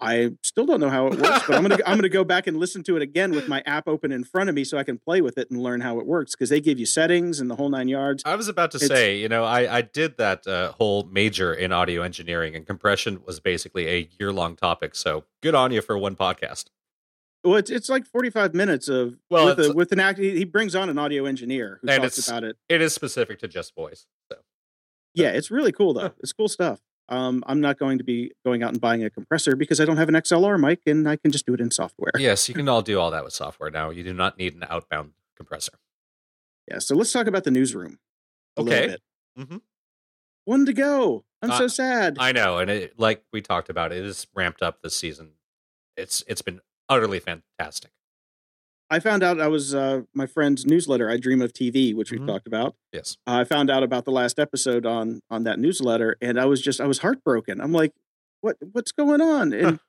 I 0.00 0.30
still 0.42 0.64
don't 0.64 0.80
know 0.80 0.90
how 0.90 1.08
it 1.08 1.18
works, 1.18 1.44
but 1.46 1.56
I'm 1.56 1.62
gonna 1.62 1.78
I'm 1.84 1.96
gonna 1.96 2.08
go 2.08 2.22
back 2.22 2.46
and 2.46 2.56
listen 2.56 2.82
to 2.84 2.96
it 2.96 3.02
again 3.02 3.32
with 3.32 3.48
my 3.48 3.62
app 3.66 3.88
open 3.88 4.12
in 4.12 4.22
front 4.22 4.48
of 4.48 4.54
me 4.54 4.62
so 4.62 4.78
I 4.78 4.84
can 4.84 4.96
play 4.98 5.20
with 5.20 5.38
it 5.38 5.50
and 5.50 5.60
learn 5.60 5.80
how 5.80 5.98
it 5.98 6.06
works 6.06 6.34
because 6.34 6.50
they 6.50 6.60
give 6.60 6.78
you 6.78 6.86
settings 6.86 7.40
and 7.40 7.50
the 7.50 7.56
whole 7.56 7.68
nine 7.68 7.88
yards. 7.88 8.22
I 8.24 8.36
was 8.36 8.48
about 8.48 8.70
to 8.72 8.76
it's, 8.76 8.86
say, 8.86 9.18
you 9.18 9.28
know, 9.28 9.44
I 9.44 9.78
I 9.78 9.82
did 9.82 10.16
that 10.18 10.46
uh, 10.46 10.72
whole 10.72 11.08
major 11.10 11.52
in 11.52 11.72
audio 11.72 12.02
engineering 12.02 12.54
and 12.54 12.66
compression 12.66 13.22
was 13.26 13.40
basically 13.40 13.88
a 13.88 14.08
year 14.18 14.32
long 14.32 14.54
topic. 14.54 14.94
So 14.94 15.24
good 15.42 15.54
on 15.54 15.72
you 15.72 15.82
for 15.82 15.98
one 15.98 16.14
podcast. 16.14 16.66
Well, 17.42 17.56
it's 17.56 17.70
it's 17.70 17.88
like 17.88 18.06
45 18.06 18.54
minutes 18.54 18.88
of 18.88 19.16
well 19.30 19.46
with, 19.46 19.60
a, 19.60 19.72
with 19.72 19.90
an 19.90 19.98
act. 19.98 20.20
He 20.20 20.44
brings 20.44 20.76
on 20.76 20.88
an 20.88 20.98
audio 20.98 21.24
engineer 21.24 21.80
who 21.82 21.88
talks 21.88 22.28
about 22.28 22.44
it. 22.44 22.56
It 22.68 22.80
is 22.80 22.94
specific 22.94 23.40
to 23.40 23.48
just 23.48 23.74
voice. 23.74 24.06
So 24.30 24.38
yeah, 25.14 25.30
it's 25.30 25.50
really 25.50 25.72
cool 25.72 25.92
though. 25.92 26.12
It's 26.20 26.32
cool 26.32 26.48
stuff 26.48 26.80
um, 27.08 27.42
I'm 27.46 27.60
not 27.60 27.78
going 27.78 27.98
to 27.98 28.04
be 28.04 28.32
going 28.44 28.62
out 28.62 28.70
and 28.70 28.80
buying 28.80 29.04
a 29.04 29.10
compressor 29.10 29.56
because 29.56 29.80
I 29.80 29.84
don't 29.84 29.96
have 29.96 30.08
an 30.08 30.14
XLR 30.14 30.60
mic 30.60 30.80
and 30.86 31.08
I 31.08 31.16
can 31.16 31.30
just 31.30 31.46
do 31.46 31.54
it 31.54 31.60
in 31.60 31.70
software. 31.70 32.12
Yes, 32.18 32.48
you 32.48 32.54
can 32.54 32.68
all 32.68 32.82
do 32.90 32.98
all 32.98 33.10
that 33.10 33.24
with 33.24 33.32
software 33.32 33.70
now. 33.70 33.90
You 33.90 34.04
do 34.04 34.12
not 34.12 34.38
need 34.38 34.54
an 34.54 34.64
outbound 34.68 35.12
compressor. 35.36 35.78
Yeah, 36.70 36.80
so 36.80 36.94
let's 36.94 37.12
talk 37.12 37.26
about 37.26 37.44
the 37.44 37.50
newsroom 37.50 37.98
a 38.56 38.60
okay. 38.60 38.70
little 38.70 38.88
bit. 38.88 39.02
Mm-hmm. 39.38 39.56
One 40.44 40.66
to 40.66 40.72
go. 40.72 41.24
I'm 41.42 41.50
uh, 41.50 41.58
so 41.58 41.68
sad. 41.68 42.16
I 42.18 42.32
know, 42.32 42.58
and 42.58 42.70
it, 42.70 42.98
like 42.98 43.22
we 43.32 43.40
talked 43.40 43.68
about, 43.68 43.92
it 43.92 44.04
is 44.04 44.26
ramped 44.34 44.62
up 44.62 44.82
this 44.82 44.96
season. 44.96 45.32
It's 45.96 46.24
it's 46.26 46.42
been 46.42 46.60
utterly 46.88 47.20
fantastic. 47.20 47.90
I 48.90 49.00
found 49.00 49.22
out 49.22 49.40
I 49.40 49.48
was 49.48 49.74
uh, 49.74 50.02
my 50.14 50.26
friend's 50.26 50.64
newsletter. 50.64 51.10
I 51.10 51.18
Dream 51.18 51.42
of 51.42 51.52
TV, 51.52 51.94
which 51.94 52.10
we've 52.10 52.20
mm-hmm. 52.20 52.28
talked 52.28 52.46
about. 52.46 52.74
Yes, 52.92 53.18
uh, 53.26 53.36
I 53.36 53.44
found 53.44 53.70
out 53.70 53.82
about 53.82 54.04
the 54.04 54.10
last 54.10 54.38
episode 54.38 54.86
on 54.86 55.20
on 55.30 55.44
that 55.44 55.58
newsletter, 55.58 56.16
and 56.20 56.40
I 56.40 56.46
was 56.46 56.62
just 56.62 56.80
I 56.80 56.86
was 56.86 57.00
heartbroken. 57.00 57.60
I'm 57.60 57.72
like, 57.72 57.92
what 58.40 58.56
what's 58.72 58.92
going 58.92 59.20
on? 59.20 59.52
And 59.52 59.80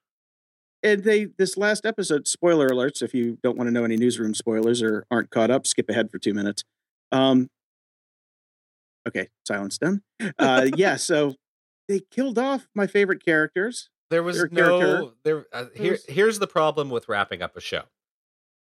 and 0.84 1.04
they 1.04 1.28
this 1.38 1.56
last 1.56 1.86
episode. 1.86 2.28
Spoiler 2.28 2.68
alerts! 2.68 3.02
If 3.02 3.14
you 3.14 3.38
don't 3.42 3.58
want 3.58 3.68
to 3.68 3.72
know 3.72 3.86
any 3.86 3.96
newsroom 3.96 4.34
spoilers 4.34 4.82
or 4.84 5.06
aren't 5.10 5.30
caught 5.30 5.50
up, 5.50 5.66
skip 5.66 5.90
ahead 5.90 6.12
for 6.12 6.20
two 6.20 6.34
minutes. 6.34 6.64
Um, 7.12 7.50
okay, 9.08 9.30
silence 9.48 9.78
done. 9.78 10.02
Uh, 10.38 10.68
yeah, 10.76 10.98
so 10.98 11.36
they 11.88 12.02
killed 12.12 12.38
off 12.38 12.68
my 12.76 12.86
favorite 12.86 13.24
characters. 13.24 13.90
There 14.10 14.24
was 14.24 14.44
no 14.52 15.14
there. 15.24 15.46
Uh, 15.54 15.66
here, 15.76 15.98
here's 16.08 16.40
the 16.40 16.48
problem 16.48 16.90
with 16.90 17.08
wrapping 17.08 17.42
up 17.42 17.56
a 17.56 17.62
show 17.62 17.84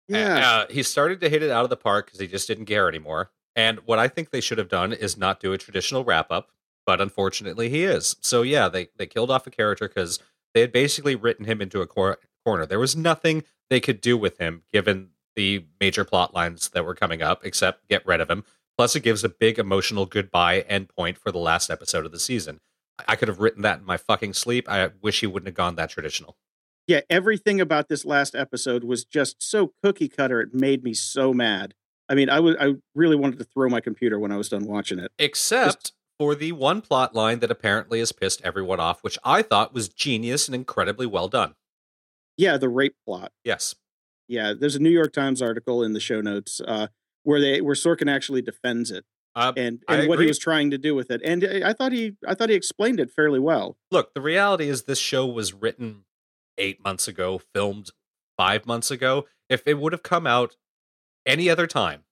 yeah. 0.08 0.50
Uh, 0.50 0.66
he 0.70 0.82
started 0.82 1.20
to 1.20 1.28
hit 1.28 1.42
it 1.42 1.50
out 1.50 1.64
of 1.64 1.70
the 1.70 1.76
park 1.76 2.06
because 2.06 2.20
he 2.20 2.26
just 2.26 2.48
didn't 2.48 2.66
care 2.66 2.88
anymore. 2.88 3.30
And 3.54 3.80
what 3.80 3.98
I 3.98 4.08
think 4.08 4.30
they 4.30 4.40
should 4.40 4.58
have 4.58 4.68
done 4.68 4.92
is 4.92 5.16
not 5.16 5.40
do 5.40 5.52
a 5.52 5.58
traditional 5.58 6.04
wrap 6.04 6.30
up, 6.30 6.50
but 6.86 7.00
unfortunately 7.00 7.68
he 7.68 7.84
is. 7.84 8.16
So 8.20 8.42
yeah, 8.42 8.68
they 8.68 8.88
they 8.96 9.06
killed 9.06 9.30
off 9.30 9.46
a 9.46 9.50
character 9.50 9.88
because 9.88 10.20
they 10.54 10.60
had 10.60 10.72
basically 10.72 11.14
written 11.14 11.44
him 11.44 11.60
into 11.60 11.80
a 11.80 11.86
cor- 11.86 12.18
corner. 12.44 12.66
There 12.66 12.78
was 12.78 12.96
nothing 12.96 13.44
they 13.68 13.80
could 13.80 14.00
do 14.00 14.16
with 14.16 14.38
him 14.38 14.62
given 14.72 15.10
the 15.36 15.66
major 15.80 16.04
plot 16.04 16.34
lines 16.34 16.70
that 16.70 16.84
were 16.84 16.94
coming 16.94 17.22
up 17.22 17.44
except 17.44 17.88
get 17.88 18.06
rid 18.06 18.20
of 18.20 18.30
him. 18.30 18.44
Plus, 18.76 18.94
it 18.94 19.00
gives 19.00 19.24
a 19.24 19.28
big 19.28 19.58
emotional 19.58 20.06
goodbye 20.06 20.64
endpoint 20.70 21.18
for 21.18 21.32
the 21.32 21.38
last 21.38 21.68
episode 21.68 22.06
of 22.06 22.12
the 22.12 22.18
season. 22.18 22.60
I 23.06 23.16
could 23.16 23.28
have 23.28 23.40
written 23.40 23.62
that 23.62 23.80
in 23.80 23.84
my 23.84 23.96
fucking 23.96 24.34
sleep. 24.34 24.68
I 24.68 24.90
wish 25.02 25.20
he 25.20 25.26
wouldn't 25.26 25.48
have 25.48 25.54
gone 25.54 25.76
that 25.76 25.90
traditional 25.90 26.36
yeah, 26.88 27.02
everything 27.10 27.60
about 27.60 27.88
this 27.88 28.04
last 28.04 28.34
episode 28.34 28.82
was 28.82 29.04
just 29.04 29.36
so 29.40 29.72
cookie 29.82 30.08
cutter. 30.08 30.40
It 30.40 30.54
made 30.54 30.82
me 30.82 30.94
so 30.94 31.34
mad. 31.34 31.74
I 32.08 32.14
mean, 32.14 32.30
I 32.30 32.40
was 32.40 32.56
I 32.58 32.72
really 32.94 33.14
wanted 33.14 33.38
to 33.38 33.44
throw 33.44 33.68
my 33.68 33.80
computer 33.80 34.18
when 34.18 34.32
I 34.32 34.38
was 34.38 34.48
done 34.48 34.64
watching 34.64 34.98
it. 34.98 35.12
Except 35.18 35.84
just, 35.84 35.92
for 36.18 36.34
the 36.34 36.52
one 36.52 36.80
plot 36.80 37.14
line 37.14 37.40
that 37.40 37.50
apparently 37.50 37.98
has 37.98 38.10
pissed 38.10 38.40
everyone 38.42 38.80
off, 38.80 39.04
which 39.04 39.18
I 39.22 39.42
thought 39.42 39.74
was 39.74 39.90
genius 39.90 40.48
and 40.48 40.54
incredibly 40.54 41.06
well 41.06 41.28
done. 41.28 41.54
Yeah, 42.38 42.56
the 42.56 42.70
rape 42.70 42.96
plot. 43.06 43.32
Yes. 43.44 43.74
Yeah, 44.26 44.54
there's 44.58 44.76
a 44.76 44.80
New 44.80 44.90
York 44.90 45.12
Times 45.12 45.42
article 45.42 45.82
in 45.82 45.92
the 45.92 46.00
show 46.00 46.22
notes 46.22 46.60
uh, 46.66 46.86
where 47.22 47.40
they 47.40 47.60
where 47.60 47.74
Sorkin 47.74 48.10
actually 48.10 48.40
defends 48.40 48.90
it 48.90 49.04
Uh, 49.34 49.52
and 49.58 49.82
and 49.88 50.08
what 50.08 50.20
he 50.20 50.26
was 50.26 50.38
trying 50.38 50.70
to 50.70 50.78
do 50.78 50.94
with 50.94 51.10
it, 51.10 51.20
and 51.22 51.44
I 51.44 51.70
I 51.70 51.72
thought 51.74 51.92
he 51.92 52.14
I 52.26 52.34
thought 52.34 52.48
he 52.48 52.54
explained 52.54 52.98
it 52.98 53.10
fairly 53.10 53.38
well. 53.38 53.76
look, 53.90 54.14
the 54.14 54.22
reality 54.22 54.70
is 54.70 54.84
this 54.84 54.98
show 54.98 55.26
was 55.26 55.52
written 55.52 56.04
eight 56.58 56.82
months 56.84 57.08
ago, 57.08 57.40
filmed 57.54 57.90
five 58.36 58.66
months 58.66 58.90
ago. 58.90 59.26
If 59.48 59.62
it 59.66 59.78
would 59.78 59.92
have 59.92 60.02
come 60.02 60.26
out 60.26 60.56
any 61.26 61.48
other 61.48 61.66
time, 61.66 62.04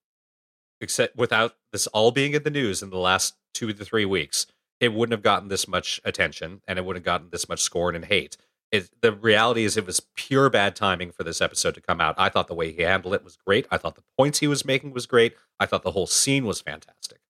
except 0.80 1.16
without 1.16 1.56
this 1.72 1.86
all 1.88 2.10
being 2.10 2.34
in 2.34 2.42
the 2.42 2.50
news 2.50 2.82
in 2.82 2.90
the 2.90 2.98
last 2.98 3.34
two 3.54 3.72
to 3.72 3.84
three 3.84 4.04
weeks, 4.04 4.46
it 4.80 4.92
wouldn't 4.92 5.12
have 5.12 5.22
gotten 5.22 5.48
this 5.48 5.66
much 5.66 6.00
attention 6.04 6.60
and 6.68 6.78
it 6.78 6.84
wouldn't 6.84 7.04
have 7.04 7.12
gotten 7.12 7.30
this 7.30 7.48
much 7.48 7.60
scorn 7.60 7.94
and 7.94 8.06
hate. 8.06 8.36
It, 8.72 8.90
the 9.00 9.12
reality 9.12 9.64
is, 9.64 9.76
it 9.76 9.86
was 9.86 10.00
pure 10.16 10.50
bad 10.50 10.74
timing 10.74 11.12
for 11.12 11.22
this 11.22 11.40
episode 11.40 11.74
to 11.76 11.80
come 11.80 12.00
out. 12.00 12.16
I 12.18 12.28
thought 12.28 12.48
the 12.48 12.54
way 12.54 12.72
he 12.72 12.82
handled 12.82 13.14
it 13.14 13.22
was 13.24 13.36
great. 13.36 13.66
I 13.70 13.78
thought 13.78 13.94
the 13.94 14.02
points 14.18 14.40
he 14.40 14.48
was 14.48 14.64
making 14.64 14.92
was 14.92 15.06
great. 15.06 15.34
I 15.60 15.66
thought 15.66 15.82
the 15.82 15.92
whole 15.92 16.08
scene 16.08 16.44
was 16.44 16.60
fantastic. 16.60 17.20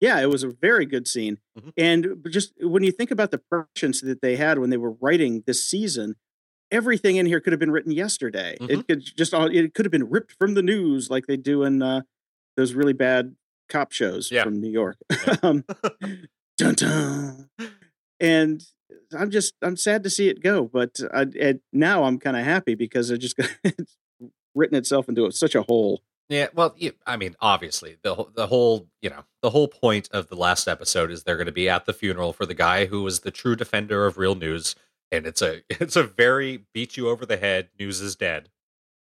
Yeah, 0.00 0.20
it 0.20 0.30
was 0.30 0.42
a 0.44 0.48
very 0.48 0.86
good 0.86 1.08
scene. 1.08 1.38
Mhm. 1.58 1.72
And 1.76 2.26
just 2.30 2.52
when 2.60 2.84
you 2.84 2.92
think 2.92 3.10
about 3.10 3.30
the 3.30 3.38
prescience 3.38 4.00
that 4.02 4.20
they 4.22 4.36
had 4.36 4.58
when 4.58 4.70
they 4.70 4.76
were 4.76 4.92
writing 5.00 5.42
this 5.46 5.68
season, 5.68 6.14
everything 6.70 7.16
in 7.16 7.26
here 7.26 7.40
could 7.40 7.52
have 7.52 7.60
been 7.60 7.70
written 7.70 7.92
yesterday. 7.92 8.56
Mhm. 8.60 8.70
It 8.70 8.88
could 8.88 9.04
just 9.16 9.32
all 9.34 9.46
it 9.46 9.74
could 9.74 9.84
have 9.84 9.92
been 9.92 10.08
ripped 10.10 10.32
from 10.32 10.54
the 10.54 10.62
news 10.62 11.10
like 11.10 11.26
they 11.26 11.36
do 11.36 11.62
in 11.62 11.82
uh, 11.82 12.02
those 12.56 12.74
really 12.74 12.92
bad 12.92 13.36
cop 13.68 13.92
shows 13.92 14.30
Yeah. 14.30 14.44
from 14.44 14.60
New 14.60 14.70
York. 14.70 14.96
Yeah. 15.10 15.36
um, 15.42 15.64
dun 16.58 16.74
dun. 16.74 17.48
And 18.20 18.62
I'm 19.16 19.30
just 19.30 19.54
I'm 19.62 19.76
sad 19.76 20.02
to 20.04 20.10
see 20.10 20.28
it 20.28 20.42
go, 20.42 20.64
but 20.64 20.98
I, 21.12 21.56
now 21.72 22.04
I'm 22.04 22.18
kind 22.18 22.36
of 22.36 22.44
happy 22.44 22.74
because 22.74 23.10
it 23.10 23.18
just 23.18 23.36
it's 23.64 23.96
written 24.54 24.76
itself 24.76 25.08
into 25.08 25.30
such 25.32 25.54
a 25.54 25.62
hole. 25.62 26.02
Yeah, 26.28 26.48
well, 26.54 26.74
you, 26.76 26.92
I 27.06 27.16
mean, 27.16 27.36
obviously, 27.40 27.98
the 28.02 28.24
the 28.34 28.48
whole 28.48 28.88
you 29.00 29.10
know 29.10 29.24
the 29.42 29.50
whole 29.50 29.68
point 29.68 30.08
of 30.10 30.28
the 30.28 30.34
last 30.34 30.66
episode 30.66 31.12
is 31.12 31.22
they're 31.22 31.36
going 31.36 31.46
to 31.46 31.52
be 31.52 31.68
at 31.68 31.84
the 31.84 31.92
funeral 31.92 32.32
for 32.32 32.46
the 32.46 32.54
guy 32.54 32.86
who 32.86 33.02
was 33.02 33.20
the 33.20 33.30
true 33.30 33.54
defender 33.54 34.06
of 34.06 34.18
real 34.18 34.34
news, 34.34 34.74
and 35.12 35.26
it's 35.26 35.42
a 35.42 35.62
it's 35.70 35.96
a 35.96 36.02
very 36.02 36.66
beat 36.74 36.96
you 36.96 37.08
over 37.08 37.24
the 37.26 37.36
head. 37.36 37.68
News 37.78 38.00
is 38.00 38.16
dead. 38.16 38.48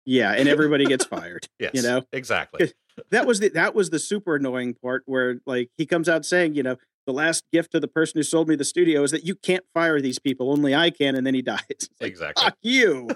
Yeah, 0.05 0.31
and 0.33 0.49
everybody 0.49 0.85
gets 0.85 1.05
fired. 1.05 1.47
Yes, 1.59 1.71
You 1.75 1.83
know? 1.83 2.01
exactly. 2.11 2.71
that 3.11 3.27
was 3.27 3.39
the 3.39 3.49
that 3.49 3.75
was 3.75 3.91
the 3.91 3.99
super 3.99 4.35
annoying 4.35 4.73
part 4.73 5.03
where 5.05 5.39
like 5.45 5.69
he 5.77 5.85
comes 5.85 6.09
out 6.09 6.25
saying, 6.25 6.55
you 6.55 6.63
know, 6.63 6.77
the 7.05 7.13
last 7.13 7.43
gift 7.53 7.71
to 7.73 7.79
the 7.79 7.87
person 7.87 8.17
who 8.17 8.23
sold 8.23 8.47
me 8.49 8.55
the 8.55 8.63
studio 8.65 9.03
is 9.03 9.11
that 9.11 9.25
you 9.25 9.35
can't 9.35 9.63
fire 9.75 10.01
these 10.01 10.17
people, 10.17 10.51
only 10.51 10.73
I 10.73 10.89
can, 10.89 11.15
and 11.15 11.25
then 11.25 11.33
he 11.35 11.41
dies. 11.53 11.61
It's 11.69 11.89
like, 12.01 12.09
Exactly. 12.09 12.45
Fuck 12.45 12.57
you. 12.63 13.09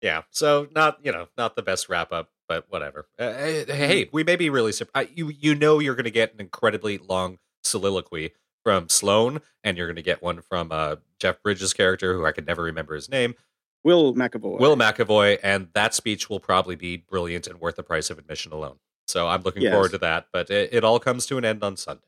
Yeah, 0.00 0.22
so 0.30 0.68
not 0.74 0.98
you 1.04 1.12
know 1.12 1.28
not 1.36 1.56
the 1.56 1.62
best 1.62 1.88
wrap 1.88 2.12
up, 2.12 2.30
but 2.48 2.66
whatever. 2.70 3.06
Uh, 3.18 3.32
hey, 3.32 3.64
hey, 3.66 4.08
we 4.12 4.22
may 4.24 4.36
be 4.36 4.50
really 4.50 4.72
surprised. 4.72 5.10
You 5.14 5.28
you 5.30 5.54
know 5.54 5.78
you're 5.78 5.94
going 5.94 6.04
to 6.04 6.10
get 6.10 6.32
an 6.34 6.40
incredibly 6.40 6.98
long 6.98 7.38
soliloquy 7.62 8.32
from 8.64 8.88
Sloan, 8.88 9.40
and 9.62 9.76
you're 9.78 9.86
going 9.86 9.94
to 9.96 10.02
get 10.02 10.22
one 10.22 10.40
from 10.40 10.72
uh, 10.72 10.96
Jeff 11.20 11.40
Bridges' 11.42 11.72
character, 11.72 12.14
who 12.14 12.24
I 12.26 12.32
could 12.32 12.46
never 12.46 12.62
remember 12.62 12.94
his 12.94 13.08
name. 13.08 13.34
Will 13.84 14.14
McAvoy. 14.14 14.58
Will 14.58 14.76
McAvoy, 14.76 15.38
and 15.42 15.68
that 15.74 15.94
speech 15.94 16.28
will 16.30 16.40
probably 16.40 16.74
be 16.74 16.96
brilliant 16.96 17.46
and 17.46 17.60
worth 17.60 17.76
the 17.76 17.82
price 17.82 18.08
of 18.10 18.18
admission 18.18 18.50
alone. 18.52 18.78
So 19.06 19.28
I'm 19.28 19.42
looking 19.42 19.62
Yes. 19.62 19.72
forward 19.74 19.90
to 19.92 19.98
that. 19.98 20.26
But 20.32 20.50
it, 20.50 20.70
it 20.72 20.82
all 20.84 20.98
comes 20.98 21.26
to 21.26 21.36
an 21.36 21.44
end 21.44 21.62
on 21.62 21.76
Sunday. 21.76 22.06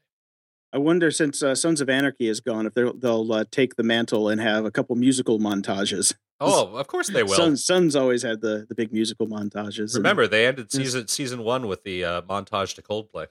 I 0.72 0.78
wonder 0.78 1.10
since 1.10 1.42
uh, 1.42 1.54
Sons 1.54 1.80
of 1.82 1.88
Anarchy 1.90 2.28
is 2.28 2.40
gone, 2.40 2.66
if 2.66 2.74
they'll, 2.74 2.94
they'll 2.94 3.32
uh, 3.32 3.44
take 3.50 3.76
the 3.76 3.82
mantle 3.82 4.28
and 4.30 4.40
have 4.40 4.64
a 4.64 4.70
couple 4.70 4.96
musical 4.96 5.38
montages. 5.38 6.14
Oh, 6.40 6.74
of 6.76 6.86
course 6.86 7.08
they 7.08 7.22
will. 7.22 7.34
Sons, 7.34 7.64
Sons 7.64 7.94
always 7.96 8.22
had 8.22 8.40
the, 8.40 8.66
the 8.68 8.74
big 8.74 8.92
musical 8.92 9.26
montages. 9.26 9.78
and- 9.94 9.96
Remember, 9.96 10.26
they 10.26 10.46
ended 10.46 10.72
season 10.72 11.08
season 11.08 11.44
one 11.44 11.66
with 11.66 11.82
the 11.84 12.04
uh, 12.04 12.22
montage 12.22 12.74
to 12.74 12.82
Coldplay. 12.82 13.26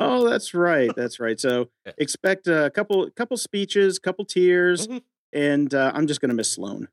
Oh, 0.00 0.28
that's 0.28 0.54
right. 0.54 0.90
That's 0.96 1.20
right. 1.20 1.38
So 1.38 1.68
expect 1.98 2.46
a 2.48 2.70
couple 2.70 3.10
couple 3.10 3.36
speeches, 3.36 3.98
couple 3.98 4.24
tears, 4.24 4.88
Mhm. 4.88 5.02
and 5.32 5.74
uh, 5.74 5.92
I'm 5.94 6.06
just 6.06 6.20
going 6.20 6.30
to 6.30 6.34
miss 6.36 6.52
Sloan. 6.52 6.88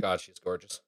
God, 0.00 0.20
she's 0.20 0.38
gorgeous. 0.38 0.80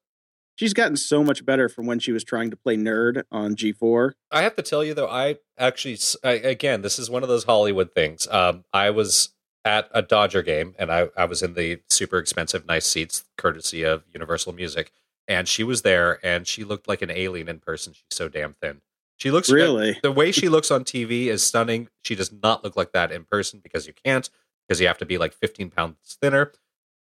She's 0.56 0.72
gotten 0.74 0.96
so 0.96 1.22
much 1.22 1.44
better 1.44 1.68
from 1.68 1.86
when 1.86 1.98
she 1.98 2.12
was 2.12 2.24
trying 2.24 2.50
to 2.50 2.56
play 2.56 2.76
nerd 2.76 3.22
on 3.30 3.54
G4. 3.56 4.12
I 4.30 4.42
have 4.42 4.56
to 4.56 4.62
tell 4.62 4.82
you 4.82 4.94
though, 4.94 5.08
I 5.08 5.36
actually, 5.58 5.98
I, 6.24 6.32
again, 6.32 6.82
this 6.82 6.98
is 6.98 7.08
one 7.10 7.22
of 7.22 7.28
those 7.28 7.44
Hollywood 7.44 7.94
things. 7.94 8.26
Um, 8.28 8.64
I 8.72 8.90
was 8.90 9.30
at 9.64 9.88
a 9.92 10.00
Dodger 10.02 10.42
game, 10.42 10.74
and 10.78 10.90
I, 10.90 11.08
I 11.16 11.26
was 11.26 11.42
in 11.42 11.54
the 11.54 11.80
super 11.90 12.18
expensive, 12.18 12.66
nice 12.66 12.86
seats, 12.86 13.24
courtesy 13.36 13.82
of 13.84 14.04
Universal 14.12 14.54
Music, 14.54 14.92
and 15.28 15.46
she 15.46 15.62
was 15.62 15.82
there, 15.82 16.18
and 16.24 16.46
she 16.46 16.64
looked 16.64 16.88
like 16.88 17.02
an 17.02 17.10
alien 17.10 17.48
in 17.48 17.58
person. 17.60 17.92
She's 17.92 18.04
so 18.10 18.28
damn 18.28 18.54
thin. 18.54 18.80
She 19.16 19.30
looks 19.30 19.50
uh, 19.50 19.54
Really? 19.54 19.98
the 20.02 20.12
way 20.12 20.30
she 20.32 20.48
looks 20.48 20.70
on 20.70 20.84
TV 20.84 21.26
is 21.26 21.42
stunning. 21.44 21.88
She 22.02 22.14
does 22.14 22.30
not 22.32 22.62
look 22.62 22.76
like 22.76 22.92
that 22.92 23.10
in 23.12 23.24
person 23.24 23.60
because 23.62 23.86
you 23.86 23.92
can't, 24.04 24.28
because 24.68 24.80
you 24.80 24.86
have 24.86 24.98
to 24.98 25.06
be 25.06 25.18
like 25.18 25.32
15 25.32 25.70
pounds 25.70 26.18
thinner. 26.20 26.52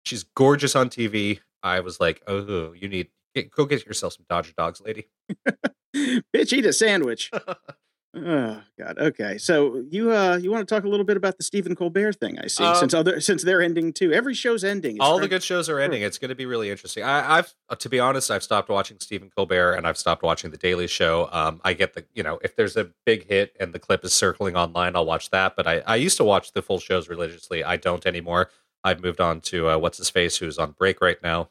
She's 0.06 0.24
gorgeous 0.24 0.76
on 0.76 0.90
TV. 0.90 1.40
I 1.64 1.80
was 1.80 2.00
like, 2.00 2.22
oh, 2.28 2.74
you 2.74 2.88
need 2.88 3.10
get, 3.34 3.52
go 3.52 3.66
get 3.66 3.86
yourself 3.86 4.14
some 4.14 4.26
Dodger 4.30 4.54
dogs, 4.58 4.82
lady. 4.82 5.08
Bitch, 5.96 6.54
eat 6.54 6.66
a 6.66 6.74
sandwich. 6.74 7.32
Oh 8.18 8.62
God. 8.80 8.98
Okay. 8.98 9.38
So 9.38 9.84
you 9.90 10.14
uh 10.14 10.38
you 10.38 10.50
want 10.50 10.66
to 10.68 10.74
talk 10.74 10.86
a 10.86 10.88
little 10.88 11.06
bit 11.06 11.18
about 11.18 11.38
the 11.38 11.44
Stephen 11.44 11.76
Colbert 11.76 12.14
thing? 12.14 12.40
I 12.40 12.48
see. 12.48 12.64
Um, 12.64 12.76
since 12.76 12.94
other 12.94 13.20
since 13.20 13.44
they're 13.44 13.62
ending 13.62 13.92
too. 13.92 14.14
Every 14.14 14.34
show's 14.34 14.64
ending. 14.64 14.96
It's 14.96 15.02
All 15.02 15.20
the 15.20 15.28
good 15.28 15.44
shows 15.44 15.68
are 15.68 15.80
ending. 15.80 16.02
It's 16.02 16.18
going 16.18 16.30
to 16.30 16.36
be 16.36 16.46
really 16.46 16.70
interesting. 16.70 17.04
I, 17.04 17.40
I've, 17.40 17.54
uh, 17.68 17.76
to 17.76 17.90
be 17.90 18.00
honest, 18.00 18.32
I've 18.32 18.44
stopped 18.44 18.70
watching 18.70 18.98
Stephen 19.02 19.30
Colbert 19.36 19.74
and 19.74 19.86
I've 19.86 19.98
stopped 19.98 20.24
watching 20.24 20.52
The 20.52 20.58
Daily 20.58 20.88
Show. 20.88 21.28
Um, 21.32 21.60
I 21.66 21.74
get 21.74 21.94
the, 21.94 22.06
you 22.14 22.24
know, 22.24 22.40
if 22.42 22.56
there's 22.56 22.78
a 22.78 22.90
big 23.06 23.28
hit 23.28 23.56
and 23.60 23.74
the 23.74 23.80
clip 23.80 24.06
is 24.06 24.14
circling 24.14 24.56
online, 24.56 24.96
I'll 24.96 25.06
watch 25.06 25.30
that. 25.32 25.58
But 25.58 25.68
I, 25.68 25.80
I 25.86 25.96
used 25.98 26.18
to 26.18 26.24
watch 26.24 26.54
the 26.54 26.62
full 26.62 26.80
shows 26.80 27.10
religiously. 27.10 27.64
I 27.66 27.76
don't 27.76 28.06
anymore. 28.06 28.50
I've 28.84 29.02
moved 29.02 29.20
on 29.20 29.42
to 29.42 29.70
uh, 29.72 29.78
what's 29.78 29.98
his 29.98 30.10
face, 30.10 30.38
who's 30.38 30.58
on 30.58 30.72
break 30.72 31.02
right 31.02 31.22
now. 31.22 31.50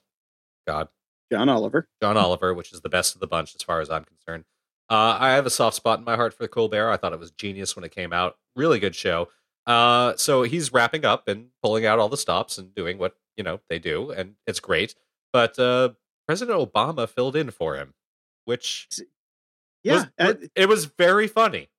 God, 0.67 0.89
John 1.31 1.49
Oliver. 1.49 1.89
John 2.01 2.17
Oliver, 2.17 2.55
which 2.55 2.73
is 2.73 2.81
the 2.81 2.89
best 2.89 3.15
of 3.15 3.21
the 3.21 3.27
bunch 3.27 3.55
as 3.55 3.63
far 3.63 3.81
as 3.81 3.91
I'm 3.91 4.05
concerned. 4.05 4.45
Uh, 4.91 5.17
I 5.19 5.31
have 5.31 5.47
a 5.47 5.51
soft 5.51 5.77
spot 5.77 5.99
in 5.99 6.05
my 6.05 6.17
heart 6.17 6.35
for 6.35 6.47
Colbert. 6.47 6.91
I 6.91 6.97
thought 6.97 7.13
it 7.13 7.19
was 7.19 7.31
genius 7.31 7.75
when 7.75 7.85
it 7.85 7.95
came 7.95 8.13
out. 8.13 8.37
Really 8.55 8.79
good 8.79 8.95
show. 8.95 9.29
Uh, 9.67 10.15
so 10.17 10.43
he's 10.43 10.73
wrapping 10.73 11.05
up 11.05 11.27
and 11.27 11.49
pulling 11.63 11.87
out 11.87 11.99
all 11.99 12.09
the 12.11 12.17
stops 12.19 12.59
and 12.59 12.75
doing 12.75 12.99
what 12.99 13.17
you 13.37 13.43
know 13.45 13.61
they 13.71 13.79
do, 13.79 14.11
and 14.11 14.35
it's 14.47 14.61
great. 14.61 14.95
But 15.33 15.59
uh, 15.59 15.91
President 16.29 16.59
Obama 16.59 17.09
filled 17.09 17.35
in 17.35 17.51
for 17.51 17.77
him, 17.77 17.95
which 18.45 18.89
Yeah. 19.83 19.95
was, 19.95 20.07
uh, 20.19 20.35
it 20.55 20.69
was 20.69 20.85
very 20.85 21.27
funny. 21.29 21.71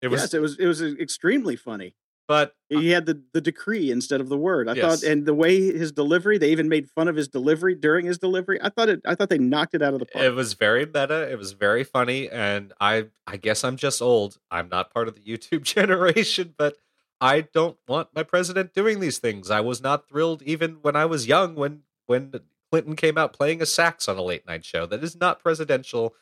It 0.00 0.08
was, 0.08 0.22
yes, 0.22 0.34
it 0.34 0.40
was 0.40 0.58
it 0.58 0.66
was 0.66 0.82
extremely 0.82 1.56
funny. 1.56 1.94
But 2.26 2.54
He 2.68 2.90
had 2.90 3.06
the, 3.06 3.22
the 3.32 3.40
decree 3.40 3.90
instead 3.90 4.20
of 4.20 4.28
the 4.28 4.36
word. 4.38 4.68
I 4.68 4.74
Yes. 4.74 5.00
thought, 5.02 5.08
and 5.10 5.26
the 5.26 5.34
way 5.34 5.60
his 5.60 5.92
delivery, 5.92 6.38
they 6.38 6.50
even 6.50 6.68
made 6.68 6.88
fun 6.90 7.06
of 7.08 7.16
his 7.16 7.28
delivery 7.28 7.74
during 7.74 8.06
his 8.06 8.18
delivery. 8.18 8.58
I 8.62 8.68
thought 8.70 8.88
it. 8.88 9.00
I 9.06 9.14
thought 9.14 9.28
they 9.28 9.38
knocked 9.38 9.74
it 9.74 9.82
out 9.82 9.92
of 9.94 10.00
the 10.00 10.06
park. 10.06 10.24
It 10.24 10.30
was 10.34 10.54
very 10.54 10.86
meta. 10.86 11.30
It 11.30 11.38
was 11.38 11.52
very 11.52 11.84
funny, 11.84 12.28
and 12.30 12.72
I 12.80 13.06
I 13.26 13.36
guess 13.36 13.62
I'm 13.64 13.76
just 13.76 14.00
old. 14.02 14.38
I'm 14.50 14.68
not 14.68 14.92
part 14.92 15.08
of 15.08 15.14
the 15.14 15.20
YouTube 15.20 15.62
generation, 15.74 16.54
but 16.56 16.76
I 17.20 17.42
don't 17.42 17.76
want 17.86 18.08
my 18.14 18.22
president 18.22 18.74
doing 18.74 19.00
these 19.00 19.18
things. 19.18 19.50
I 19.50 19.60
was 19.60 19.82
not 19.82 20.08
thrilled 20.08 20.42
even 20.42 20.78
when 20.82 20.96
I 20.96 21.04
was 21.04 21.26
young 21.28 21.54
when 21.54 21.82
when 22.06 22.32
Clinton 22.70 22.96
came 22.96 23.16
out 23.16 23.32
playing 23.32 23.62
a 23.62 23.66
sax 23.66 24.08
on 24.08 24.16
a 24.16 24.22
late 24.22 24.46
night 24.46 24.64
show. 24.64 24.84
That 24.86 25.04
is 25.04 25.14
not 25.16 25.40
presidential. 25.40 26.14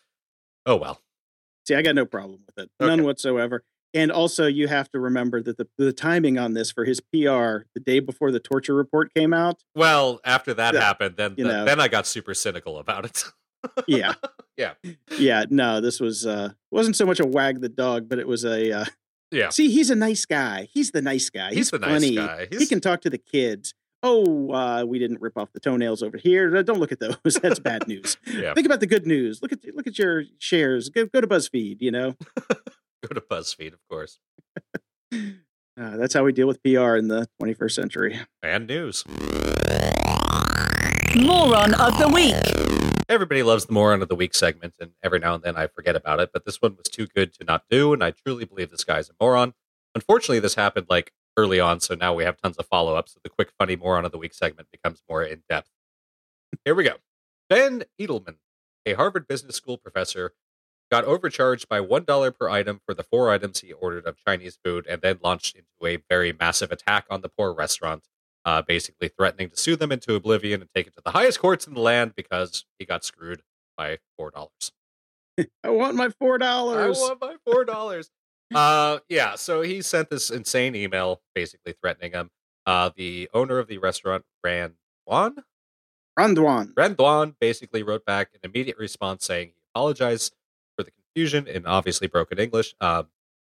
Oh 0.67 0.77
well. 0.77 1.01
See, 1.67 1.75
I 1.77 1.83
got 1.83 1.95
no 1.95 2.05
problem 2.05 2.41
with 2.45 2.59
it, 2.59 2.71
none 2.81 2.91
Okay. 3.01 3.03
whatsoever. 3.03 3.65
And 3.95 4.11
also, 4.11 4.47
you 4.47 4.69
have 4.69 4.89
to 4.91 4.99
remember 5.01 5.43
that 5.43 5.59
the, 5.59 5.69
the 5.77 5.93
timing 5.93 6.39
on 6.39 6.55
this 6.55 6.71
for 6.71 6.85
his 6.85 7.01
PR, 7.01 7.67
the 7.75 7.83
day 7.85 8.01
before 8.01 8.31
the 8.31 8.41
torture 8.41 8.75
report 8.75 9.13
came 9.15 9.35
out. 9.35 9.63
Well, 9.75 10.21
after 10.25 10.55
that 10.55 10.75
happened, 10.75 11.17
then 11.17 11.35
you 11.37 11.45
know. 11.45 11.65
then 11.65 11.79
I 11.81 11.89
got 11.89 12.07
super 12.07 12.35
cynical 12.35 12.79
about 12.79 13.05
it. 13.05 13.25
Yeah, 13.87 14.15
Yeah. 14.57 14.75
yeah. 15.19 15.45
No, 15.49 15.81
this 15.81 16.01
was 16.01 16.27
uh 16.27 16.51
wasn't 16.71 16.97
so 16.97 17.07
much 17.07 17.21
a 17.21 17.27
wag 17.27 17.61
the 17.61 17.69
dog, 17.69 18.09
but 18.09 18.19
it 18.19 18.27
was 18.27 18.45
a 18.45 18.73
uh, 18.73 18.85
yeah. 19.31 19.49
see. 19.51 19.71
He's 19.71 19.91
a 19.91 19.95
nice 19.95 20.25
guy. 20.25 20.69
He's 20.73 20.91
the 20.91 21.03
nice 21.03 21.31
guy. 21.31 21.49
He's, 21.51 21.57
He's, 21.59 21.71
the 21.71 21.79
nice 21.79 21.93
funny. 22.03 22.17
guy. 22.17 22.49
He 22.51 22.67
can 22.67 22.81
talk 22.81 23.01
to 23.03 23.11
the 23.11 23.19
kids. 23.19 23.75
Oh, 24.03 24.51
uh, 24.51 24.85
we 24.85 24.99
didn't 24.99 25.21
rip 25.21 25.39
off 25.39 25.53
the 25.53 25.61
toenails 25.61 26.03
over 26.03 26.17
here. 26.17 26.63
Don't 26.65 26.81
look 26.81 26.91
at 26.91 26.99
those. 26.99 27.35
That's 27.43 27.61
bad 27.61 27.87
news. 27.87 28.17
yeah. 28.27 28.53
Think 28.53 28.67
about 28.67 28.81
the 28.81 28.87
good 28.87 29.07
news. 29.07 29.41
Look 29.43 29.53
at 29.53 29.61
look 29.75 29.87
at 29.87 29.99
your 29.99 30.25
shares. 30.39 30.89
Go 30.89 31.07
go 31.07 31.21
to 31.21 31.27
BuzzFeed. 31.27 31.81
You 31.81 31.93
know, 31.93 32.17
Go 33.09 33.15
to 33.15 33.21
BuzzFeed, 33.21 33.73
of 33.73 33.81
course. 33.91 34.21
uh, 35.13 35.97
that's 35.97 36.15
how 36.15 36.23
we 36.23 36.33
deal 36.33 36.47
with 36.47 36.63
PR 36.63 36.97
in 36.97 37.09
the 37.09 37.29
21st 37.43 37.73
century. 37.73 38.21
And 38.43 38.67
news. 38.69 39.05
Moron 41.17 41.75
of 41.75 41.99
the 41.99 42.09
week. 42.13 42.35
Everybody 43.09 43.43
loves 43.43 43.67
the 43.67 43.73
moron 43.73 44.03
of 44.03 44.09
the 44.09 44.15
week 44.15 44.35
segment, 44.35 44.75
and 44.81 44.93
every 45.03 45.19
now 45.19 45.35
and 45.35 45.43
then 45.43 45.57
I 45.57 45.67
forget 45.67 45.97
about 45.97 46.21
it. 46.21 46.31
But 46.33 46.45
this 46.45 46.63
one 46.63 46.77
was 46.77 46.87
too 46.87 47.07
good 47.07 47.35
to 47.35 47.45
not 47.45 47.65
do, 47.69 47.93
and 47.93 48.03
I 48.05 48.13
truly 48.13 48.45
believe 48.45 48.71
this 48.71 48.85
guy's 48.85 49.11
a 49.11 49.13
moron. 49.21 49.55
Unfortunately, 49.95 50.39
this 50.39 50.55
happened 50.55 50.87
like 50.89 51.13
early 51.37 51.59
on, 51.61 51.81
so 51.81 51.95
now 51.95 52.15
we 52.15 52.25
have 52.25 52.41
tons 52.41 52.57
of 52.57 52.67
follow 52.67 52.95
up. 52.95 53.09
So 53.09 53.19
the 53.23 53.29
quick 53.31 53.51
funny 53.59 53.77
moron 53.77 54.05
of 54.05 54.13
the 54.13 54.19
week 54.19 54.33
segment 54.33 54.69
becomes 54.71 55.03
more 55.09 55.25
in 55.25 55.43
depth. 55.49 55.69
Here 56.65 56.75
we 56.75 56.85
go. 56.85 56.97
Ben 57.51 57.83
Edelman, 58.01 58.37
a 58.87 58.95
Harvard 58.95 59.27
Business 59.27 59.57
School 59.57 59.77
professor, 59.77 60.33
got 60.93 61.05
overcharged 61.07 61.71
by 61.71 61.81
$1 61.81 62.39
per 62.39 62.51
item 62.51 62.79
for 62.85 62.93
the 62.93 63.03
four 63.03 63.31
items 63.31 63.61
he 63.61 63.73
ordered 63.73 64.05
of 64.05 64.15
Chinese 64.29 64.59
food 64.63 64.87
and 64.87 65.01
then 65.01 65.19
launched 65.25 65.57
into 65.57 65.87
a 65.91 65.97
very 66.11 66.35
massive 66.39 66.71
attack 66.71 67.07
on 67.09 67.23
the 67.23 67.31
poor 67.31 67.55
restaurant, 67.55 68.05
uh, 68.45 68.61
basically 68.61 69.09
threatening 69.09 69.49
to 69.49 69.57
sue 69.57 69.75
them 69.75 69.91
into 69.91 70.15
oblivion 70.15 70.61
and 70.61 70.69
take 70.75 70.87
it 70.87 70.95
to 70.95 71.01
the 71.03 71.13
highest 71.13 71.41
courts 71.41 71.67
in 71.67 71.73
the 71.73 71.81
land 71.81 72.13
because 72.15 72.67
he 72.79 72.85
got 72.85 73.05
screwed 73.05 73.41
by 73.75 73.97
$4. 74.21 74.51
I 75.65 75.71
want 75.71 75.97
my 75.97 76.09
$4. 76.09 76.43
I 76.43 76.91
want 76.91 77.21
my 77.23 77.37
$4. 77.49 78.09
uh, 78.55 78.99
yeah, 79.09 79.35
so 79.35 79.63
he 79.63 79.81
sent 79.81 80.11
this 80.11 80.29
insane 80.29 80.77
email 80.77 81.23
basically 81.35 81.73
threatening 81.81 82.13
him. 82.13 82.29
Uh, 82.67 82.91
the 82.95 83.31
owner 83.33 83.59
of 83.59 83.67
the 83.67 83.79
restaurant, 83.79 84.25
Ran 84.45 84.75
Juan, 85.07 85.37
Ran 86.19 86.37
Duan. 86.37 86.75
Randuan 86.75 87.35
basically 87.41 87.83
wrote 87.83 88.05
back 88.05 88.29
an 88.35 88.41
immediate 88.43 88.77
response 88.77 89.25
saying 89.25 89.49
he 89.49 89.63
apologized 89.75 90.35
confusion 91.15 91.47
in 91.47 91.67
obviously 91.67 92.07
broken 92.07 92.39
English 92.39 92.75
um, 92.81 93.09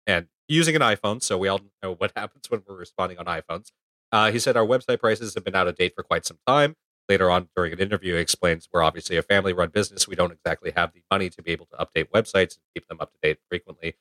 and 0.07 0.27
using 0.47 0.75
an 0.75 0.81
iPhone. 0.81 1.21
So 1.21 1.37
we 1.37 1.47
all 1.47 1.61
know 1.83 1.93
what 1.95 2.11
happens 2.15 2.49
when 2.49 2.61
we're 2.67 2.75
responding 2.77 3.17
on 3.17 3.25
iPhones. 3.25 3.71
Uh, 4.11 4.31
he 4.31 4.39
said 4.39 4.57
our 4.57 4.65
website 4.65 4.99
prices 4.99 5.33
have 5.35 5.43
been 5.43 5.55
out 5.55 5.67
of 5.67 5.75
date 5.75 5.93
for 5.95 6.03
quite 6.03 6.25
some 6.25 6.37
time. 6.47 6.75
Later 7.07 7.29
on 7.31 7.49
during 7.55 7.73
an 7.73 7.79
interview, 7.79 8.13
he 8.15 8.19
explains 8.19 8.69
we're 8.71 8.83
obviously 8.83 9.17
a 9.17 9.23
family 9.23 9.51
run 9.51 9.69
business. 9.69 10.07
We 10.07 10.15
don't 10.15 10.31
exactly 10.31 10.71
have 10.75 10.93
the 10.93 11.01
money 11.09 11.29
to 11.31 11.41
be 11.41 11.51
able 11.51 11.65
to 11.67 11.77
update 11.77 12.09
websites 12.09 12.55
and 12.55 12.61
keep 12.75 12.87
them 12.87 12.97
up 12.99 13.11
to 13.13 13.17
date 13.21 13.37
frequently. 13.49 13.95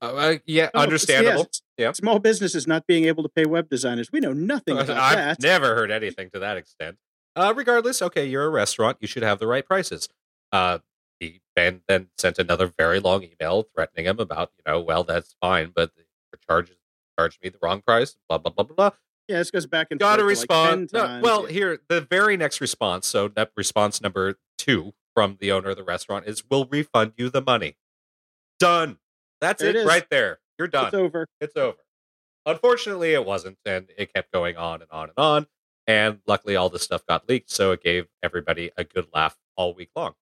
Uh, 0.00 0.04
uh, 0.14 0.34
yeah, 0.46 0.70
Oh, 0.74 0.80
understandable. 0.80 1.42
yes. 1.42 1.62
Yeah. 1.76 1.92
Small 1.92 2.18
businesses 2.20 2.66
not 2.66 2.86
being 2.86 3.04
able 3.04 3.22
to 3.24 3.28
pay 3.28 3.46
web 3.46 3.68
designers. 3.68 4.10
We 4.12 4.20
know 4.20 4.32
nothing 4.32 4.76
about 4.78 4.90
I've 4.90 5.16
that. 5.16 5.42
never 5.42 5.74
heard 5.74 5.90
anything 5.90 6.30
to 6.30 6.38
that 6.40 6.56
extent. 6.56 6.98
Uh, 7.34 7.52
regardless, 7.54 8.00
okay, 8.00 8.26
you're 8.26 8.44
a 8.46 8.50
restaurant. 8.50 8.96
You 9.00 9.06
should 9.08 9.22
have 9.24 9.38
the 9.40 9.46
right 9.46 9.66
prices. 9.66 10.08
Uh, 10.52 10.78
he 11.20 11.40
Ben 11.54 11.82
then 11.88 12.08
sent 12.18 12.38
another 12.38 12.66
very 12.66 13.00
long 13.00 13.22
email 13.24 13.62
threatening 13.74 14.06
him 14.06 14.18
about, 14.20 14.52
you 14.58 14.70
know, 14.70 14.80
well, 14.80 15.04
that's 15.04 15.34
fine, 15.40 15.72
but 15.74 15.92
the 15.96 16.38
charges 16.46 16.76
charged 17.18 17.42
me 17.42 17.48
the 17.48 17.58
wrong 17.62 17.80
price. 17.82 18.16
Blah 18.28 18.38
blah 18.38 18.52
blah 18.52 18.64
blah. 18.64 18.74
blah. 18.76 18.90
yeah, 19.28 19.38
this 19.38 19.50
goes 19.50 19.66
back 19.66 19.88
and 19.90 19.98
Got 19.98 20.20
forth 20.20 20.46
for 20.46 20.54
like 20.54 20.70
10 20.70 20.80
respond. 20.80 20.90
No, 20.92 21.20
well, 21.22 21.42
Yeah. 21.46 21.52
here 21.52 21.78
the 21.88 22.00
very 22.02 22.36
next 22.36 22.60
response. 22.60 23.06
So 23.06 23.28
that 23.28 23.52
response 23.56 24.00
number 24.00 24.38
two 24.58 24.94
from 25.14 25.38
the 25.40 25.50
owner 25.52 25.70
of 25.70 25.76
the 25.76 25.84
restaurant 25.84 26.26
is, 26.26 26.44
"We'll 26.50 26.66
refund 26.66 27.14
you 27.16 27.30
the 27.30 27.40
money." 27.42 27.76
Done. 28.58 28.98
That's 29.40 29.60
There 29.62 29.70
it, 29.70 29.76
it 29.76 29.86
right 29.86 30.08
there. 30.10 30.40
You're 30.58 30.68
done 30.68 30.86
it's 30.86 30.94
over. 30.94 31.26
it's 31.40 31.56
over. 31.56 31.78
Unfortunately, 32.46 33.12
it 33.12 33.24
wasn't, 33.24 33.58
and 33.64 33.88
it 33.98 34.12
kept 34.14 34.30
going 34.32 34.56
on 34.56 34.80
and 34.82 34.90
on 34.90 35.08
and 35.08 35.18
on. 35.18 35.46
And 35.86 36.20
luckily, 36.26 36.56
all 36.56 36.68
this 36.68 36.82
stuff 36.82 37.04
got 37.06 37.28
leaked, 37.28 37.50
so 37.50 37.72
it 37.72 37.82
gave 37.82 38.08
everybody 38.22 38.70
a 38.76 38.84
good 38.84 39.08
laugh 39.12 39.36
all 39.56 39.74
week 39.74 39.90
long. 39.96 40.14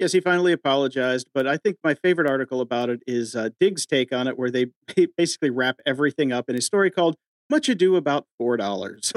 Yes, 0.00 0.12
he 0.12 0.20
finally 0.20 0.52
apologized. 0.52 1.28
But 1.34 1.46
I 1.46 1.58
think 1.58 1.76
my 1.84 1.94
favorite 1.94 2.26
article 2.26 2.62
about 2.62 2.88
it 2.88 3.02
is 3.06 3.36
uh, 3.36 3.50
Digg's 3.60 3.84
take 3.84 4.12
on 4.12 4.26
it, 4.26 4.38
where 4.38 4.50
they 4.50 4.66
basically 5.16 5.50
wrap 5.50 5.76
everything 5.86 6.32
up 6.32 6.48
in 6.48 6.56
a 6.56 6.60
story 6.62 6.90
called 6.90 7.16
"Much 7.50 7.68
Ado 7.68 7.96
About 7.96 8.26
Four 8.38 8.56
Dollars," 8.56 9.12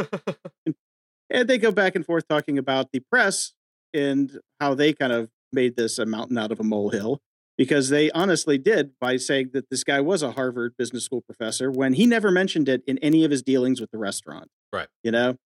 and 1.29 1.47
they 1.47 1.57
go 1.57 1.71
back 1.71 1.95
and 1.95 2.05
forth 2.05 2.27
talking 2.27 2.57
about 2.57 2.91
the 2.91 2.99
press 2.99 3.53
and 3.93 4.39
how 4.59 4.73
they 4.73 4.91
kind 4.93 5.13
of 5.13 5.29
made 5.53 5.77
this 5.77 5.97
a 5.97 6.05
mountain 6.05 6.37
out 6.37 6.51
of 6.51 6.59
a 6.59 6.63
molehill 6.63 7.21
because 7.57 7.89
they 7.89 8.09
honestly 8.11 8.57
did 8.57 8.91
by 8.99 9.15
saying 9.15 9.51
that 9.53 9.69
this 9.69 9.83
guy 9.83 10.01
was 10.01 10.21
a 10.23 10.31
Harvard 10.31 10.73
Business 10.77 11.05
School 11.05 11.21
professor 11.21 11.71
when 11.71 11.93
he 11.93 12.05
never 12.07 12.31
mentioned 12.31 12.67
it 12.67 12.81
in 12.87 12.97
any 12.99 13.23
of 13.23 13.31
his 13.31 13.43
dealings 13.43 13.79
with 13.79 13.91
the 13.91 13.99
restaurant. 13.99 14.49
Right. 14.73 14.87
You 15.03 15.11
know, 15.11 15.37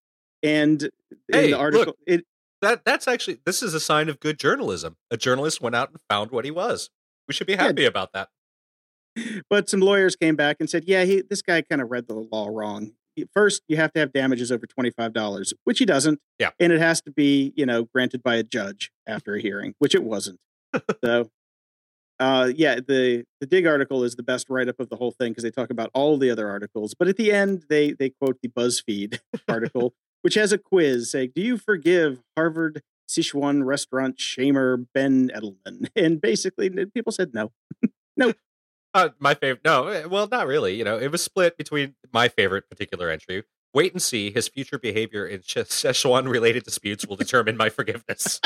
and 0.42 0.82
in 0.84 0.90
Hey, 1.30 1.48
the 1.52 1.58
article, 1.58 1.88
look. 1.88 1.98
it 2.08 2.26
that 2.62 2.84
that's 2.86 3.08
actually 3.08 3.40
this 3.46 3.62
is 3.62 3.74
a 3.74 3.80
sign 3.80 4.10
of 4.10 4.20
good 4.20 4.40
journalism. 4.40 4.96
A 5.12 5.18
journalist 5.18 5.62
went 5.62 5.76
out 5.76 5.90
and 5.90 6.00
found 6.10 6.32
what 6.32 6.46
he 6.46 6.52
was. 6.52 6.90
We 7.28 7.34
should 7.34 7.48
be 7.48 7.56
happy 7.56 7.86
about 7.86 8.14
that. 8.14 8.30
but 9.50 9.70
some 9.70 9.80
lawyers 9.80 10.16
came 10.16 10.36
back 10.36 10.58
and 10.60 10.70
said, 10.70 10.86
"Yeah, 10.86 11.04
he 11.04 11.22
this 11.28 11.42
guy 11.42 11.62
kind 11.62 11.82
of 11.82 11.92
read 11.92 12.08
the 12.08 12.16
law 12.16 12.48
wrong. 12.50 12.94
First, 13.34 13.64
you 13.68 13.78
have 13.78 13.92
to 13.94 14.00
have 14.00 14.14
damages 14.14 14.52
over 14.52 14.66
twenty 14.68 14.92
five 14.92 15.14
dollars, 15.14 15.54
which 15.64 15.80
he 15.80 15.86
doesn't. 15.86 16.20
Yeah. 16.40 16.52
and 16.60 16.72
it 16.72 16.80
has 16.80 17.02
to 17.02 17.12
be 17.12 17.54
you 17.56 17.66
know 17.66 17.84
granted 17.86 18.22
by 18.24 18.36
a 18.36 18.44
judge 18.44 18.92
after 19.08 19.36
a 19.36 19.42
hearing, 19.42 19.74
which 19.80 19.96
it 19.96 20.04
wasn't. 20.04 20.40
so, 21.04 21.30
uh, 22.20 22.52
yeah, 22.56 22.76
the 22.76 23.24
the 23.40 23.48
Digg 23.48 23.66
article 23.66 24.04
is 24.04 24.16
the 24.16 24.24
best 24.24 24.50
write 24.50 24.68
up 24.70 24.80
of 24.80 24.90
the 24.90 24.96
whole 24.98 25.12
thing 25.12 25.32
because 25.32 25.44
they 25.44 25.52
talk 25.52 25.70
about 25.72 25.90
all 25.94 26.18
the 26.18 26.30
other 26.30 26.48
articles, 26.50 26.94
but 26.98 27.08
at 27.08 27.18
the 27.18 27.32
end 27.32 27.66
they 27.70 27.94
they 27.94 28.10
quote 28.12 28.38
the 28.42 28.50
BuzzFeed 28.50 29.20
article, 29.48 29.94
which 30.22 30.35
has 30.35 30.52
a 30.52 30.57
quiz 30.57 31.11
saying, 31.11 31.31
"Do 31.35 31.41
you 31.41 31.57
forgive 31.57 32.22
Harvard?" 32.35 32.81
Sichuan 33.10 33.65
restaurant 33.65 34.18
shamer 34.18 34.85
Ben 34.94 35.30
Edelman, 35.30 35.89
and 35.95 36.19
basically 36.19 36.69
people 36.88 37.11
said 37.11 37.34
no. 37.34 37.52
Uh, 38.94 39.10
my 39.19 39.35
favorite. 39.35 39.64
No, 39.64 39.88
eh, 39.88 40.06
well, 40.06 40.27
not 40.31 40.48
really. 40.48 40.73
You 40.73 40.84
know, 40.84 40.98
it 40.98 41.11
was 41.11 41.22
split 41.22 41.56
between 41.56 41.94
my 42.11 42.30
favorite 42.30 42.68
particular 42.68 43.11
entry. 43.11 43.44
Wait 43.72 43.91
and 43.91 44.02
see. 44.02 44.31
His 44.31 44.48
future 44.48 44.80
behavior 44.80 45.23
in 45.27 45.41
Sichuan 45.41 46.27
related 46.27 46.64
disputes 46.64 47.06
will 47.06 47.15
determine 47.15 47.57
my 47.57 47.69
forgiveness. 47.69 48.41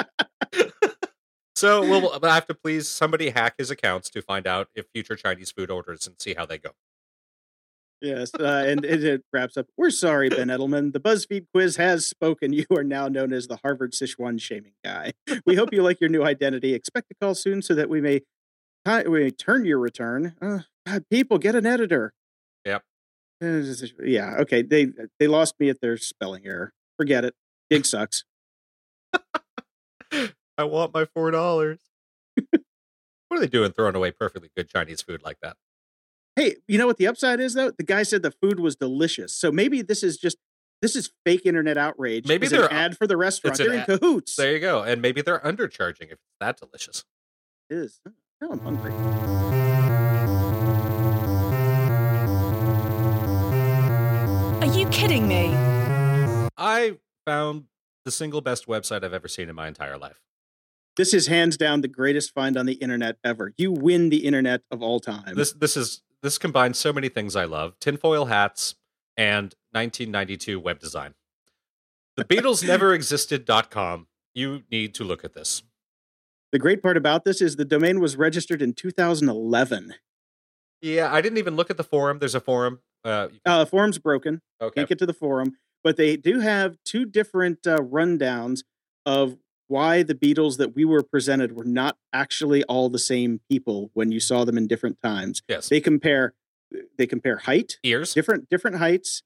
so 1.55 1.81
we'll 1.81 2.19
I 2.21 2.35
have 2.35 2.47
to 2.47 2.53
please 2.53 2.89
somebody 2.89 3.29
hack 3.29 3.55
his 3.57 3.71
accounts 3.71 4.09
to 4.09 4.21
find 4.21 4.45
out 4.45 4.67
if 4.75 4.87
future 4.93 5.15
Chinese 5.15 5.51
food 5.51 5.71
orders 5.71 6.05
and 6.05 6.19
see 6.19 6.33
how 6.33 6.45
they 6.45 6.57
go. 6.57 6.71
Yes, 8.01 8.31
uh, 8.39 8.63
and 8.67 8.83
it, 8.83 9.03
it 9.03 9.23
wraps 9.31 9.57
up. 9.57 9.67
We're 9.77 9.91
sorry, 9.91 10.29
Ben 10.29 10.47
Edelman. 10.47 10.91
The 10.91 10.99
BuzzFeed 10.99 11.45
quiz 11.53 11.75
has 11.77 12.05
spoken. 12.07 12.51
You 12.61 12.65
are 12.75 12.83
now 12.83 13.07
known 13.07 13.31
as 13.31 13.47
the 13.47 13.57
Harvard 13.57 13.93
Sichuan 13.93 14.41
shaming 14.41 14.73
guy. 14.83 15.13
We 15.45 15.55
hope 15.55 15.71
you 15.71 15.83
like 15.83 16.01
your 16.01 16.09
new 16.09 16.23
identity. 16.23 16.73
Expect 16.73 17.11
a 17.11 17.15
call 17.23 17.35
soon 17.35 17.61
so 17.61 17.75
that 17.75 17.89
we 17.89 18.01
may, 18.01 18.19
ti- 18.85 19.07
we 19.07 19.23
may 19.23 19.29
turn 19.31 19.65
your 19.65 19.77
return. 19.79 20.35
Uh, 20.41 20.59
God, 20.87 21.03
people, 21.11 21.37
get 21.37 21.53
an 21.55 21.65
editor. 21.67 22.13
Yep. 22.65 22.83
Uh, 23.43 23.61
Yeah. 24.03 24.35
Okay. 24.39 24.63
They 24.63 24.87
they 25.19 25.27
lost 25.27 25.55
me 25.59 25.69
at 25.69 25.79
their 25.81 25.97
spelling 25.97 26.45
error. 26.45 26.73
Forget 26.97 27.23
it. 27.25 27.35
Gig 27.69 27.85
sucks. 27.85 28.23
I 30.57 30.63
want 30.63 30.93
my 30.93 31.05
four 31.05 31.31
dollars. 31.31 31.79
what 32.35 32.61
are 33.31 33.39
they 33.39 33.47
doing 33.47 33.71
throwing 33.71 33.95
away 33.95 34.11
perfectly 34.11 34.49
good 34.55 34.69
Chinese 34.69 35.01
food 35.01 35.21
like 35.23 35.37
that? 35.41 35.57
Hey, 36.35 36.55
you 36.67 36.77
know 36.77 36.87
what 36.87 36.97
the 36.97 37.07
upside 37.07 37.39
is 37.39 37.53
though? 37.55 37.71
The 37.71 37.83
guy 37.83 38.03
said 38.03 38.21
the 38.23 38.31
food 38.31 38.59
was 38.59 38.75
delicious. 38.75 39.35
So 39.35 39.51
maybe 39.51 39.81
this 39.81 40.01
is 40.03 40.17
just 40.17 40.37
this 40.81 40.95
is 40.95 41.11
fake 41.25 41.45
internet 41.45 41.77
outrage. 41.77 42.27
Maybe 42.27 42.45
It's 42.47 42.55
they're- 42.55 42.67
ad 42.71 42.97
for 42.97 43.05
the 43.05 43.17
restaurant. 43.17 43.57
They're 43.57 43.73
in 43.73 43.79
ad- 43.81 43.85
cahoots. 43.87 44.35
There 44.35 44.51
you 44.53 44.59
go. 44.59 44.81
And 44.81 45.01
maybe 45.01 45.21
they're 45.21 45.39
undercharging 45.39 46.03
if 46.07 46.13
it's 46.13 46.21
that 46.39 46.57
delicious. 46.57 47.03
It 47.69 47.77
is. 47.77 47.99
Oh, 48.07 48.11
now 48.41 48.49
I'm 48.51 48.59
hungry. 48.59 48.91
Are 54.61 54.77
you 54.77 54.85
kidding 54.89 55.27
me? 55.27 55.49
I 56.57 56.97
found 57.25 57.65
the 58.05 58.11
single 58.11 58.41
best 58.41 58.67
website 58.67 59.03
I've 59.03 59.13
ever 59.13 59.27
seen 59.27 59.49
in 59.49 59.55
my 59.55 59.67
entire 59.67 59.97
life. 59.97 60.21
This 60.97 61.13
is 61.13 61.27
hands 61.27 61.57
down 61.57 61.81
the 61.81 61.87
greatest 61.87 62.33
find 62.33 62.55
on 62.57 62.65
the 62.67 62.73
internet 62.73 63.17
ever. 63.23 63.53
You 63.57 63.71
win 63.71 64.09
the 64.09 64.25
internet 64.25 64.61
of 64.69 64.81
all 64.83 64.99
time. 64.99 65.33
This 65.35 65.53
this 65.53 65.75
is 65.75 66.01
this 66.23 66.37
combines 66.37 66.77
so 66.77 66.91
many 66.93 67.09
things 67.09 67.35
I 67.35 67.45
love: 67.45 67.77
tinfoil 67.79 68.25
hats 68.25 68.75
and 69.17 69.55
1992 69.71 70.59
web 70.59 70.79
design. 70.79 71.13
The 72.17 72.25
Beatles 72.25 72.65
never 72.67 72.93
existed.com. 72.93 74.07
You 74.33 74.63
need 74.71 74.93
to 74.95 75.03
look 75.03 75.23
at 75.25 75.33
this. 75.33 75.63
the 76.51 76.59
great 76.59 76.81
part 76.81 76.97
about 76.97 77.23
this 77.25 77.41
is 77.41 77.55
the 77.55 77.65
domain 77.65 77.99
was 77.99 78.15
registered 78.17 78.61
in 78.61 78.73
2011. 78.73 79.93
Yeah, 80.81 81.13
I 81.13 81.21
didn't 81.21 81.37
even 81.37 81.55
look 81.55 81.69
at 81.69 81.77
the 81.77 81.83
forum. 81.83 82.19
There's 82.19 82.35
a 82.35 82.39
forum. 82.41 82.79
Uh, 83.05 83.27
can- 83.27 83.39
Uh, 83.45 83.65
forum's 83.65 83.97
broken. 83.99 84.41
okay. 84.61 84.81
Can't 84.81 84.89
get 84.89 84.99
to 84.99 85.05
the 85.05 85.13
forum, 85.13 85.57
but 85.83 85.95
they 85.97 86.17
do 86.17 86.39
have 86.39 86.77
two 86.85 87.05
different 87.05 87.65
uh, 87.67 87.77
rundowns 87.77 88.63
of 89.05 89.37
why 89.71 90.03
the 90.03 90.13
Beatles 90.15 90.57
that 90.57 90.75
we 90.75 90.83
were 90.85 91.01
presented 91.03 91.55
were 91.55 91.63
not 91.81 91.97
actually 92.13 92.63
all 92.65 92.89
the 92.89 92.99
same 92.99 93.39
people 93.49 93.89
when 93.93 94.11
you 94.11 94.19
saw 94.19 94.43
them 94.45 94.57
in 94.57 94.67
different 94.67 94.97
times. 95.01 95.41
Yes. 95.47 95.69
They 95.69 95.79
compare. 95.81 96.33
They 96.97 97.07
compare 97.07 97.37
height, 97.37 97.79
Ears. 97.83 98.13
different 98.13 98.49
different 98.49 98.77
heights, 98.77 99.23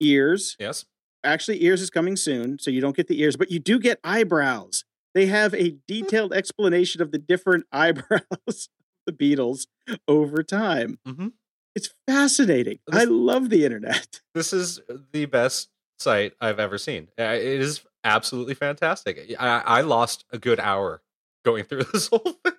ears, 0.00 0.56
Yes. 0.58 0.86
actually 1.24 1.62
ears 1.64 1.80
is 1.82 1.90
coming 1.90 2.16
soon 2.16 2.58
so 2.58 2.70
you 2.70 2.80
don't 2.80 2.96
get 2.96 3.08
the 3.08 3.20
ears 3.20 3.36
but 3.36 3.50
you 3.50 3.58
do 3.60 3.78
get 3.78 3.98
eyebrows 4.02 4.84
they 5.14 5.26
have 5.26 5.54
a 5.54 5.76
detailed 5.86 6.32
explanation 6.40 7.02
of 7.02 7.12
the 7.12 7.18
different 7.18 7.64
eyebrows 7.72 8.22
of 8.48 8.68
the 9.06 9.12
beatles 9.12 9.66
over 10.08 10.42
time 10.42 10.98
hmm 11.06 11.28
it's 11.76 11.90
fascinating 12.06 12.78
This- 12.86 13.02
i 13.02 13.04
love 13.04 13.50
the 13.50 13.64
internet 13.66 14.20
This 14.34 14.52
is 14.54 14.80
the 15.12 15.26
best 15.26 15.68
site 15.98 16.32
I've 16.40 16.58
ever 16.58 16.78
seen. 16.78 17.08
It 17.18 17.42
is 17.60 17.82
absolutely 18.04 18.54
fantastic. 18.54 19.34
I, 19.38 19.58
I 19.60 19.80
lost 19.82 20.24
a 20.32 20.38
good 20.38 20.60
hour 20.60 21.02
going 21.44 21.64
through 21.64 21.84
this 21.92 22.08
whole 22.08 22.18
thing. 22.44 22.52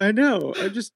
i 0.00 0.12
know 0.12 0.52
i 0.60 0.68
just 0.68 0.92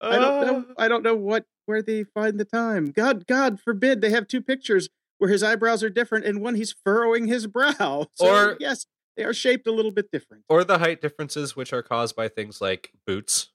I 0.00 0.16
don't 0.18 0.46
know. 0.46 0.58
Uh, 0.70 0.74
I 0.76 0.88
don't 0.88 1.02
know 1.02 1.14
what 1.16 1.46
where 1.66 1.80
they 1.80 2.04
find 2.04 2.38
the 2.38 2.44
time. 2.44 2.90
God, 2.90 3.26
God 3.26 3.58
forbid 3.58 4.02
they 4.02 4.10
have 4.10 4.28
two 4.28 4.42
pictures 4.42 4.90
where 5.16 5.30
his 5.30 5.42
eyebrows 5.42 5.82
are 5.82 5.88
different, 5.88 6.26
and 6.26 6.42
one 6.42 6.56
he's 6.56 6.74
furrowing 6.84 7.26
his 7.26 7.46
brow. 7.56 8.06
So, 8.14 8.26
Or- 8.26 8.56
yes, 8.60 8.84
they 9.16 9.24
are 9.24 9.32
shaped 9.32 9.66
a 9.66 9.72
little 9.72 9.92
bit 9.92 10.10
different. 10.12 10.44
or 10.50 10.62
the 10.62 10.76
height 10.78 11.00
differences, 11.00 11.56
which 11.56 11.72
are 11.72 11.82
caused 11.82 12.16
by 12.16 12.28
things 12.28 12.60
like 12.60 12.90
boots. 13.06 13.50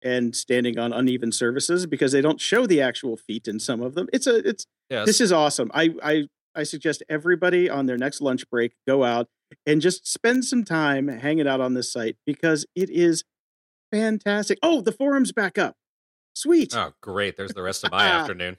And 0.00 0.34
standing 0.36 0.78
on 0.78 0.92
uneven 0.92 1.32
surfaces 1.32 1.84
because 1.86 2.12
they 2.12 2.20
don't 2.22 2.40
show 2.40 2.66
the 2.66 2.80
actual 2.80 3.16
feet 3.18 3.46
in 3.48 3.58
some 3.60 3.82
of 3.82 3.94
them. 3.94 4.08
It's 4.12 4.26
a 4.26 4.36
it's 4.48 4.66
Yes. 4.88 5.06
this 5.06 5.20
is 5.20 5.32
awesome. 5.32 5.70
I 5.74 5.94
I 6.02 6.28
I 6.54 6.62
suggest 6.62 7.02
everybody 7.08 7.68
on 7.68 7.86
their 7.86 7.98
next 7.98 8.20
lunch 8.20 8.48
break 8.50 8.72
go 8.86 9.04
out 9.04 9.28
and 9.66 9.80
just 9.80 10.06
spend 10.06 10.44
some 10.44 10.64
time 10.64 11.08
hanging 11.08 11.46
out 11.48 11.60
on 11.60 11.74
this 11.74 11.92
site 11.92 12.16
because 12.26 12.66
it 12.74 12.90
is 12.90 13.24
fantastic. 13.92 14.58
Oh, 14.62 14.80
the 14.80 14.92
forum's 14.92 15.32
back 15.32 15.58
up. 15.58 15.76
Sweet. 16.34 16.74
oh, 16.74 16.92
great. 17.00 17.36
There's 17.36 17.54
the 17.54 17.62
rest 17.62 17.84
of 17.84 17.92
my 17.92 18.04
afternoon. 18.06 18.56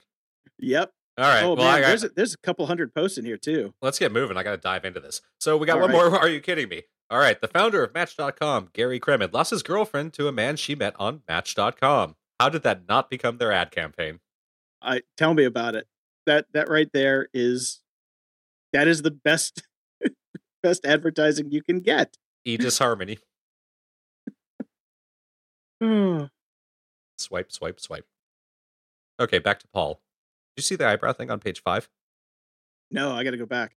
Yep. 0.58 0.92
All 1.18 1.24
right. 1.24 1.42
oh 1.44 1.54
well, 1.54 1.64
man, 1.64 1.74
I 1.74 1.80
got, 1.80 1.86
there's 1.88 2.04
a, 2.04 2.08
there's 2.10 2.34
a 2.34 2.38
couple 2.38 2.66
hundred 2.66 2.94
posts 2.94 3.16
in 3.16 3.24
here 3.24 3.38
too. 3.38 3.72
let's 3.80 3.98
get 3.98 4.12
moving. 4.12 4.36
I 4.36 4.42
got 4.42 4.50
to 4.50 4.56
dive 4.58 4.84
into 4.84 5.00
this. 5.00 5.22
So 5.40 5.56
we 5.56 5.66
got 5.66 5.76
All 5.76 5.82
one 5.82 5.90
right. 5.92 6.10
more. 6.10 6.18
Are 6.20 6.28
you 6.28 6.40
kidding 6.40 6.68
me? 6.68 6.82
All 7.10 7.18
right. 7.18 7.40
The 7.40 7.48
founder 7.48 7.82
of 7.84 7.94
Match.com, 7.94 8.70
Gary 8.74 9.00
Kremen, 9.00 9.32
lost 9.32 9.50
his 9.50 9.62
girlfriend 9.62 10.12
to 10.14 10.28
a 10.28 10.32
man 10.32 10.56
she 10.56 10.74
met 10.74 10.94
on 10.98 11.22
Match.com. 11.28 12.16
How 12.38 12.48
did 12.50 12.62
that 12.64 12.86
not 12.88 13.08
become 13.08 13.38
their 13.38 13.52
ad 13.52 13.70
campaign? 13.70 14.20
I 14.82 15.02
tell 15.16 15.32
me 15.32 15.44
about 15.44 15.74
it. 15.74 15.86
That 16.26 16.46
that 16.52 16.68
right 16.68 16.90
there 16.92 17.28
is 17.32 17.80
that 18.76 18.86
is 18.86 19.00
the 19.00 19.10
best 19.10 19.62
best 20.62 20.84
advertising 20.84 21.50
you 21.50 21.62
can 21.62 21.80
get. 21.80 22.16
Aegis 22.44 22.78
Harmony. 22.78 23.18
Oh, 25.80 26.18
hmm. 26.18 26.24
Swipe, 27.18 27.50
swipe, 27.50 27.80
swipe. 27.80 28.04
Okay, 29.18 29.38
back 29.38 29.60
to 29.60 29.68
Paul. 29.68 29.94
Did 30.54 30.62
you 30.62 30.62
see 30.62 30.76
the 30.76 30.86
eyebrow 30.86 31.14
thing 31.14 31.30
on 31.30 31.40
page 31.40 31.62
five? 31.62 31.88
no, 32.90 33.12
I 33.12 33.24
got 33.24 33.30
to 33.30 33.36
go 33.36 33.46
back. 33.46 33.72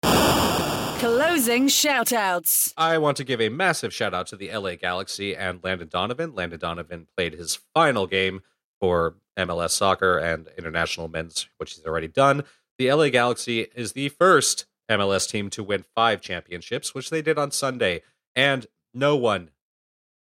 Closing 0.98 1.68
shoutouts. 1.68 2.72
I 2.76 2.96
want 2.96 3.18
to 3.18 3.24
give 3.24 3.40
a 3.40 3.50
massive 3.50 3.92
shout 3.92 4.14
out 4.14 4.26
to 4.28 4.36
the 4.36 4.50
LA 4.50 4.76
Galaxy 4.76 5.36
and 5.36 5.62
Landon 5.62 5.88
Donovan. 5.88 6.34
Landon 6.34 6.58
Donovan 6.58 7.06
played 7.16 7.34
his 7.34 7.58
final 7.74 8.06
game 8.06 8.40
for 8.80 9.16
MLS 9.38 9.70
soccer 9.70 10.16
and 10.18 10.48
international 10.56 11.08
men's, 11.08 11.48
which 11.58 11.74
he's 11.74 11.84
already 11.84 12.08
done. 12.08 12.44
The 12.78 12.92
LA 12.92 13.10
Galaxy 13.10 13.68
is 13.74 13.92
the 13.92 14.08
first 14.08 14.66
MLS 14.88 15.28
team 15.28 15.50
to 15.50 15.62
win 15.62 15.84
five 15.94 16.20
championships, 16.20 16.94
which 16.94 17.10
they 17.10 17.22
did 17.22 17.38
on 17.38 17.50
Sunday. 17.50 18.02
And 18.34 18.66
no 18.94 19.16
one, 19.16 19.50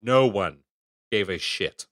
no 0.02 0.28
one 0.28 0.60
gave 1.12 1.30
a 1.30 1.38
shit 1.38 1.86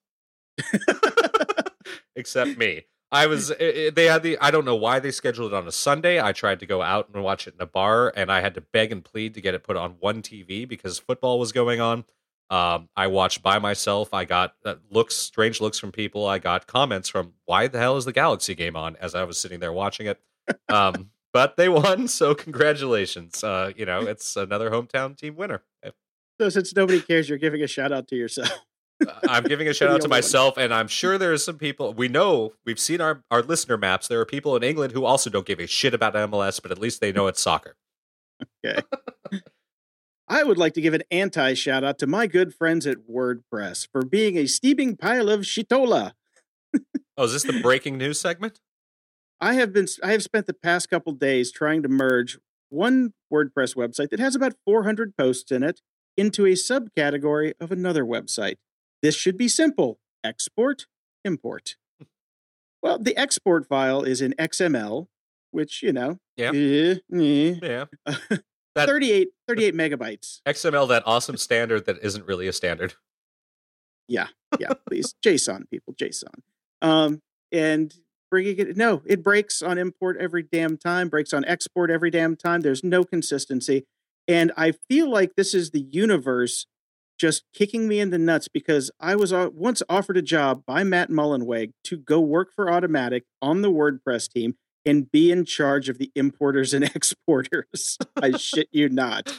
except 2.16 2.58
me. 2.58 2.86
I 3.12 3.28
was. 3.28 3.50
they 3.50 4.06
had 4.06 4.24
the. 4.24 4.38
I 4.40 4.52
don't 4.52 4.64
know 4.64 4.76
why 4.76 5.00
they 5.00 5.12
scheduled 5.12 5.52
it 5.52 5.56
on 5.56 5.68
a 5.68 5.72
Sunday. 5.72 6.22
I 6.22 6.32
tried 6.32 6.62
to 6.62 6.66
go 6.66 6.82
out 6.82 7.10
and 7.14 7.22
watch 7.22 7.46
it 7.46 7.56
in 7.56 7.62
a 7.62 7.66
bar, 7.66 8.14
and 8.16 8.32
I 8.32 8.40
had 8.40 8.56
to 8.56 8.62
beg 8.62 8.92
and 8.92 9.04
plead 9.04 9.34
to 9.34 9.42
get 9.42 9.54
it 9.54 9.64
put 9.64 9.76
on 9.76 9.98
one 10.00 10.22
TV 10.22 10.68
because 10.68 10.98
football 10.98 11.38
was 11.38 11.52
going 11.52 11.82
on. 11.82 12.06
Um, 12.50 12.88
I 12.96 13.08
watched 13.08 13.44
by 13.44 13.60
myself. 13.60 14.14
I 14.14 14.24
got 14.24 14.56
uh, 14.64 14.76
looks, 14.90 15.16
strange 15.16 15.60
looks 15.60 15.78
from 15.78 15.92
people. 15.92 16.26
I 16.26 16.40
got 16.40 16.68
comments 16.68 17.10
from, 17.10 17.34
"Why 17.46 17.68
the 17.68 17.80
hell 17.80 17.98
is 17.98 18.06
the 18.06 18.14
Galaxy 18.14 18.56
game 18.56 18.78
on?" 18.78 18.96
As 18.96 19.14
I 19.14 19.26
was 19.26 19.38
sitting 19.38 19.60
there 19.60 19.74
watching 19.74 20.08
it. 20.08 20.20
Um, 20.70 21.12
but 21.34 21.58
they 21.58 21.70
won, 21.70 22.08
so 22.08 22.36
congratulations. 22.36 23.44
Uh, 23.44 23.72
you 23.76 23.86
know, 23.86 24.02
it's 24.02 24.36
another 24.36 24.70
hometown 24.70 25.18
team 25.18 25.36
winner. 25.36 25.64
so 26.40 26.50
since 26.50 26.76
nobody 26.76 27.02
cares, 27.02 27.30
you're 27.30 27.38
giving 27.38 27.62
a 27.62 27.68
shout 27.68 27.92
out 27.92 28.08
to 28.10 28.16
yourself. 28.16 28.52
I'm 29.28 29.44
giving 29.44 29.68
a 29.68 29.74
shout 29.76 29.90
out 29.90 30.02
to 30.02 30.08
myself, 30.08 30.58
and 30.58 30.74
I'm 30.74 30.88
sure 30.88 31.18
there 31.18 31.34
are 31.34 31.38
some 31.38 31.58
people 31.58 31.94
we 31.94 32.08
know. 32.08 32.54
We've 32.66 32.80
seen 32.80 33.02
our 33.02 33.24
our 33.32 33.42
listener 33.42 33.78
maps. 33.78 34.08
There 34.08 34.20
are 34.20 34.26
people 34.26 34.56
in 34.56 34.64
England 34.64 34.94
who 34.94 35.06
also 35.06 35.30
don't 35.30 35.46
give 35.46 35.60
a 35.60 35.68
shit 35.68 35.94
about 35.94 36.14
MLS, 36.14 36.62
but 36.62 36.72
at 36.72 36.80
least 36.80 37.02
they 37.02 37.12
know 37.12 37.28
it's 37.28 37.42
soccer. 37.42 37.76
Okay. 38.66 38.82
I 40.28 40.44
would 40.44 40.58
like 40.58 40.74
to 40.76 40.82
give 40.82 40.94
an 40.94 41.04
anti 41.12 41.54
shout 41.56 41.84
out 41.84 42.00
to 42.00 42.08
my 42.08 42.26
good 42.26 42.54
friends 42.56 42.88
at 42.88 43.00
WordPress 43.10 43.90
for 43.92 44.04
being 44.06 44.38
a 44.38 44.48
steaming 44.48 44.96
pile 44.96 45.30
of 45.30 45.42
shitola. 45.42 46.14
Oh, 47.18 47.26
is 47.26 47.34
this 47.34 47.44
the 47.44 47.62
breaking 47.62 47.98
news 47.98 48.20
segment? 48.20 48.62
I 49.42 49.54
have 49.56 49.74
been 49.74 49.88
I 50.04 50.12
have 50.12 50.24
spent 50.24 50.46
the 50.48 50.54
past 50.54 50.90
couple 50.90 51.14
days 51.14 51.52
trying 51.52 51.82
to 51.84 51.90
merge 51.90 52.38
one 52.70 53.14
WordPress 53.34 53.76
website 53.76 54.10
that 54.12 54.20
has 54.20 54.36
about 54.36 54.54
400 54.66 55.18
posts 55.18 55.52
in 55.52 55.64
it 55.64 55.82
into 56.16 56.46
a 56.46 56.52
subcategory 56.52 57.54
of 57.60 57.72
another 57.72 58.06
website. 58.06 58.58
This 59.02 59.16
should 59.16 59.38
be 59.38 59.48
simple: 59.48 60.00
export, 60.24 60.86
import. 61.26 61.76
Well, 62.84 62.98
the 63.00 63.16
export 63.18 63.68
file 63.68 64.04
is 64.04 64.22
in 64.22 64.34
XML, 64.40 65.08
which, 65.52 65.84
you 65.84 65.92
know, 65.94 66.20
Yeah. 66.38 66.52
eh, 66.54 66.96
eh, 67.14 67.56
Yeah, 67.62 67.86
That- 68.76 68.88
38 68.88 69.30
38 69.48 69.74
megabytes. 69.76 70.42
XML, 70.46 70.88
that 70.90 71.04
awesome 71.06 71.38
standard 71.38 71.86
that 71.86 71.98
isn't 72.04 72.26
really 72.26 72.48
a 72.48 72.54
standard. 72.54 72.94
yeah, 74.08 74.28
Yeah, 74.60 74.74
please. 74.88 75.14
JSON, 75.26 75.70
people, 75.70 75.94
JSON. 75.94 76.42
Um, 76.82 77.22
and 77.52 77.94
bringing 78.32 78.58
it, 78.58 78.78
no, 78.78 79.04
it 79.06 79.24
breaks 79.24 79.62
on 79.62 79.78
import 79.78 80.18
every 80.20 80.42
damn 80.42 80.78
time, 80.78 81.10
breaks 81.10 81.34
on 81.34 81.46
export 81.46 81.92
every 81.92 82.10
damn 82.10 82.36
time. 82.36 82.62
There's 82.62 82.84
no 82.84 83.04
consistency. 83.04 83.86
And 84.28 84.52
I 84.58 84.72
feel 84.90 85.12
like 85.12 85.36
this 85.36 85.54
is 85.54 85.72
the 85.72 85.82
universe 85.82 86.66
just 87.20 87.44
kicking 87.54 87.88
me 87.88 88.00
in 88.00 88.10
the 88.10 88.18
nuts 88.18 88.48
because 88.48 88.90
I 89.00 89.16
was 89.16 89.32
uh, 89.32 89.50
once 89.54 89.84
offered 89.88 90.18
a 90.18 90.24
job 90.24 90.64
by 90.66 90.84
Matt 90.84 91.10
Mullenweg 91.10 91.72
to 91.84 91.98
go 91.98 92.20
work 92.20 92.52
for 92.56 92.66
Automattic 92.66 93.22
on 93.42 93.62
the 93.62 93.72
WordPress 93.72 94.32
team 94.32 94.56
and 94.86 95.12
be 95.12 95.32
in 95.32 95.46
charge 95.46 95.90
of 95.90 96.00
the 96.00 96.12
importers 96.16 96.74
and 96.74 96.84
exporters. 96.96 98.00
I 98.20 98.38
shit 98.38 98.70
you 98.72 98.90
not. 98.90 99.38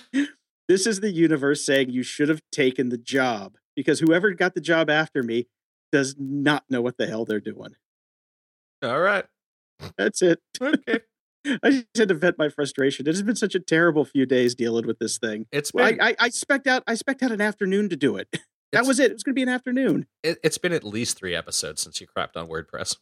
This 0.69 0.87
is 0.87 1.01
the 1.01 1.11
universe 1.11 1.67
saying 1.67 1.91
you 1.91 2.05
should 2.05 2.29
have 2.29 2.41
taken 2.53 2.91
the 2.91 2.99
job 2.99 3.57
because 3.75 3.99
whoever 3.99 4.31
got 4.33 4.55
the 4.55 4.61
job 4.61 4.89
after 4.89 5.23
me 5.23 5.49
does 5.91 6.15
not 6.19 6.65
know 6.71 6.81
what 6.81 6.99
the 6.99 7.07
hell 7.07 7.25
they're 7.25 7.41
doing. 7.41 7.75
All 8.83 9.01
right. 9.01 9.25
That's 9.97 10.23
it. 10.23 10.41
Okay. 10.61 11.01
I 11.63 11.71
just 11.71 11.87
had 11.97 12.09
to 12.09 12.15
vent 12.15 12.39
my 12.39 12.49
frustration. 12.49 13.07
It 13.07 13.11
has 13.15 13.23
been 13.23 13.35
such 13.37 13.55
a 13.57 13.61
terrible 13.61 14.05
few 14.05 14.27
days 14.27 14.55
dealing 14.55 14.87
with 14.87 14.99
this 15.01 15.19
thing. 15.19 15.47
It's 15.51 15.73
been 15.73 16.01
I, 16.01 16.11
I, 16.11 16.17
I 16.21 16.29
spec 16.29 16.67
out 16.69 16.85
I 16.87 16.95
spec 16.95 17.23
out 17.23 17.33
an 17.33 17.41
afternoon 17.41 17.89
to 17.91 17.97
do 17.97 18.17
it. 18.17 18.29
That 18.73 18.87
was 18.87 18.99
it. 18.99 19.11
It 19.11 19.13
was 19.13 19.23
going 19.23 19.35
to 19.35 19.39
be 19.39 19.43
an 19.43 19.51
afternoon. 19.51 20.07
it, 20.23 20.39
it's 20.43 20.57
been 20.57 20.73
at 20.73 20.83
least 20.83 21.19
three 21.19 21.35
episodes 21.35 21.83
since 21.83 22.01
you 22.01 22.07
crapped 22.07 22.37
on 22.39 22.49
WordPress. 22.49 22.97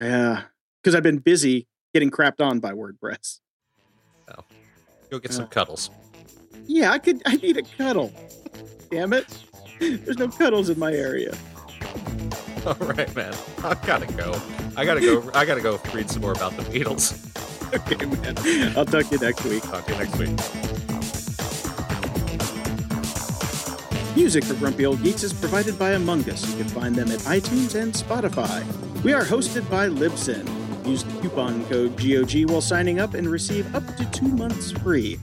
Yeah, 0.00 0.44
because 0.82 0.94
I've 0.94 1.02
been 1.02 1.18
busy 1.18 1.68
getting 1.92 2.10
crapped 2.10 2.40
on 2.40 2.58
by 2.58 2.72
WordPress. 2.72 3.40
Oh, 4.30 4.44
Go 5.10 5.18
get 5.18 5.30
Yeah. 5.32 5.36
some 5.36 5.48
cuddles. 5.48 5.90
Yeah, 6.66 6.90
I 6.90 6.98
could. 6.98 7.20
I 7.26 7.36
need 7.36 7.58
a 7.58 7.62
cuddle. 7.62 8.14
Damn 8.90 9.12
it! 9.12 9.26
There's 9.78 10.16
no 10.16 10.28
cuddles 10.28 10.70
in 10.70 10.78
my 10.78 10.94
area. 10.94 11.36
All 12.66 12.72
right, 12.76 13.14
man. 13.14 13.34
I 13.62 13.74
gotta 13.86 14.10
go. 14.14 14.40
I 14.76 14.84
gotta 14.84 15.00
go. 15.00 15.30
I 15.34 15.44
gotta 15.44 15.60
go 15.60 15.80
read 15.92 16.10
some 16.10 16.22
more 16.22 16.32
about 16.32 16.56
the 16.56 16.62
Beatles. 16.62 17.20
Okay, 17.74 18.06
man. 18.06 18.36
I'll 18.76 18.84
talk 18.84 19.06
to 19.06 19.16
you 19.16 19.18
next 19.18 19.42
week. 19.46 19.64
Talk 19.64 19.84
to 19.86 19.92
you 19.94 19.98
next 19.98 20.16
week. 20.16 20.28
Music 24.14 24.44
for 24.44 24.54
Grumpy 24.54 24.86
Old 24.86 25.02
Geeks 25.02 25.24
is 25.24 25.32
provided 25.32 25.76
by 25.76 25.92
Among 25.92 26.20
Us. 26.30 26.48
You 26.48 26.56
can 26.56 26.68
find 26.68 26.94
them 26.94 27.10
at 27.10 27.18
iTunes 27.20 27.74
and 27.74 27.92
Spotify. 27.92 28.62
We 29.02 29.12
are 29.12 29.24
hosted 29.24 29.68
by 29.68 29.88
Libsyn. 29.88 30.46
Use 30.86 31.02
the 31.02 31.20
coupon 31.20 31.64
code 31.64 31.96
GOG 31.96 32.48
while 32.48 32.60
signing 32.60 33.00
up 33.00 33.14
and 33.14 33.28
receive 33.28 33.74
up 33.74 33.84
to 33.96 34.04
two 34.12 34.28
months 34.28 34.70
free. 34.70 35.18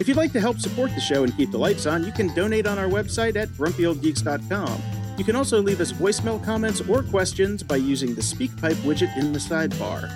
If 0.00 0.08
you'd 0.08 0.16
like 0.16 0.32
to 0.32 0.40
help 0.40 0.58
support 0.58 0.92
the 0.94 1.00
show 1.00 1.22
and 1.22 1.36
keep 1.36 1.52
the 1.52 1.58
lights 1.58 1.86
on, 1.86 2.02
you 2.04 2.10
can 2.10 2.34
donate 2.34 2.66
on 2.66 2.80
our 2.80 2.88
website 2.88 3.36
at 3.36 3.48
grumpyoldgeeks.com. 3.50 4.82
You 5.16 5.24
can 5.24 5.36
also 5.36 5.62
leave 5.62 5.80
us 5.80 5.92
voicemail 5.92 6.42
comments 6.44 6.82
or 6.88 7.02
questions 7.02 7.62
by 7.62 7.76
using 7.76 8.14
the 8.14 8.20
SpeakPipe 8.20 8.76
widget 8.84 9.16
in 9.16 9.32
the 9.32 9.38
sidebar. 9.38 10.10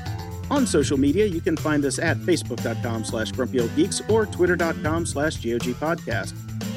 On 0.51 0.67
social 0.67 0.99
media, 0.99 1.27
you 1.27 1.41
can 1.41 1.57
find 1.57 1.85
us 1.85 1.99
at 1.99 2.17
facebook.com 2.19 3.05
slash 3.05 3.31
grumpyoldgeeks 3.33 4.11
or 4.11 4.27
twitter.com 4.27 5.07
slash 5.07 5.39
gogpodcast. 5.39 6.35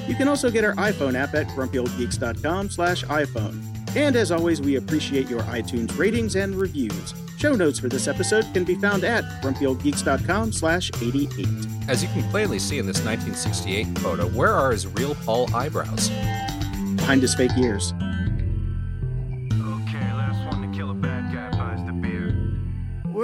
You 0.08 0.16
can 0.16 0.28
also 0.28 0.52
get 0.52 0.64
our 0.64 0.76
iPhone 0.76 1.16
app 1.16 1.34
at 1.34 1.48
grumpyoldgeeks.com 1.48 2.70
slash 2.70 3.04
iPhone. 3.06 3.62
And 3.96 4.16
as 4.16 4.32
always, 4.32 4.62
we 4.62 4.76
appreciate 4.76 5.30
your 5.30 5.42
iTunes 5.44 5.98
ratings 5.98 6.36
and 6.36 6.56
reviews. 6.56 7.14
Show 7.38 7.56
notes 7.56 7.80
for 7.80 7.90
this 7.90 8.08
episode 8.08 8.46
can 8.54 8.64
be 8.64 8.76
found 8.76 9.04
at 9.04 9.24
grumpyoldgeeks.com 9.42 10.52
slash 10.52 10.92
88. 11.02 11.48
As 11.88 12.02
you 12.02 12.10
can 12.10 12.24
plainly 12.30 12.60
see 12.60 12.80
in 12.80 12.86
this 12.86 13.04
1968 13.04 14.00
photo, 14.00 14.28
where 14.30 14.54
are 14.54 14.72
his 14.72 14.88
real 14.88 15.16
Paul 15.16 15.54
eyebrows? 15.54 16.10
Behind 16.96 17.22
his 17.22 17.36
fake 17.36 17.52
ears. 17.58 17.94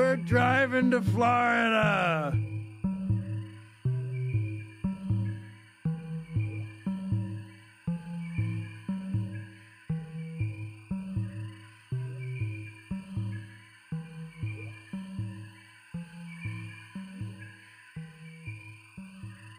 We're 0.10 0.16
driving 0.16 0.90
to 0.90 1.04
Florida. 1.04 2.36